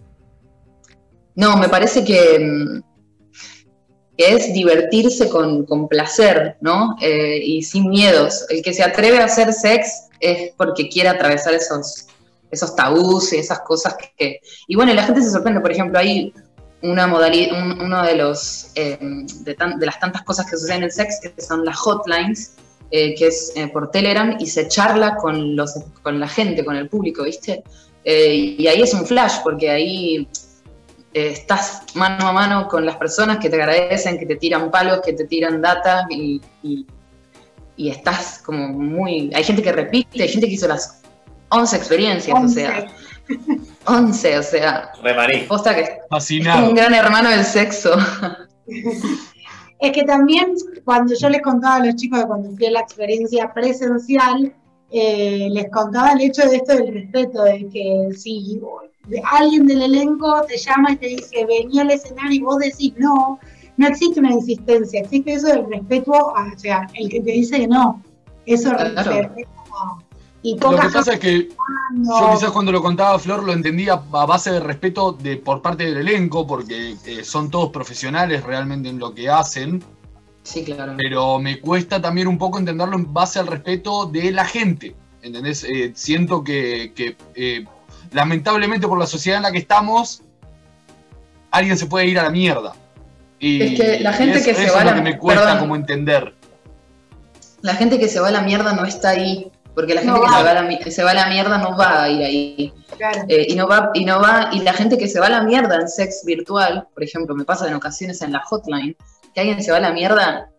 no, 1.35 1.57
me 1.57 1.69
parece 1.69 2.03
que, 2.03 2.81
que 4.17 4.33
es 4.33 4.53
divertirse 4.53 5.29
con, 5.29 5.65
con 5.65 5.87
placer, 5.87 6.57
¿no? 6.61 6.95
Eh, 7.01 7.39
y 7.43 7.63
sin 7.63 7.89
miedos. 7.89 8.45
El 8.49 8.61
que 8.61 8.73
se 8.73 8.83
atreve 8.83 9.19
a 9.19 9.25
hacer 9.25 9.53
sex 9.53 10.07
es 10.19 10.51
porque 10.57 10.89
quiere 10.89 11.09
atravesar 11.09 11.53
esos, 11.53 12.07
esos 12.51 12.75
tabús 12.75 13.33
y 13.33 13.37
esas 13.37 13.59
cosas 13.61 13.95
que... 14.17 14.39
Y 14.67 14.75
bueno, 14.75 14.93
la 14.93 15.03
gente 15.03 15.21
se 15.21 15.31
sorprende, 15.31 15.61
por 15.61 15.71
ejemplo, 15.71 15.97
hay 15.99 16.33
una 16.81 17.07
modalidad, 17.07 17.57
un- 17.59 17.81
uno 17.81 18.03
de 18.03 18.15
los 18.15 18.71
tan- 19.57 19.79
de 19.79 19.85
las 19.85 19.99
tantas 19.99 20.23
cosas 20.23 20.45
que 20.49 20.57
suceden 20.57 20.79
en 20.79 20.83
el 20.85 20.91
sex, 20.91 21.19
que 21.21 21.41
son 21.41 21.63
las 21.65 21.77
hotlines, 21.77 22.53
eh, 22.91 23.15
que 23.15 23.27
es 23.27 23.51
eh, 23.55 23.67
por 23.67 23.91
Telegram, 23.91 24.35
y 24.39 24.47
se 24.47 24.67
charla 24.67 25.15
con, 25.17 25.55
los, 25.55 25.73
con 26.03 26.19
la 26.19 26.27
gente, 26.27 26.63
con 26.65 26.75
el 26.75 26.87
público, 26.89 27.23
¿viste? 27.23 27.63
Eh, 28.03 28.55
y 28.57 28.67
ahí 28.67 28.81
es 28.81 28.93
un 28.93 29.05
flash, 29.05 29.37
porque 29.43 29.69
ahí 29.69 30.27
eh, 31.13 31.29
estás 31.31 31.81
mano 31.95 32.27
a 32.27 32.31
mano 32.31 32.67
con 32.67 32.85
las 32.85 32.95
personas 32.95 33.37
que 33.39 33.49
te 33.49 33.55
agradecen, 33.57 34.17
que 34.17 34.25
te 34.25 34.35
tiran 34.37 34.71
palos, 34.71 35.01
que 35.05 35.13
te 35.13 35.25
tiran 35.25 35.61
data, 35.61 36.05
y, 36.09 36.41
y- 36.63 36.85
y 37.79 37.89
estás 37.89 38.41
como 38.43 38.69
muy... 38.69 39.29
Hay 39.35 39.43
gente 39.43 39.61
que 39.61 39.71
repite, 39.71 40.23
hay 40.23 40.29
gente 40.29 40.47
que 40.47 40.53
hizo 40.55 40.67
las 40.67 41.01
11 41.49 41.75
experiencias, 41.75 42.35
o 42.43 42.47
sea, 42.47 42.87
11, 43.85 44.37
o 44.39 44.43
sea, 44.43 44.91
Remarí. 45.03 45.41
posta 45.41 45.75
que 45.75 45.81
es 45.81 45.89
como 45.89 46.07
Fascinado. 46.09 46.69
un 46.69 46.73
gran 46.75 46.93
hermano 46.95 47.29
del 47.29 47.43
sexo. 47.45 47.95
Es 49.79 49.91
que 49.91 50.03
también 50.03 50.53
cuando 50.85 51.13
yo 51.13 51.29
les 51.29 51.41
contaba 51.41 51.75
a 51.75 51.85
los 51.85 51.95
chicos 51.95 52.19
de 52.19 52.25
cuando 52.27 52.49
fui 52.51 52.65
a 52.65 52.71
la 52.71 52.79
experiencia 52.81 53.53
presencial, 53.53 54.53
eh, 54.91 55.49
les 55.51 55.69
contaba 55.69 56.13
el 56.13 56.21
hecho 56.21 56.47
de 56.49 56.55
esto 56.57 56.73
del 56.75 56.93
respeto, 56.93 57.43
de 57.43 57.67
que 57.69 58.09
si 58.15 58.59
alguien 59.31 59.67
del 59.67 59.81
elenco 59.83 60.41
te 60.47 60.57
llama 60.57 60.91
y 60.91 60.95
te 60.97 61.07
dice 61.07 61.45
vení 61.45 61.79
al 61.79 61.91
escenario 61.91 62.39
y 62.39 62.43
vos 62.43 62.57
decís 62.57 62.93
no, 62.97 63.39
no 63.77 63.87
existe 63.87 64.19
una 64.19 64.31
insistencia, 64.33 65.01
existe 65.01 65.33
eso 65.33 65.47
del 65.47 65.65
respeto, 65.69 66.13
a- 66.35 66.51
o 66.55 66.59
sea, 66.59 66.87
el 66.95 67.09
que 67.09 67.19
te 67.21 67.31
dice 67.31 67.57
que 67.59 67.67
no, 67.67 68.01
eso 68.45 68.71
Claro. 68.71 69.11
se 69.11 69.45
y 70.43 70.57
Lo 70.57 70.69
que 70.71 70.89
pasa 70.89 71.13
es 71.13 71.19
que 71.19 71.49
no- 71.93 72.19
Yo 72.19 72.33
quizás 72.35 72.51
cuando 72.51 72.71
lo 72.71 72.81
contaba 72.81 73.17
Flor 73.19 73.43
lo 73.43 73.53
entendía 73.53 73.93
a 73.93 74.25
base 74.25 74.51
de 74.51 74.59
respeto 74.59 75.11
de, 75.13 75.37
por 75.37 75.61
parte 75.61 75.85
del 75.85 75.97
elenco, 75.97 76.45
porque 76.47 76.95
eh, 77.05 77.23
son 77.23 77.49
todos 77.49 77.69
profesionales 77.71 78.43
realmente 78.43 78.89
en 78.89 78.99
lo 78.99 79.13
que 79.13 79.29
hacen, 79.29 79.83
Sí, 80.43 80.63
claro. 80.63 80.93
pero 80.97 81.39
me 81.39 81.59
cuesta 81.59 82.01
también 82.01 82.27
un 82.27 82.37
poco 82.37 82.59
entenderlo 82.59 82.95
en 82.95 83.11
base 83.13 83.39
al 83.39 83.47
respeto 83.47 84.05
de 84.05 84.31
la 84.31 84.45
gente. 84.45 84.95
¿Entendés? 85.21 85.65
Eh, 85.65 85.91
siento 85.95 86.41
que, 86.43 86.93
que, 86.95 87.17
eh, 87.35 87.65
lamentablemente 88.13 88.87
por 88.87 88.97
la 88.97 89.07
sociedad 89.07 89.37
en 89.37 89.43
la 89.43 89.51
que 89.51 89.57
estamos, 89.57 90.21
alguien 91.51 91.77
se 91.77 91.85
puede 91.87 92.05
ir 92.07 92.19
a 92.19 92.23
la 92.23 92.29
mierda. 92.29 92.73
Y 93.39 93.61
Es 93.61 93.79
que 93.79 93.99
la 93.99 94.13
gente 94.13 94.41
que 94.41 94.53
se 94.55 94.69
va 94.71 94.81
a 94.81 94.85
la- 94.85 94.95
que 94.95 95.01
me 95.01 95.17
cuesta 95.17 95.43
perdón. 95.43 95.59
como 95.59 95.75
entender. 95.75 96.33
La 97.61 97.73
gente 97.75 97.99
que 97.99 98.07
se 98.07 98.19
va 98.19 98.29
a 98.29 98.31
la 98.31 98.41
mierda 98.41 98.73
no 98.73 98.85
está 98.85 99.09
ahí, 99.09 99.51
porque 99.77 99.93
la 99.93 100.01
No 100.01 100.13
gente 100.15 100.25
que 100.25 100.31
va. 100.31 100.37
se 100.39 100.43
va, 100.43 100.51
a 100.51 100.53
la, 100.63 100.91
se 100.91 101.03
va 101.03 101.11
a 101.11 101.13
la 101.13 101.27
mierda 101.27 101.57
no 101.59 101.77
va 101.77 102.01
a 102.01 102.09
ir 102.09 102.23
ahí. 102.23 102.73
claro. 102.97 103.21
Eh, 103.27 103.45
y 103.47 103.55
no 103.55 103.67
va, 103.67 103.91
y 103.93 104.05
no 104.05 104.19
va, 104.19 104.49
y 104.51 104.61
la 104.61 104.73
gente 104.73 104.97
que 104.97 105.07
se 105.07 105.19
va 105.19 105.27
a 105.27 105.29
la 105.29 105.43
mierda 105.43 105.75
en 105.75 105.87
sex 105.87 106.23
virtual, 106.25 106.87
por 106.95 107.03
ejemplo, 107.03 107.35
me 107.35 107.45
pasa 107.45 107.67
en 107.67 107.75
ocasiones 107.75 108.23
en 108.23 108.31
la 108.31 108.39
hotline, 108.39 108.97
que 109.35 109.39
alguien 109.41 109.61
se 109.63 109.69
va 109.69 109.77
a 109.77 109.81
la 109.81 109.91
mierda 109.91 110.49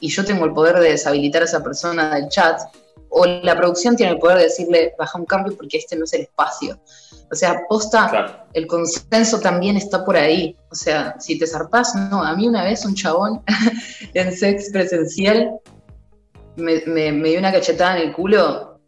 y 0.00 0.08
yo 0.08 0.24
tengo 0.24 0.46
el 0.46 0.52
poder 0.52 0.80
de 0.80 0.90
deshabilitar 0.90 1.42
a 1.42 1.44
esa 1.44 1.62
persona 1.62 2.16
del 2.16 2.28
chat, 2.28 2.60
o 3.08 3.24
la 3.24 3.56
producción 3.56 3.94
tiene 3.94 4.14
el 4.14 4.18
poder 4.18 4.38
de 4.38 4.42
decirle, 4.44 4.94
baja 4.98 5.16
un 5.16 5.26
cambio 5.26 5.56
porque 5.56 5.76
este 5.78 5.94
no 5.94 6.02
es 6.04 6.12
el 6.14 6.22
espacio. 6.22 6.80
O 7.30 7.34
sea, 7.36 7.62
posta, 7.68 8.08
Claro. 8.10 8.32
el 8.52 8.66
consenso 8.66 9.38
también 9.38 9.76
está 9.76 10.04
por 10.04 10.16
ahí. 10.16 10.56
O 10.72 10.74
sea, 10.74 11.14
si 11.20 11.38
te 11.38 11.46
zarpás, 11.46 11.94
no. 11.94 12.22
A 12.24 12.34
mí 12.34 12.48
una 12.48 12.64
vez 12.64 12.84
un 12.84 12.94
chabón 12.96 13.42
en 14.14 14.36
sex 14.36 14.70
presencial 14.72 15.52
me, 16.56 16.82
me- 16.86 17.12
me 17.12 17.28
dio 17.30 17.38
una 17.38 17.52
cachetada 17.52 17.96
en 17.98 18.08
el 18.08 18.12
culo 18.14 18.80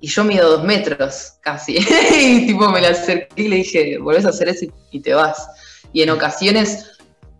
y 0.00 0.08
yo 0.08 0.24
mido 0.24 0.50
dos 0.50 0.64
metros 0.64 1.34
casi. 1.40 1.76
y 2.12 2.46
tipo 2.46 2.68
me 2.68 2.80
la 2.80 2.88
acerqué 2.88 3.28
y 3.42 3.48
le 3.48 3.56
dije, 3.56 3.98
volvés 3.98 4.24
a 4.26 4.30
hacer 4.30 4.48
eso 4.48 4.66
y- 4.90 5.00
te 5.00 5.14
vas. 5.14 5.46
Y 5.92 6.02
en 6.02 6.10
ocasiones 6.10 6.88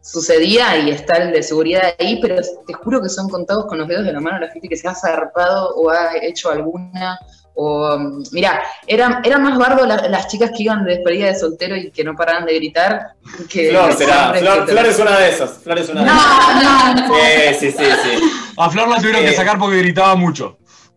sucedía 0.00 0.76
y 0.78 0.90
está 0.90 1.18
el 1.18 1.32
de 1.32 1.42
seguridad 1.42 1.94
ahí, 1.98 2.18
pero 2.20 2.36
te 2.66 2.72
juro 2.74 3.00
que 3.02 3.08
son 3.08 3.28
contados 3.28 3.66
con 3.66 3.78
los 3.78 3.86
dedos 3.88 4.04
de 4.04 4.12
la 4.12 4.20
mano 4.20 4.38
la 4.40 4.50
gente 4.50 4.68
que 4.68 4.76
se 4.76 4.88
ha 4.88 4.94
zarpado 4.94 5.74
o 5.76 5.90
ha 5.90 6.16
hecho 6.20 6.50
alguna. 6.50 7.18
O, 7.54 7.98
mira, 8.32 8.62
eran 8.86 9.20
era 9.24 9.36
más 9.38 9.58
bardo 9.58 9.84
la- 9.86 10.08
las 10.08 10.26
chicas 10.28 10.50
que 10.56 10.62
iban 10.62 10.84
de 10.86 10.94
despedida 10.96 11.26
de 11.26 11.34
soltero 11.38 11.76
y 11.76 11.90
que 11.90 12.02
no 12.02 12.14
paraban 12.16 12.46
de 12.46 12.54
gritar 12.54 13.12
que 13.50 13.68
Flor 13.68 13.92
será. 13.92 14.32
Flor, 14.34 14.86
es 14.86 14.98
una 14.98 15.18
de 15.18 15.28
esas. 15.28 15.58
Flor 15.58 15.78
es 15.78 15.88
una 15.90 16.00
de 16.00 16.06
No, 16.06 16.14
esas. 16.14 16.94
no, 16.94 17.08
no. 17.08 17.14
Sí, 17.14 17.54
sí, 17.60 17.70
sí, 17.72 17.84
sí. 17.84 18.24
A 18.56 18.70
Flor 18.70 18.88
la 18.88 18.96
tuvieron 18.98 19.22
que 19.22 19.30
Eh. 19.30 19.34
sacar 19.34 19.58
porque 19.58 19.78
gritaba 19.78 20.14
mucho. 20.14 20.58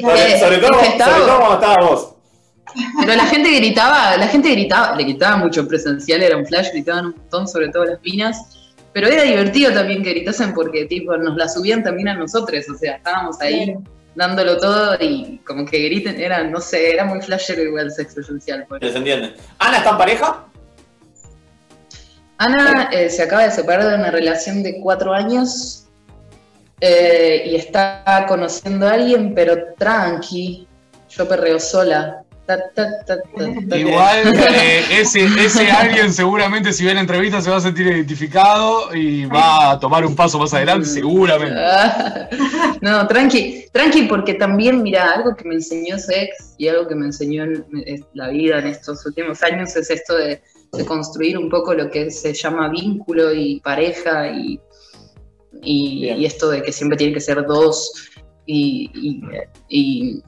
Sobre, 0.00 0.34
Eh, 0.34 0.40
sobre 0.40 0.58
todo, 0.58 0.74
sobre 0.74 0.88
estaba- 0.88 1.16
todo 1.18 1.58
cuando 1.58 1.86
vos. 1.88 2.08
Pero 3.00 3.14
la 3.14 3.26
gente 3.26 3.54
gritaba, 3.54 4.16
la 4.16 4.28
gente 4.28 4.50
gritaba, 4.50 4.96
le 4.96 5.02
gritaba 5.04 5.36
mucho 5.36 5.60
en 5.60 5.68
presencial, 5.68 6.22
era 6.22 6.36
un 6.38 6.46
flash, 6.46 6.70
gritaban 6.72 7.06
un 7.06 7.10
montón, 7.16 7.46
sobre 7.46 7.68
todo 7.68 7.84
las 7.84 7.98
pinas. 7.98 8.70
Pero 8.94 9.08
era 9.08 9.22
divertido 9.24 9.72
también 9.72 10.02
que 10.02 10.10
gritasen 10.10 10.54
porque 10.54 10.86
tipo 10.86 11.14
nos 11.16 11.36
la 11.36 11.48
subían 11.48 11.82
también 11.82 12.08
a 12.08 12.14
nosotros, 12.14 12.64
o 12.70 12.74
sea, 12.78 12.96
estábamos 12.96 13.40
ahí 13.42 13.64
Claro. 13.66 13.82
dándolo 14.14 14.56
todo 14.58 14.94
y 15.00 15.38
como 15.46 15.66
que 15.66 15.78
griten, 15.80 16.18
era, 16.20 16.44
no 16.44 16.60
sé, 16.60 16.92
era 16.94 17.04
muy 17.04 17.20
flashero 17.20 17.62
igual 17.62 17.90
sexo 17.90 18.16
presencial. 18.16 18.64
por 18.66 18.80
Se 18.80 18.96
entiende. 18.96 19.34
¿Ana 19.58 19.78
está 19.78 19.90
en 19.90 19.98
pareja? 19.98 20.44
Ana 22.38 22.88
eh, 22.92 23.08
se 23.10 23.22
acaba 23.22 23.44
de 23.44 23.50
separar 23.50 23.86
de 23.88 23.94
una 23.96 24.10
relación 24.10 24.62
de 24.62 24.80
cuatro 24.80 25.12
años 25.12 25.81
eh, 26.84 27.44
y 27.46 27.54
está 27.54 28.24
conociendo 28.26 28.88
a 28.88 28.94
alguien, 28.94 29.34
pero 29.34 29.56
tranqui, 29.78 30.66
yo 31.08 31.28
perreo 31.28 31.60
sola. 31.60 32.24
Ta, 32.44 32.58
ta, 32.74 32.88
ta, 33.06 33.16
ta, 33.18 33.44
ta. 33.68 33.76
Igual 33.78 34.34
eh, 34.36 34.82
ese, 34.98 35.20
ese 35.38 35.70
alguien 35.70 36.12
seguramente 36.12 36.72
si 36.72 36.84
ve 36.84 36.92
la 36.92 37.00
entrevista 37.00 37.40
se 37.40 37.48
va 37.48 37.58
a 37.58 37.60
sentir 37.60 37.86
identificado 37.86 38.92
y 38.92 39.26
va 39.26 39.70
a 39.70 39.78
tomar 39.78 40.04
un 40.04 40.16
paso 40.16 40.40
más 40.40 40.52
adelante, 40.52 40.88
seguramente. 40.88 41.54
Ah, 41.56 42.28
No, 42.80 43.06
tranqui, 43.06 43.66
tranqui, 43.72 44.02
porque 44.08 44.34
también, 44.34 44.82
mira, 44.82 45.12
algo 45.12 45.36
que 45.36 45.44
me 45.48 45.54
enseñó 45.54 45.96
Sex 46.00 46.54
y 46.58 46.66
algo 46.66 46.88
que 46.88 46.96
me 46.96 47.06
enseñó 47.06 47.44
en- 47.44 47.64
en 47.86 48.04
la 48.14 48.28
vida 48.30 48.58
en 48.58 48.66
estos 48.66 49.06
últimos 49.06 49.40
años 49.44 49.76
es 49.76 49.88
esto 49.88 50.16
de, 50.16 50.42
de 50.72 50.84
construir 50.84 51.38
un 51.38 51.48
poco 51.48 51.74
lo 51.74 51.88
que 51.92 52.10
se 52.10 52.34
llama 52.34 52.68
vínculo 52.70 53.32
y 53.32 53.60
pareja 53.60 54.26
y, 54.32 54.58
y, 55.60 56.08
y 56.10 56.24
esto 56.26 56.48
de 56.50 56.62
que 56.62 56.72
siempre 56.72 56.96
tiene 56.96 57.12
que 57.14 57.20
ser 57.20 57.44
dos 57.46 58.08
y, 58.46 58.90
y- 58.94 59.22
y, 59.68 60.22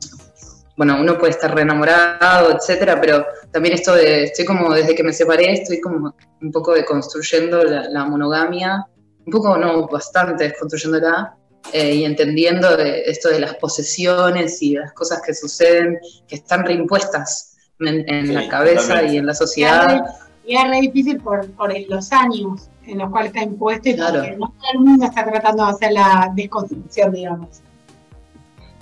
bueno, 0.76 0.96
uno 1.00 1.16
puede 1.18 1.30
estar 1.30 1.54
re 1.54 1.62
enamorado, 1.62 2.50
etcétera, 2.56 3.00
pero 3.00 3.24
también 3.52 3.74
esto 3.74 3.94
de, 3.94 4.24
estoy 4.24 4.44
como, 4.44 4.72
desde 4.74 4.94
que 4.94 5.04
me 5.04 5.12
separé, 5.12 5.52
estoy 5.52 5.80
como 5.80 6.14
un 6.42 6.50
poco 6.52 6.72
deconstruyendo 6.74 7.62
la, 7.62 7.88
la 7.88 8.04
monogamia, 8.06 8.84
un 9.24 9.32
poco, 9.32 9.56
no, 9.56 9.86
bastante 9.86 10.44
desconstruyéndola, 10.44 11.36
eh, 11.72 11.94
y 11.94 12.04
entendiendo 12.04 12.76
de 12.76 13.02
esto 13.06 13.28
de 13.30 13.40
las 13.40 13.54
posesiones 13.54 14.60
y 14.62 14.74
las 14.74 14.92
cosas 14.92 15.22
que 15.24 15.32
suceden, 15.32 15.98
que 16.28 16.34
están 16.36 16.64
reimpuestas 16.66 17.56
en, 17.80 18.08
en 18.12 18.26
Sí, 18.26 18.32
la 18.32 18.48
cabeza 18.48 18.82
totalmente. 18.82 19.14
y 19.14 19.18
en 19.18 19.26
la 19.26 19.34
sociedad. 19.34 20.04
Y 20.46 20.56
es 20.56 20.64
re 20.68 20.80
difícil 20.82 21.18
por, 21.20 21.50
por 21.52 21.72
los 21.88 22.12
años 22.12 22.68
en 22.86 22.98
los 22.98 23.10
cuales 23.10 23.32
está 23.34 23.42
impuesto 23.44 23.88
y 23.88 23.94
Claro. 23.94 24.20
porque 24.20 24.36
no 24.36 24.46
todo 24.48 24.72
el 24.74 24.78
mundo 24.80 25.06
está 25.06 25.24
tratando 25.24 25.64
de 25.64 25.70
hacer 25.70 25.92
la 25.92 26.30
desconstrucción, 26.34 27.12
digamos. 27.12 27.48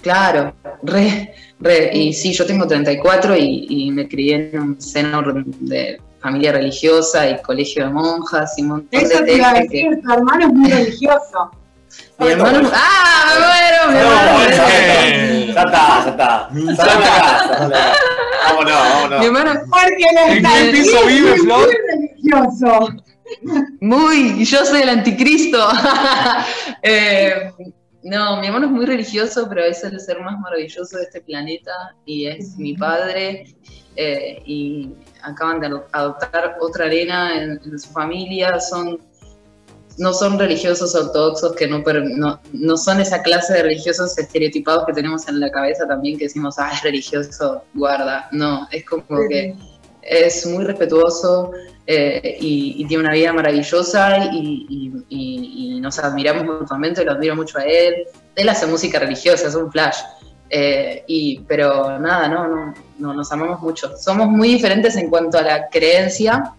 Claro, 0.02 0.52
re, 0.82 1.32
re. 1.60 1.90
Y 1.96 2.12
sí, 2.12 2.32
yo 2.32 2.44
tengo 2.44 2.66
34 2.66 3.36
y, 3.36 3.66
y 3.68 3.90
me 3.92 4.08
crié 4.08 4.50
en 4.52 4.60
un 4.60 4.80
seno 4.80 5.22
de 5.60 6.00
familia 6.18 6.52
religiosa 6.52 7.28
y 7.30 7.40
colegio 7.42 7.86
de 7.86 7.92
monjas 7.92 8.58
y 8.58 8.62
un 8.62 8.68
montón 8.68 9.00
Eso 9.00 9.18
de 9.20 9.24
te 9.24 9.36
iba 9.36 9.50
a 9.50 9.54
que- 9.54 9.60
decir, 9.62 10.00
tu 10.02 10.12
hermano 10.12 10.46
es 10.46 10.52
muy 10.52 10.70
religioso. 10.70 11.50
Mi 12.18 12.28
hermano. 12.28 12.70
¡Ah! 12.74 13.34
Me 13.34 13.46
muero, 13.46 13.86
me 13.88 14.00
No, 14.02 14.32
muero. 14.32 14.48
ya 14.48 15.62
está, 15.62 16.04
ya 16.04 16.10
está. 16.10 16.48
Sal 16.76 17.02
casa, 17.02 17.48
casa. 17.48 17.92
Vámonos, 18.44 18.72
Mi 18.74 18.90
vámonos. 18.90 19.24
hermano 19.26 19.60
Porque 19.70 20.04
él 20.28 20.36
¿En 20.38 20.42
qué 20.44 20.70
piso 20.72 21.02
muy, 21.04 21.12
vive, 21.12 21.30
muy 21.30 21.38
Flor? 21.38 21.68
religioso. 21.90 22.88
Muy, 23.80 24.44
yo 24.44 24.64
soy 24.64 24.82
el 24.82 24.88
anticristo. 24.90 25.58
Eh, 26.82 27.52
no, 28.02 28.40
mi 28.40 28.46
hermano 28.48 28.66
es 28.66 28.72
muy 28.72 28.84
religioso, 28.86 29.46
pero 29.48 29.62
es 29.64 29.84
el 29.84 30.00
ser 30.00 30.18
más 30.20 30.36
maravilloso 30.40 30.96
de 30.96 31.04
este 31.04 31.20
planeta 31.20 31.72
y 32.04 32.26
es 32.26 32.56
mi 32.56 32.76
padre. 32.76 33.44
eh, 33.94 34.42
y 34.46 34.90
acaban 35.22 35.60
de 35.60 35.66
ado- 35.68 35.86
adoptar 35.92 36.56
otra 36.60 36.86
arena 36.86 37.36
en, 37.40 37.60
en 37.64 37.78
su 37.78 37.90
familia. 37.90 38.58
Son, 38.58 38.98
no 39.98 40.12
son 40.12 40.38
religiosos 40.38 40.94
ortodoxos 40.94 41.54
que 41.54 41.66
no, 41.66 41.82
no, 42.16 42.40
no 42.52 42.76
son 42.76 43.00
esa 43.00 43.22
clase 43.22 43.52
de 43.54 43.62
religiosos 43.62 44.16
estereotipados 44.18 44.84
que 44.86 44.92
tenemos 44.92 45.28
en 45.28 45.40
la 45.40 45.50
cabeza 45.50 45.86
también 45.86 46.18
que 46.18 46.24
decimos, 46.24 46.58
ah, 46.58 46.70
es 46.72 46.82
religioso, 46.82 47.62
guarda. 47.74 48.28
No, 48.32 48.66
es 48.70 48.84
como 48.84 49.04
que 49.28 49.54
es 50.02 50.46
muy 50.46 50.64
respetuoso 50.64 51.52
eh, 51.86 52.36
y, 52.40 52.74
y 52.78 52.84
tiene 52.86 53.04
una 53.04 53.12
vida 53.12 53.32
maravillosa 53.32 54.30
y, 54.32 54.66
y- 54.68 54.92
y- 55.08 55.76
y 55.76 55.80
nos 55.80 55.98
admiramos 55.98 56.44
mutuamente, 56.60 57.04
lo 57.04 57.12
admiro 57.12 57.36
mucho 57.36 57.58
a 57.58 57.64
él. 57.64 58.04
Él 58.34 58.48
hace 58.48 58.66
música 58.66 58.98
religiosa, 58.98 59.48
es 59.48 59.54
un 59.54 59.70
flash. 59.70 59.98
Eh, 60.54 61.04
y, 61.06 61.40
pero 61.40 61.98
nada, 61.98 62.28
no, 62.28 62.46
no, 62.46 62.74
no, 62.98 63.14
nos 63.14 63.32
amamos 63.32 63.60
mucho. 63.60 63.96
Somos 63.96 64.28
muy 64.28 64.48
diferentes 64.48 64.96
en 64.96 65.08
cuanto 65.08 65.38
a 65.38 65.42
la 65.42 65.68
creencia, 65.68 66.52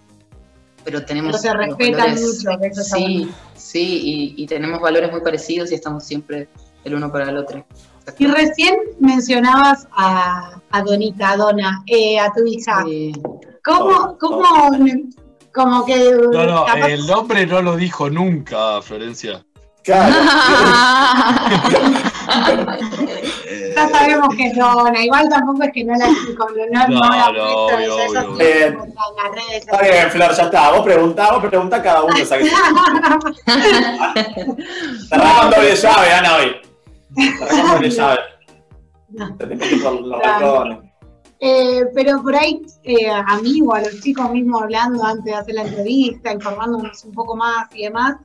pero 0.84 1.04
tenemos 1.06 1.40
Pero 1.42 1.54
se 1.54 1.54
respetan 1.68 2.00
valores- 2.16 2.46
mucho, 2.46 2.60
que 2.60 2.68
eso 2.68 2.84
Sí, 2.84 3.18
bueno. 3.20 3.34
sí, 3.56 4.34
y, 4.38 4.44
y 4.44 4.48
tenemos 4.48 4.80
valores 4.82 5.12
muy 5.12 5.22
parecidos 5.22 5.72
y 5.72 5.76
estamos 5.76 6.04
siempre 6.04 6.48
el 6.84 6.96
uno 6.96 7.12
para 7.12 7.30
el 7.30 7.38
otro. 7.38 7.66
Y 8.20 8.28
recién 8.28 8.76
mencionabas 9.00 9.88
a, 9.94 10.60
a 10.72 10.82
Donita, 10.84 11.32
a 11.32 11.38
Donna, 11.38 11.84
eh, 11.88 12.20
a 12.20 12.32
tu 12.34 12.46
hija. 12.46 12.84
Sí. 12.86 13.14
¿Cómo, 13.64 14.18
cómo, 14.20 14.44
como 15.54 15.86
que... 15.86 16.12
No, 16.34 16.46
no, 16.46 16.66
capaz- 16.66 16.90
el 16.90 17.08
nombre 17.08 17.46
no 17.48 17.62
lo 17.62 17.78
dijo 17.78 18.10
nunca, 18.10 18.82
Florencia. 18.82 19.46
Claro. 19.84 20.14
Ya 23.76 23.89
sabemos 23.89 24.36
que 24.36 24.47
es 24.47 24.55
Donna, 24.55 25.03
igual 25.03 25.30
tampoco 25.30 25.63
es 25.63 25.71
que 25.74 25.84
no 25.84 25.93
la 25.95 26.07
no, 26.07 26.13
no, 26.71 26.88
No, 26.88 26.99
la 27.09 27.30
obvio, 27.30 27.95
se 28.38 28.67
Eh, 28.67 28.78
las 28.78 29.32
redes. 29.32 29.65
Está 29.65 29.82
bien, 29.82 30.09
Flor, 30.11 30.36
ya 30.36 30.43
está. 30.43 30.71
Vos 30.71 30.82
preguntá, 30.82 31.32
vos 31.32 31.45
preguntá 31.45 31.82
cada 31.82 32.03
uno. 32.03 32.15
Cerrá 32.15 32.49
con 35.41 35.49
doble 35.51 35.76
llave, 35.76 36.13
Ana, 36.13 36.36
hoy. 36.36 36.55
Cerrá 37.15 37.61
con 37.61 37.71
doble 37.71 37.89
llave. 37.89 38.19
Metes 39.09 39.82
por 39.82 40.01
los 40.01 40.19
balcones. 40.21 40.80
Eh, 41.45 41.88
pero 41.93 42.24
por 42.24 42.36
ahí, 42.38 42.61
eh, 42.84 43.09
a 43.09 43.38
mí 43.41 43.59
o 43.61 43.74
a 43.74 43.82
los 43.82 43.99
chicos 43.99 44.32
mismos 44.32 44.61
hablando 44.61 45.03
antes 45.03 45.26
de 45.26 45.34
hacer 45.34 45.55
la 45.55 45.63
entrevista, 45.63 46.32
informándonos 46.32 47.03
un 47.03 47.11
poco 47.11 47.36
más 47.36 47.67
y 47.74 47.84
demás, 47.84 48.15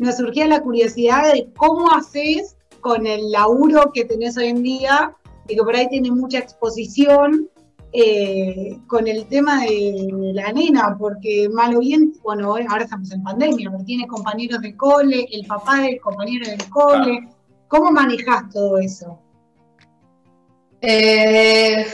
me 0.00 0.12
surgía 0.12 0.48
la 0.48 0.60
curiosidad 0.60 1.32
de 1.32 1.52
cómo 1.56 1.92
haces 1.92 2.56
con 2.84 3.06
el 3.06 3.30
laburo 3.30 3.90
que 3.94 4.04
tenés 4.04 4.36
hoy 4.36 4.48
en 4.48 4.62
día 4.62 5.16
y 5.48 5.56
que 5.56 5.62
por 5.62 5.74
ahí 5.74 5.88
tiene 5.88 6.10
mucha 6.10 6.38
exposición 6.38 7.48
eh, 7.94 8.78
con 8.86 9.08
el 9.08 9.24
tema 9.24 9.62
de 9.62 10.10
la 10.34 10.52
nena, 10.52 10.94
porque 10.98 11.48
mal 11.48 11.74
o 11.76 11.80
bien, 11.80 12.12
bueno, 12.22 12.54
ahora 12.54 12.84
estamos 12.84 13.10
en 13.10 13.22
pandemia, 13.22 13.70
pero 13.70 13.84
tiene 13.84 14.06
compañeros 14.06 14.60
de 14.60 14.76
cole, 14.76 15.26
el 15.32 15.46
papá 15.46 15.80
del 15.80 15.98
compañero 15.98 16.46
del 16.46 16.68
cole. 16.68 17.26
¿Cómo 17.68 17.90
manejás 17.90 18.50
todo 18.52 18.76
eso? 18.76 19.18
Eh, 20.82 21.86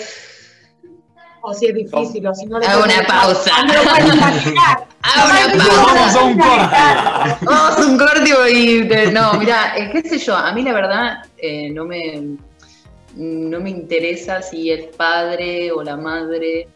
O 1.43 1.55
si 1.55 1.67
es 1.67 1.75
difícil, 1.75 2.27
o 2.27 2.35
si 2.35 2.47
no 2.47 2.59
lo 2.59 2.67
Hago 2.67 2.85
una 2.85 3.07
pausa. 3.07 3.51
hago 3.57 3.73
una 5.31 5.65
Vamos 5.65 5.97
pausa. 5.97 6.21
a 6.21 6.25
un 6.25 6.39
corte. 6.39 7.45
Vamos 7.47 7.79
a 7.79 7.87
un 7.87 7.99
corte 7.99 8.53
y 8.53 9.13
no, 9.13 9.35
mira, 9.35 9.77
eh, 9.77 9.91
qué 9.93 10.03
sé 10.09 10.19
yo, 10.19 10.37
a 10.37 10.53
mí 10.53 10.63
la 10.63 10.73
verdad 10.73 11.19
eh, 11.39 11.71
no 11.71 11.85
me 11.87 12.37
no 13.17 13.59
me 13.61 13.71
interesa 13.71 14.41
si 14.41 14.71
el 14.71 14.85
padre 14.91 15.73
o 15.73 15.83
la 15.83 15.97
madre 15.97 16.69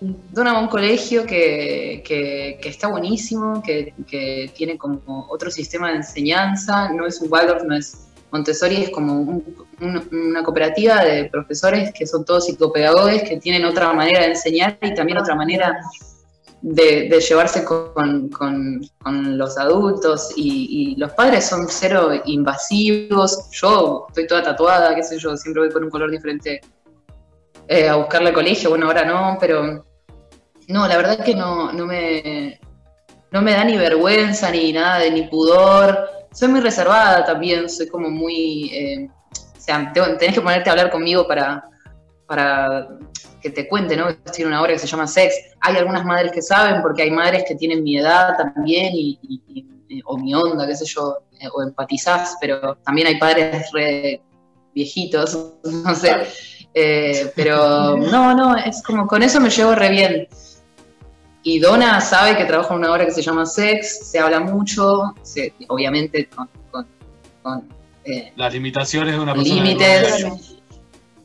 dona 0.00 0.52
a 0.52 0.58
un 0.60 0.68
colegio 0.68 1.24
que, 1.26 2.02
que- 2.06 2.58
que 2.62 2.68
está 2.68 2.86
buenísimo, 2.88 3.60
que, 3.62 3.92
que 4.08 4.52
tiene 4.54 4.76
como 4.78 5.26
otro 5.30 5.50
sistema 5.50 5.88
de 5.90 5.96
enseñanza, 5.96 6.90
no 6.92 7.06
es 7.06 7.20
un 7.20 7.32
Waldorf, 7.32 7.64
no 7.64 7.74
es 7.74 8.05
Montessori, 8.30 8.82
es 8.84 8.90
como 8.90 9.14
un- 9.14 9.66
un- 9.80 10.08
una 10.12 10.42
cooperativa 10.42 11.04
de 11.04 11.26
profesores 11.26 11.92
que 11.92 12.06
son 12.06 12.24
todos 12.24 12.46
psicopedagogos, 12.46 13.22
que 13.22 13.38
tienen 13.38 13.64
otra 13.64 13.92
manera 13.92 14.20
de 14.20 14.26
enseñar 14.28 14.78
y 14.82 14.94
también 14.94 15.18
otra 15.18 15.34
manera 15.34 15.78
de, 16.62 17.20
llevarse 17.20 17.64
con, 17.64 18.30
los 19.38 19.58
adultos 19.58 20.32
y, 20.36 20.96
los 20.96 21.12
padres 21.12 21.46
son 21.46 21.66
cero 21.68 22.10
invasivos. 22.24 23.50
Yo 23.52 24.06
estoy 24.08 24.26
toda 24.26 24.42
tatuada, 24.42 24.94
qué 24.94 25.02
sé 25.02 25.18
yo, 25.18 25.36
siempre 25.36 25.62
voy 25.62 25.70
con 25.70 25.84
un 25.84 25.90
color 25.90 26.10
diferente 26.10 26.60
eh, 27.68 27.88
a 27.88 27.96
buscarle 27.96 28.28
al 28.28 28.34
colegio. 28.34 28.70
Bueno, 28.70 28.86
ahora 28.86 29.04
no, 29.04 29.36
pero 29.40 29.84
no, 30.68 30.88
la 30.88 30.96
verdad 30.96 31.24
que 31.24 31.34
no, 31.34 31.72
no 31.72 31.86
me 31.86 32.58
no 33.30 33.42
me 33.42 33.52
da 33.52 33.64
ni 33.64 33.76
vergüenza 33.76 34.50
ni 34.50 34.72
nada 34.72 34.98
de 34.98 35.10
ni 35.10 35.22
pudor. 35.22 36.08
Soy 36.36 36.48
muy 36.48 36.60
reservada 36.60 37.24
también, 37.24 37.66
soy 37.68 37.88
como 37.88 38.10
muy 38.10 38.70
eh, 38.74 39.08
o 39.56 39.60
sea, 39.60 39.90
tenés 39.92 40.34
que 40.34 40.40
ponerte 40.42 40.68
a 40.68 40.72
hablar 40.74 40.90
conmigo 40.90 41.26
para, 41.26 41.64
para 42.26 42.88
que 43.40 43.48
te 43.50 43.66
cuente, 43.66 43.96
¿no? 43.96 44.10
Estoy 44.10 44.42
en 44.42 44.48
una 44.48 44.60
obra 44.60 44.74
que 44.74 44.78
se 44.78 44.86
llama 44.86 45.06
Sex. 45.06 45.34
Hay 45.62 45.76
algunas 45.76 46.04
madres 46.04 46.32
que 46.32 46.42
saben, 46.42 46.82
porque 46.82 47.02
hay 47.02 47.10
madres 47.10 47.44
que 47.48 47.54
tienen 47.54 47.82
mi 47.82 47.96
edad 47.98 48.36
también, 48.36 48.92
y, 48.94 49.18
y- 49.22 49.42
y- 49.88 50.02
o 50.04 50.18
mi 50.18 50.34
onda, 50.34 50.66
qué 50.66 50.76
sé 50.76 50.84
yo, 50.84 51.18
eh, 51.40 51.48
o 51.54 51.62
empatizás, 51.62 52.36
pero 52.40 52.76
también 52.84 53.06
hay 53.08 53.18
padres 53.18 53.70
re 53.72 54.20
viejitos, 54.74 55.54
no 55.64 55.94
sé. 55.94 56.16
Eh, 56.74 57.32
pero 57.34 57.96
no, 57.96 58.34
no, 58.34 58.56
es 58.56 58.82
como 58.82 59.06
con 59.06 59.22
eso 59.22 59.40
me 59.40 59.48
llevo 59.48 59.74
re 59.74 59.88
bien. 59.88 60.28
Y 61.48 61.60
Donna 61.60 62.00
sabe 62.00 62.36
que 62.36 62.44
trabaja 62.44 62.74
en 62.74 62.80
una 62.80 62.90
obra 62.92 63.04
que 63.04 63.12
se 63.12 63.22
llama 63.22 63.46
Sex, 63.46 64.10
se 64.10 64.18
habla 64.18 64.40
mucho, 64.40 65.14
se- 65.22 65.52
obviamente 65.68 66.26
con, 66.26 66.48
con- 66.72 66.86
con, 67.40 67.68
eh, 68.04 68.32
Las 68.34 68.52
limitaciones 68.52 69.14
de 69.14 69.20
una 69.20 69.32
persona. 69.32 69.54
límites. 69.54 70.26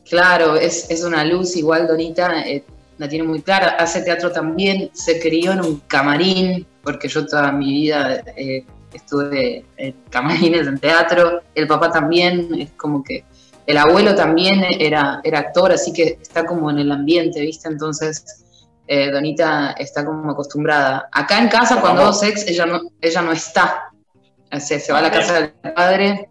Claro, 0.08 0.58
es, 0.58 0.92
es 0.92 1.04
una 1.04 1.26
luz 1.26 1.56
igual, 1.56 1.88
Donita, 1.88 2.42
eh, 2.48 2.64
la 3.00 3.10
tiene 3.10 3.24
muy 3.28 3.42
clara. 3.42 3.70
Hace 3.80 4.04
teatro 4.04 4.32
también, 4.32 4.92
se 4.94 5.20
crió 5.20 5.54
en 5.54 5.62
un 5.62 5.80
camarín, 5.88 6.68
porque 6.84 7.08
yo 7.08 7.26
toda 7.26 7.52
mi 7.52 7.72
vida 7.74 8.22
eh, 8.38 8.64
estuve 8.94 9.66
en 9.78 9.96
camarines 10.12 10.68
en 10.68 10.78
teatro. 10.78 11.42
El 11.56 11.66
papá 11.66 11.92
también, 11.92 12.54
es 12.60 12.70
como 12.74 13.04
que 13.04 13.24
el 13.66 13.76
abuelo 13.76 14.14
también 14.14 14.64
era, 14.80 15.20
era 15.24 15.40
actor, 15.40 15.72
así 15.72 15.92
que 15.94 16.20
está 16.22 16.46
como 16.46 16.70
en 16.70 16.78
el 16.78 16.92
ambiente, 16.92 17.42
¿viste? 17.42 17.68
Entonces, 17.70 18.24
eh, 18.94 19.10
Donita 19.10 19.72
está 19.78 20.04
como 20.04 20.32
acostumbrada. 20.32 21.08
Acá 21.14 21.40
en 21.40 21.48
casa, 21.48 21.80
cuando 21.80 22.02
hago 22.02 22.12
sex, 22.12 22.46
ella 22.46 22.66
no, 22.66 22.82
ella 23.00 23.22
no 23.22 23.32
está. 23.32 23.90
O 24.52 24.60
sea, 24.60 24.80
se 24.82 24.92
va 24.92 25.00
a 25.00 25.04
la 25.04 25.12
casa 25.12 25.34
del 25.36 25.54
padre. 25.74 26.30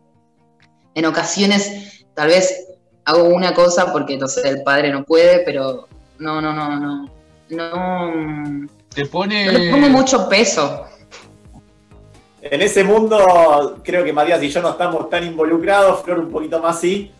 En 0.94 1.06
ocasiones, 1.06 2.04
tal 2.12 2.28
vez 2.28 2.68
hago 3.06 3.24
una 3.24 3.54
cosa 3.54 3.90
porque, 3.90 4.18
no 4.18 4.28
sé, 4.28 4.46
el 4.46 4.62
padre 4.62 4.92
no 4.92 5.04
puede, 5.04 5.38
pero 5.38 5.88
no, 6.18 6.42
no, 6.42 6.52
no, 6.52 6.78
no. 6.78 7.08
No, 7.48 8.14
no 8.14 8.68
Te 8.94 9.06
pone. 9.06 9.50
le 9.50 9.70
pongo 9.70 9.88
mucho 9.88 10.28
peso. 10.28 10.84
En 12.42 12.60
ese 12.60 12.84
mundo, 12.84 13.80
creo 13.82 14.04
que 14.04 14.12
Matías 14.12 14.42
y 14.42 14.50
yo 14.50 14.60
no 14.60 14.68
estamos 14.68 15.08
tan 15.08 15.24
involucrados, 15.24 16.02
Flor 16.02 16.18
un 16.18 16.30
poquito 16.30 16.60
más 16.60 16.78
sí. 16.78 17.10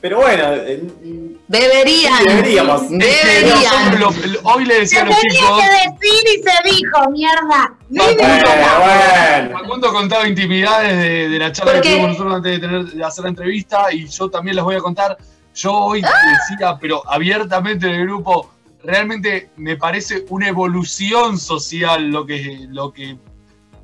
Pero 0.00 0.18
bueno, 0.18 0.52
en- 0.54 1.38
Deberían. 1.48 2.24
Deberíamos. 2.24 2.88
Deberían. 2.90 3.98
lo- 4.00 4.12
hoy 4.44 4.64
le 4.64 4.74
Se 4.74 4.80
decía 4.80 5.02
a 5.02 5.04
los 5.06 5.16
tenía 5.18 5.40
chicos. 5.40 5.60
que 5.60 5.90
decir 5.90 6.22
y 6.34 6.42
se 6.42 6.76
dijo, 6.76 7.10
mierda. 7.10 7.74
bueno, 7.88 8.16
bueno. 8.18 9.58
Facundo 9.58 9.92
contaba 9.92 10.28
intimidades 10.28 10.96
de, 10.98 11.28
de 11.28 11.38
la 11.38 11.50
charla 11.52 11.80
que 11.80 11.88
tuvimos 11.88 12.08
nosotros 12.10 12.34
antes 12.36 12.52
de, 12.52 12.58
tener, 12.58 12.84
de 12.84 13.04
hacer 13.04 13.24
la 13.24 13.30
entrevista 13.30 13.92
y 13.92 14.06
yo 14.06 14.28
también 14.30 14.56
las 14.56 14.64
voy 14.64 14.76
a 14.76 14.80
contar. 14.80 15.16
Yo 15.54 15.72
hoy 15.72 16.02
decía, 16.02 16.76
pero 16.80 17.02
abiertamente 17.10 17.86
en 17.88 17.94
el 17.94 18.06
grupo, 18.06 18.52
realmente 18.84 19.50
me 19.56 19.76
parece 19.76 20.24
una 20.28 20.48
evolución 20.48 21.38
social 21.38 22.08
lo 22.10 22.24
que, 22.26 22.66
lo 22.68 22.92
que 22.92 23.16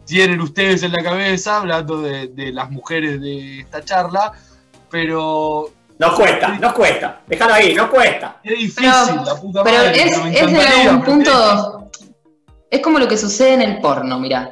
tienen 0.06 0.40
ustedes 0.40 0.82
en 0.84 0.92
la 0.92 1.02
cabeza, 1.02 1.56
hablando 1.56 2.00
de, 2.02 2.28
de 2.28 2.52
las 2.52 2.70
mujeres 2.70 3.20
de 3.20 3.60
esta 3.60 3.82
charla, 3.84 4.32
pero 4.90 5.70
Nos 5.98 6.14
cuesta, 6.16 6.48
nos 6.58 6.72
cuesta. 6.72 7.20
Déjalo 7.26 7.54
ahí, 7.54 7.74
nos 7.74 7.88
cuesta. 7.88 8.40
es 8.42 8.58
difícil, 8.58 8.90
Pero- 9.06 9.24
la 9.24 9.34
puta 9.40 9.62
Pero 9.64 9.76
madre. 9.78 10.02
es, 10.02 10.22
me 10.24 10.28
es 10.28 10.34
de 10.34 10.40
encantaría, 10.52 10.90
algún 10.90 11.00
pero 11.04 11.12
punto. 11.14 11.90
Es 12.70 12.80
como 12.80 12.98
lo 12.98 13.06
que 13.08 13.16
sucede 13.16 13.54
en 13.54 13.62
el 13.62 13.80
porno, 13.80 14.18
mira. 14.18 14.50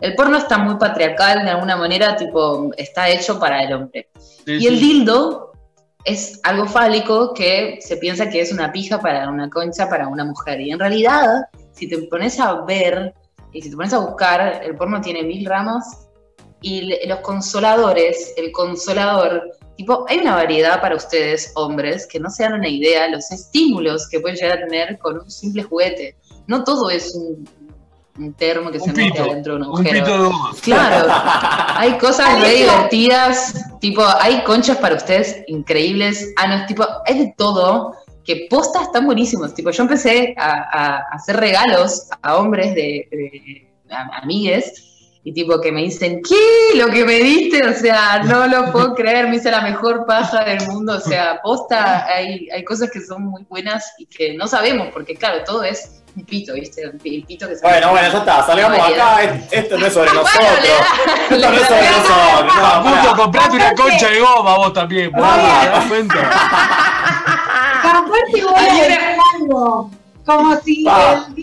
El 0.00 0.14
porno 0.14 0.36
está 0.36 0.58
muy 0.58 0.76
patriarcal 0.76 1.44
de 1.44 1.50
alguna 1.50 1.76
manera, 1.76 2.16
tipo, 2.16 2.70
está 2.76 3.08
hecho 3.08 3.38
para 3.38 3.62
el 3.62 3.72
hombre. 3.72 4.08
Sí, 4.44 4.58
Y 4.58 4.66
el 4.66 4.78
dildo 4.80 5.52
es 6.04 6.40
algo 6.42 6.66
fálico 6.66 7.32
que 7.32 7.78
se 7.80 7.96
piensa 7.96 8.28
que 8.28 8.40
es 8.40 8.52
una 8.52 8.72
pija 8.72 9.00
para 9.00 9.28
una 9.30 9.48
concha 9.48 9.88
para 9.88 10.08
una 10.08 10.24
mujer. 10.24 10.60
Y 10.60 10.72
en 10.72 10.78
realidad, 10.80 11.44
si 11.72 11.88
te 11.88 11.98
pones 11.98 12.38
a 12.40 12.62
ver 12.62 13.14
y 13.52 13.62
si 13.62 13.70
te 13.70 13.76
pones 13.76 13.94
a 13.94 13.98
buscar, 13.98 14.60
el 14.64 14.76
porno 14.76 15.00
tiene 15.00 15.22
mil 15.22 15.46
ramas 15.46 16.08
y 16.60 17.06
los 17.06 17.20
consoladores, 17.20 18.34
el 18.36 18.50
consolador, 18.52 19.42
tipo, 19.76 20.04
hay 20.08 20.18
una 20.18 20.34
variedad 20.34 20.80
para 20.80 20.96
ustedes, 20.96 21.52
hombres, 21.56 22.06
que 22.06 22.20
no 22.20 22.30
se 22.30 22.42
dan 22.44 22.54
una 22.54 22.68
idea 22.68 23.08
los 23.08 23.30
estímulos 23.30 24.08
que 24.08 24.20
pueden 24.20 24.36
llegar 24.36 24.58
a 24.58 24.66
tener 24.66 24.98
con 24.98 25.18
un 25.20 25.30
simple 25.30 25.62
juguete. 25.62 26.16
No 26.46 26.64
todo 26.64 26.90
es 26.90 27.14
un, 27.14 27.48
un 28.18 28.34
termo 28.34 28.70
que 28.70 28.78
Un 28.78 28.84
se 28.84 28.92
mete 28.92 29.12
pito, 29.12 29.22
adentro 29.30 29.54
de 29.54 29.60
un 29.60 29.66
un 29.68 29.74
agujero. 29.74 30.04
pito 30.04 30.28
de. 30.54 30.60
Claro, 30.62 31.06
hay 31.76 31.98
cosas 31.98 32.40
re 32.40 32.54
divertidas, 32.54 33.54
tipo, 33.80 34.02
hay 34.20 34.42
conchas 34.44 34.76
para 34.78 34.96
ustedes 34.96 35.42
increíbles, 35.46 36.32
ah, 36.36 36.46
no, 36.48 36.54
es 36.56 36.66
tipo, 36.66 36.84
hay 37.06 37.18
de 37.18 37.34
todo, 37.36 37.94
que 38.24 38.46
posta 38.50 38.82
están 38.82 39.06
buenísimos. 39.06 39.54
Tipo, 39.54 39.70
yo 39.70 39.82
empecé 39.82 40.34
a, 40.38 40.52
a 40.52 40.96
hacer 41.12 41.36
regalos 41.38 42.08
a 42.22 42.36
hombres 42.36 42.74
de, 42.74 43.08
de 43.10 43.68
a- 43.90 44.18
amigues 44.22 44.91
y 45.24 45.32
tipo 45.32 45.60
que 45.60 45.70
me 45.70 45.82
dicen, 45.82 46.20
¿qué? 46.28 46.78
Lo 46.78 46.88
que 46.88 47.04
me 47.04 47.14
diste, 47.20 47.64
o 47.66 47.72
sea, 47.74 48.22
no 48.24 48.46
lo 48.48 48.72
puedo 48.72 48.94
creer, 48.96 49.28
me 49.28 49.36
hice 49.36 49.50
la 49.50 49.60
mejor 49.60 50.04
paja 50.06 50.44
del 50.44 50.66
mundo, 50.66 50.94
o 50.96 51.00
sea, 51.00 51.40
posta, 51.42 52.06
hay, 52.06 52.48
hay 52.50 52.64
cosas 52.64 52.90
que 52.90 53.00
son 53.00 53.22
muy 53.24 53.44
buenas 53.48 53.92
y 53.98 54.06
que 54.06 54.34
no 54.34 54.46
sabemos, 54.48 54.88
porque 54.92 55.14
claro, 55.14 55.44
todo 55.44 55.62
es 55.62 56.02
un 56.16 56.24
pito, 56.24 56.52
¿viste? 56.54 56.86
Un 56.88 56.98
pi- 56.98 57.22
pito 57.26 57.48
que 57.48 57.54
se 57.56 57.62
Bueno, 57.62 57.90
bueno, 57.90 58.08
ya 58.12 58.18
está, 58.18 58.44
salgamos 58.44 58.78
acá. 58.78 59.22
es- 59.22 59.52
Esto 59.52 59.78
no 59.78 59.86
es 59.86 59.92
sobre 59.94 60.10
nosotros. 60.14 60.48
Esto 61.30 61.50
no 61.50 61.56
es 61.56 61.68
sobre 61.68 61.90
nosotros. 61.90 63.04
No, 63.04 63.16
comprate 63.16 63.56
una 63.56 63.74
concha 63.74 64.08
de 64.10 64.20
goma 64.20 64.56
vos 64.58 64.72
también, 64.74 65.10
boludo, 65.12 65.28
¿te 65.62 65.68
das 65.68 65.86
cuenta? 65.86 66.14
Voy 68.08 68.18
a 68.20 69.84
como 70.24 70.56
si 70.60 70.84
Pa. 70.84 71.26
el 71.26 71.34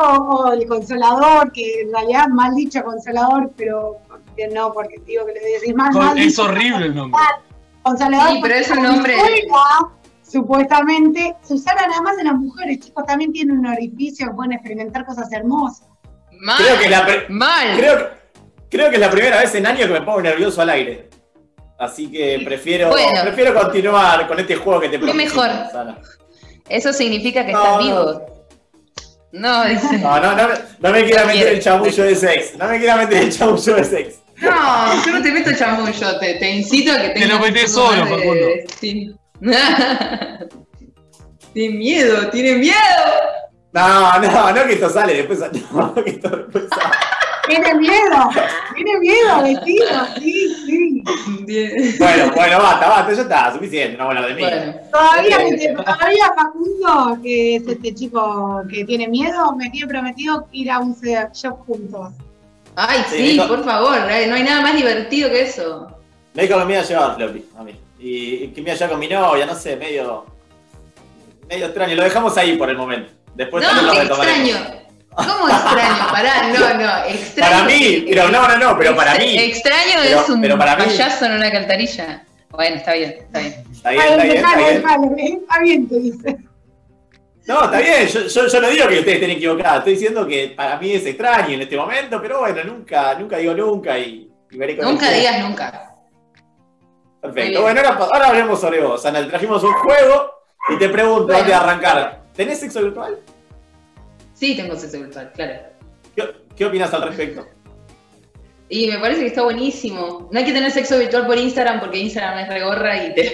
o 0.00 0.52
el 0.52 0.66
consolador, 0.66 1.52
que 1.52 1.82
en 1.82 1.92
realidad 1.92 2.28
mal 2.28 2.54
dicho 2.54 2.82
consolador, 2.84 3.50
pero 3.56 3.98
porque 4.08 4.48
no, 4.48 4.72
porque 4.72 4.96
digo 5.06 5.24
que 5.26 5.32
le 5.32 5.40
decís 5.40 5.74
mal, 5.74 5.90
Es 6.18 6.26
dicho, 6.26 6.44
horrible 6.44 6.86
el 6.86 6.94
nombre. 6.94 7.20
Consolador, 7.82 8.30
Sí, 8.30 8.38
pero 8.42 8.54
es 8.54 8.70
un 8.70 8.82
nombre- 8.82 9.16
supuestamente, 10.22 11.36
se 11.42 11.54
usara 11.54 11.86
nada 11.86 12.00
más 12.02 12.18
en 12.18 12.26
las 12.26 12.34
mujeres, 12.34 12.80
chicos, 12.80 13.04
también 13.06 13.32
tienen 13.32 13.58
un 13.58 13.66
orificio, 13.66 14.34
pueden 14.34 14.52
experimentar 14.52 15.04
cosas 15.06 15.30
hermosas. 15.32 15.86
Mal, 16.40 16.56
Creo 16.56 16.78
que 16.80 16.88
la 16.88 17.06
mal. 17.28 17.76
Creo, 17.76 17.98
que- 17.98 18.04
creo 18.68 18.88
que 18.90 18.96
es 18.96 19.00
la 19.00 19.10
primera 19.10 19.38
vez 19.38 19.54
en 19.54 19.66
años 19.66 19.86
que 19.86 19.92
me 19.92 20.02
pongo 20.02 20.20
nervioso 20.22 20.60
al 20.62 20.70
aire. 20.70 21.08
Así 21.78 22.10
que 22.10 22.40
prefiero, 22.44 22.88
Bueno. 22.88 23.20
prefiero 23.22 23.54
continuar 23.54 24.26
con 24.26 24.38
este 24.40 24.56
juego 24.56 24.80
que 24.80 24.88
te 24.88 24.98
propuse, 24.98 25.16
mejor. 25.16 25.50
Eso 26.68 26.92
significa 26.92 27.44
que 27.44 27.52
No, 27.52 27.58
estás 27.62 27.76
no. 27.76 27.82
vivo. 27.84 28.26
No, 29.36 29.64
dice. 29.64 29.98
No, 29.98 30.20
no, 30.20 30.36
no, 30.36 30.48
me- 30.48 30.54
no 30.78 30.90
me 30.92 31.04
quiera 31.04 31.24
meter 31.24 31.48
el 31.48 31.60
chamullo 31.60 32.04
de 32.04 32.14
sex. 32.14 32.56
No 32.56 32.68
me 32.68 32.78
quiera 32.78 32.96
meter 32.96 33.22
el 33.24 33.36
chamullo 33.36 33.74
de 33.74 33.84
sex. 33.84 34.14
No, 34.40 35.04
yo 35.04 35.12
no 35.12 35.22
te 35.22 35.32
meto 35.32 35.52
chamullo, 35.52 36.18
te, 36.20 36.34
te 36.34 36.50
incito 36.50 36.92
a 36.92 37.00
que 37.00 37.08
Te 37.08 37.14
tengas 37.20 37.30
lo 37.30 37.38
metés 37.40 37.76
un 37.76 37.82
poco 37.82 37.94
solo, 37.96 38.06
Facundo. 38.06 38.46
Sí. 38.80 39.14
tiene 41.52 41.76
miedo, 41.78 42.28
tiene 42.30 42.54
miedo. 42.58 42.76
No, 43.72 44.20
no, 44.20 44.52
no 44.52 44.64
que 44.66 44.72
esto 44.74 44.88
sale 44.88 45.14
después. 45.14 45.40
No, 45.72 45.94
que 45.94 46.10
esto 46.10 46.28
después 46.28 46.64
sale. 46.70 46.94
Tiene 47.48 47.74
miedo, 47.74 48.30
tiene 48.74 48.98
miedo, 49.00 49.42
vecino, 49.42 50.06
sí, 50.18 50.54
sí. 50.66 51.02
Bien. 51.40 51.94
Bueno, 51.98 52.32
bueno, 52.34 52.58
basta, 52.58 52.88
basta, 52.88 53.12
ya 53.12 53.22
está, 53.22 53.52
suficiente, 53.52 53.96
no 53.98 54.04
hablar 54.04 54.26
de 54.28 54.34
mí. 54.34 54.40
Bueno, 54.40 54.74
Todavía, 54.90 55.38
me- 55.38 55.68
todavía 55.82 56.32
Facundo, 56.34 57.18
que 57.22 57.56
es 57.56 57.66
este 57.68 57.94
chico 57.94 58.62
que 58.70 58.84
tiene 58.84 59.08
miedo, 59.08 59.54
me 59.56 59.68
tiene 59.70 59.86
prometido 59.88 60.48
ir 60.52 60.70
a 60.70 60.78
un 60.78 60.96
shop 61.00 61.66
juntos. 61.66 62.12
Ay, 62.76 63.04
Sí, 63.10 63.40
por 63.46 63.62
favor, 63.64 63.98
eh, 64.10 64.26
no 64.26 64.34
hay 64.36 64.42
nada 64.42 64.62
más 64.62 64.74
divertido 64.74 65.28
que 65.30 65.42
eso. 65.42 65.88
Me 66.32 66.42
dijo 66.44 66.58
que 66.58 66.64
me 66.64 66.72
iba 66.72 66.82
a 66.82 66.86
llevar 66.86 67.16
Floppy, 67.16 67.44
a 67.58 67.62
mí. 67.62 67.72
Y, 68.00 68.44
y 68.44 68.48
que 68.48 68.60
me 68.62 68.68
iba 68.70 68.72
a 68.72 68.76
llevar 68.76 68.90
con 68.90 68.98
mi 69.00 69.08
novia, 69.08 69.46
no 69.46 69.54
sé, 69.54 69.76
medio. 69.76 70.24
medio 71.48 71.66
extraño. 71.66 71.94
Lo 71.94 72.02
dejamos 72.02 72.36
ahí 72.36 72.56
por 72.56 72.68
el 72.70 72.76
momento. 72.76 73.12
Después 73.34 73.64
también 73.64 73.86
No, 73.86 73.94
lo 73.94 74.00
extraño. 74.02 74.56
¿Cómo 75.16 75.48
extraño? 75.48 76.10
Pará, 76.12 76.48
no, 76.48 76.74
no, 76.74 77.04
extraño. 77.06 77.50
Para 77.52 77.64
mí, 77.64 78.04
pero 78.08 78.28
no, 78.30 78.48
no, 78.48 78.58
no, 78.58 78.78
pero 78.78 78.96
para 78.96 79.14
mí. 79.14 79.38
Extraño 79.38 80.00
Pero- 80.02 80.20
es 80.20 80.28
un 80.28 80.40
pero 80.40 80.58
para 80.58 80.76
mí- 80.76 80.84
payaso 80.84 81.26
en 81.26 81.32
una 81.32 81.46
alcantarilla. 81.46 82.24
Bueno, 82.50 82.76
está 82.76 82.92
bien, 82.94 83.10
está 83.20 83.38
bien. 83.40 83.64
Está 83.72 83.90
bien, 83.90 84.02
está 84.02 84.22
bien, 84.24 84.36
está 84.36 84.48
dejalo, 84.56 84.64
bien. 84.66 84.82
dejalo. 84.82 85.16
Está 85.42 85.58
bien, 85.60 85.88
te 85.88 85.98
dice. 86.00 86.36
No, 87.46 87.64
está 87.64 87.78
bien, 87.78 88.06
yo, 88.08 88.20
yo, 88.26 88.46
yo 88.48 88.60
no 88.60 88.68
digo 88.70 88.88
que 88.88 88.98
ustedes 89.00 89.14
estén 89.16 89.30
equivocados, 89.30 89.78
estoy 89.78 89.92
diciendo 89.94 90.26
que 90.26 90.54
para 90.56 90.78
mí 90.78 90.92
es 90.92 91.04
extraño 91.04 91.54
en 91.54 91.60
este 91.62 91.76
momento, 91.76 92.20
pero 92.22 92.38
bueno, 92.40 92.64
nunca, 92.64 93.14
nunca 93.16 93.36
digo 93.36 93.52
nunca 93.54 93.98
y, 93.98 94.30
y 94.50 94.56
veré 94.56 94.76
con 94.78 94.86
Nunca 94.86 95.10
digas 95.10 95.40
nunca. 95.40 95.90
Perfecto. 97.20 97.62
Bueno, 97.62 97.80
ahora, 97.80 97.98
ahora 98.12 98.28
hablemos 98.28 98.60
sobre 98.60 98.80
vos, 98.82 99.04
Ana. 99.06 99.26
Trajimos 99.28 99.62
un 99.62 99.72
juego 99.74 100.30
y 100.70 100.78
te 100.78 100.88
pregunto 100.88 101.24
Bueno. 101.26 101.38
antes 101.40 101.48
de 101.48 101.54
arrancar. 101.54 102.20
¿Tenés 102.34 102.60
sexo 102.60 102.82
virtual? 102.82 103.18
Sí, 104.34 104.56
tengo 104.56 104.76
sexo 104.76 105.00
virtual, 105.00 105.32
claro. 105.32 105.54
¿Qué, 106.14 106.24
qué 106.56 106.64
opinas 106.66 106.92
al 106.92 107.02
respecto? 107.02 107.46
Y 108.68 108.88
me 108.88 108.98
parece 108.98 109.20
que 109.20 109.26
está 109.28 109.42
buenísimo. 109.42 110.28
No 110.30 110.38
hay 110.38 110.44
que 110.44 110.52
tener 110.52 110.70
sexo 110.70 110.98
virtual 110.98 111.26
por 111.26 111.38
Instagram 111.38 111.80
porque 111.80 111.98
Instagram 111.98 112.40
es 112.40 112.48
regorra 112.48 113.04
y, 113.04 113.14
te, 113.14 113.32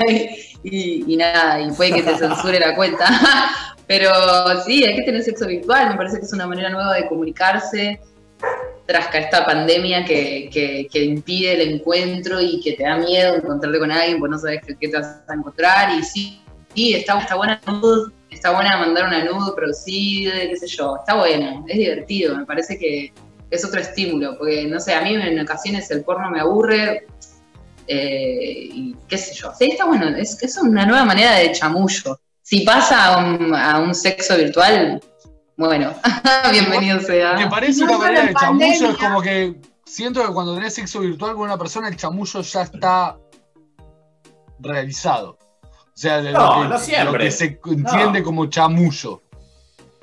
y, 0.65 1.13
y 1.13 1.17
nada, 1.17 1.61
y 1.61 1.71
puede 1.73 1.95
que 1.95 2.03
te 2.03 2.17
censure 2.17 2.61
la 2.61 2.75
cuenta. 2.75 3.07
Pero 3.87 4.13
sí, 4.65 4.85
hay 4.85 4.95
que 4.97 5.03
tener 5.03 5.23
sexo 5.23 5.47
virtual. 5.47 5.91
Me 5.91 5.97
parece 5.97 6.19
que 6.19 6.27
es 6.27 6.33
una 6.33 6.47
manera 6.47 6.71
nueva 6.71 6.95
de 6.95 7.09
comunicarse 7.09 8.01
tras 8.87 9.15
esta 9.15 9.47
pandemia 9.47 10.05
que, 10.05 10.51
que, 10.53 10.89
que 10.91 11.05
impide 11.05 11.55
el 11.55 11.75
encuentro 11.75 12.41
y 12.41 12.61
que 12.61 12.73
te 12.73 12.83
da 12.83 12.99
miedo 12.99 13.37
encontrarte 13.37 13.79
con 13.79 13.91
alguien 13.91 14.19
porque 14.19 14.33
no 14.33 14.39
sabes 14.39 14.61
qué, 14.67 14.89
te 14.89 14.97
vas 14.97 15.23
a 15.27 15.35
encontrar. 15.35 15.99
Y 15.99 16.03
sí, 16.03 16.41
sí 16.75 16.95
está, 16.95 17.19
está 17.19 17.37
buena 17.37 17.61
está 18.41 18.53
buena 18.53 18.79
mandar 18.79 19.07
una 19.07 19.23
nude 19.23 19.53
producida, 19.55 20.33
qué 20.33 20.57
sé 20.57 20.67
yo. 20.67 20.97
Está 20.97 21.15
bueno, 21.15 21.63
es 21.69 21.77
divertido. 21.77 22.39
Me 22.39 22.47
parece 22.47 22.79
que 22.79 23.13
es 23.51 23.65
otro 23.67 23.81
estímulo, 23.81 24.39
porque 24.39 24.65
no 24.67 24.81
sé, 24.81 24.95
a 24.95 25.03
mí 25.03 25.15
en 25.15 25.39
ocasiones 25.41 25.91
el 25.91 26.03
porno 26.03 26.31
me 26.31 26.41
aburre 26.41 27.07
eh, 27.87 28.69
y 28.73 28.97
qué 29.07 29.19
sé 29.19 29.35
yo. 29.35 29.53
Sí, 29.59 29.73
está 29.73 29.85
bueno, 29.85 30.09
es, 30.17 30.43
es 30.43 30.57
una 30.57 30.87
nueva 30.87 31.05
manera 31.05 31.35
de 31.35 31.53
chamullo. 31.53 32.19
Si 32.41 32.61
pasa 32.61 33.15
a 33.15 33.19
un, 33.19 33.55
a 33.55 33.79
un 33.79 33.95
sexo 33.95 34.39
virtual, 34.39 35.03
bueno, 35.59 35.93
bienvenido 36.51 36.99
sea. 37.01 37.35
Me 37.35 37.47
parece 37.51 37.85
No 37.85 37.97
una 37.97 37.99
manera 37.99 38.27
de 38.27 38.35
chamullo, 38.35 38.91
es 38.91 38.97
como 38.97 39.21
que 39.21 39.55
siento 39.85 40.27
que 40.27 40.33
cuando 40.33 40.55
tenés 40.55 40.73
sexo 40.73 41.01
virtual 41.01 41.35
con 41.35 41.43
una 41.43 41.59
persona, 41.59 41.89
el 41.89 41.97
chamullo 41.97 42.41
ya 42.41 42.63
está 42.63 43.19
realizado. 44.61 45.37
Sea, 46.01 46.23
No, 46.23 46.31
lo, 46.31 46.63
que, 46.63 46.69
no 46.71 46.79
siempre. 46.79 47.13
lo 47.13 47.19
que 47.19 47.31
se 47.31 47.61
entiende 47.67 48.23
como 48.23 48.47
chamullo. 48.47 49.21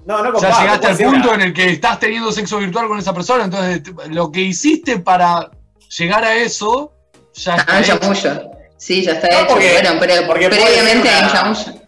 No, 0.06 0.20
no 0.20 0.26
Ya 0.26 0.32
comparto, 0.32 0.60
llegaste 0.62 0.88
puede 0.90 1.04
al 1.06 1.12
punto 1.12 1.34
en 1.34 1.42
el 1.42 1.54
que 1.56 1.70
estás 1.72 2.00
teniendo 2.00 2.32
sexo 2.32 2.60
virtual 2.60 2.88
con 2.88 3.00
esa 3.00 3.14
persona, 3.16 3.46
entonces 3.46 3.82
t- 3.82 3.92
lo 4.10 4.32
que 4.32 4.42
hiciste 4.42 5.00
para 5.00 5.50
llegar 5.98 6.24
a 6.24 6.36
eso 6.36 6.92
ya 7.34 7.56
Ah, 7.56 7.58
está 7.58 7.74
un 7.74 7.80
hecho. 7.80 7.98
chamullo. 8.22 8.52
Sí, 8.78 9.04
ya 9.04 9.14
está 9.14 9.28
No, 9.32 9.38
hecho. 9.40 9.48
porque- 9.48 9.72
bueno, 9.74 9.90
pero 10.00 10.28
porque 10.28 10.50
previamente 10.50 11.10
hay 11.10 11.24
un 11.24 11.30
chamullo. 11.32 11.82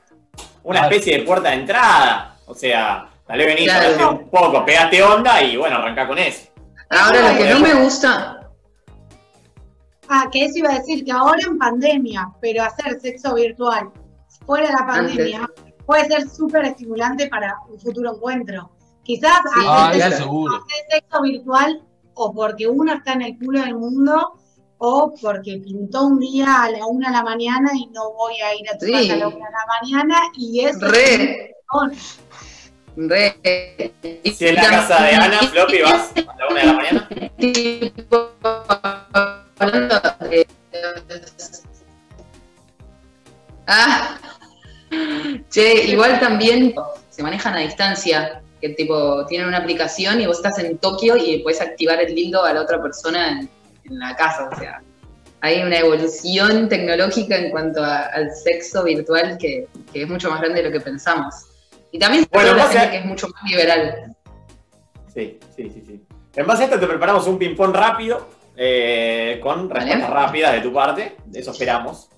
una 0.64 0.82
especie 0.82 1.20
de 1.20 1.24
puerta 1.24 1.50
de 1.50 1.56
entrada. 1.58 2.36
O 2.48 2.56
sea, 2.56 3.08
tal 3.28 3.38
vez 3.38 3.46
venís, 3.48 3.66
Claro. 3.72 4.10
un 4.12 4.30
poco, 4.32 4.66
pegaste 4.66 5.04
onda 5.04 5.40
y 5.44 5.56
bueno, 5.56 5.78
arrancá 5.78 6.08
con 6.08 6.18
eso. 6.18 6.48
Ahora 6.90 7.32
lo 7.32 7.38
que 7.38 7.50
no 7.54 7.60
me 7.60 7.74
gusta, 7.76 8.39
Ah, 10.10 10.28
que 10.32 10.46
eso 10.46 10.58
iba 10.58 10.72
a 10.72 10.80
decir, 10.80 11.06
que 11.06 11.12
ahora 11.12 11.40
en 11.46 11.58
pandemia, 11.60 12.32
pero 12.42 12.64
hacer 12.64 13.00
sexo 13.00 13.36
virtual 13.36 13.92
fuera 14.46 14.68
de 14.68 14.74
la 14.74 14.88
pandemia 14.88 15.50
puede 15.86 16.08
ser 16.08 16.28
súper 16.30 16.66
estimulante 16.66 17.28
para 17.28 17.58
un 17.70 17.80
futuro 17.80 18.16
encuentro. 18.16 18.72
Quizás 19.04 19.38
Sí, 19.56 19.62
Ah, 19.68 19.90
hacer 19.90 20.14
sexo 20.90 21.22
virtual 21.22 21.84
o 22.16 22.34
porque 22.34 22.68
uno 22.68 22.94
está 22.94 23.14
en 23.14 23.22
el 23.22 23.38
culo 23.38 23.62
del 23.62 23.76
mundo 23.76 24.34
o 24.80 25.14
porque 25.22 25.58
pintó 25.64 26.06
un 26.08 26.20
día 26.20 26.64
a 26.64 26.72
la 26.72 26.86
una 26.88 27.10
de 27.10 27.14
la 27.18 27.24
mañana 27.24 27.72
y 27.76 27.88
no 27.88 28.12
voy 28.14 28.34
a 28.42 28.56
ir 28.56 28.68
a 28.70 28.78
tu 28.78 28.86
Sí. 28.88 28.92
casa 28.92 29.14
a 29.14 29.18
la 29.18 29.28
una 29.28 29.46
de 29.46 29.52
la 29.52 29.66
mañana 29.82 30.16
y 30.36 30.62
eso 30.66 30.88
re, 30.88 31.56
son- 31.72 31.92
re. 33.08 33.36
Si 34.36 34.48
en 34.48 34.56
la 34.56 34.62
casa 34.70 35.04
de 35.04 35.16
Ana, 35.16 35.38
Floppy, 35.40 35.82
vas 35.82 36.12
a 36.16 36.36
la 36.36 36.48
una 36.50 36.60
de 36.62 36.66
la 36.66 36.74
mañana. 36.74 37.10
Tipo, 39.60 39.64
hablando 39.64 40.02
de- 40.30 40.48
Ah, 43.68 44.18
che, 45.50 45.86
igual 45.86 46.20
también 46.20 46.74
se 47.10 47.22
manejan 47.22 47.54
a 47.56 47.60
distancia, 47.60 48.42
que 48.60 48.70
tipo 48.70 49.26
tienen 49.28 49.48
una 49.48 49.58
aplicación 49.60 50.20
y 50.20 50.26
vos 50.26 50.38
estás 50.38 50.58
en 50.60 50.78
Tokio 50.80 51.16
y 51.18 51.40
puedes 51.44 51.62
activar 51.62 52.00
el 52.02 52.16
dildo 52.16 52.44
a 52.44 52.54
la 52.54 52.62
otra 52.62 52.82
persona 52.82 53.30
en, 53.32 53.50
en 53.86 54.00
la 54.00 54.16
casa, 54.16 54.50
o 54.52 54.58
sea, 54.58 54.82
hay 55.42 55.62
una 55.62 55.78
evolución 55.78 56.68
tecnológica 56.68 57.36
en 57.38 57.52
cuanto 57.52 57.84
a- 57.84 58.08
al 58.08 58.32
sexo 58.36 58.84
virtual 58.84 59.38
que, 59.40 59.68
que 59.94 60.02
es 60.04 60.10
mucho 60.10 60.30
más 60.32 60.42
grande 60.42 60.62
de 60.64 60.70
lo 60.70 60.74
que 60.74 60.82
pensamos. 60.84 61.36
Y 61.92 62.00
también 62.00 62.28
Bueno, 62.32 62.56
la 62.56 62.68
gente 62.68 62.90
que 62.92 62.98
es 62.98 63.06
mucho 63.06 63.28
más 63.30 63.44
liberal. 63.50 64.16
Sí, 65.14 65.40
sí, 65.56 65.70
sí, 65.74 65.84
sí. 65.88 66.02
En 66.36 66.46
base 66.46 66.64
a 66.64 66.66
esto 66.66 66.80
te 66.80 66.88
preparamos 66.88 67.26
un 67.28 67.38
ping-pong 67.40 67.74
rápido, 67.74 68.28
eh, 68.62 69.40
con 69.42 69.70
respuestas 69.70 70.02
Vale. 70.10 70.14
rápidas 70.14 70.52
de 70.54 70.60
tu 70.62 70.74
parte. 70.74 71.16
Eso 71.34 71.52
esperamos. 71.52 72.10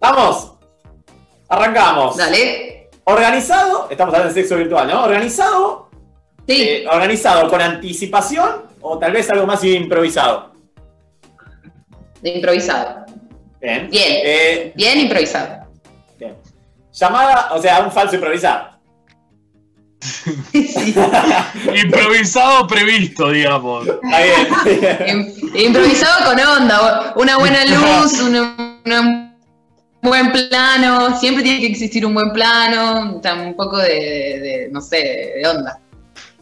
¡Vamos! 0.00 0.54
Arrancamos. 1.48 2.16
Dale. 2.16 2.88
Organizado, 3.04 3.88
estamos 3.90 4.14
hablando 4.14 4.34
de 4.34 4.40
sexo 4.40 4.56
virtual, 4.56 4.88
¿no? 4.88 5.04
Organizado, 5.04 5.88
Sí. 6.46 6.62
eh, 6.68 6.86
organizado 6.90 7.48
con 7.48 7.60
anticipación 7.60 8.62
o 8.80 8.98
tal 8.98 9.12
vez 9.12 9.28
algo 9.30 9.46
más 9.46 9.62
improvisado. 9.64 10.52
De 12.20 12.30
improvisado. 12.30 13.04
Bien. 13.60 13.88
Bien. 13.90 14.20
Eh, 14.24 14.72
Bien 14.74 15.00
improvisado. 15.00 15.66
bien. 16.18 16.36
Llamada, 16.92 17.50
o 17.52 17.60
sea, 17.60 17.80
un 17.80 17.90
falso 17.92 18.14
improvisado. 18.16 18.70
Improvisado 21.84 22.66
previsto, 22.66 23.30
digamos. 23.30 23.86
Está 23.86 24.20
bien. 24.20 24.48
Im- 25.06 25.56
Improvisado 25.66 26.24
con 26.30 26.40
onda, 26.40 27.12
una 27.16 27.38
buena 27.38 27.64
luz, 27.64 28.20
un 28.20 29.30
buen 30.02 30.32
plano, 30.32 31.18
siempre 31.18 31.42
tiene 31.42 31.60
que 31.60 31.66
existir 31.66 32.04
un 32.06 32.14
buen 32.14 32.32
plano, 32.32 33.20
un 33.22 33.54
poco 33.56 33.76
de, 33.78 33.88
de- 33.88 34.40
de, 34.40 34.68
no 34.70 34.80
sé, 34.80 34.96
de 35.36 35.42
onda. 35.46 35.78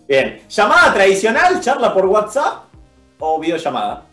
Bien. 0.09 0.41
¿Llamada 0.49 0.95
tradicional, 0.95 1.61
charla 1.61 1.93
por 1.93 2.07
WhatsApp 2.07 2.65
o 3.19 3.39
videollamada? 3.41 4.05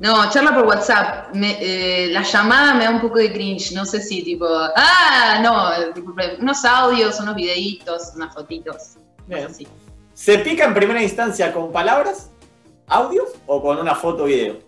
No, 0.00 0.28
charla 0.30 0.54
por 0.54 0.66
WhatsApp. 0.66 1.34
Me- 1.34 1.58
eh, 1.60 2.08
la 2.10 2.22
llamada 2.22 2.74
me 2.74 2.84
da 2.84 2.90
un 2.90 3.00
poco 3.00 3.18
de 3.18 3.32
cringe. 3.32 3.72
No 3.72 3.84
sé 3.84 4.00
si 4.00 4.22
tipo. 4.22 4.46
Ah, 4.74 5.40
no. 5.42 5.72
eh, 5.74 5.92
tipo, 5.94 6.14
unos 6.40 6.64
audios, 6.64 7.20
unos 7.20 7.34
videitos, 7.34 8.12
unas 8.16 8.32
fotitos. 8.34 8.94
Bien. 9.26 9.48
¿Se 10.14 10.38
pica 10.38 10.64
en 10.64 10.74
primera 10.74 11.02
instancia 11.02 11.52
con 11.52 11.70
palabras, 11.70 12.30
audios 12.88 13.28
o 13.46 13.62
con 13.62 13.78
una 13.78 13.94
foto 13.94 14.22
o 14.24 14.26
video? 14.26 14.58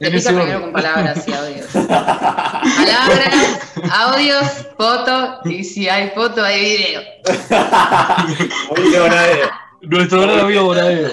En 0.00 0.12
pica 0.12 0.30
primero 0.30 0.60
con 0.62 0.72
palabras 0.72 1.26
y 1.28 1.32
audios. 1.32 1.66
Palabras, 1.72 3.60
audios, 3.92 4.46
foto. 4.76 5.38
Y 5.44 5.62
si 5.62 5.88
hay 5.88 6.10
foto, 6.10 6.42
hay 6.42 6.76
video. 6.76 7.02
Nuestro 9.82 10.22
gran 10.22 10.40
amigo 10.40 10.64
Bonadeo. 10.64 11.08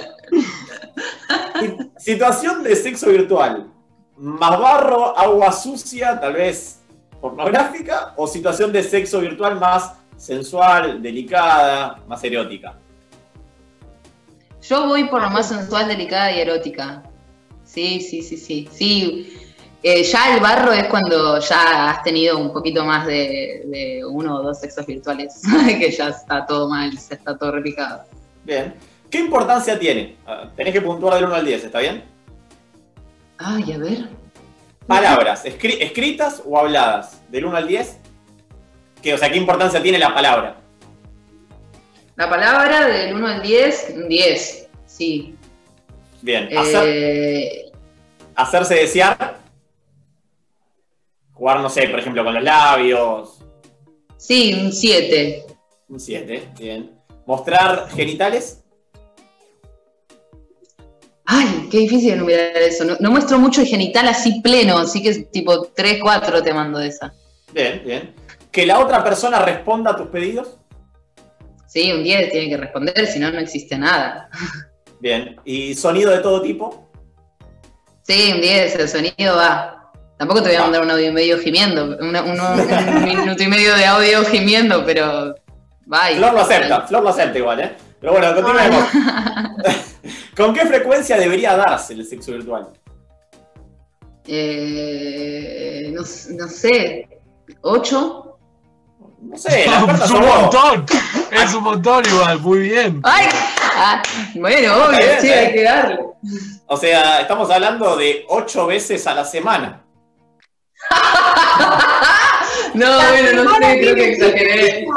Si- 1.60 1.92
Situación 2.14 2.64
de 2.64 2.76
sexo 2.76 3.08
virtual. 3.10 3.68
¿Más 4.18 4.60
barro, 4.60 5.18
agua 5.18 5.52
sucia, 5.52 6.20
tal 6.20 6.34
vez 6.34 6.80
pornográfica? 7.22 8.14
¿O 8.18 8.28
situación 8.28 8.72
de 8.72 8.84
sexo 8.84 9.20
virtual 9.22 9.60
más 9.60 9.94
sensual, 10.18 11.02
delicada, 11.02 12.00
más 12.08 12.24
erótica? 12.24 12.76
Yo 14.62 14.88
voy 14.88 15.06
por 15.06 15.22
lo 15.22 15.30
más 15.30 15.48
sensual, 15.48 15.88
delicada 15.88 16.32
y 16.32 16.42
erótica. 16.42 17.04
Sí, 17.64 18.02
sí, 18.02 18.22
sí, 18.22 18.38
sí. 18.38 18.68
Sí. 18.72 19.34
Eh, 19.82 20.04
ya 20.04 20.36
el 20.36 20.42
barro 20.42 20.74
es 20.74 20.88
cuando 20.88 21.40
ya 21.40 21.90
has 21.92 22.04
tenido 22.04 22.38
un 22.38 22.52
poquito 22.52 22.84
más 22.84 23.06
de, 23.08 23.64
de 23.68 24.02
uno 24.06 24.36
o 24.36 24.44
dos 24.44 24.60
sexos 24.60 24.86
virtuales, 24.86 25.42
que 25.80 25.90
ya 25.92 26.10
está 26.10 26.46
todo 26.46 26.68
mal, 26.68 26.92
ya 26.92 27.16
está 27.16 27.38
todo 27.38 27.54
repicado. 27.54 28.04
Bien. 28.44 28.76
¿Qué 29.10 29.20
importancia 29.20 29.78
tiene? 29.80 30.18
Ah, 30.26 30.50
Tenés 30.56 30.74
que 30.74 30.82
puntuar 30.82 31.16
del 31.16 31.26
1 31.26 31.36
al 31.36 31.46
10, 31.46 31.64
¿está 31.66 31.80
bien? 31.80 32.04
Ay, 33.38 33.72
a 33.74 33.78
ver. 33.78 34.10
Palabras, 34.88 35.46
escri- 35.46 35.78
escritas 35.82 36.42
o 36.46 36.58
habladas, 36.58 37.22
del 37.30 37.46
1 37.46 37.58
al 37.58 37.68
10. 37.68 37.98
¿Qué, 39.02 39.14
o 39.14 39.18
sea, 39.18 39.32
¿qué 39.32 39.38
importancia 39.38 39.82
tiene 39.82 39.98
la 40.00 40.14
palabra? 40.14 40.58
La 42.16 42.30
palabra 42.30 42.88
del 42.88 43.14
1 43.16 43.28
al 43.28 43.42
10, 43.42 43.94
un 43.96 44.10
10. 44.10 44.68
Sí. 44.86 45.36
Bien. 46.22 46.50
Hacer- 46.58 46.84
Eh, 46.86 47.72
hacerse 48.36 48.76
desear. 48.76 49.38
Jugar, 51.34 51.62
no 51.62 51.70
sé, 51.70 51.88
por 51.88 52.00
ejemplo, 52.00 52.24
con 52.26 52.34
los 52.34 52.44
labios. 52.44 53.40
sí, 54.18 54.54
un 54.62 54.74
7. 54.74 55.46
Un 55.88 56.00
7, 56.00 56.50
bien. 56.60 56.92
Mostrar 57.26 57.88
genitales. 57.90 58.64
Ay, 61.32 61.68
qué 61.70 61.78
difícil 61.80 62.14
enumerar 62.14 62.58
eso. 62.58 62.84
No, 62.86 62.98
no 63.00 63.12
muestro 63.12 63.38
mucho 63.38 63.62
el 63.62 63.68
genital 63.68 64.08
así 64.08 64.42
pleno, 64.42 64.80
así 64.80 65.04
que 65.04 65.14
tipo 65.26 65.62
3, 65.76 66.00
4 66.02 66.42
te 66.42 66.54
mando 66.54 66.80
de 66.80 66.88
esa. 66.88 67.14
Bien, 67.54 67.84
bien. 67.86 68.16
Que 68.52 68.66
la 68.66 68.80
otra 68.80 69.04
persona 69.04 69.40
responda 69.40 69.92
a 69.92 69.96
tus 69.96 70.08
pedidos. 70.08 70.58
Sí, 71.68 71.92
un 71.92 72.04
10 72.04 72.32
tiene 72.32 72.50
que 72.50 72.58
responder, 72.58 73.06
si 73.06 73.20
no, 73.20 73.30
no 73.30 73.38
existe 73.40 73.78
nada. 73.78 74.28
Bien. 75.00 75.36
¿Y 75.46 75.76
sonido 75.76 76.10
de 76.10 76.18
todo 76.18 76.42
tipo? 76.42 76.90
Sí, 78.02 78.32
un 78.34 78.42
10, 78.42 78.76
el 78.78 78.90
sonido 78.90 79.36
va. 79.36 79.92
Tampoco 80.18 80.42
te 80.42 80.50
voy 80.50 80.58
a 80.58 80.62
mandar 80.62 80.82
un 80.82 80.90
audio 80.90 81.10
y 81.10 81.14
medio 81.14 81.38
gimiendo, 81.38 81.96
una- 82.02 82.24
uno- 82.24 82.54
un 82.54 83.04
minuto 83.06 83.44
y 83.44 83.48
medio 83.48 83.76
de 83.76 83.86
audio 83.86 84.26
gimiendo, 84.26 84.84
pero 84.84 85.36
y- 86.12 86.16
Flor 86.16 86.34
lo 86.34 86.42
acepta, 86.42 86.82
Flor 86.88 87.04
lo 87.04 87.10
acepta 87.10 87.38
igual, 87.38 87.60
¿eh? 87.60 87.72
Pero 88.00 88.14
bueno, 88.14 88.34
continuemos. 88.36 88.86
¿Con 90.36 90.54
qué 90.54 90.66
frecuencia 90.66 91.18
debería 91.18 91.58
darse 91.58 91.94
el 91.94 92.06
sexo 92.06 92.32
virtual? 92.32 92.70
Eh, 94.26 95.92
no, 95.94 96.02
no 96.02 96.48
sé, 96.48 97.10
8. 97.62 98.26
No 99.22 99.38
sé, 99.38 99.66
Es 100.04 100.12
un 100.12 100.26
montón. 100.26 100.86
Es 101.32 101.54
un 101.54 101.64
montón 101.64 102.06
igual, 102.06 102.40
muy 102.40 102.60
bien. 102.60 103.02
¡Ay! 103.04 103.28
Ah, 103.76 104.02
bueno, 104.36 104.76
obvio, 104.76 104.98
bien, 104.98 105.22
sí, 105.22 105.30
hay 105.30 105.40
bien. 105.46 105.54
que 105.54 105.64
darle. 105.64 106.00
O 106.68 106.78
sea, 106.78 107.22
estamos 107.22 107.50
hablando 107.50 107.98
de 107.98 108.26
ocho 108.30 108.68
veces 108.68 109.06
a 109.08 109.14
la 109.16 109.26
semana. 109.26 109.84
No, 112.74 112.86
bueno, 112.86 113.44
no 113.44 113.56
sé, 113.56 113.80
creo 113.80 113.96
que 113.96 114.12
exageré. 114.12 114.88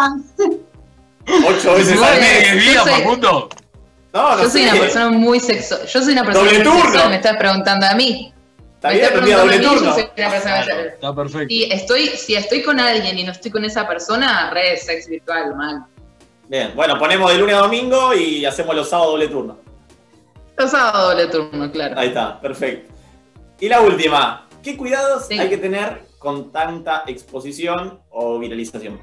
Ocho 1.26 1.74
veces 1.74 2.00
al 2.02 2.20
mes. 2.20 2.40
¿Diez 2.40 2.62
días, 2.64 2.74
yo 2.74 2.84
sé. 2.84 2.90
Facundo? 3.02 3.48
No, 4.12 4.36
no 4.36 4.42
Yo 4.42 4.50
soy 4.50 4.62
una 4.64 4.72
persona 4.74 5.08
muy 5.10 5.40
sexo. 5.40 5.84
Yo 5.86 6.02
soy 6.02 6.12
una 6.12 6.24
persona 6.24 6.44
Doble 6.46 6.58
muy 6.58 6.64
turno. 6.68 6.82
sexual, 6.90 7.08
me 7.10 7.16
estás 7.16 7.36
preguntando 7.36 7.86
a 7.86 7.94
mí. 7.94 8.32
Está 8.74 8.88
me 8.88 8.94
bien, 8.94 9.06
estás 9.06 9.24
día 9.24 9.36
doble 9.38 9.56
preguntando 9.56 9.70
a 9.70 9.80
mí, 9.80 9.80
turno. 9.80 9.90
yo 9.90 9.94
soy 9.94 10.24
una 10.24 10.30
persona 10.30 10.56
muy 10.56 10.64
sexual. 10.64 10.86
Está 10.86 11.14
perfecto. 11.14 11.48
Si 11.48 11.64
estoy, 11.64 12.06
si 12.08 12.34
estoy 12.34 12.62
con 12.62 12.80
alguien 12.80 13.18
y 13.18 13.24
no 13.24 13.32
estoy 13.32 13.50
con 13.50 13.64
esa 13.64 13.86
persona, 13.88 14.50
red 14.50 14.76
sex 14.76 15.08
virtual, 15.08 15.54
mal. 15.56 15.84
Bien, 16.48 16.72
bueno, 16.74 16.98
ponemos 16.98 17.32
de 17.32 17.38
lunes 17.38 17.54
a 17.54 17.58
domingo 17.60 18.12
y 18.14 18.44
hacemos 18.44 18.74
los 18.76 18.88
sábados 18.90 19.12
doble 19.12 19.28
turno. 19.28 19.56
Los 20.58 20.70
sábados 20.70 21.10
doble 21.14 21.26
turno, 21.28 21.70
claro. 21.72 21.94
Ahí 21.98 22.08
está, 22.08 22.38
perfecto. 22.40 22.92
Y 23.60 23.68
la 23.68 23.80
última, 23.80 24.46
¿qué 24.62 24.76
cuidados 24.76 25.26
Sí. 25.28 25.38
hay 25.38 25.48
que 25.48 25.56
tener 25.56 26.02
con 26.18 26.52
tanta 26.52 27.04
exposición 27.06 28.00
o 28.10 28.38
viralización? 28.38 29.00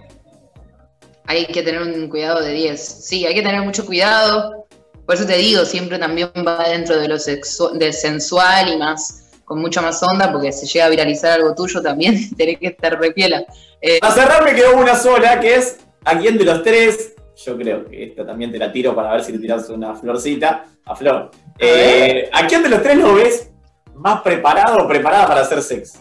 Hay 1.30 1.46
que 1.46 1.62
tener 1.62 1.84
un 1.84 2.10
cuidado 2.10 2.42
de 2.42 2.54
10. 2.54 2.82
Sí, 2.82 3.24
hay 3.28 3.36
que 3.36 3.44
tener 3.44 3.62
mucho 3.62 3.86
cuidado. 3.86 4.66
Por 5.06 5.14
eso 5.14 5.28
te 5.28 5.38
digo, 5.38 5.64
siempre 5.64 6.00
también 6.00 6.32
va 6.36 6.68
dentro 6.68 6.98
de 7.00 7.08
lo 7.08 7.18
del 7.18 7.94
sensual 7.94 8.74
y 8.74 8.78
más, 8.78 9.30
con 9.46 9.62
mucha 9.62 9.80
más 9.80 10.02
onda, 10.02 10.32
porque 10.32 10.52
si 10.52 10.66
llega 10.66 10.88
a 10.88 10.90
viralizar 10.90 11.34
algo 11.34 11.54
tuyo 11.54 11.84
también 11.84 12.16
tenés 12.36 12.58
que 12.58 12.70
estar 12.70 13.00
repiela. 13.00 13.46
Eh, 13.80 14.00
Para 14.00 14.14
cerrar 14.16 14.44
me 14.44 14.56
quedó 14.56 14.76
una 14.76 14.96
sola, 14.96 15.40
que 15.40 15.54
es 15.54 15.78
¿a 16.04 16.18
quién 16.18 16.36
de 16.36 16.46
los 16.46 16.64
tres? 16.64 17.14
Yo 17.46 17.56
creo 17.56 17.86
que 17.86 18.06
esta 18.06 18.26
también 18.26 18.52
te 18.52 18.58
la 18.58 18.72
tiro 18.72 18.96
para 18.96 19.12
ver 19.12 19.24
si 19.24 19.32
le 19.32 19.38
tiras 19.38 19.70
una 19.70 19.94
florcita 19.94 20.66
a 20.84 20.96
Flor. 20.96 21.30
Eh, 21.60 22.28
¿A 22.34 22.48
quién 22.48 22.64
de 22.64 22.70
los 22.70 22.82
tres 22.82 22.98
lo 22.98 23.14
ves 23.14 23.52
más 23.94 24.22
preparado 24.22 24.84
o 24.84 24.88
preparada 24.88 25.28
para 25.28 25.42
hacer 25.42 25.62
sexo? 25.62 26.00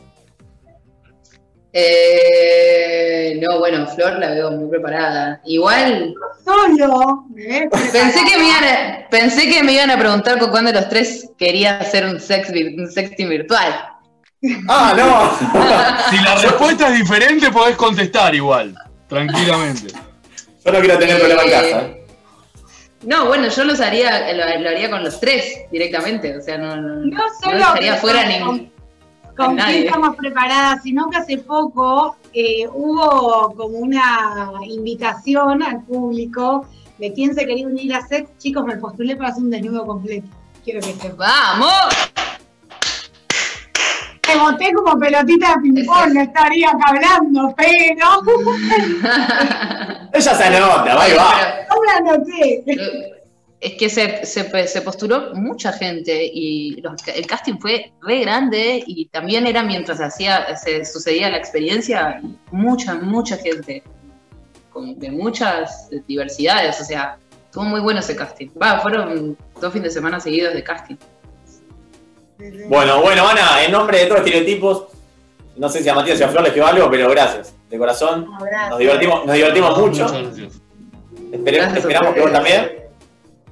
Eh, 1.73 3.41
no, 3.43 3.59
bueno, 3.59 3.87
Flor 3.87 4.19
la 4.19 4.31
veo 4.31 4.51
muy 4.51 4.69
preparada. 4.71 5.41
Igual, 5.45 6.15
Solo. 6.45 7.25
¿me 7.35 7.47
ves? 7.47 7.69
pensé 7.93 8.21
que, 8.25 8.39
me 8.39 8.49
iban 8.49 8.65
a, 8.65 9.09
pensé 9.11 9.49
que 9.49 9.63
me 9.63 9.73
iban 9.73 9.91
a 9.91 9.99
preguntar 9.99 10.39
con 10.39 10.51
cuál 10.51 10.65
de 10.67 10.73
los 10.73 10.89
tres 10.89 11.31
quería 11.39 11.79
hacer 11.79 12.05
un, 12.07 12.21
sex, 12.21 12.51
vir- 12.51 12.79
un 12.79 12.91
sexting 12.91 13.29
virtual. 13.29 13.75
Ah, 14.69 14.95
no. 14.97 16.11
Si 16.11 16.17
la 16.25 16.37
respuesta 16.37 16.89
es 16.89 16.99
diferente, 16.99 17.51
podés 17.51 17.77
contestar 17.77 18.35
igual. 18.35 18.75
Tranquilamente. 19.09 19.93
Yo 20.65 20.73
no 20.73 20.81
quiero 20.81 20.99
tener 20.99 21.17
Eh, 21.17 21.19
problema 21.19 21.43
en 21.43 21.51
casa. 21.51 21.81
¿eh? 21.83 22.05
No, 23.03 23.27
bueno, 23.27 23.49
yo 23.49 23.65
los 23.65 23.81
haría, 23.81 24.33
lo, 24.33 24.61
lo 24.63 24.69
haría 24.71 24.91
con 24.91 25.05
los 25.05 25.21
tres 25.21 25.61
directamente, 25.71 26.37
o 26.37 26.41
sea, 26.41 26.59
no, 26.59 26.75
no, 26.77 26.89
No 26.97 27.17
no 27.17 27.25
solo 27.43 27.57
dejaría 27.59 27.95
que 27.95 28.01
fuera 28.01 28.21
con- 28.23 28.29
ningún. 28.29 28.73
Con 29.47 29.57
nadie. 29.57 29.73
quién 29.75 29.87
estamos 29.87 30.17
preparadas, 30.17 30.83
sino 30.83 31.09
que 31.09 31.17
hace 31.17 31.39
poco 31.39 32.17
eh, 32.35 32.67
hubo 32.73 33.55
como 33.57 33.79
una 33.79 34.51
invitación 34.67 35.63
al 35.63 35.83
público 35.85 36.67
de 36.99 37.13
quién 37.13 37.35
se 37.35 37.47
quería 37.47 37.67
unir 37.67 37.95
a 37.95 38.07
sex. 38.07 38.29
Chicos, 38.39 38.65
me 38.65 38.77
postulé 38.77 39.17
para 39.17 39.31
hacer 39.31 39.45
un 39.45 39.51
desnudo 39.51 39.87
completo. 39.87 40.29
Quiero 40.65 40.81
que 40.81 40.93
sepan. 40.95 41.17
¡Vamos! 41.17 42.11
Me 44.29 44.37
boté 44.39 44.73
como 44.75 44.99
pelotita 44.99 45.55
de 45.55 45.63
ping-pong, 45.63 46.13
no 46.13 46.21
estaría 46.21 46.69
acá 46.69 46.89
hablando, 46.89 47.55
pero 47.57 48.23
Ella 50.13 50.35
se 50.35 50.45
anota, 50.45 50.95
va 50.95 51.09
y 51.09 51.13
va. 51.15 51.31
no 51.71 51.77
me 51.81 52.11
anoté. 52.11 52.65
Es 53.61 53.75
que 53.75 53.89
se, 53.91 54.25
se, 54.25 54.69
se 54.69 54.83
postuló 54.83 55.35
mucha 55.35 55.73
gente 55.73 56.31
y 56.33 56.81
los- 56.81 57.07
el 57.09 57.27
casting 57.27 57.59
fue 57.59 57.93
re 58.03 58.21
grande 58.21 58.83
y 58.87 59.07
también 59.07 59.47
era 59.49 59.63
mientras 59.65 60.01
hacía, 60.01 60.57
se 60.57 60.85
sucedía 60.85 61.29
la 61.29 61.39
experiencia, 61.39 62.21
mucha, 62.53 62.95
mucha 62.95 63.37
gente, 63.37 63.83
con, 64.71 64.97
de 64.99 65.11
muchas 65.11 65.89
diversidades, 66.07 66.81
o 66.81 66.85
sea, 66.85 67.17
estuvo 67.47 67.65
muy 67.65 67.81
bueno 67.81 67.99
ese 67.99 68.15
casting. 68.15 68.49
Va, 68.63 68.79
fueron 68.79 69.37
dos 69.61 69.73
fines 69.73 69.89
de 69.93 69.95
semana 70.01 70.21
seguidos 70.21 70.55
de 70.55 70.63
casting. 70.63 70.97
Bueno, 72.69 73.03
bueno, 73.03 73.27
Ana, 73.29 73.65
en 73.65 73.73
nombre 73.73 73.99
de 73.99 74.05
todos 74.07 74.21
los 74.21 74.27
estereotipos, 74.29 74.85
No 75.57 75.69
sé 75.69 75.83
si 75.83 75.89
a 75.89 75.95
Matías 75.97 76.21
y 76.21 76.23
a 76.23 76.29
Flor 76.29 76.45
les 76.45 76.53
quedó 76.53 76.67
algo, 76.69 76.89
pero 76.89 77.11
gracias, 77.11 77.53
de 77.69 77.77
corazón. 77.77 78.29
Nos 78.71 78.79
divertimos, 78.79 79.27
nos 79.27 79.35
divertimos 79.35 79.77
mucho. 79.77 80.05
Muchas 80.05 80.23
gracias. 80.23 80.53
Espere- 81.33 81.57
Gracias 81.57 81.75
a 81.75 81.79
esperamos 81.79 82.15
que 82.15 82.21
vos 82.21 82.33
también. 82.33 82.73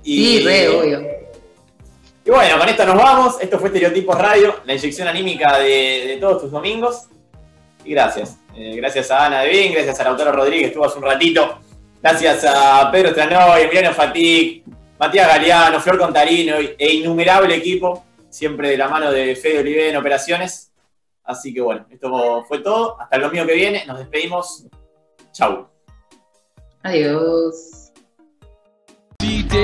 Y, 0.06 0.38
Sí, 0.38 0.44
re, 0.44 0.68
obvio. 0.68 1.00
Y 2.24 2.30
bueno, 2.30 2.58
con 2.58 2.68
esto 2.68 2.86
nos 2.86 2.94
vamos. 2.94 3.36
Esto 3.40 3.58
fue 3.58 3.68
Estereotipos 3.68 4.16
Radio, 4.16 4.54
la 4.64 4.74
inyección 4.74 5.08
anímica 5.08 5.58
de, 5.58 6.04
de 6.06 6.16
todos 6.20 6.42
tus 6.42 6.50
domingos. 6.52 7.08
Y 7.84 7.90
gracias. 7.90 8.38
Eh, 8.54 8.76
gracias 8.76 9.10
a 9.10 9.26
Ana 9.26 9.42
Devin, 9.42 9.72
gracias 9.72 9.98
a 9.98 10.04
Lautaro 10.04 10.32
Rodríguez, 10.32 10.68
estuvo 10.68 10.84
hace 10.84 10.98
un 10.98 11.04
ratito. 11.04 11.58
Gracias 12.00 12.44
a 12.44 12.88
Pedro 12.92 13.10
Stranoy, 13.10 13.62
Emiliano 13.62 13.92
Fatic, 13.92 14.64
Matías 14.98 15.26
Galeano, 15.26 15.80
Flor 15.80 15.98
Contarino 15.98 16.54
e 16.56 16.94
innumerable 16.94 17.56
equipo, 17.56 18.04
siempre 18.30 18.70
de 18.70 18.78
la 18.78 18.88
mano 18.88 19.10
de 19.10 19.34
Fede 19.34 19.58
Olive 19.58 19.90
en 19.90 19.96
operaciones. 19.96 20.72
Así 21.24 21.52
que 21.52 21.60
bueno, 21.60 21.84
esto 21.90 22.44
fue 22.46 22.60
todo. 22.60 23.00
Hasta 23.00 23.16
el 23.16 23.22
domingo 23.22 23.44
que 23.44 23.54
viene. 23.54 23.84
Nos 23.86 23.98
despedimos. 23.98 24.66
Chau. 25.32 25.68
Adiós. 26.84 27.75